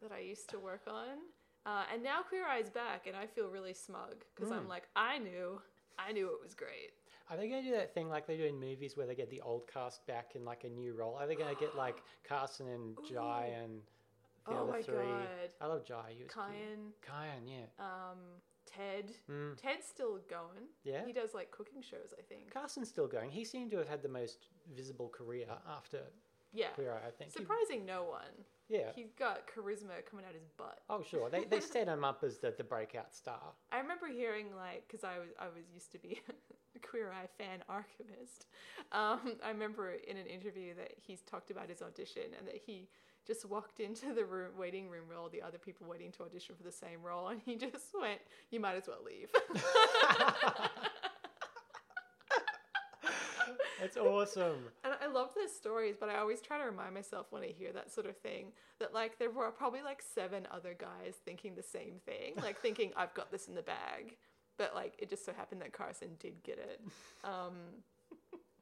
that 0.00 0.12
I 0.12 0.18
used 0.20 0.48
to 0.50 0.58
work 0.58 0.82
on. 0.86 1.18
Uh, 1.66 1.84
and 1.92 2.02
now 2.02 2.22
Queer 2.22 2.44
Eye 2.46 2.58
is 2.58 2.68
back, 2.70 3.06
and 3.06 3.16
I 3.16 3.26
feel 3.26 3.48
really 3.48 3.72
smug 3.74 4.24
because 4.34 4.50
I'm 4.52 4.66
Mm. 4.66 4.68
like, 4.68 4.88
I 4.94 5.18
knew, 5.18 5.60
I 5.98 6.12
knew 6.12 6.26
it 6.34 6.40
was 6.42 6.54
great. 6.54 6.92
Are 7.30 7.36
they 7.36 7.48
going 7.48 7.62
to 7.62 7.68
do 7.70 7.74
that 7.76 7.94
thing 7.94 8.08
like 8.08 8.26
they 8.26 8.36
do 8.36 8.44
in 8.44 8.58
movies 8.58 8.96
where 8.96 9.06
they 9.06 9.14
get 9.14 9.30
the 9.30 9.40
old 9.40 9.62
cast 9.72 10.06
back 10.06 10.32
in 10.34 10.44
like 10.44 10.64
a 10.64 10.68
new 10.68 10.92
role? 10.94 11.16
Are 11.16 11.26
they 11.26 11.34
going 11.34 11.54
to 11.54 11.60
get 11.60 11.76
like 11.76 12.02
Carson 12.28 12.68
and 12.68 12.96
Jai 13.08 13.50
Ooh. 13.50 13.62
and 13.64 13.80
the 14.46 14.52
Oh 14.52 14.56
other 14.64 14.72
my 14.72 14.82
three? 14.82 14.94
God. 14.96 15.50
I 15.60 15.66
love 15.66 15.84
Jai. 15.84 16.12
He 16.16 16.22
was 16.24 16.32
cute. 16.32 16.46
Kyan, 16.46 16.92
Kyan, 17.02 17.46
yeah. 17.48 17.64
um, 17.84 18.18
Ted. 18.66 19.12
Mm. 19.30 19.56
Ted's 19.56 19.86
still 19.86 20.18
going. 20.28 20.68
Yeah. 20.84 21.04
He 21.06 21.12
does 21.12 21.32
like 21.34 21.50
cooking 21.50 21.80
shows, 21.82 22.12
I 22.18 22.22
think. 22.22 22.52
Carson's 22.52 22.88
still 22.88 23.06
going. 23.08 23.30
He 23.30 23.44
seemed 23.44 23.70
to 23.70 23.78
have 23.78 23.88
had 23.88 24.02
the 24.02 24.08
most 24.08 24.48
visible 24.76 25.08
career 25.08 25.46
after 25.70 26.00
Yeah. 26.52 26.68
Queer 26.74 26.92
Eye, 26.92 27.08
I 27.08 27.10
think. 27.10 27.32
He- 27.32 27.38
Surprising 27.38 27.86
no 27.86 28.04
one. 28.04 28.34
yeah. 28.68 28.90
He's 28.94 29.12
got 29.18 29.46
charisma 29.48 30.04
coming 30.10 30.24
out 30.26 30.34
his 30.34 30.48
butt. 30.58 30.80
Oh, 30.90 31.02
sure. 31.02 31.30
They, 31.30 31.44
they 31.44 31.60
set 31.74 31.88
him 31.88 32.04
up 32.04 32.22
as 32.24 32.38
the, 32.38 32.52
the 32.56 32.64
breakout 32.64 33.14
star. 33.14 33.40
I 33.72 33.78
remember 33.78 34.08
hearing 34.08 34.46
like 34.56 34.84
because 34.86 35.04
I 35.04 35.18
was 35.18 35.28
I 35.38 35.46
was 35.46 35.64
used 35.72 35.92
to 35.92 35.98
be 35.98 36.20
Queer 36.88 37.12
Eye 37.12 37.28
fan 37.38 37.62
archivist. 37.68 38.46
Um, 38.92 39.36
I 39.44 39.48
remember 39.48 39.92
in 39.92 40.16
an 40.16 40.26
interview 40.26 40.74
that 40.74 40.92
he's 40.96 41.22
talked 41.22 41.50
about 41.50 41.68
his 41.68 41.82
audition 41.82 42.22
and 42.38 42.46
that 42.46 42.60
he 42.64 42.88
just 43.26 43.44
walked 43.44 43.80
into 43.88 44.12
the 44.14 44.24
room 44.24 44.50
waiting 44.58 44.88
room 44.88 45.08
where 45.08 45.18
all 45.18 45.28
the 45.28 45.42
other 45.42 45.58
people 45.58 45.86
waiting 45.88 46.12
to 46.12 46.22
audition 46.22 46.54
for 46.56 46.62
the 46.62 46.72
same 46.72 47.02
role 47.02 47.28
and 47.28 47.40
he 47.44 47.56
just 47.66 47.94
went, 47.98 48.20
"You 48.50 48.60
might 48.60 48.76
as 48.76 48.86
well 48.86 49.02
leave." 49.04 49.30
That's 53.80 53.98
awesome. 53.98 54.68
And 54.82 54.94
I 55.02 55.08
love 55.08 55.30
those 55.36 55.54
stories, 55.54 55.96
but 56.00 56.08
I 56.08 56.16
always 56.16 56.40
try 56.40 56.56
to 56.56 56.64
remind 56.64 56.94
myself 56.94 57.26
when 57.30 57.42
I 57.42 57.48
hear 57.48 57.70
that 57.72 57.92
sort 57.92 58.06
of 58.06 58.16
thing 58.16 58.46
that 58.78 58.94
like 58.94 59.18
there 59.18 59.30
were 59.30 59.50
probably 59.50 59.82
like 59.82 60.00
seven 60.00 60.48
other 60.50 60.74
guys 60.78 61.16
thinking 61.26 61.54
the 61.54 61.62
same 61.62 62.00
thing, 62.06 62.32
like 62.42 62.58
thinking 62.58 62.92
I've 62.96 63.12
got 63.12 63.30
this 63.30 63.46
in 63.46 63.54
the 63.54 63.62
bag, 63.62 64.16
but 64.56 64.74
like 64.74 64.94
it 64.98 65.08
just 65.08 65.24
so 65.24 65.32
happened 65.32 65.60
that 65.60 65.72
Carson 65.72 66.10
did 66.18 66.42
get 66.42 66.58
it. 66.58 66.80
Um, 67.22 67.54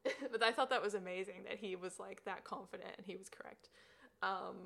but 0.33 0.43
I 0.43 0.53
thought 0.53 0.71
that 0.71 0.83
was 0.83 0.95
amazing 0.95 1.45
that 1.49 1.59
he 1.59 1.77
was 1.77 1.99
like 1.99 2.25
that 2.25 2.45
confident 2.45 2.91
and 2.97 3.07
he 3.07 3.17
was 3.17 3.29
correct. 3.29 3.69
Um, 4.23 4.57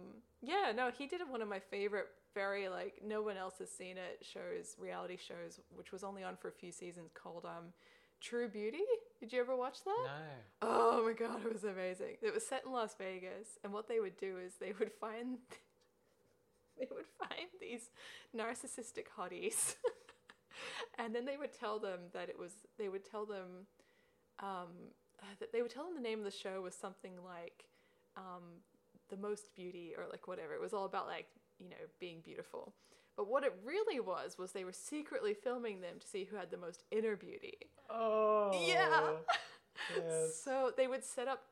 yeah, 0.43 0.73
no, 0.75 0.91
he 0.97 1.07
did 1.07 1.21
one 1.29 1.41
of 1.41 1.49
my 1.49 1.59
favorite, 1.59 2.09
very 2.35 2.69
like 2.69 3.01
no 3.05 3.23
one 3.23 3.37
else 3.37 3.55
has 3.59 3.71
seen 3.71 3.97
it 3.97 4.25
shows, 4.25 4.77
reality 4.79 5.17
shows, 5.17 5.61
which 5.75 5.93
was 5.93 6.05
only 6.05 6.23
on 6.23 6.37
for 6.37 6.49
a 6.49 6.53
few 6.53 6.71
seasons 6.71 7.11
called 7.15 7.47
um, 7.47 7.73
True 8.21 8.49
Beauty. 8.49 8.85
Did 9.19 9.33
you 9.33 9.41
ever 9.41 9.57
watch 9.57 9.83
that? 9.85 10.05
No. 10.05 10.69
Oh 10.69 11.05
my 11.07 11.15
god, 11.15 11.45
it 11.45 11.53
was 11.53 11.65
amazing. 11.65 12.17
It 12.21 12.35
was 12.35 12.47
set 12.47 12.65
in 12.67 12.73
Las 12.73 12.95
Vegas, 12.99 13.59
and 13.65 13.73
what 13.73 13.89
they 13.89 13.99
would 13.99 14.19
do 14.19 14.37
is 14.39 14.55
they 14.61 14.75
would 14.79 14.93
find 15.01 15.39
they 16.79 16.89
would 16.95 17.07
find 17.19 17.49
these 17.61 17.91
narcissistic 18.37 19.07
hotties, 19.19 19.77
and 20.99 21.15
then 21.15 21.25
they 21.25 21.37
would 21.37 21.53
tell 21.53 21.79
them 21.79 22.01
that 22.13 22.29
it 22.29 22.39
was 22.39 22.53
they 22.79 22.89
would 22.89 23.05
tell 23.09 23.27
them 23.27 23.67
um, 24.41 24.93
uh, 25.23 25.27
that 25.41 25.53
they 25.53 25.63
would 25.63 25.71
tell 25.71 25.85
them 25.85 25.95
the 25.95 26.01
name 26.01 26.19
of 26.19 26.25
the 26.25 26.31
show 26.31 26.61
was 26.61 26.75
something 26.75 27.13
like 27.25 27.65
um, 28.17 28.61
the 29.09 29.17
most 29.17 29.55
beauty 29.55 29.93
or 29.97 30.05
like 30.11 30.29
whatever. 30.29 30.55
It 30.55 30.61
was 30.61 30.73
all 30.73 30.85
about 30.85 31.07
like 31.07 31.27
you 31.59 31.69
know 31.69 31.77
being 32.01 32.21
beautiful. 32.25 32.75
But 33.17 33.29
what 33.31 33.45
it 33.45 33.55
really 33.65 33.99
was 33.99 34.37
was 34.39 34.53
they 34.53 34.65
were 34.65 34.73
secretly 34.73 35.33
filming 35.33 35.81
them 35.81 35.99
to 35.99 36.07
see 36.07 36.25
who 36.25 36.37
had 36.37 36.51
the 36.51 36.59
most 36.59 36.85
inner 36.91 37.17
beauty. 37.17 37.57
Oh. 37.89 38.51
Yeah. 38.67 39.13
Yes. 39.97 40.41
So 40.45 40.73
they 40.77 40.87
would 40.87 41.05
set 41.05 41.29
up 41.29 41.43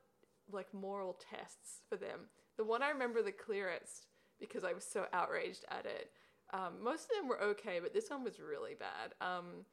like 0.51 0.73
moral 0.75 1.19
tests 1.31 1.81
for 1.89 1.97
them. 1.97 2.29
The 2.57 2.65
one 2.65 2.83
I 2.83 2.91
remember 2.91 3.23
the 3.23 3.33
clearest 3.33 4.07
because 4.39 4.65
I 4.65 4.73
was 4.73 4.85
so 4.85 5.07
outraged 5.13 5.65
at 5.71 5.87
it. 5.87 6.11
Um, 6.53 6.83
most 6.83 7.05
of 7.05 7.17
them 7.17 7.29
were 7.29 7.41
okay, 7.41 7.81
but 7.83 7.93
this 7.93 8.11
one 8.11 8.23
was 8.23 8.39
really 8.39 8.75
bad. 8.75 9.15
Um, 9.21 9.65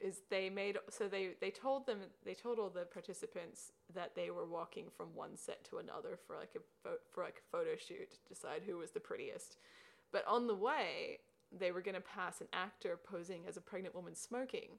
is 0.00 0.22
they 0.28 0.50
made 0.50 0.76
so 0.90 1.06
they 1.08 1.30
they 1.40 1.50
told 1.50 1.86
them 1.86 1.98
they 2.24 2.34
told 2.34 2.58
all 2.58 2.68
the 2.68 2.84
participants 2.84 3.72
that 3.94 4.14
they 4.14 4.30
were 4.30 4.44
walking 4.44 4.86
from 4.96 5.14
one 5.14 5.36
set 5.36 5.64
to 5.64 5.78
another 5.78 6.18
for 6.26 6.36
like 6.36 6.54
a 6.56 6.88
for 7.12 7.22
like 7.22 7.38
a 7.38 7.56
photo 7.56 7.76
shoot 7.76 8.10
to 8.10 8.28
decide 8.28 8.62
who 8.66 8.78
was 8.78 8.90
the 8.90 9.00
prettiest. 9.00 9.56
But 10.12 10.26
on 10.26 10.46
the 10.46 10.54
way, 10.54 11.18
they 11.56 11.72
were 11.72 11.82
going 11.82 11.94
to 11.94 12.00
pass 12.00 12.40
an 12.40 12.48
actor 12.52 12.98
posing 13.02 13.42
as 13.48 13.56
a 13.56 13.60
pregnant 13.60 13.94
woman 13.94 14.14
smoking. 14.14 14.78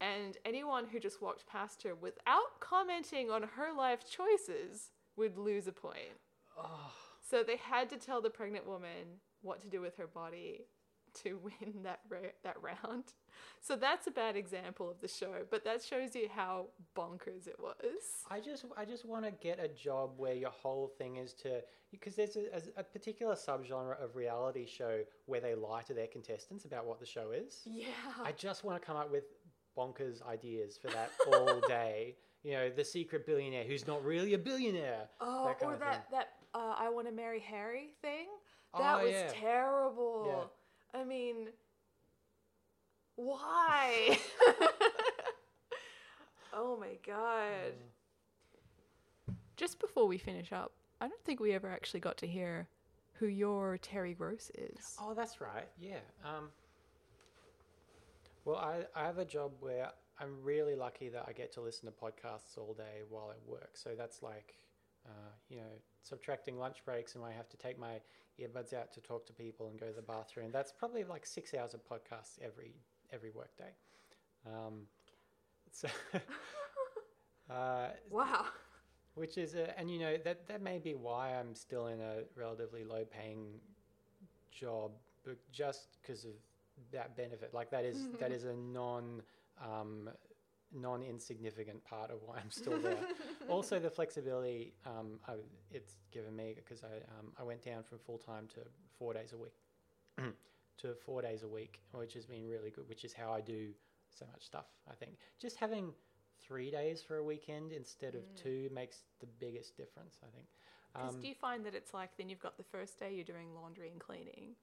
And 0.00 0.36
anyone 0.44 0.86
who 0.86 1.00
just 1.00 1.22
walked 1.22 1.46
past 1.46 1.82
her 1.82 1.94
without 1.94 2.60
commenting 2.60 3.30
on 3.30 3.42
her 3.42 3.72
life 3.76 4.00
choices 4.08 4.90
would 5.16 5.38
lose 5.38 5.66
a 5.66 5.72
point. 5.72 6.20
Oh, 6.58 6.92
So 7.20 7.42
they 7.42 7.56
had 7.56 7.88
to 7.90 7.96
tell 7.96 8.20
the 8.20 8.30
pregnant 8.30 8.66
woman 8.66 9.20
what 9.46 9.60
to 9.62 9.68
do 9.68 9.80
with 9.80 9.96
her 9.96 10.06
body 10.06 10.66
to 11.22 11.38
win 11.42 11.82
that 11.82 12.00
ra- 12.08 12.34
that 12.44 12.56
round. 12.60 13.04
So 13.60 13.76
that's 13.76 14.06
a 14.06 14.10
bad 14.10 14.36
example 14.36 14.90
of 14.90 15.00
the 15.00 15.08
show, 15.08 15.44
but 15.50 15.64
that 15.64 15.82
shows 15.82 16.14
you 16.14 16.28
how 16.34 16.66
bonkers 16.96 17.46
it 17.46 17.56
was. 17.58 18.24
I 18.30 18.40
just 18.40 18.64
I 18.76 18.84
just 18.84 19.04
want 19.04 19.24
to 19.24 19.30
get 19.30 19.58
a 19.58 19.68
job 19.68 20.10
where 20.16 20.34
your 20.34 20.50
whole 20.50 20.88
thing 20.98 21.16
is 21.16 21.32
to 21.34 21.62
because 21.90 22.16
there's 22.16 22.36
a, 22.36 22.62
a, 22.76 22.82
particular 22.82 23.34
subgenre 23.34 24.02
of 24.02 24.16
reality 24.16 24.66
show 24.66 25.02
where 25.26 25.40
they 25.40 25.54
lie 25.54 25.82
to 25.82 25.94
their 25.94 26.08
contestants 26.08 26.64
about 26.64 26.84
what 26.84 26.98
the 26.98 27.06
show 27.06 27.30
is. 27.30 27.62
Yeah. 27.64 27.86
I 28.22 28.32
just 28.32 28.64
want 28.64 28.80
to 28.80 28.84
come 28.84 28.96
up 28.96 29.10
with 29.10 29.24
bonkers 29.78 30.26
ideas 30.26 30.76
for 30.76 30.88
that 30.88 31.12
all 31.32 31.60
day. 31.68 32.16
You 32.42 32.52
know, 32.52 32.70
the 32.70 32.84
secret 32.84 33.26
billionaire 33.26 33.64
who's 33.64 33.86
not 33.86 34.04
really 34.04 34.34
a 34.34 34.38
billionaire. 34.38 35.08
Oh, 35.20 35.46
that 35.46 35.64
or 35.64 35.76
that 35.76 36.10
thing. 36.10 36.18
that 36.18 36.28
uh, 36.54 36.74
I 36.78 36.88
want 36.88 37.06
to 37.06 37.12
marry 37.12 37.40
Harry 37.40 37.94
thing. 38.02 38.26
That 38.78 38.98
Oh, 39.00 39.04
was 39.04 39.12
yeah. 39.12 39.28
terrible. 39.32 40.50
I 40.94 41.04
mean, 41.04 41.48
why? 43.16 44.18
oh 46.52 46.76
my 46.78 46.96
god. 47.06 47.74
Just 49.56 49.78
before 49.78 50.06
we 50.06 50.18
finish 50.18 50.52
up, 50.52 50.72
I 51.00 51.08
don't 51.08 51.22
think 51.24 51.40
we 51.40 51.52
ever 51.52 51.70
actually 51.70 52.00
got 52.00 52.16
to 52.18 52.26
hear 52.26 52.68
who 53.14 53.26
your 53.26 53.78
Terry 53.78 54.14
Gross 54.14 54.50
is. 54.54 54.96
Oh, 55.00 55.14
that's 55.14 55.40
right. 55.40 55.68
Yeah. 55.78 55.98
Um, 56.24 56.48
well, 58.44 58.56
I, 58.56 58.84
I 58.94 59.06
have 59.06 59.18
a 59.18 59.24
job 59.24 59.52
where 59.60 59.90
I'm 60.20 60.42
really 60.42 60.74
lucky 60.74 61.08
that 61.10 61.24
I 61.26 61.32
get 61.32 61.52
to 61.54 61.60
listen 61.60 61.86
to 61.86 61.92
podcasts 61.92 62.58
all 62.58 62.74
day 62.74 63.02
while 63.08 63.32
I 63.32 63.50
work. 63.50 63.70
So 63.74 63.90
that's 63.96 64.22
like, 64.22 64.54
uh, 65.06 65.30
you 65.48 65.58
know, 65.58 65.72
subtracting 66.02 66.58
lunch 66.58 66.84
breaks 66.84 67.14
and 67.16 67.24
I 67.24 67.32
have 67.32 67.48
to 67.50 67.56
take 67.56 67.78
my 67.78 68.00
earbuds 68.40 68.72
out 68.74 68.92
to 68.94 69.00
talk 69.00 69.26
to 69.26 69.32
people 69.32 69.68
and 69.68 69.78
go 69.80 69.86
to 69.86 69.92
the 69.92 70.02
bathroom. 70.02 70.50
That's 70.52 70.72
probably 70.72 71.04
like 71.04 71.26
six 71.26 71.54
hours 71.54 71.74
of 71.74 71.80
podcasts 71.84 72.38
every 72.42 72.74
every 73.12 73.30
workday. 73.30 73.72
Um, 74.46 74.82
so, 75.72 75.88
uh, 77.50 77.88
Wow. 78.10 78.46
which 79.14 79.38
is 79.38 79.54
a, 79.54 79.78
and 79.78 79.90
you 79.90 79.98
know 79.98 80.16
that 80.24 80.46
that 80.48 80.62
may 80.62 80.78
be 80.78 80.94
why 80.94 81.34
I'm 81.34 81.54
still 81.54 81.86
in 81.88 82.00
a 82.00 82.22
relatively 82.36 82.84
low 82.84 83.04
paying 83.04 83.60
job, 84.50 84.92
but 85.24 85.36
just 85.52 85.98
because 86.02 86.24
of 86.24 86.32
that 86.92 87.16
benefit. 87.16 87.52
Like 87.54 87.70
that 87.70 87.84
is 87.84 88.08
that 88.18 88.32
is 88.32 88.44
a 88.44 88.54
non 88.54 89.22
um, 89.62 90.10
non 90.72 91.02
insignificant 91.02 91.84
part 91.84 92.10
of 92.10 92.18
why 92.24 92.38
I'm 92.38 92.50
still 92.50 92.78
there. 92.80 92.98
also, 93.48 93.78
the 93.78 93.90
flexibility 93.90 94.74
um, 94.84 95.18
I, 95.26 95.34
it's 95.70 95.96
given 96.12 96.34
me 96.34 96.54
because 96.56 96.82
I 96.82 96.96
um, 97.18 97.32
I 97.38 97.42
went 97.42 97.62
down 97.62 97.82
from 97.82 97.98
full 97.98 98.18
time 98.18 98.48
to 98.54 98.60
four 98.98 99.12
days 99.14 99.32
a 99.32 99.36
week 99.36 99.54
to 100.78 100.94
four 100.94 101.22
days 101.22 101.42
a 101.42 101.48
week, 101.48 101.80
which 101.92 102.14
has 102.14 102.26
been 102.26 102.46
really 102.48 102.70
good. 102.70 102.88
Which 102.88 103.04
is 103.04 103.12
how 103.12 103.32
I 103.32 103.40
do 103.40 103.70
so 104.10 104.26
much 104.32 104.44
stuff. 104.44 104.66
I 104.90 104.94
think 104.94 105.12
just 105.40 105.56
having 105.56 105.92
three 106.40 106.70
days 106.70 107.02
for 107.02 107.16
a 107.16 107.24
weekend 107.24 107.72
instead 107.72 108.14
of 108.14 108.22
two 108.34 108.68
makes 108.72 109.02
the 109.20 109.26
biggest 109.38 109.76
difference. 109.76 110.18
I 110.22 110.28
think. 110.34 110.46
Because 110.92 111.14
Um, 111.14 111.20
do 111.20 111.28
you 111.28 111.34
find 111.34 111.64
that 111.66 111.74
it's 111.74 111.92
like 111.92 112.16
then 112.16 112.28
you've 112.28 112.40
got 112.40 112.56
the 112.56 112.64
first 112.64 112.98
day 112.98 113.14
you're 113.14 113.24
doing 113.24 113.54
laundry 113.54 113.90
and 113.90 114.00
cleaning, 114.00 114.54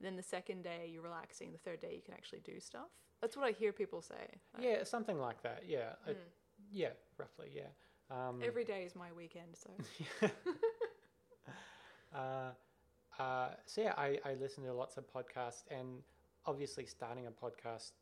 then 0.00 0.16
the 0.16 0.22
second 0.22 0.62
day 0.62 0.88
you're 0.90 1.02
relaxing, 1.02 1.52
the 1.52 1.58
third 1.58 1.80
day 1.80 1.94
you 1.94 2.00
can 2.02 2.14
actually 2.14 2.40
do 2.40 2.60
stuff? 2.60 2.88
That's 3.22 3.36
what 3.36 3.46
I 3.46 3.52
hear 3.52 3.72
people 3.72 4.02
say. 4.02 4.14
Like, 4.52 4.64
yeah, 4.64 4.84
something 4.84 5.18
like 5.18 5.40
that. 5.44 5.62
Yeah, 5.66 5.92
uh, 6.08 6.12
yeah, 6.72 6.88
roughly. 7.16 7.50
Yeah. 7.54 7.68
Um, 8.10 8.40
Every 8.44 8.64
day 8.64 8.82
is 8.82 8.96
my 8.96 9.12
weekend, 9.16 9.54
so. 9.54 10.28
uh, 12.14 12.50
uh, 13.22 13.48
so 13.64 13.80
yeah, 13.80 13.94
I, 13.96 14.18
I 14.24 14.34
listen 14.34 14.64
to 14.64 14.72
lots 14.74 14.96
of 14.96 15.04
podcasts, 15.06 15.62
and 15.70 16.02
obviously, 16.46 16.84
starting 16.84 17.28
a 17.28 17.30
podcast, 17.30 17.92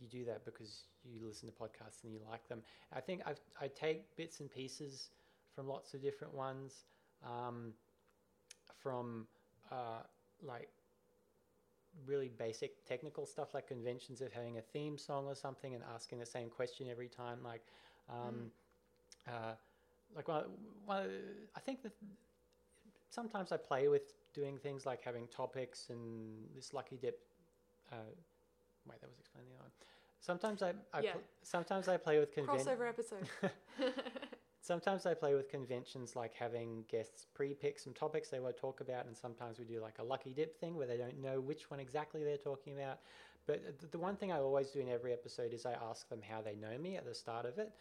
you 0.00 0.08
do 0.08 0.24
that 0.24 0.44
because 0.44 0.86
you 1.04 1.24
listen 1.24 1.48
to 1.48 1.54
podcasts 1.54 2.02
and 2.02 2.12
you 2.12 2.18
like 2.28 2.48
them. 2.48 2.60
I 2.92 3.00
think 3.00 3.22
I've, 3.24 3.40
I 3.60 3.68
take 3.68 4.16
bits 4.16 4.40
and 4.40 4.50
pieces 4.50 5.10
from 5.54 5.68
lots 5.68 5.94
of 5.94 6.02
different 6.02 6.34
ones, 6.34 6.84
um, 7.24 7.74
from 8.82 9.28
uh, 9.70 10.02
like 10.42 10.70
really 12.06 12.28
basic 12.28 12.84
technical 12.84 13.26
stuff 13.26 13.54
like 13.54 13.66
conventions 13.68 14.20
of 14.20 14.32
having 14.32 14.58
a 14.58 14.60
theme 14.60 14.98
song 14.98 15.26
or 15.26 15.34
something 15.34 15.74
and 15.74 15.82
asking 15.94 16.18
the 16.18 16.26
same 16.26 16.48
question 16.48 16.88
every 16.90 17.08
time 17.08 17.38
like 17.42 17.62
um, 18.08 18.50
uh, 19.26 19.52
like 20.14 20.28
one, 20.28 20.44
one, 20.84 21.08
I 21.56 21.60
think 21.60 21.82
that 21.82 21.92
sometimes 23.10 23.52
I 23.52 23.56
play 23.56 23.88
with 23.88 24.12
doing 24.34 24.58
things 24.58 24.84
like 24.84 25.02
having 25.02 25.26
topics 25.28 25.88
and 25.90 26.46
this 26.54 26.72
lucky 26.72 26.96
dip 26.96 27.20
uh, 27.92 27.96
wait 28.86 29.00
that 29.00 29.08
was 29.08 29.18
explaining 29.18 29.50
the 29.50 29.54
other 29.56 29.64
one 29.64 29.72
sometimes 30.20 30.62
I, 30.62 30.70
I 30.92 31.02
Yeah. 31.02 31.12
pl- 31.12 31.22
sometimes 31.42 31.88
I 31.88 31.96
play 31.96 32.18
with 32.18 32.32
conventions 32.32 32.66
Crossover 32.66 32.88
episode. 32.88 33.28
Sometimes 34.64 35.04
I 35.04 35.12
play 35.12 35.34
with 35.34 35.50
conventions 35.50 36.16
like 36.16 36.32
having 36.32 36.84
guests 36.90 37.26
pre-pick 37.34 37.78
some 37.78 37.92
topics 37.92 38.30
they 38.30 38.40
want 38.40 38.56
to 38.56 38.60
talk 38.62 38.80
about, 38.80 39.04
and 39.04 39.14
sometimes 39.14 39.58
we 39.58 39.66
do 39.66 39.78
like 39.78 39.98
a 39.98 40.02
lucky 40.02 40.32
dip 40.32 40.58
thing 40.58 40.74
where 40.74 40.86
they 40.86 40.96
don't 40.96 41.20
know 41.20 41.38
which 41.38 41.70
one 41.70 41.80
exactly 41.80 42.24
they're 42.24 42.38
talking 42.38 42.72
about. 42.72 43.00
But 43.46 43.60
the 43.92 43.98
one 43.98 44.16
thing 44.16 44.32
I 44.32 44.38
always 44.38 44.70
do 44.70 44.80
in 44.80 44.88
every 44.88 45.12
episode 45.12 45.52
is 45.52 45.66
I 45.66 45.74
ask 45.74 46.08
them 46.08 46.20
how 46.26 46.40
they 46.40 46.54
know 46.54 46.78
me 46.78 46.96
at 46.96 47.04
the 47.04 47.14
start 47.14 47.44
of 47.44 47.58
it, 47.58 47.72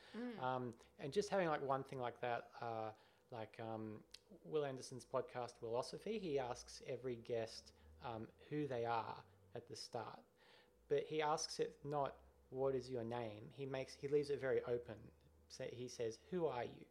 um, 0.43 0.73
and 0.99 1.13
just 1.13 1.29
having 1.29 1.47
like 1.47 1.65
one 1.65 1.83
thing 1.83 1.99
like 1.99 2.19
that, 2.19 2.47
uh, 2.61 2.89
like 3.31 3.57
um, 3.61 4.01
Wil 4.43 4.65
Anderson's 4.65 5.05
podcast 5.05 5.53
Wilosophy, 5.63 6.19
he 6.19 6.37
asks 6.37 6.81
every 6.85 7.15
guest 7.25 7.71
um, 8.05 8.27
who 8.49 8.67
they 8.67 8.83
are 8.83 9.15
at 9.55 9.69
the 9.69 9.75
start, 9.77 10.19
but 10.89 11.05
he 11.07 11.21
asks 11.21 11.59
it 11.59 11.77
not 11.85 12.15
what 12.49 12.75
is 12.75 12.89
your 12.89 13.05
name. 13.05 13.43
He 13.55 13.65
makes 13.65 13.95
he 13.95 14.09
leaves 14.09 14.29
it 14.29 14.41
very 14.41 14.59
open. 14.67 14.95
So 15.57 15.65
he 15.71 15.87
says, 15.87 16.19
"Who 16.31 16.45
are 16.47 16.63
you?" 16.63 16.85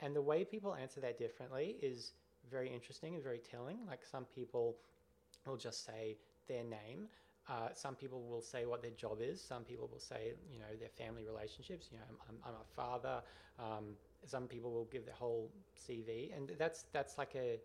And 0.00 0.14
the 0.14 0.22
way 0.22 0.44
people 0.44 0.74
answer 0.74 1.00
that 1.00 1.18
differently 1.18 1.76
is 1.82 2.12
very 2.50 2.68
interesting 2.72 3.14
and 3.14 3.22
very 3.22 3.38
telling. 3.38 3.78
Like 3.86 4.04
some 4.04 4.24
people 4.24 4.76
will 5.46 5.56
just 5.56 5.84
say 5.84 6.16
their 6.48 6.64
name. 6.64 7.08
Uh, 7.48 7.68
some 7.74 7.94
people 7.94 8.22
will 8.22 8.40
say 8.40 8.64
what 8.64 8.80
their 8.80 8.90
job 8.92 9.18
is. 9.20 9.40
Some 9.40 9.64
people 9.64 9.86
will 9.92 10.00
say, 10.00 10.32
you 10.50 10.58
know, 10.58 10.72
their 10.80 10.88
family 10.88 11.24
relationships. 11.24 11.88
You 11.90 11.98
know, 11.98 12.04
I'm, 12.08 12.16
I'm, 12.28 12.36
I'm 12.46 12.60
a 12.60 12.64
father. 12.74 13.22
Um, 13.58 13.96
some 14.26 14.46
people 14.46 14.72
will 14.72 14.86
give 14.86 15.04
their 15.04 15.14
whole 15.14 15.50
CV, 15.76 16.34
and 16.36 16.52
that's 16.58 16.84
that's 16.92 17.18
like 17.18 17.34
a 17.36 17.60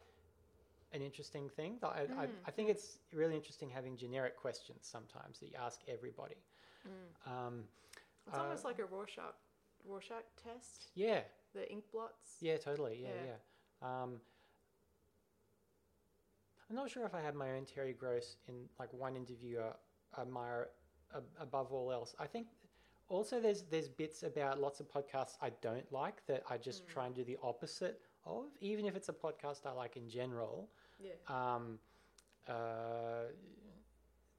an 0.92 1.02
interesting 1.02 1.50
thing. 1.50 1.78
I, 1.84 2.02
I, 2.24 2.28
I 2.48 2.52
think 2.52 2.70
it's 2.70 2.98
really 3.14 3.36
interesting 3.36 3.70
having 3.70 3.96
generic 3.96 4.36
questions 4.36 4.80
sometimes 4.82 5.40
that 5.40 5.48
you 5.48 5.56
ask 5.58 5.82
everybody. 5.88 6.36
Um, 7.26 7.64
It's 8.28 8.36
uh, 8.36 8.42
almost 8.42 8.66
like 8.66 8.80
a 8.80 8.86
Rorschach, 8.86 9.36
Rorschach 9.86 10.24
test, 10.44 10.92
yeah, 10.96 11.22
the 11.54 11.70
ink 11.72 11.84
blots. 11.92 12.38
Yeah, 12.42 12.58
totally. 12.58 13.00
Yeah, 13.02 13.10
Yeah. 13.10 13.32
yeah. 13.82 14.04
Um, 14.04 14.22
I'm 16.70 16.76
not 16.76 16.90
sure 16.92 17.06
if 17.06 17.16
I 17.16 17.22
had 17.22 17.36
my 17.36 17.52
own 17.54 17.66
Terry 17.66 17.94
Gross 17.94 18.38
in 18.48 18.70
like 18.78 18.94
one 18.94 19.16
interview 19.16 19.60
I 20.16 20.22
admire 20.22 20.70
ab- 21.16 21.24
above 21.40 21.72
all 21.74 21.92
else. 21.92 22.14
I 22.20 22.28
think 22.28 22.48
also 23.08 23.40
there's 23.40 23.64
there's 23.64 23.88
bits 23.88 24.22
about 24.24 24.60
lots 24.60 24.80
of 24.80 24.88
podcasts 24.92 25.36
I 25.42 25.50
don't 25.62 25.92
like 25.92 26.26
that 26.28 26.44
I 26.50 26.58
just 26.58 26.88
try 26.88 27.08
and 27.08 27.16
do 27.16 27.24
the 27.24 27.38
opposite 27.42 28.02
of, 28.26 28.46
even 28.60 28.86
if 28.86 28.96
it's 28.96 29.10
a 29.10 29.14
podcast 29.14 29.66
I 29.66 29.72
like 29.72 29.98
in 29.98 30.08
general. 30.10 30.70
Yeah. 31.00 31.14
Um, 31.28 31.80
uh, 32.48 33.32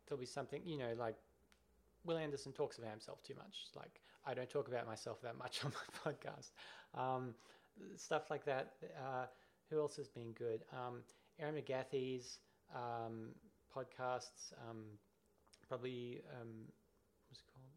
there'll 0.07 0.21
be 0.21 0.27
something 0.27 0.63
you 0.65 0.79
know 0.79 0.95
like 0.99 1.17
Wil 2.05 2.17
Anderson 2.19 2.53
talks 2.53 2.79
about 2.79 2.91
himself 2.91 3.23
too 3.25 3.35
much. 3.35 3.67
Like 3.75 4.01
I 4.27 4.35
don't 4.35 4.49
talk 4.51 4.69
about 4.69 4.87
myself 4.87 5.21
that 5.23 5.37
much 5.39 5.65
on 5.65 5.73
my 5.73 6.13
podcast. 6.13 6.51
Um, 6.95 7.35
stuff 7.97 8.31
like 8.31 8.45
that. 8.45 8.75
Uh, 8.99 9.27
who 9.71 9.81
else 9.81 9.97
has 9.97 10.09
been 10.09 10.33
good? 10.33 10.65
Um, 10.73 11.03
Erin 11.39 11.55
McGathy's 11.55 12.39
um, 12.75 13.31
podcasts. 13.75 14.53
Um, 14.69 14.85
probably 15.69 16.23
um, 16.41 16.65
what's 17.29 17.41
it 17.41 17.47
called? 17.53 17.73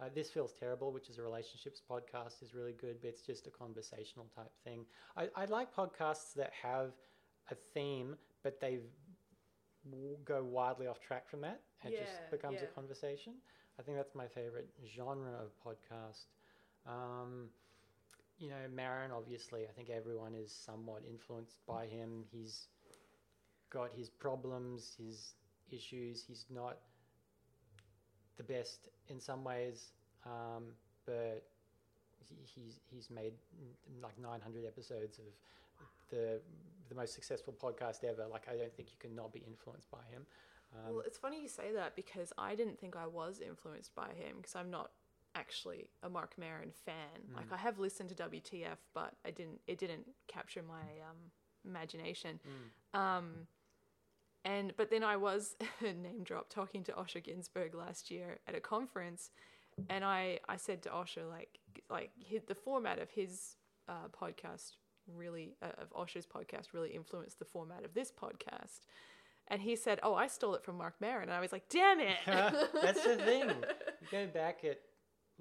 Uh, 0.00 0.10
this 0.14 0.30
feels 0.30 0.52
terrible, 0.52 0.92
which 0.92 1.08
is 1.08 1.18
a 1.18 1.22
relationships 1.22 1.80
podcast, 1.88 2.42
is 2.42 2.54
really 2.54 2.72
good, 2.72 3.00
but 3.00 3.08
it's 3.08 3.22
just 3.22 3.46
a 3.46 3.50
conversational 3.50 4.26
type 4.34 4.52
thing. 4.64 4.84
I, 5.16 5.28
I 5.36 5.44
like 5.46 5.74
podcasts 5.74 6.34
that 6.34 6.52
have 6.62 6.92
a 7.50 7.54
theme, 7.54 8.16
but 8.42 8.60
they 8.60 8.80
w- 9.84 10.16
go 10.24 10.42
wildly 10.44 10.86
off 10.86 11.00
track 11.00 11.28
from 11.28 11.40
that 11.42 11.60
and 11.84 11.94
Yeah, 11.94 11.98
just 11.98 12.28
becomes 12.30 12.62
a 12.62 12.66
conversation. 12.66 13.34
I 13.78 13.82
think 13.82 13.96
that's 13.96 14.14
my 14.14 14.26
favorite 14.26 14.68
genre 14.86 15.32
of 15.42 15.50
podcast. 15.64 16.26
Um, 16.86 17.50
you 18.38 18.48
know, 18.50 18.68
Maron, 18.74 19.10
obviously, 19.12 19.62
I 19.68 19.72
think 19.72 19.90
everyone 19.90 20.34
is 20.34 20.52
somewhat 20.52 21.02
influenced 21.08 21.58
by 21.66 21.86
him. 21.86 22.24
He's 22.30 22.68
got 23.70 23.92
his 23.92 24.08
problems, 24.10 24.94
his 24.98 25.34
issues. 25.70 26.22
He's 26.26 26.46
not 26.50 26.78
the 28.36 28.42
best 28.42 28.88
in 29.08 29.20
some 29.20 29.44
ways, 29.44 29.92
um, 30.24 30.72
but 31.04 31.42
he- 32.18 32.44
he's 32.44 32.80
he's 32.86 33.10
made 33.10 33.34
mm, 33.56 34.02
like 34.02 34.18
900 34.18 34.64
episodes 34.66 35.18
of 35.18 35.26
the 36.10 36.40
the 36.88 36.94
most 36.94 37.14
successful 37.14 37.54
podcast 37.54 38.04
ever. 38.04 38.26
Like 38.26 38.48
I 38.48 38.56
don't 38.56 38.74
think 38.74 38.90
you 38.92 38.98
can 38.98 39.14
not 39.14 39.32
be 39.32 39.40
influenced 39.40 39.90
by 39.90 40.04
him. 40.10 40.26
Um, 40.86 40.94
well, 40.94 41.02
it's 41.06 41.18
funny 41.18 41.40
you 41.42 41.48
say 41.48 41.72
that 41.74 41.96
because 41.96 42.32
I 42.38 42.54
didn't 42.54 42.78
think 42.78 42.96
I 42.96 43.06
was 43.06 43.40
influenced 43.40 43.94
by 43.94 44.08
him 44.08 44.36
because 44.36 44.54
I'm 44.54 44.70
not 44.70 44.90
actually 45.34 45.86
a 46.02 46.08
Mark 46.08 46.34
Maron 46.38 46.72
fan. 46.84 46.94
Mm. 47.30 47.36
Like 47.36 47.52
I 47.52 47.56
have 47.56 47.78
listened 47.78 48.08
to 48.10 48.14
WTF, 48.14 48.78
but 48.94 49.14
I 49.24 49.30
didn't. 49.30 49.60
It 49.66 49.78
didn't 49.78 50.06
capture 50.28 50.62
my 50.62 50.82
um, 51.08 51.16
imagination. 51.64 52.40
Mm. 52.94 52.98
Um, 52.98 53.30
and 54.44 54.72
but 54.76 54.90
then 54.90 55.02
I 55.02 55.16
was 55.16 55.56
name 55.82 56.22
drop 56.24 56.48
talking 56.48 56.84
to 56.84 56.92
Osher 56.92 57.22
Günsberg 57.22 57.74
last 57.74 58.10
year 58.10 58.38
at 58.46 58.54
a 58.54 58.60
conference, 58.60 59.30
and 59.90 60.04
I 60.04 60.40
I 60.48 60.56
said 60.56 60.82
to 60.82 60.88
Osher 60.90 61.28
like 61.28 61.58
like 61.90 62.10
hi 62.30 62.40
the 62.46 62.54
format 62.54 62.98
of 62.98 63.10
his 63.10 63.56
uh, 63.88 64.08
podcast 64.18 64.72
really 65.14 65.56
uh, 65.62 65.82
of 65.82 65.92
Osher's 65.92 66.26
podcast 66.26 66.72
really 66.72 66.90
influenced 66.90 67.38
the 67.38 67.44
format 67.44 67.84
of 67.84 67.94
this 67.94 68.12
podcast. 68.12 68.80
And 69.48 69.62
he 69.62 69.76
said, 69.76 70.00
"Oh, 70.02 70.14
I 70.14 70.26
stole 70.26 70.54
it 70.54 70.64
from 70.64 70.76
Mark 70.76 70.94
Maron." 71.00 71.24
And 71.24 71.32
I 71.32 71.40
was 71.40 71.52
like, 71.52 71.68
"Damn 71.68 72.00
it!" 72.00 72.16
That's 72.26 73.04
the 73.04 73.16
thing. 73.16 73.50
You 74.02 74.08
go 74.12 74.26
back, 74.28 74.62
it 74.62 74.82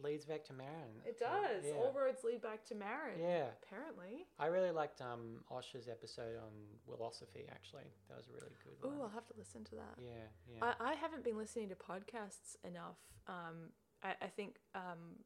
leads 0.02 0.26
back 0.26 0.44
to 0.45 0.53
Maron. 0.53 0.98
It 1.06 1.19
does. 1.19 1.64
yeah. 1.65 1.73
All 1.76 1.94
roads 1.95 2.23
lead 2.23 2.41
back 2.41 2.65
to 2.65 2.76
Maron. 2.76 3.19
Yeah. 3.19 3.45
Apparently. 3.61 4.26
I 4.40 4.48
really 4.48 4.72
liked 4.72 5.02
um, 5.02 5.44
Osher's 5.52 5.88
episode 5.88 6.36
on 6.38 6.52
philosophy. 6.86 7.45
Actually, 7.52 7.86
that 8.10 8.18
was 8.18 8.27
a 8.27 8.34
really 8.34 8.56
good 8.64 8.88
Ooh, 8.88 8.90
one. 8.90 9.02
I'll 9.02 9.10
have 9.14 9.27
to 9.27 9.34
listen 9.38 9.64
to 9.65 9.76
that. 9.76 9.95
Yeah, 10.02 10.27
yeah. 10.52 10.73
I, 10.80 10.91
I 10.91 10.94
haven't 10.95 11.23
been 11.23 11.38
listening 11.38 11.69
to 11.69 11.76
podcasts 11.76 12.56
enough. 12.64 12.98
Um, 13.27 13.69
I, 14.03 14.15
I 14.22 14.27
think 14.27 14.56
um, 14.73 15.22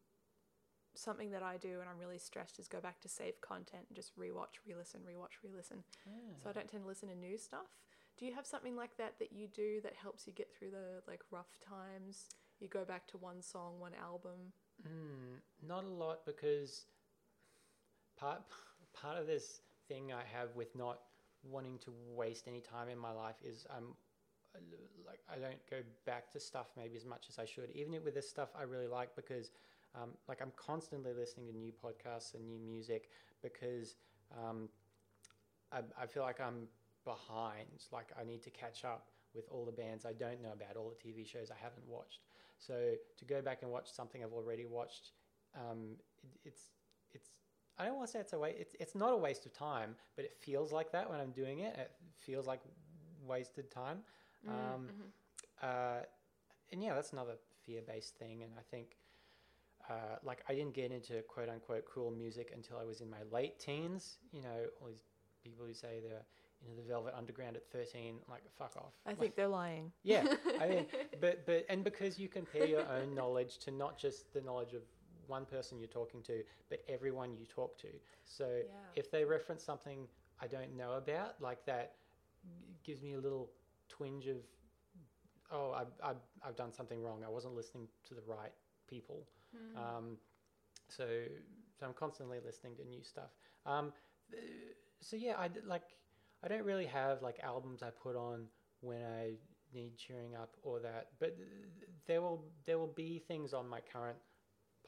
something 0.95 1.31
that 1.31 1.43
I 1.43 1.57
do 1.57 1.79
when 1.79 1.87
I'm 1.87 1.97
really 1.97 2.19
stressed 2.19 2.59
is 2.59 2.67
go 2.67 2.79
back 2.79 2.99
to 3.01 3.09
save 3.09 3.39
content 3.41 3.85
and 3.89 3.95
just 3.95 4.17
rewatch, 4.17 4.59
re-listen, 4.67 5.01
rewatch, 5.01 5.41
re-listen. 5.43 5.83
So 6.43 6.49
I 6.49 6.53
don't 6.53 6.67
tend 6.67 6.83
to 6.83 6.87
listen 6.89 7.09
to 7.09 7.15
new 7.15 7.37
stuff. 7.37 7.67
Do 8.19 8.25
you 8.25 8.33
have 8.35 8.45
something 8.45 8.75
like 8.75 8.97
that 8.97 9.13
that 9.19 9.31
you 9.31 9.47
do 9.47 9.79
that 9.81 9.93
helps 9.95 10.27
you 10.27 10.33
get 10.33 10.53
through 10.53 10.71
the 10.71 11.01
like 11.07 11.21
rough 11.31 11.57
times? 11.65 12.25
You 12.59 12.67
go 12.67 12.83
back 12.83 13.07
to 13.07 13.17
one 13.17 13.41
song, 13.41 13.79
one 13.79 13.93
album. 13.95 14.51
Mm, 14.85 15.39
not 15.65 15.85
a 15.85 15.87
lot 15.87 16.25
because 16.25 16.85
part 18.19 18.41
part 18.93 19.17
of 19.17 19.25
this 19.25 19.61
thing 19.87 20.11
I 20.11 20.23
have 20.37 20.53
with 20.53 20.75
not 20.75 20.99
wanting 21.43 21.77
to 21.79 21.93
waste 22.13 22.49
any 22.49 22.59
time 22.59 22.89
in 22.89 22.97
my 22.97 23.11
life 23.11 23.35
is 23.41 23.65
I'm 23.73 23.95
like 25.07 25.19
I 25.31 25.39
don't 25.39 25.59
go 25.69 25.77
back 26.05 26.29
to 26.31 26.41
stuff 26.41 26.67
maybe 26.75 26.97
as 26.97 27.05
much 27.05 27.27
as 27.29 27.39
I 27.39 27.45
should, 27.45 27.69
even 27.73 27.93
with 28.03 28.15
this 28.15 28.29
stuff 28.29 28.49
I 28.59 28.63
really 28.63 28.87
like 28.87 29.15
because 29.15 29.51
um, 29.95 30.09
like 30.27 30.41
I'm 30.41 30.51
constantly 30.57 31.13
listening 31.13 31.47
to 31.47 31.57
new 31.57 31.71
podcasts 31.71 32.33
and 32.33 32.45
new 32.45 32.59
music 32.59 33.09
because 33.41 33.95
um, 34.37 34.67
I, 35.71 35.79
I 36.01 36.05
feel 36.05 36.23
like 36.23 36.41
I'm 36.41 36.67
behind. 37.05 37.85
Like 37.91 38.07
I 38.19 38.23
need 38.23 38.43
to 38.43 38.49
catch 38.49 38.85
up 38.85 39.07
with 39.33 39.47
all 39.51 39.65
the 39.65 39.71
bands 39.71 40.05
I 40.05 40.13
don't 40.13 40.41
know 40.41 40.51
about, 40.53 40.75
all 40.75 40.89
the 40.89 40.95
TV 41.09 41.25
shows 41.27 41.51
I 41.51 41.55
haven't 41.61 41.87
watched. 41.87 42.21
So 42.57 42.93
to 43.17 43.25
go 43.25 43.41
back 43.41 43.61
and 43.61 43.71
watch 43.71 43.91
something 43.91 44.23
I've 44.23 44.33
already 44.33 44.65
watched, 44.65 45.11
um, 45.55 45.95
it, 46.23 46.29
it's 46.45 46.61
it's 47.11 47.29
I 47.77 47.85
don't 47.85 47.95
want 47.95 48.07
to 48.07 48.11
say 48.11 48.19
it's 48.19 48.33
a 48.33 48.39
waste. 48.39 48.57
It's 48.59 48.75
it's 48.79 48.95
not 48.95 49.13
a 49.13 49.17
waste 49.17 49.45
of 49.45 49.53
time, 49.53 49.95
but 50.15 50.25
it 50.25 50.35
feels 50.37 50.71
like 50.71 50.91
that 50.91 51.09
when 51.09 51.19
I'm 51.19 51.31
doing 51.31 51.59
it. 51.59 51.75
It 51.77 51.91
feels 52.17 52.47
like 52.47 52.61
wasted 53.25 53.71
time. 53.71 53.99
Mm, 54.45 54.49
Um, 54.51 54.89
mhm. 54.89 55.11
uh, 55.61 56.03
and 56.71 56.83
yeah, 56.83 56.93
that's 56.95 57.13
another 57.13 57.35
fear-based 57.63 58.15
thing. 58.17 58.43
And 58.43 58.51
I 58.57 58.61
think, 58.69 58.97
uh, 59.89 60.17
like, 60.23 60.43
I 60.47 60.53
didn't 60.53 60.73
get 60.73 60.91
into 60.91 61.21
quote 61.23 61.49
unquote 61.49 61.85
cool 61.85 62.11
music 62.11 62.51
until 62.53 62.77
I 62.77 62.83
was 62.83 63.01
in 63.01 63.09
my 63.09 63.23
late 63.31 63.59
teens. 63.59 64.17
You 64.31 64.41
know, 64.41 64.65
all 64.81 64.87
these 64.87 65.03
people 65.43 65.65
who 65.65 65.73
say 65.73 65.99
they're 66.01 66.25
into 66.61 66.75
the 66.75 66.87
Velvet 66.87 67.13
Underground 67.15 67.55
at 67.55 67.65
13, 67.71 68.15
like, 68.29 68.41
fuck 68.57 68.75
off. 68.77 68.93
I 69.05 69.09
Like, 69.11 69.19
think 69.19 69.35
they're 69.35 69.47
lying. 69.47 69.91
yeah, 70.03 70.25
I 70.59 70.67
mean, 70.67 70.85
but 71.21 71.45
but 71.45 71.65
and 71.69 71.83
because 71.83 72.19
you 72.19 72.27
compare 72.27 72.65
your 72.65 72.87
own 72.89 73.13
knowledge 73.15 73.57
to 73.59 73.71
not 73.71 73.97
just 73.97 74.33
the 74.33 74.41
knowledge 74.41 74.73
of 74.73 74.81
one 75.27 75.45
person 75.45 75.77
you're 75.79 75.87
talking 75.87 76.21
to, 76.23 76.43
but 76.69 76.83
everyone 76.89 77.35
you 77.35 77.45
talk 77.45 77.77
to. 77.79 77.87
So 78.25 78.45
Yeah. 78.65 78.71
if 78.95 79.11
they 79.11 79.23
reference 79.23 79.63
something 79.63 80.07
I 80.41 80.47
don't 80.47 80.75
know 80.75 80.93
about, 80.93 81.39
like 81.41 81.65
that, 81.65 81.95
gives 82.83 83.01
me 83.01 83.13
a 83.13 83.19
little 83.19 83.51
twinge 83.89 84.27
of, 84.27 84.37
oh, 85.51 85.71
I've 85.73 85.93
I've, 86.03 86.21
I've 86.45 86.55
done 86.55 86.71
something 86.73 87.01
wrong. 87.01 87.23
I 87.25 87.29
wasn't 87.29 87.55
listening 87.55 87.87
to 88.07 88.13
the 88.15 88.21
right 88.25 88.53
people. 88.87 89.27
Mm. 89.55 89.77
Um, 89.97 90.17
so 90.89 91.05
so 91.79 91.85
I'm 91.85 91.93
constantly 91.93 92.39
listening 92.43 92.75
to 92.77 92.85
new 92.85 93.03
stuff. 93.03 93.31
Um, 93.65 93.93
so 95.01 95.15
yeah, 95.15 95.35
I 95.37 95.49
like 95.65 95.83
I 96.43 96.47
don't 96.47 96.63
really 96.63 96.85
have 96.85 97.21
like 97.21 97.39
albums 97.43 97.83
I 97.83 97.89
put 97.89 98.15
on 98.15 98.45
when 98.81 99.01
I 99.03 99.33
need 99.73 99.97
cheering 99.97 100.35
up 100.35 100.55
or 100.63 100.79
that, 100.79 101.07
but 101.19 101.37
there 102.07 102.21
will 102.21 102.45
there 102.65 102.79
will 102.79 102.93
be 102.95 103.19
things 103.19 103.53
on 103.53 103.67
my 103.67 103.79
current 103.81 104.17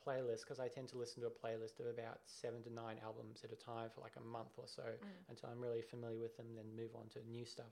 playlist 0.06 0.42
because 0.42 0.60
I 0.60 0.68
tend 0.68 0.88
to 0.90 0.98
listen 0.98 1.22
to 1.22 1.28
a 1.28 1.30
playlist 1.30 1.80
of 1.80 1.86
about 1.86 2.20
seven 2.26 2.64
to 2.64 2.74
nine 2.74 2.98
albums 3.04 3.42
at 3.44 3.52
a 3.52 3.56
time 3.56 3.90
for 3.94 4.02
like 4.02 4.16
a 4.18 4.22
month 4.22 4.58
or 4.58 4.66
so 4.66 4.84
until 5.30 5.50
I'm 5.50 5.62
really 5.62 5.82
familiar 5.82 6.20
with 6.20 6.36
them, 6.38 6.48
then 6.56 6.66
move 6.76 6.92
on 6.96 7.08
to 7.10 7.20
new 7.30 7.46
stuff. 7.46 7.72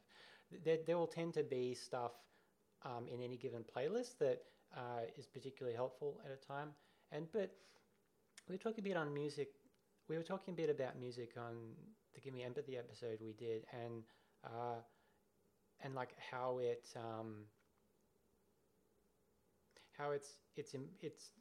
There, 0.64 0.78
there 0.86 0.98
will 0.98 1.08
tend 1.08 1.34
to 1.36 1.44
be 1.44 1.74
stuff 1.74 2.12
um, 2.84 3.08
in 3.12 3.22
any 3.22 3.38
given 3.38 3.64
playlist 3.64 4.18
that 4.20 4.42
uh, 4.76 5.02
is 5.18 5.26
particularly 5.26 5.76
helpful 5.76 6.22
at 6.26 6.32
a 6.32 6.48
time. 6.48 6.70
And 7.12 7.26
but 7.32 7.52
we 8.48 8.56
were 8.56 8.60
talking 8.60 8.84
a 8.84 8.88
bit 8.88 8.98
on 8.98 9.14
music. 9.14 9.50
We 10.08 10.18
were 10.18 10.24
talking 10.24 10.54
a 10.54 10.58
bit 10.58 10.70
about 10.70 11.00
music 11.00 11.32
on 11.38 11.56
the 12.20 12.26
Give 12.26 12.34
Me 12.34 12.44
Empathy 12.44 12.78
episode 12.78 13.20
we 13.22 13.34
did, 13.34 13.66
and 13.86 14.04
uh, 14.44 14.82
and 15.84 15.96
like 15.96 16.16
how 16.32 16.60
it 16.60 16.88
um, 16.96 17.46
how 19.98 20.12
it's 20.12 20.38
it's 20.56 20.76
it's 21.02 21.32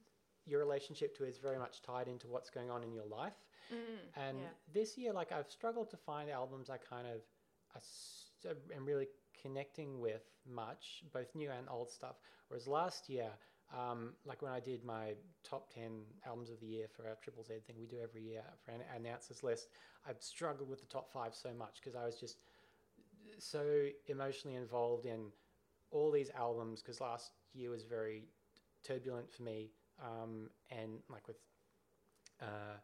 your 0.46 0.60
relationship 0.60 1.16
to 1.16 1.24
it 1.24 1.28
is 1.28 1.38
very 1.38 1.59
much 1.59 1.82
tied 1.82 2.09
into 2.09 2.26
what's 2.28 2.50
going 2.50 2.70
on 2.70 2.82
in 2.82 2.92
your 2.92 3.05
life. 3.06 3.34
Mm, 3.72 4.09
And 4.16 4.38
yeah. 4.40 4.48
this 4.72 4.96
year, 4.96 5.12
like 5.12 5.32
I've 5.32 5.50
struggled 5.50 5.90
to 5.90 5.96
find 5.96 6.30
albums 6.30 6.70
I 6.70 6.78
kind 6.78 7.06
of 7.06 8.56
am 8.74 8.84
really 8.86 9.09
connecting 9.40 10.00
with 10.00 10.22
much, 10.50 11.05
both 11.12 11.34
new 11.34 11.50
and 11.50 11.68
old 11.68 11.90
stuff. 11.90 12.16
Whereas 12.48 12.66
last 12.66 13.09
year, 13.09 13.30
um, 13.77 14.15
like 14.24 14.40
when 14.43 14.53
I 14.53 14.61
did 14.61 14.85
my 14.85 15.15
top 15.45 15.73
ten 15.73 16.01
albums 16.27 16.51
of 16.51 16.61
the 16.61 16.66
year 16.66 16.86
for 16.95 17.07
our 17.07 17.16
Triple 17.23 17.45
Z 17.45 17.55
thing 17.66 17.77
we 17.78 17.86
do 17.86 17.99
every 18.03 18.23
year 18.23 18.43
for 18.65 18.70
an 18.73 18.81
announcers 18.97 19.43
list, 19.43 19.69
I've 20.09 20.23
struggled 20.23 20.69
with 20.69 20.81
the 20.81 20.86
top 20.86 21.12
five 21.12 21.35
so 21.35 21.51
much 21.53 21.81
because 21.82 21.95
I 21.95 22.05
was 22.05 22.16
just 22.16 22.39
so 23.39 23.89
emotionally 24.07 24.57
involved 24.57 25.07
in 25.07 25.27
all 25.90 26.11
these 26.11 26.31
albums 26.36 26.82
because 26.82 27.01
last 27.01 27.32
year 27.55 27.70
was 27.70 27.85
very 27.85 28.24
turbulent 28.82 29.31
for 29.31 29.43
me 29.43 29.70
um, 30.03 30.49
and 30.70 31.01
like 31.11 31.27
with 31.27 31.36
uh, 32.40 32.77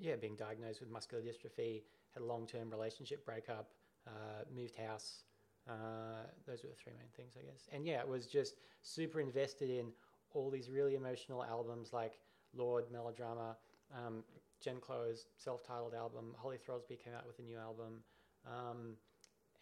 yeah 0.00 0.16
being 0.16 0.36
diagnosed 0.36 0.80
with 0.80 0.90
muscular 0.90 1.22
dystrophy 1.22 1.82
had 2.14 2.22
a 2.22 2.26
long-term 2.26 2.70
relationship 2.70 3.24
breakup 3.24 3.70
uh, 4.06 4.42
moved 4.54 4.76
house 4.76 5.24
uh, 5.68 6.26
those 6.46 6.62
were 6.62 6.70
the 6.70 6.74
three 6.74 6.92
main 6.98 7.08
things 7.16 7.34
i 7.38 7.42
guess. 7.42 7.68
And 7.72 7.86
yeah 7.86 8.00
it 8.00 8.08
was 8.08 8.26
just 8.26 8.54
super 8.82 9.20
invested 9.20 9.70
in 9.70 9.86
all 10.34 10.50
these 10.50 10.70
really 10.70 10.94
emotional 10.94 11.44
albums 11.44 11.92
like 11.92 12.18
Lorde 12.54 12.90
melodrama 12.90 13.56
um, 13.94 14.24
Jen 14.62 14.80
Cloher's 14.80 15.26
self-titled 15.36 15.94
album 15.94 16.34
holly 16.36 16.58
throsby 16.58 17.02
came 17.02 17.14
out 17.14 17.26
with 17.26 17.38
a 17.38 17.42
new 17.42 17.58
album. 17.58 18.02
Um, 18.46 18.96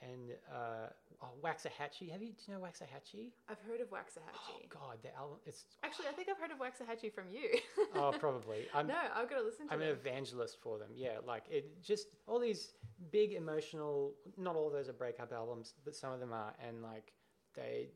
and 0.02 0.30
uh, 0.52 0.88
oh, 1.22 1.28
Waxahatchee. 1.44 2.10
Have 2.10 2.22
you? 2.22 2.28
Do 2.32 2.42
you 2.48 2.54
know 2.54 2.60
Waxahatchee? 2.60 3.30
I've 3.48 3.58
heard 3.68 3.80
of 3.80 3.88
Oh 3.92 3.96
Waxahatchee. 3.96 4.68
God, 4.70 4.98
the 5.02 5.14
album. 5.14 5.38
It's 5.46 5.64
Actually, 5.84 6.06
I 6.08 6.12
think 6.12 6.28
I've 6.28 6.38
heard 6.38 6.50
of 6.50 6.58
Waxahatchee 6.58 7.12
from 7.12 7.24
you. 7.30 7.58
oh, 7.94 8.12
probably. 8.18 8.66
I'm 8.74 8.86
no, 8.86 8.94
I've 9.14 9.28
got 9.28 9.38
to 9.38 9.44
listen 9.44 9.68
to 9.68 9.72
it. 9.72 9.76
I'm 9.76 9.82
an 9.82 9.88
evangelist 9.88 10.58
for 10.62 10.78
them. 10.78 10.88
Yeah, 10.94 11.18
like 11.26 11.44
it. 11.50 11.82
Just 11.82 12.08
all 12.26 12.38
these 12.38 12.72
big 13.12 13.32
emotional. 13.32 14.12
Not 14.36 14.56
all 14.56 14.66
of 14.68 14.72
those 14.72 14.88
are 14.88 14.92
breakup 14.94 15.32
albums, 15.32 15.74
but 15.84 15.94
some 15.94 16.12
of 16.12 16.20
them 16.20 16.32
are, 16.32 16.54
and 16.66 16.82
like 16.82 17.12
they, 17.54 17.88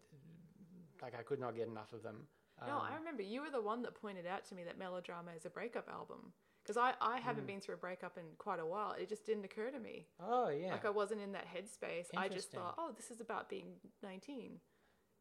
like 1.03 1.15
I 1.19 1.23
could 1.23 1.41
not 1.41 1.57
get 1.57 1.69
enough 1.69 1.93
of 1.93 2.03
them. 2.03 2.27
No, 2.67 2.75
Um, 2.77 2.83
I 2.93 2.97
remember 2.97 3.23
you 3.23 3.41
were 3.43 3.51
the 3.51 3.61
one 3.61 3.83
that 3.83 3.95
pointed 4.01 4.27
out 4.27 4.45
to 4.47 4.55
me 4.55 4.63
that 4.65 4.79
Melodrama 4.79 5.33
is 5.37 5.45
a 5.45 5.51
breakup 5.51 5.89
album. 5.89 6.33
Because 6.65 6.79
I, 6.79 6.95
I 7.01 7.19
haven't 7.19 7.45
Mm. 7.45 7.49
been 7.49 7.61
through 7.61 7.75
a 7.75 7.79
breakup 7.79 8.17
in 8.17 8.25
quite 8.39 8.59
a 8.59 8.65
while. 8.65 8.93
It 8.93 9.09
just 9.11 9.27
didn't 9.27 9.45
occur 9.45 9.71
to 9.71 9.79
me. 9.79 10.07
Oh 10.19 10.49
yeah. 10.49 10.73
Like 10.73 10.87
I 10.87 10.91
wasn't 10.91 11.21
in 11.21 11.33
that 11.33 11.47
headspace. 11.47 12.07
I 12.17 12.29
just 12.29 12.51
thought, 12.51 12.75
oh, 12.79 12.93
this 12.97 13.11
is 13.11 13.21
about 13.21 13.51
being 13.51 13.75
19. 14.03 14.53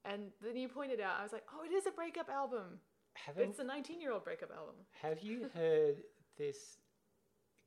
And 0.05 0.31
then 0.41 0.55
you 0.55 0.69
pointed 0.69 1.01
out, 1.01 1.19
I 1.19 1.23
was 1.23 1.33
like, 1.33 1.43
oh, 1.53 1.65
it 1.65 1.73
is 1.73 1.85
a 1.85 1.91
breakup 1.91 2.29
album. 2.29 2.79
Haven't 3.15 3.49
it's 3.49 3.59
a 3.59 3.63
19 3.63 3.99
year 3.99 4.13
old 4.13 4.23
breakup 4.23 4.51
album. 4.51 4.75
Have 5.01 5.21
you 5.21 5.49
heard 5.53 5.97
this 6.37 6.77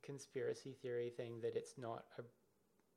conspiracy 0.03 0.75
theory 0.81 1.09
thing 1.09 1.39
that 1.41 1.55
it's 1.55 1.77
not 1.77 2.05
a 2.17 2.23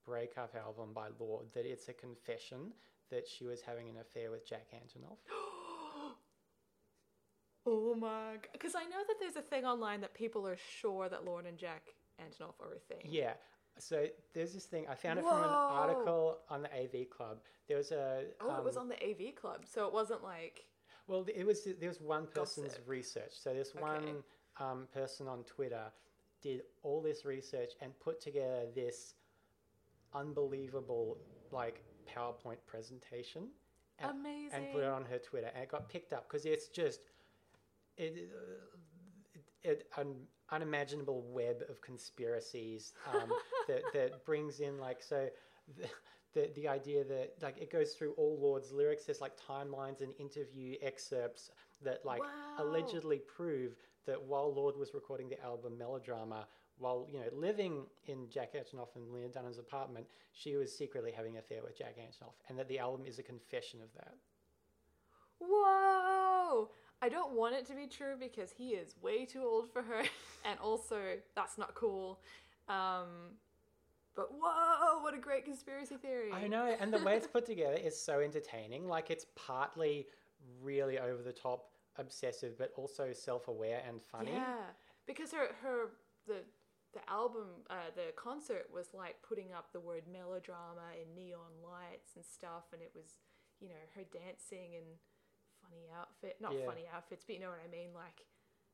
breakup 0.06 0.54
album 0.56 0.92
by 0.94 1.08
Lorde, 1.18 1.52
that 1.54 1.66
it's 1.66 1.88
a 1.88 1.92
confession 1.92 2.72
that 3.10 3.28
she 3.28 3.44
was 3.44 3.60
having 3.60 3.88
an 3.90 3.96
affair 3.98 4.30
with 4.30 4.48
Jack 4.48 4.68
Antonoff. 4.74 5.18
Oh 7.66 7.94
my 7.94 8.08
god. 8.08 8.48
Because 8.52 8.74
I 8.74 8.84
know 8.84 9.02
that 9.06 9.16
there's 9.20 9.36
a 9.36 9.42
thing 9.42 9.64
online 9.64 10.00
that 10.00 10.14
people 10.14 10.46
are 10.46 10.56
sure 10.80 11.08
that 11.08 11.24
Lauren 11.24 11.46
and 11.46 11.58
Jack 11.58 11.94
Antonoff 12.20 12.54
are 12.60 12.74
a 12.74 12.78
thing. 12.78 13.02
Yeah. 13.04 13.32
So 13.78 14.06
there's 14.34 14.52
this 14.52 14.64
thing 14.64 14.86
I 14.90 14.94
found 14.94 15.18
it 15.18 15.22
from 15.22 15.38
an 15.38 15.48
Whoa. 15.48 15.68
article 15.70 16.38
on 16.48 16.62
the 16.62 16.68
AV 16.74 17.08
Club. 17.10 17.38
There 17.68 17.76
was 17.76 17.92
a 17.92 18.24
Oh, 18.40 18.56
it 18.56 18.64
was 18.64 18.76
um, 18.76 18.82
on 18.84 18.88
the 18.88 19.02
AV 19.02 19.34
Club, 19.34 19.62
so 19.64 19.86
it 19.86 19.92
wasn't 19.92 20.22
like. 20.22 20.64
Well, 21.06 21.26
it 21.34 21.44
was 21.46 21.64
there 21.64 21.88
was 21.88 22.00
one 22.00 22.26
person's 22.26 22.68
Gossip. 22.72 22.88
research. 22.88 23.32
So 23.32 23.54
this 23.54 23.74
one 23.74 24.22
um, 24.58 24.86
person 24.92 25.28
on 25.28 25.44
Twitter 25.44 25.84
did 26.42 26.62
all 26.82 27.00
this 27.02 27.24
research 27.24 27.72
and 27.80 27.98
put 28.00 28.20
together 28.20 28.66
this 28.74 29.14
unbelievable 30.14 31.18
like 31.52 31.82
PowerPoint 32.08 32.58
presentation 32.66 33.48
and, 33.98 34.10
Amazing. 34.20 34.50
and 34.52 34.72
put 34.72 34.82
it 34.82 34.88
on 34.88 35.04
her 35.04 35.18
Twitter, 35.18 35.50
and 35.54 35.62
it 35.62 35.70
got 35.70 35.88
picked 35.88 36.12
up 36.12 36.28
because 36.28 36.44
it's 36.46 36.68
just 36.68 37.00
it, 38.02 38.30
uh, 38.32 39.38
it, 39.64 39.68
it 39.70 39.86
an 39.98 40.14
unimaginable 40.50 41.22
web 41.22 41.62
of 41.68 41.80
conspiracies 41.80 42.92
um, 43.14 43.30
that 43.68 43.82
that 43.92 44.24
brings 44.24 44.60
in 44.60 44.78
like 44.78 45.02
so. 45.02 45.28
The, 45.76 45.88
the, 46.32 46.50
the 46.54 46.68
idea 46.68 47.02
that 47.04 47.34
like 47.42 47.58
it 47.58 47.72
goes 47.72 47.92
through 47.94 48.12
all 48.12 48.38
Lorde's 48.40 48.70
lyrics. 48.72 49.04
There's 49.04 49.20
like 49.20 49.32
timelines 49.36 50.00
and 50.00 50.12
interview 50.18 50.76
excerpts 50.80 51.50
that 51.82 52.04
like 52.04 52.20
Wow. 52.20 52.28
allegedly 52.58 53.18
prove 53.18 53.74
that 54.06 54.20
while 54.22 54.52
Lord 54.54 54.76
was 54.76 54.94
recording 54.94 55.28
the 55.28 55.42
album 55.42 55.76
Melodrama, 55.76 56.46
while 56.78 57.06
you 57.10 57.18
know 57.18 57.26
living 57.32 57.84
in 58.06 58.28
Jack 58.30 58.54
Antonoff 58.54 58.94
and 58.96 59.10
Lena 59.12 59.28
Dunham's 59.28 59.58
apartment, 59.58 60.06
she 60.32 60.56
was 60.56 60.76
secretly 60.76 61.12
having 61.12 61.32
an 61.32 61.40
affair 61.40 61.62
with 61.62 61.76
Jack 61.76 61.96
Antonoff, 61.98 62.34
and 62.48 62.58
that 62.58 62.68
the 62.68 62.78
album 62.78 63.06
is 63.06 63.18
a 63.18 63.22
confession 63.24 63.80
of 63.82 63.92
that. 63.94 64.14
Whoa! 65.40 66.70
I 67.02 67.08
don't 67.08 67.32
want 67.32 67.54
it 67.54 67.66
to 67.66 67.74
be 67.74 67.86
true 67.86 68.14
because 68.18 68.52
he 68.52 68.70
is 68.70 68.94
way 69.02 69.24
too 69.24 69.42
old 69.42 69.70
for 69.72 69.82
her, 69.82 70.02
and 70.44 70.58
also 70.60 70.98
that's 71.34 71.56
not 71.56 71.74
cool. 71.74 72.20
Um, 72.68 73.36
but 74.14 74.28
whoa, 74.32 75.02
what 75.02 75.14
a 75.14 75.18
great 75.18 75.44
conspiracy 75.44 75.96
theory! 75.96 76.30
I 76.32 76.46
know, 76.46 76.74
and 76.78 76.92
the 76.92 76.98
way 76.98 77.16
it's 77.16 77.26
put 77.26 77.46
together 77.46 77.76
is 77.76 78.00
so 78.00 78.20
entertaining. 78.20 78.86
Like 78.86 79.10
it's 79.10 79.26
partly 79.34 80.06
really 80.62 80.98
over 80.98 81.22
the 81.22 81.32
top, 81.32 81.70
obsessive, 81.96 82.58
but 82.58 82.72
also 82.76 83.12
self-aware 83.12 83.82
and 83.88 84.02
funny. 84.02 84.32
Yeah, 84.32 84.56
because 85.06 85.32
her 85.32 85.54
her 85.62 85.90
the 86.26 86.42
the 86.92 87.00
album 87.08 87.46
uh, 87.70 87.94
the 87.94 88.12
concert 88.16 88.66
was 88.72 88.88
like 88.92 89.16
putting 89.26 89.52
up 89.52 89.72
the 89.72 89.80
word 89.80 90.02
melodrama 90.12 90.92
in 91.00 91.14
neon 91.14 91.62
lights 91.62 92.12
and 92.16 92.24
stuff, 92.24 92.64
and 92.72 92.82
it 92.82 92.90
was 92.94 93.14
you 93.60 93.68
know 93.68 93.82
her 93.94 94.02
dancing 94.12 94.76
and 94.76 94.86
funny 95.62 95.86
outfit, 96.22 96.36
not 96.40 96.52
Yeah. 96.54 96.66
funny 96.66 96.86
outfits, 96.92 97.24
but 97.24 97.34
you 97.34 97.40
know 97.40 97.50
what 97.50 97.60
I 97.64 97.68
mean, 97.68 97.92
like. 97.94 98.26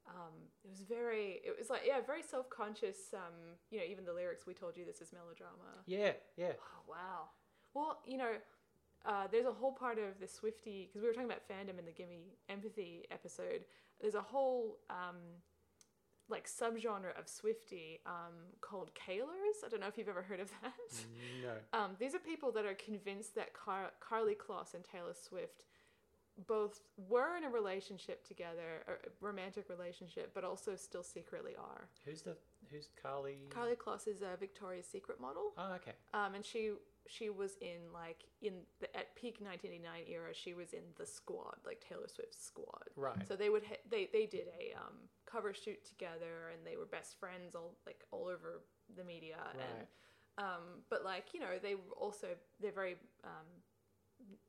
Um, 0.08 0.34
it 0.62 0.70
was 0.70 0.82
very, 0.82 1.40
it 1.44 1.56
was 1.58 1.68
like, 1.68 1.82
yeah, 1.84 2.00
very 2.00 2.22
self 2.22 2.48
conscious. 2.48 3.12
Um, 3.12 3.56
you 3.72 3.78
know, 3.80 3.84
even 3.84 4.04
the 4.04 4.12
lyrics, 4.12 4.46
we 4.46 4.54
told 4.54 4.76
you 4.76 4.84
this 4.84 5.00
is 5.00 5.12
melodrama. 5.12 5.82
Yeah, 5.84 6.12
yeah. 6.36 6.52
Oh, 6.60 6.82
wow. 6.88 7.30
Well, 7.74 7.98
you 8.06 8.16
know, 8.16 8.34
uh, 9.04 9.26
there's 9.32 9.46
a 9.46 9.52
whole 9.52 9.72
part 9.72 9.98
of 9.98 10.20
the 10.20 10.28
Swifty 10.28 10.86
because 10.86 11.02
we 11.02 11.08
were 11.08 11.12
talking 11.12 11.28
about 11.28 11.42
fandom 11.48 11.80
in 11.80 11.84
the 11.86 11.90
Gimme 11.90 12.36
Empathy 12.48 13.04
episode. 13.10 13.64
There's 14.00 14.14
a 14.14 14.20
whole 14.22 14.78
um, 14.90 15.16
like 16.28 16.46
subgenre 16.48 17.18
of 17.18 17.28
Swifty 17.28 17.98
um, 18.06 18.34
called 18.60 18.92
Kaylors. 18.94 19.64
I 19.64 19.68
don't 19.68 19.80
know 19.80 19.88
if 19.88 19.98
you've 19.98 20.08
ever 20.08 20.22
heard 20.22 20.38
of 20.38 20.52
that. 20.62 20.72
No. 21.42 21.78
Um, 21.80 21.96
these 21.98 22.14
are 22.14 22.20
people 22.20 22.52
that 22.52 22.64
are 22.64 22.74
convinced 22.74 23.34
that 23.34 23.54
Car- 23.54 23.92
Karlie 24.00 24.36
Kloss 24.36 24.72
and 24.74 24.84
Taylor 24.84 25.14
Swift 25.14 25.64
both 26.46 26.80
were 27.08 27.36
in 27.36 27.44
a 27.44 27.48
relationship 27.50 28.26
together, 28.26 28.84
a 28.88 28.92
romantic 29.24 29.68
relationship, 29.70 30.32
but 30.34 30.44
also 30.44 30.76
still 30.76 31.02
secretly 31.02 31.52
are. 31.58 31.88
Who's 32.04 32.22
the 32.22 32.36
who's 32.70 32.88
Karlie? 33.02 33.48
Karlie 33.50 33.76
Kloss 33.76 34.06
is 34.06 34.22
a 34.22 34.36
Victoria's 34.38 34.86
Secret 34.86 35.20
model. 35.20 35.52
Oh, 35.56 35.72
okay. 35.74 35.92
Um, 36.12 36.34
and 36.34 36.44
she 36.44 36.72
she 37.08 37.30
was 37.30 37.56
in 37.62 37.92
like 37.94 38.24
in 38.42 38.54
the 38.80 38.94
at 38.96 39.14
peak 39.16 39.38
1989 39.40 40.02
era. 40.12 40.34
She 40.34 40.52
was 40.52 40.72
in 40.72 40.82
the 40.98 41.06
squad, 41.06 41.56
like 41.64 41.80
Taylor 41.88 42.08
Swift's 42.08 42.44
squad. 42.44 42.90
Right. 42.96 43.26
So 43.26 43.34
they 43.36 43.48
would 43.48 43.64
ha- 43.64 43.82
they 43.90 44.08
they 44.12 44.26
did 44.26 44.48
a 44.60 44.76
um, 44.76 44.94
cover 45.24 45.54
shoot 45.54 45.84
together, 45.86 46.50
and 46.52 46.66
they 46.66 46.76
were 46.76 46.86
best 46.86 47.18
friends 47.18 47.54
all 47.54 47.76
like 47.86 48.04
all 48.10 48.26
over 48.26 48.60
the 48.94 49.04
media. 49.04 49.36
And 49.52 49.60
Right. 49.60 50.44
um, 50.54 50.62
but 50.90 51.02
like 51.04 51.32
you 51.32 51.40
know 51.40 51.58
they 51.62 51.76
were 51.76 51.96
also 51.98 52.26
they're 52.60 52.72
very 52.72 52.96
um, 53.24 53.46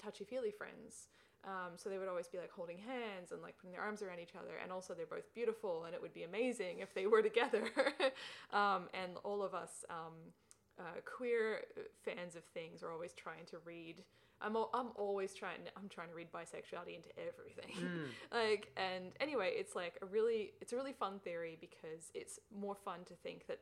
touchy 0.02 0.26
feely 0.26 0.52
friends. 0.52 1.08
Um, 1.46 1.78
so 1.78 1.90
they 1.90 1.98
would 1.98 2.08
always 2.08 2.28
be 2.28 2.38
like 2.38 2.52
holding 2.52 2.78
hands 2.78 3.32
and 3.32 3.42
like 3.42 3.58
putting 3.58 3.72
their 3.72 3.82
arms 3.82 4.02
around 4.02 4.20
each 4.20 4.36
other, 4.36 4.56
and 4.62 4.72
also 4.72 4.94
they're 4.94 5.06
both 5.06 5.34
beautiful, 5.34 5.86
and 5.86 5.94
it 5.94 6.02
would 6.02 6.14
be 6.14 6.24
amazing 6.24 6.80
if 6.80 6.94
they 6.94 7.08
were 7.08 7.22
together. 7.22 7.64
um, 8.54 8.90
and 8.94 9.14
all 9.24 9.42
of 9.42 9.54
us 9.54 9.86
um, 9.90 10.34
uh, 10.80 11.00
queer 11.06 11.62
fans 12.04 12.36
of 12.36 12.44
things 12.54 12.84
are 12.84 12.92
always 12.92 13.14
trying 13.14 13.46
to 13.52 13.58
read. 13.66 14.04
I'm 14.42 14.56
al- 14.56 14.70
I'm 14.74 14.90
always 14.96 15.34
trying. 15.34 15.60
I'm 15.76 15.90
trying 15.90 16.10
to 16.10 16.16
read 16.16 16.32
bisexuality 16.32 16.96
into 16.96 17.10
everything. 17.18 17.90
like 18.32 18.72
and 18.78 19.12
anyway, 19.20 19.52
it's 19.56 19.76
like 19.76 19.98
a 20.02 20.06
really 20.06 20.52
it's 20.62 20.74
a 20.74 20.76
really 20.76 20.94
fun 20.94 21.20
theory 21.24 21.58
because 21.60 22.12
it's 22.14 22.40
more 22.56 22.76
fun 22.76 23.00
to 23.06 23.14
think 23.16 23.48
that 23.48 23.60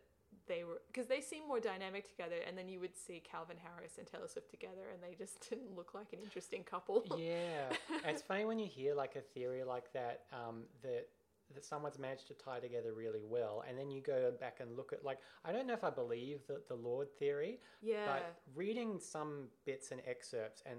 they 0.47 0.63
were 0.63 0.81
because 0.87 1.07
they 1.07 1.21
seem 1.21 1.47
more 1.47 1.59
dynamic 1.59 2.07
together, 2.09 2.35
and 2.47 2.57
then 2.57 2.67
you 2.69 2.79
would 2.79 2.95
see 2.95 3.19
Calvin 3.29 3.57
Harris 3.63 3.97
and 3.97 4.07
Taylor 4.07 4.27
Swift 4.27 4.49
together, 4.49 4.89
and 4.93 5.01
they 5.01 5.15
just 5.15 5.47
didn't 5.49 5.75
look 5.75 5.93
like 5.93 6.13
an 6.13 6.19
interesting 6.23 6.63
couple. 6.63 7.03
Yeah, 7.17 7.69
it's 8.05 8.21
funny 8.21 8.45
when 8.45 8.59
you 8.59 8.67
hear 8.67 8.93
like 8.95 9.15
a 9.15 9.21
theory 9.21 9.63
like 9.63 9.91
that 9.93 10.23
um, 10.33 10.63
that 10.83 11.07
that 11.53 11.63
someone's 11.63 11.99
managed 11.99 12.27
to 12.27 12.33
tie 12.33 12.59
together 12.59 12.93
really 12.93 13.21
well, 13.23 13.63
and 13.67 13.77
then 13.77 13.91
you 13.91 14.01
go 14.01 14.31
back 14.39 14.57
and 14.61 14.75
look 14.75 14.93
at 14.93 15.03
like 15.03 15.19
I 15.43 15.51
don't 15.51 15.67
know 15.67 15.73
if 15.73 15.83
I 15.83 15.89
believe 15.91 16.39
the 16.47 16.61
the 16.67 16.75
Lorde 16.75 17.11
theory, 17.19 17.59
yeah. 17.81 18.05
but 18.05 18.35
reading 18.55 18.99
some 18.99 19.49
bits 19.65 19.91
and 19.91 20.01
excerpts 20.07 20.63
and 20.65 20.77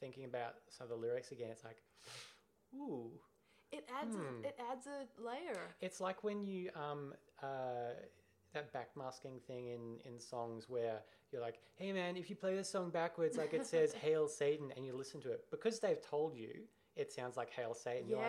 thinking 0.00 0.24
about 0.24 0.54
some 0.68 0.84
of 0.84 0.88
the 0.90 0.96
lyrics 0.96 1.30
again, 1.32 1.48
it's 1.50 1.64
like, 1.64 1.82
ooh, 2.74 3.10
It 3.72 3.88
adds 4.00 4.14
Hmm. 4.16 4.44
a, 4.44 4.48
it 4.48 4.58
adds 4.70 4.86
a 4.86 5.06
layer. 5.22 5.60
it's 5.80 6.00
like 6.00 6.24
when 6.24 6.42
you 6.42 6.70
um 6.74 7.14
uh 7.42 7.94
that 8.52 8.72
backmasking 8.72 9.42
thing 9.46 9.68
in 9.68 9.98
in 10.04 10.18
songs 10.18 10.68
where 10.68 11.00
you're 11.32 11.42
like, 11.42 11.60
hey 11.76 11.92
man, 11.92 12.16
if 12.16 12.28
you 12.30 12.36
play 12.36 12.54
this 12.54 12.68
song 12.68 12.90
backwards, 12.90 13.36
like 13.36 13.54
it 13.54 13.66
says 13.66 13.92
"Hail 14.02 14.28
Satan," 14.28 14.72
and 14.76 14.84
you 14.84 14.94
listen 14.94 15.20
to 15.22 15.30
it 15.30 15.44
because 15.50 15.80
they've 15.80 16.00
told 16.00 16.34
you 16.34 16.64
it 16.96 17.12
sounds 17.12 17.36
like 17.36 17.50
"Hail 17.50 17.74
Satan." 17.74 18.08
You're 18.08 18.18
yeah. 18.18 18.24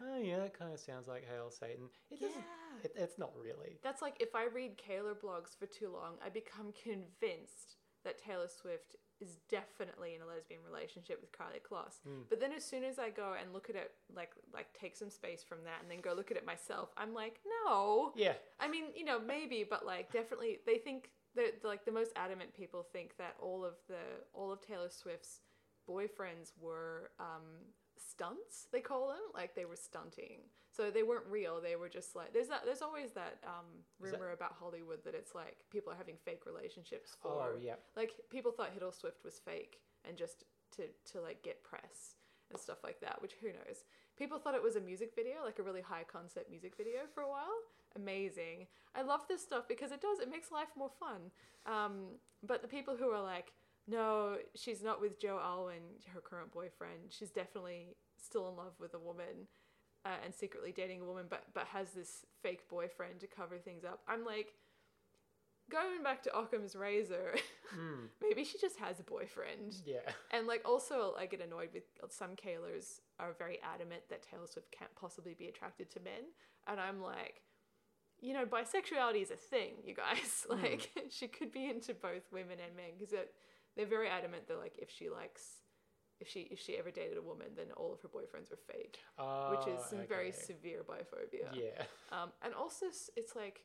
like, 0.00 0.10
oh 0.10 0.18
yeah, 0.18 0.38
that 0.38 0.58
kind 0.58 0.72
of 0.72 0.80
sounds 0.80 1.08
like 1.08 1.24
"Hail 1.28 1.50
Satan." 1.50 1.88
It 2.10 2.20
doesn't. 2.20 2.36
Yeah. 2.36 2.84
It, 2.84 2.92
it's 2.96 3.18
not 3.18 3.32
really. 3.36 3.78
That's 3.82 4.02
like 4.02 4.16
if 4.20 4.34
I 4.34 4.46
read 4.46 4.78
Kaylor 4.78 5.14
blogs 5.14 5.56
for 5.58 5.66
too 5.66 5.90
long, 5.92 6.14
I 6.24 6.28
become 6.28 6.72
convinced 6.82 7.76
that 8.04 8.18
Taylor 8.18 8.48
Swift 8.48 8.96
is 9.20 9.38
definitely 9.48 10.14
in 10.14 10.22
a 10.22 10.26
lesbian 10.26 10.60
relationship 10.64 11.20
with 11.20 11.32
Karlie 11.32 11.60
Kloss. 11.60 12.00
But 12.28 12.40
then 12.40 12.52
as 12.52 12.64
soon 12.64 12.84
as 12.84 12.98
I 12.98 13.10
go 13.10 13.34
and 13.40 13.52
look 13.52 13.68
at 13.70 13.76
it, 13.76 13.92
like 14.14 14.32
like 14.52 14.66
take 14.78 14.96
some 14.96 15.10
space 15.10 15.42
from 15.42 15.58
that, 15.64 15.82
and 15.82 15.90
then 15.90 16.00
go 16.00 16.14
look 16.14 16.30
at 16.30 16.36
it 16.36 16.46
myself, 16.46 16.90
I'm 16.96 17.14
like, 17.14 17.40
no. 17.64 18.12
Yeah. 18.16 18.34
I 18.60 18.68
mean, 18.68 18.84
you 18.94 19.04
know, 19.04 19.18
maybe, 19.20 19.64
but 19.68 19.84
like 19.84 20.12
definitely, 20.12 20.58
they 20.66 20.78
think 20.78 21.10
that 21.34 21.64
like 21.64 21.84
the 21.84 21.92
most 21.92 22.12
adamant 22.16 22.54
people 22.54 22.86
think 22.92 23.16
that 23.18 23.36
all 23.40 23.64
of 23.64 23.74
the 23.88 24.24
all 24.32 24.50
of 24.52 24.60
Taylor 24.60 24.90
Swift's 24.90 25.40
boyfriends 25.88 26.52
were 26.60 27.10
um, 27.18 27.64
stunts. 27.98 28.66
They 28.72 28.80
call 28.80 29.08
them 29.08 29.24
like 29.34 29.54
they 29.54 29.64
were 29.64 29.76
stunting, 29.76 30.40
so 30.70 30.90
they 30.90 31.02
weren't 31.02 31.26
real. 31.28 31.60
They 31.60 31.76
were 31.76 31.88
just 31.88 32.14
like 32.16 32.32
there's 32.32 32.48
that. 32.48 32.62
There's 32.64 32.82
always 32.82 33.12
that 33.12 33.38
um, 33.44 33.66
Is 34.02 34.10
that- 34.10 34.20
rumor 34.20 34.32
about 34.32 34.54
Hollywood 34.58 35.04
that 35.04 35.14
it's 35.14 35.34
like 35.34 35.58
people 35.70 35.92
are 35.92 35.96
having 35.96 36.16
fake 36.24 36.42
relationships 36.46 37.16
for. 37.20 37.52
Oh 37.54 37.58
yeah. 37.60 37.74
Like 37.96 38.12
people 38.30 38.52
thought 38.52 38.74
Hiddle 38.76 38.94
Swift 38.94 39.24
was 39.24 39.38
fake 39.44 39.80
and 40.06 40.16
just 40.16 40.44
to 40.76 40.84
to 41.12 41.20
like 41.20 41.42
get 41.42 41.62
press 41.64 42.16
and 42.50 42.58
stuff 42.58 42.78
like 42.82 43.00
that, 43.00 43.20
which 43.20 43.34
who 43.40 43.48
knows. 43.48 43.84
People 44.16 44.38
thought 44.38 44.54
it 44.54 44.62
was 44.62 44.74
a 44.76 44.80
music 44.80 45.12
video, 45.14 45.44
like 45.44 45.58
a 45.58 45.62
really 45.62 45.80
high 45.82 46.04
concept 46.10 46.50
music 46.50 46.76
video 46.76 47.00
for 47.14 47.22
a 47.22 47.28
while. 47.28 47.54
Amazing. 47.96 48.66
I 48.94 49.02
love 49.02 49.20
this 49.28 49.42
stuff 49.42 49.68
because 49.68 49.92
it 49.92 50.00
does 50.00 50.18
it 50.20 50.30
makes 50.30 50.50
life 50.50 50.68
more 50.76 50.90
fun. 50.98 51.30
Um, 51.66 52.18
but 52.42 52.62
the 52.62 52.68
people 52.68 52.96
who 52.96 53.10
are 53.10 53.22
like, 53.22 53.52
no, 53.88 54.36
she's 54.54 54.82
not 54.82 55.00
with 55.00 55.18
Joe 55.20 55.40
Alwyn, 55.42 55.82
her 56.14 56.20
current 56.20 56.52
boyfriend. 56.52 57.10
She's 57.10 57.30
definitely 57.30 57.96
still 58.16 58.48
in 58.48 58.56
love 58.56 58.74
with 58.78 58.94
a 58.94 58.98
woman. 58.98 59.48
Uh, 60.04 60.10
and 60.24 60.32
secretly 60.32 60.72
dating 60.72 61.00
a 61.00 61.04
woman, 61.04 61.26
but 61.28 61.42
but 61.54 61.66
has 61.66 61.90
this 61.90 62.24
fake 62.40 62.68
boyfriend 62.68 63.18
to 63.20 63.26
cover 63.26 63.58
things 63.58 63.84
up. 63.84 64.00
I'm 64.06 64.24
like, 64.24 64.52
going 65.70 66.02
back 66.02 66.22
to 66.22 66.38
Occam's 66.38 66.74
razor, 66.76 67.34
Mm, 67.76 68.08
maybe 68.22 68.44
she 68.44 68.56
just 68.58 68.78
has 68.78 68.98
a 68.98 69.02
boyfriend. 69.02 69.74
yeah. 69.84 69.98
And 70.30 70.46
like 70.46 70.62
also 70.64 71.14
I 71.18 71.26
get 71.26 71.42
annoyed 71.42 71.68
with 71.74 71.82
some 72.10 72.30
Kaylors 72.30 73.00
are 73.20 73.34
very 73.38 73.58
adamant 73.62 74.02
that 74.08 74.22
Taylor 74.22 74.46
Swift 74.46 74.70
can't 74.72 74.94
possibly 74.94 75.34
be 75.34 75.48
attracted 75.48 75.90
to 75.90 76.00
men. 76.00 76.32
And 76.66 76.80
I'm 76.80 77.02
like, 77.02 77.42
you 78.22 78.32
know, 78.32 78.46
bisexuality 78.46 79.20
is 79.20 79.30
a 79.30 79.36
thing, 79.36 79.72
you 79.84 79.94
guys. 79.94 80.46
Like 80.50 80.90
she 81.10 81.28
could 81.28 81.52
be 81.52 81.68
into 81.68 81.92
both 81.92 82.32
women 82.32 82.56
and 82.64 82.74
men 82.74 82.92
because 82.98 83.12
they're, 83.78 83.86
very 83.86 84.08
adamant 84.08 84.48
that 84.48 84.58
like 84.58 84.76
if 84.78 84.90
she 84.90 85.08
likes 85.08 85.62
if 86.20 86.28
she 86.28 86.40
if 86.50 86.58
she 86.60 86.76
ever 86.76 86.90
dated 86.90 87.16
a 87.16 87.22
woman, 87.22 87.48
then 87.56 87.66
all 87.76 87.92
of 87.92 88.00
her 88.02 88.08
boyfriends 88.08 88.50
were 88.50 88.58
fake, 88.70 88.98
Oh, 89.18 89.50
which 89.56 89.72
is 89.72 89.80
some 89.88 90.00
very 90.06 90.32
severe 90.32 90.82
biphobia. 90.82 91.48
Yeah. 91.54 91.84
Um, 92.12 92.30
and 92.42 92.52
also 92.54 92.86
it's 93.16 93.36
like 93.36 93.62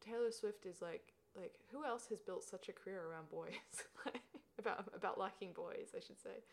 Taylor 0.00 0.30
Swift 0.30 0.66
is 0.66 0.82
like 0.82 1.14
like 1.34 1.54
who 1.72 1.84
else 1.84 2.06
has 2.10 2.20
built 2.20 2.44
such 2.44 2.68
a 2.68 2.72
career 2.72 3.02
around 3.10 3.30
boys? 3.30 3.52
Like, 4.04 4.20
about 4.56 4.88
about 4.94 5.18
liking 5.18 5.52
boys, 5.52 5.88
I 5.96 6.00
should 6.00 6.20
say. 6.20 6.44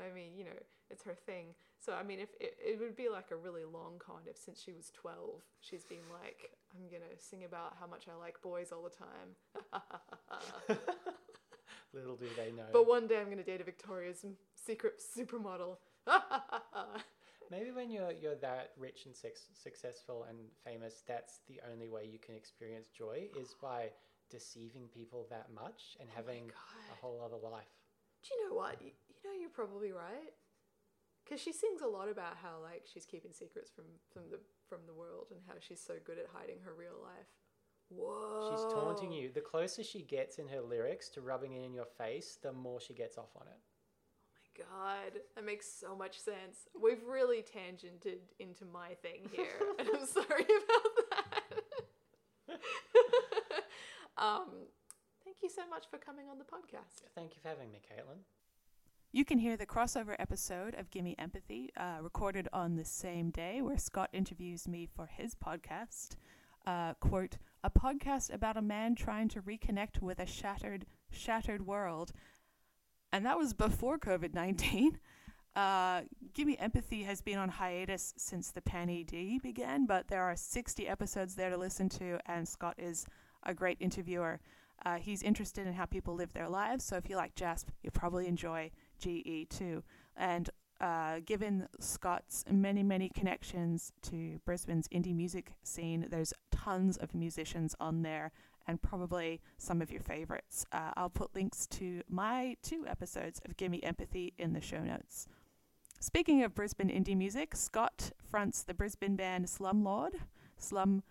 I 0.00 0.12
mean, 0.14 0.32
you 0.36 0.44
know, 0.44 0.56
it's 0.90 1.02
her 1.04 1.14
thing. 1.14 1.54
So 1.78 1.92
I 1.92 2.02
mean, 2.02 2.18
if 2.18 2.30
it, 2.40 2.56
it 2.64 2.80
would 2.80 2.96
be 2.96 3.08
like 3.08 3.30
a 3.30 3.36
really 3.36 3.64
long 3.64 3.98
con 3.98 4.22
if 4.26 4.36
since 4.38 4.62
she 4.62 4.72
was 4.72 4.90
twelve, 4.90 5.42
she's 5.60 5.84
been 5.84 6.06
like, 6.22 6.50
I'm 6.74 6.88
gonna 6.88 7.12
sing 7.18 7.44
about 7.44 7.76
how 7.78 7.86
much 7.86 8.06
I 8.08 8.18
like 8.18 8.40
boys 8.40 8.72
all 8.72 8.82
the 8.82 8.90
time. 8.90 10.78
Little 11.94 12.16
do 12.16 12.26
they 12.36 12.52
know. 12.52 12.68
but 12.72 12.86
one 12.86 13.06
day 13.06 13.18
I'm 13.20 13.28
gonna 13.28 13.42
date 13.42 13.60
a 13.60 13.64
Victoria's 13.64 14.24
Secret 14.54 15.00
supermodel. 15.00 15.76
Maybe 17.50 17.70
when 17.70 17.90
you're 17.90 18.12
you're 18.12 18.36
that 18.36 18.72
rich 18.78 19.04
and 19.06 19.14
sex, 19.14 19.42
successful 19.52 20.24
and 20.28 20.38
famous, 20.64 21.02
that's 21.06 21.40
the 21.48 21.60
only 21.70 21.88
way 21.88 22.08
you 22.10 22.18
can 22.18 22.34
experience 22.34 22.88
joy 22.88 23.28
is 23.38 23.54
by 23.60 23.90
deceiving 24.30 24.88
people 24.88 25.26
that 25.28 25.48
much 25.54 25.96
and 26.00 26.08
oh 26.10 26.16
having 26.16 26.50
a 26.90 26.96
whole 27.00 27.20
other 27.22 27.36
life. 27.36 27.68
Do 28.22 28.34
you 28.34 28.48
know 28.48 28.54
what? 28.56 28.80
You, 28.80 28.92
you 29.10 29.20
know, 29.28 29.38
you're 29.38 29.50
probably 29.50 29.92
right. 29.92 30.32
Because 31.24 31.40
she 31.40 31.52
sings 31.52 31.82
a 31.82 31.86
lot 31.86 32.08
about 32.08 32.36
how 32.42 32.56
like 32.62 32.84
she's 32.90 33.04
keeping 33.04 33.32
secrets 33.32 33.70
from 33.70 33.84
from 34.10 34.30
the 34.30 34.40
from 34.68 34.80
the 34.86 34.94
world 34.94 35.26
and 35.30 35.40
how 35.46 35.54
she's 35.60 35.80
so 35.80 35.94
good 36.04 36.18
at 36.18 36.26
hiding 36.32 36.60
her 36.64 36.72
real 36.72 36.96
life. 37.02 37.28
Whoa! 37.96 38.50
She's 38.50 38.72
taunting 38.72 39.12
you. 39.12 39.30
The 39.32 39.40
closer 39.40 39.82
she 39.82 40.02
gets 40.02 40.38
in 40.38 40.48
her 40.48 40.60
lyrics 40.60 41.08
to 41.10 41.20
rubbing 41.20 41.52
it 41.52 41.64
in 41.64 41.74
your 41.74 41.86
face, 41.86 42.38
the 42.42 42.52
more 42.52 42.80
she 42.80 42.94
gets 42.94 43.18
off 43.18 43.30
on 43.36 43.46
it. 43.46 43.58
Oh 44.58 44.64
my 44.64 44.64
god, 44.64 45.20
that 45.34 45.44
makes 45.44 45.66
so 45.66 45.96
much 45.96 46.18
sense. 46.18 46.68
We've 46.80 47.02
really 47.04 47.42
tangented 47.42 48.20
into 48.38 48.64
my 48.64 48.94
thing 49.02 49.28
here, 49.32 49.46
and 49.78 49.88
I'm 49.88 50.06
sorry 50.06 50.44
about 50.44 50.92
that. 51.10 52.58
um, 54.18 54.48
thank 55.24 55.36
you 55.42 55.48
so 55.48 55.62
much 55.68 55.84
for 55.90 55.98
coming 55.98 56.28
on 56.28 56.38
the 56.38 56.44
podcast. 56.44 57.02
Thank 57.14 57.34
you 57.34 57.40
for 57.42 57.48
having 57.48 57.70
me, 57.70 57.80
Caitlin. 57.80 58.18
You 59.14 59.26
can 59.26 59.36
hear 59.36 59.58
the 59.58 59.66
crossover 59.66 60.16
episode 60.18 60.74
of 60.74 60.90
Gimme 60.90 61.18
Empathy, 61.18 61.70
uh, 61.76 61.98
recorded 62.00 62.48
on 62.50 62.76
the 62.76 62.84
same 62.84 63.28
day, 63.28 63.60
where 63.60 63.76
Scott 63.76 64.08
interviews 64.14 64.66
me 64.66 64.86
for 64.86 65.04
his 65.04 65.34
podcast. 65.34 66.16
Uh, 66.66 66.94
quote, 66.94 67.36
a 67.64 67.70
podcast 67.70 68.32
about 68.32 68.56
a 68.56 68.62
man 68.62 68.94
trying 68.94 69.28
to 69.28 69.42
reconnect 69.42 70.00
with 70.00 70.18
a 70.18 70.26
shattered, 70.26 70.86
shattered 71.10 71.66
world. 71.66 72.12
And 73.12 73.24
that 73.26 73.38
was 73.38 73.52
before 73.52 73.98
COVID 73.98 74.34
19. 74.34 74.98
Uh, 75.54 76.00
Gimme 76.32 76.58
Empathy 76.58 77.02
has 77.02 77.20
been 77.20 77.36
on 77.36 77.50
hiatus 77.50 78.14
since 78.16 78.50
the 78.50 78.62
Pan 78.62 78.88
ED 78.88 79.42
began, 79.42 79.84
but 79.84 80.08
there 80.08 80.22
are 80.22 80.34
60 80.34 80.88
episodes 80.88 81.34
there 81.34 81.50
to 81.50 81.58
listen 81.58 81.90
to, 81.90 82.18
and 82.24 82.48
Scott 82.48 82.74
is 82.78 83.04
a 83.42 83.52
great 83.52 83.76
interviewer. 83.78 84.40
Uh, 84.86 84.96
he's 84.96 85.22
interested 85.22 85.66
in 85.66 85.74
how 85.74 85.84
people 85.84 86.14
live 86.14 86.32
their 86.32 86.48
lives, 86.48 86.84
so 86.84 86.96
if 86.96 87.08
you 87.08 87.16
like 87.16 87.34
JASP, 87.34 87.68
you'll 87.82 87.92
probably 87.92 88.26
enjoy 88.26 88.70
GE 88.98 89.46
too. 89.50 89.82
And 90.16 90.48
uh, 90.82 91.20
given 91.24 91.68
Scott's 91.78 92.44
many, 92.50 92.82
many 92.82 93.08
connections 93.08 93.92
to 94.02 94.40
Brisbane's 94.44 94.88
indie 94.88 95.14
music 95.14 95.52
scene, 95.62 96.06
there's 96.10 96.34
tons 96.50 96.96
of 96.96 97.14
musicians 97.14 97.76
on 97.78 98.02
there 98.02 98.32
and 98.66 98.82
probably 98.82 99.40
some 99.58 99.80
of 99.80 99.90
your 99.90 100.02
favorites. 100.02 100.66
Uh, 100.72 100.90
I'll 100.96 101.10
put 101.10 101.34
links 101.34 101.66
to 101.68 102.02
my 102.08 102.56
two 102.62 102.84
episodes 102.86 103.40
of 103.44 103.56
Gimme 103.56 103.82
Empathy 103.82 104.34
in 104.38 104.52
the 104.52 104.60
show 104.60 104.80
notes. 104.80 105.28
Speaking 106.00 106.42
of 106.42 106.54
Brisbane 106.54 106.88
indie 106.88 107.16
music, 107.16 107.54
Scott 107.54 108.10
fronts 108.20 108.62
the 108.62 108.74
Brisbane 108.74 109.14
band 109.14 109.46
Slumlord. 109.46 110.14
Slum, 110.58 111.04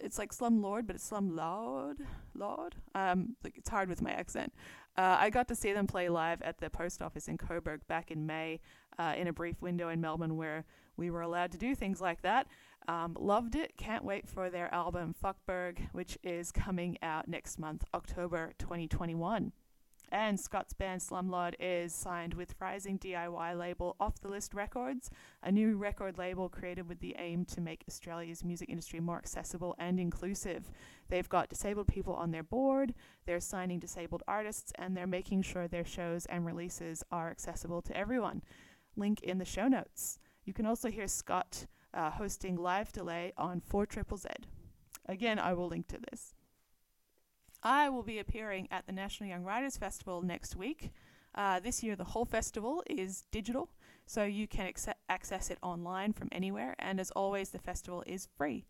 it's 0.00 0.18
like 0.18 0.32
Slumlord, 0.32 0.86
but 0.88 0.96
it's 0.96 1.04
Slum 1.04 1.36
Lord. 1.36 1.98
Lord. 2.34 2.74
Um, 2.96 3.36
like 3.44 3.56
it's 3.56 3.68
hard 3.68 3.88
with 3.88 4.02
my 4.02 4.10
accent. 4.10 4.52
Uh, 4.96 5.16
I 5.18 5.30
got 5.30 5.48
to 5.48 5.54
see 5.54 5.72
them 5.72 5.86
play 5.86 6.08
live 6.08 6.40
at 6.42 6.58
the 6.58 6.70
post 6.70 7.02
office 7.02 7.26
in 7.26 7.36
Coburg 7.36 7.80
back 7.88 8.10
in 8.10 8.26
May, 8.26 8.60
uh, 8.98 9.14
in 9.16 9.28
a 9.28 9.32
brief 9.32 9.60
window 9.62 9.88
in 9.88 10.00
Melbourne 10.00 10.36
where 10.36 10.64
we 10.96 11.10
were 11.10 11.22
allowed 11.22 11.52
to 11.52 11.58
do 11.58 11.74
things 11.74 12.00
like 12.00 12.22
that. 12.22 12.46
Um, 12.86 13.16
loved 13.18 13.56
it. 13.56 13.76
Can't 13.76 14.04
wait 14.04 14.28
for 14.28 14.50
their 14.50 14.72
album 14.72 15.14
Fuckberg, 15.14 15.78
which 15.92 16.18
is 16.22 16.52
coming 16.52 16.98
out 17.02 17.28
next 17.28 17.58
month, 17.58 17.84
October 17.94 18.52
2021. 18.58 19.52
And 20.12 20.38
Scott's 20.38 20.74
band 20.74 21.00
Slumlord 21.00 21.54
is 21.58 21.92
signed 21.92 22.34
with 22.34 22.54
rising 22.60 22.98
DIY 22.98 23.58
label 23.58 23.96
Off 23.98 24.20
the 24.20 24.28
List 24.28 24.54
Records, 24.54 25.10
a 25.42 25.50
new 25.50 25.76
record 25.76 26.18
label 26.18 26.48
created 26.48 26.88
with 26.88 27.00
the 27.00 27.16
aim 27.18 27.44
to 27.46 27.60
make 27.60 27.82
Australia's 27.88 28.44
music 28.44 28.68
industry 28.68 29.00
more 29.00 29.18
accessible 29.18 29.74
and 29.78 29.98
inclusive. 29.98 30.70
They've 31.08 31.28
got 31.28 31.48
disabled 31.48 31.88
people 31.88 32.14
on 32.14 32.30
their 32.30 32.44
board, 32.44 32.94
they're 33.26 33.40
signing 33.40 33.80
disabled 33.80 34.22
artists, 34.28 34.72
and 34.76 34.96
they're 34.96 35.06
making 35.06 35.42
sure 35.42 35.66
their 35.66 35.84
shows 35.84 36.26
and 36.26 36.46
releases 36.46 37.02
are 37.10 37.30
accessible 37.30 37.82
to 37.82 37.96
everyone. 37.96 38.42
Link 38.96 39.20
in 39.22 39.38
the 39.38 39.44
show 39.44 39.68
notes. 39.68 40.18
You 40.44 40.52
can 40.52 40.66
also 40.66 40.90
hear 40.90 41.08
Scott 41.08 41.66
uh, 41.92 42.10
hosting 42.10 42.56
Live 42.56 42.92
Delay 42.92 43.32
on 43.36 43.60
4 43.60 43.86
Triple 43.86 44.16
Z. 44.16 44.28
Again, 45.06 45.38
I 45.38 45.52
will 45.52 45.68
link 45.68 45.88
to 45.88 45.98
this. 46.10 46.34
I 47.62 47.88
will 47.88 48.02
be 48.02 48.18
appearing 48.18 48.68
at 48.70 48.86
the 48.86 48.92
National 48.92 49.28
Young 49.28 49.44
Writers 49.44 49.76
Festival 49.76 50.22
next 50.22 50.54
week. 50.54 50.90
Uh, 51.34 51.60
this 51.60 51.82
year, 51.82 51.96
the 51.96 52.04
whole 52.04 52.24
festival 52.24 52.82
is 52.88 53.24
digital, 53.30 53.70
so 54.06 54.24
you 54.24 54.46
can 54.46 54.66
acce- 54.66 54.94
access 55.08 55.50
it 55.50 55.58
online 55.62 56.12
from 56.12 56.28
anywhere, 56.30 56.76
and 56.78 57.00
as 57.00 57.10
always, 57.12 57.50
the 57.50 57.58
festival 57.58 58.04
is 58.06 58.28
free. 58.36 58.66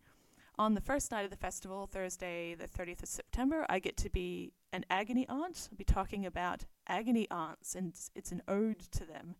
On 0.57 0.73
the 0.73 0.81
first 0.81 1.11
night 1.11 1.25
of 1.25 1.31
the 1.31 1.37
festival, 1.37 1.85
Thursday, 1.85 2.55
the 2.55 2.67
30th 2.67 3.03
of 3.03 3.09
September, 3.09 3.65
I 3.67 3.79
get 3.79 3.97
to 3.97 4.09
be 4.09 4.53
an 4.71 4.85
agony 4.89 5.27
aunt. 5.27 5.67
I'll 5.69 5.77
be 5.77 5.83
talking 5.83 6.25
about 6.25 6.65
agony 6.87 7.29
aunts, 7.29 7.75
and 7.75 7.93
it's 8.15 8.31
an 8.31 8.41
ode 8.47 8.79
to 8.91 9.05
them. 9.05 9.35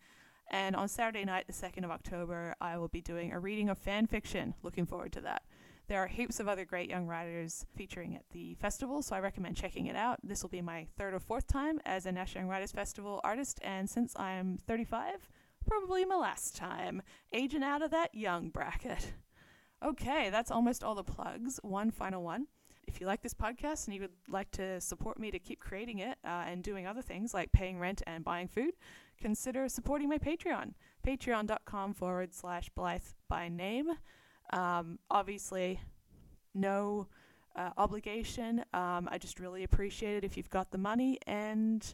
And 0.49 0.75
on 0.75 0.87
Saturday 0.87 1.25
night, 1.25 1.47
the 1.47 1.53
2nd 1.53 1.83
of 1.83 1.91
October, 1.91 2.55
I 2.61 2.77
will 2.77 2.87
be 2.87 3.01
doing 3.01 3.31
a 3.31 3.39
reading 3.39 3.69
of 3.69 3.77
fan 3.77 4.07
fiction. 4.07 4.53
Looking 4.63 4.85
forward 4.85 5.13
to 5.13 5.21
that. 5.21 5.43
There 5.87 5.99
are 5.99 6.07
heaps 6.07 6.39
of 6.39 6.47
other 6.47 6.65
great 6.65 6.89
young 6.89 7.05
writers 7.05 7.65
featuring 7.75 8.15
at 8.15 8.27
the 8.31 8.55
festival, 8.55 9.03
so 9.03 9.15
I 9.15 9.19
recommend 9.19 9.55
checking 9.55 9.85
it 9.85 9.95
out. 9.95 10.19
This 10.23 10.41
will 10.41 10.49
be 10.49 10.61
my 10.61 10.87
third 10.97 11.13
or 11.13 11.19
fourth 11.19 11.45
time 11.45 11.79
as 11.85 12.05
a 12.05 12.11
National 12.11 12.41
Young 12.41 12.49
Writers 12.49 12.71
Festival 12.71 13.21
artist, 13.23 13.59
and 13.61 13.87
since 13.87 14.13
I'm 14.17 14.57
35, 14.65 15.29
probably 15.67 16.03
my 16.05 16.15
last 16.15 16.55
time, 16.55 17.03
aging 17.31 17.61
out 17.61 17.83
of 17.83 17.91
that 17.91 18.15
young 18.15 18.49
bracket. 18.49 19.13
Okay, 19.83 20.31
that's 20.31 20.49
almost 20.49 20.83
all 20.83 20.95
the 20.95 21.03
plugs. 21.03 21.59
One 21.61 21.91
final 21.91 22.23
one. 22.23 22.47
If 22.87 22.99
you 22.99 23.07
like 23.07 23.21
this 23.21 23.33
podcast 23.33 23.85
and 23.85 23.93
you 23.93 24.01
would 24.01 24.11
like 24.27 24.49
to 24.51 24.79
support 24.81 25.19
me 25.19 25.29
to 25.31 25.39
keep 25.39 25.59
creating 25.59 25.99
it 25.99 26.17
uh, 26.23 26.45
and 26.47 26.63
doing 26.63 26.87
other 26.87 27.01
things 27.01 27.33
like 27.33 27.51
paying 27.51 27.79
rent 27.79 28.01
and 28.07 28.23
buying 28.23 28.47
food, 28.47 28.73
consider 29.19 29.67
supporting 29.69 30.09
my 30.09 30.17
Patreon. 30.17 30.73
Patreon.com 31.05 31.93
forward 31.93 32.33
slash 32.33 32.69
Blythe 32.69 33.03
by 33.27 33.47
name. 33.49 33.89
Um, 34.51 34.99
obviously, 35.09 35.79
no 36.53 37.07
uh, 37.55 37.71
obligation. 37.77 38.59
Um, 38.73 39.07
I 39.11 39.17
just 39.19 39.39
really 39.39 39.63
appreciate 39.63 40.17
it 40.17 40.23
if 40.23 40.37
you've 40.37 40.49
got 40.49 40.71
the 40.71 40.77
money, 40.77 41.19
and 41.25 41.93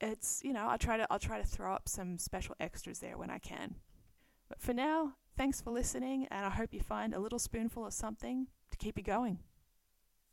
it's 0.00 0.42
you 0.44 0.52
know 0.52 0.66
I'll 0.66 0.78
try 0.78 0.96
to 0.96 1.06
I'll 1.10 1.18
try 1.18 1.40
to 1.40 1.46
throw 1.46 1.72
up 1.74 1.88
some 1.88 2.18
special 2.18 2.54
extras 2.60 2.98
there 2.98 3.16
when 3.16 3.30
I 3.30 3.38
can. 3.38 3.76
But 4.48 4.60
for 4.60 4.74
now, 4.74 5.14
thanks 5.36 5.60
for 5.60 5.70
listening, 5.70 6.26
and 6.30 6.44
I 6.44 6.50
hope 6.50 6.72
you 6.72 6.80
find 6.80 7.14
a 7.14 7.18
little 7.18 7.38
spoonful 7.38 7.86
of 7.86 7.92
something 7.92 8.48
to 8.70 8.78
keep 8.78 8.98
you 8.98 9.04
going. 9.04 9.38